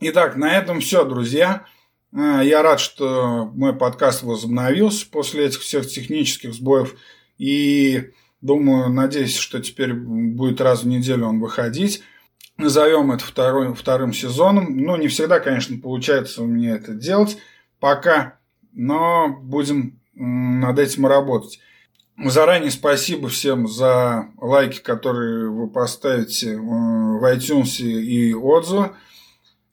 Итак, 0.00 0.36
на 0.36 0.56
этом 0.56 0.78
все, 0.78 1.04
друзья. 1.04 1.64
А, 2.16 2.40
я 2.40 2.62
рад, 2.62 2.78
что 2.78 3.50
мой 3.52 3.74
подкаст 3.74 4.22
возобновился 4.22 5.04
после 5.10 5.46
этих 5.46 5.60
всех 5.60 5.88
технических 5.88 6.54
сбоев. 6.54 6.94
И 7.36 8.12
думаю, 8.40 8.90
надеюсь, 8.90 9.36
что 9.36 9.58
теперь 9.58 9.94
будет 9.94 10.60
раз 10.60 10.84
в 10.84 10.86
неделю 10.86 11.26
он 11.26 11.40
выходить. 11.40 12.04
Назовем 12.58 13.10
это 13.10 13.24
второй, 13.24 13.74
вторым 13.74 14.12
сезоном. 14.12 14.76
Ну, 14.76 14.96
не 14.96 15.08
всегда, 15.08 15.40
конечно, 15.40 15.76
получается 15.80 16.42
у 16.42 16.46
меня 16.46 16.76
это 16.76 16.94
делать 16.94 17.36
пока, 17.80 18.38
но 18.72 19.28
будем 19.28 19.98
над 20.14 20.78
этим 20.78 21.06
работать. 21.06 21.58
Заранее 22.24 22.70
спасибо 22.70 23.28
всем 23.28 23.66
за 23.66 24.28
лайки, 24.40 24.78
которые 24.78 25.50
вы 25.50 25.68
поставите 25.68 26.56
в 26.56 27.24
iTunes 27.32 27.82
и 27.82 28.32
отзывы. 28.32 28.90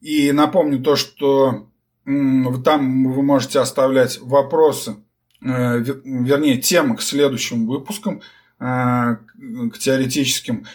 И 0.05 0.31
напомню 0.31 0.83
то, 0.83 0.95
что 0.95 1.67
там 2.05 3.11
вы 3.11 3.23
можете 3.23 3.59
оставлять 3.59 4.19
вопросы, 4.21 4.97
э, 5.41 5.79
вернее, 5.79 6.57
темы 6.57 6.95
к 6.95 7.01
следующим 7.01 7.65
выпускам, 7.65 8.21
э, 8.59 9.15
к 9.73 9.79
теоретическим 9.79 10.67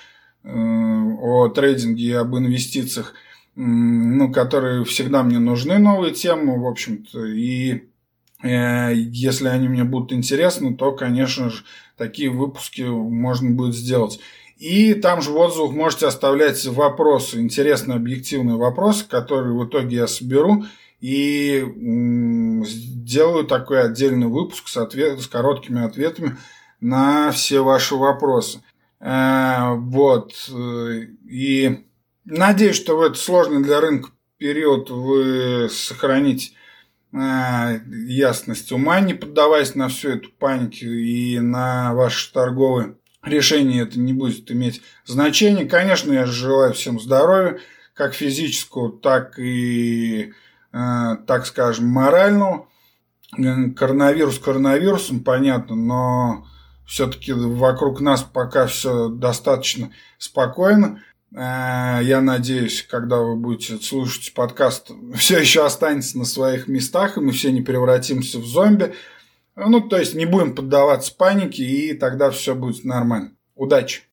э, 0.43 0.51
о 0.51 1.49
трейдинге 1.49 2.03
и 2.03 2.13
об 2.13 2.37
инвестициях, 2.37 3.15
ну, 3.55 4.33
которые 4.33 4.85
всегда 4.85 5.23
мне 5.23 5.39
нужны, 5.39 5.79
новые 5.79 6.13
темы, 6.13 6.61
в 6.61 6.67
общем-то, 6.67 7.25
и 7.27 7.85
если 8.43 9.49
они 9.49 9.69
мне 9.69 9.85
будут 9.85 10.13
интересны, 10.15 10.75
то, 10.75 10.93
конечно 10.93 11.51
же, 11.51 11.63
такие 11.97 12.31
выпуски 12.31 12.81
можно 12.83 13.51
будет 13.51 13.77
сделать. 13.77 14.19
И 14.61 14.93
там 14.93 15.23
же 15.23 15.31
в 15.31 15.39
отзывах 15.39 15.73
можете 15.73 16.07
оставлять 16.07 16.63
вопросы, 16.67 17.41
интересные 17.41 17.97
объективные 17.97 18.59
вопросы, 18.59 19.09
которые 19.09 19.55
в 19.55 19.67
итоге 19.67 19.97
я 19.97 20.07
соберу 20.07 20.65
и 21.01 21.65
сделаю 22.67 23.47
такой 23.47 23.83
отдельный 23.83 24.27
выпуск 24.27 24.69
с, 24.69 24.77
ответ, 24.77 25.19
с 25.19 25.27
короткими 25.29 25.83
ответами 25.83 26.37
на 26.79 27.31
все 27.31 27.65
ваши 27.65 27.95
вопросы. 27.95 28.63
Э, 29.01 29.77
вот. 29.77 30.35
И 31.27 31.87
надеюсь, 32.27 32.77
что 32.77 32.99
в 32.99 33.01
этот 33.01 33.17
сложный 33.17 33.63
для 33.63 33.81
рынка 33.81 34.11
период 34.37 34.91
вы 34.91 35.71
сохраните 35.71 36.53
э, 37.15 37.81
ясность 37.89 38.71
ума, 38.73 39.01
не 39.01 39.15
поддаваясь 39.15 39.75
на 39.75 39.89
всю 39.89 40.11
эту 40.11 40.29
панику 40.33 40.85
и 40.85 41.39
на 41.39 41.95
ваши 41.95 42.31
торговые 42.31 42.97
решение 43.23 43.83
это 43.83 43.99
не 43.99 44.13
будет 44.13 44.51
иметь 44.51 44.83
значения. 45.05 45.67
Конечно, 45.67 46.13
я 46.13 46.27
желаю 46.27 46.73
всем 46.73 47.01
здоровья, 47.01 47.59
как 47.95 48.15
физического, 48.15 48.99
так 48.99 49.39
и, 49.39 50.33
э, 50.73 51.17
так 51.27 51.47
скажем, 51.47 51.87
морального. 51.87 52.69
Коронавирус 53.77 54.41
коронавирусом, 54.41 55.21
понятно, 55.21 55.77
но 55.77 56.47
все-таки 56.85 57.33
вокруг 57.33 58.01
нас 58.01 58.23
пока 58.23 58.67
все 58.67 59.09
достаточно 59.09 59.93
спокойно. 60.19 61.03
Э, 61.33 62.01
я 62.03 62.21
надеюсь, 62.21 62.83
когда 62.83 63.19
вы 63.19 63.37
будете 63.37 63.77
слушать 63.77 64.35
подкаст, 64.35 64.91
все 65.15 65.39
еще 65.39 65.65
останется 65.65 66.19
на 66.19 66.25
своих 66.25 66.67
местах, 66.67 67.17
и 67.17 67.21
мы 67.21 67.33
все 67.33 67.53
не 67.53 67.63
превратимся 67.63 68.39
в 68.39 68.47
зомби. 68.47 68.95
Ну, 69.57 69.81
то 69.81 69.99
есть 69.99 70.15
не 70.15 70.27
будем 70.27 70.55
поддаваться 70.55 71.15
панике, 71.17 71.65
и 71.65 71.95
тогда 71.95 72.31
все 72.31 72.55
будет 72.55 72.85
нормально. 72.85 73.37
Удачи! 73.55 74.10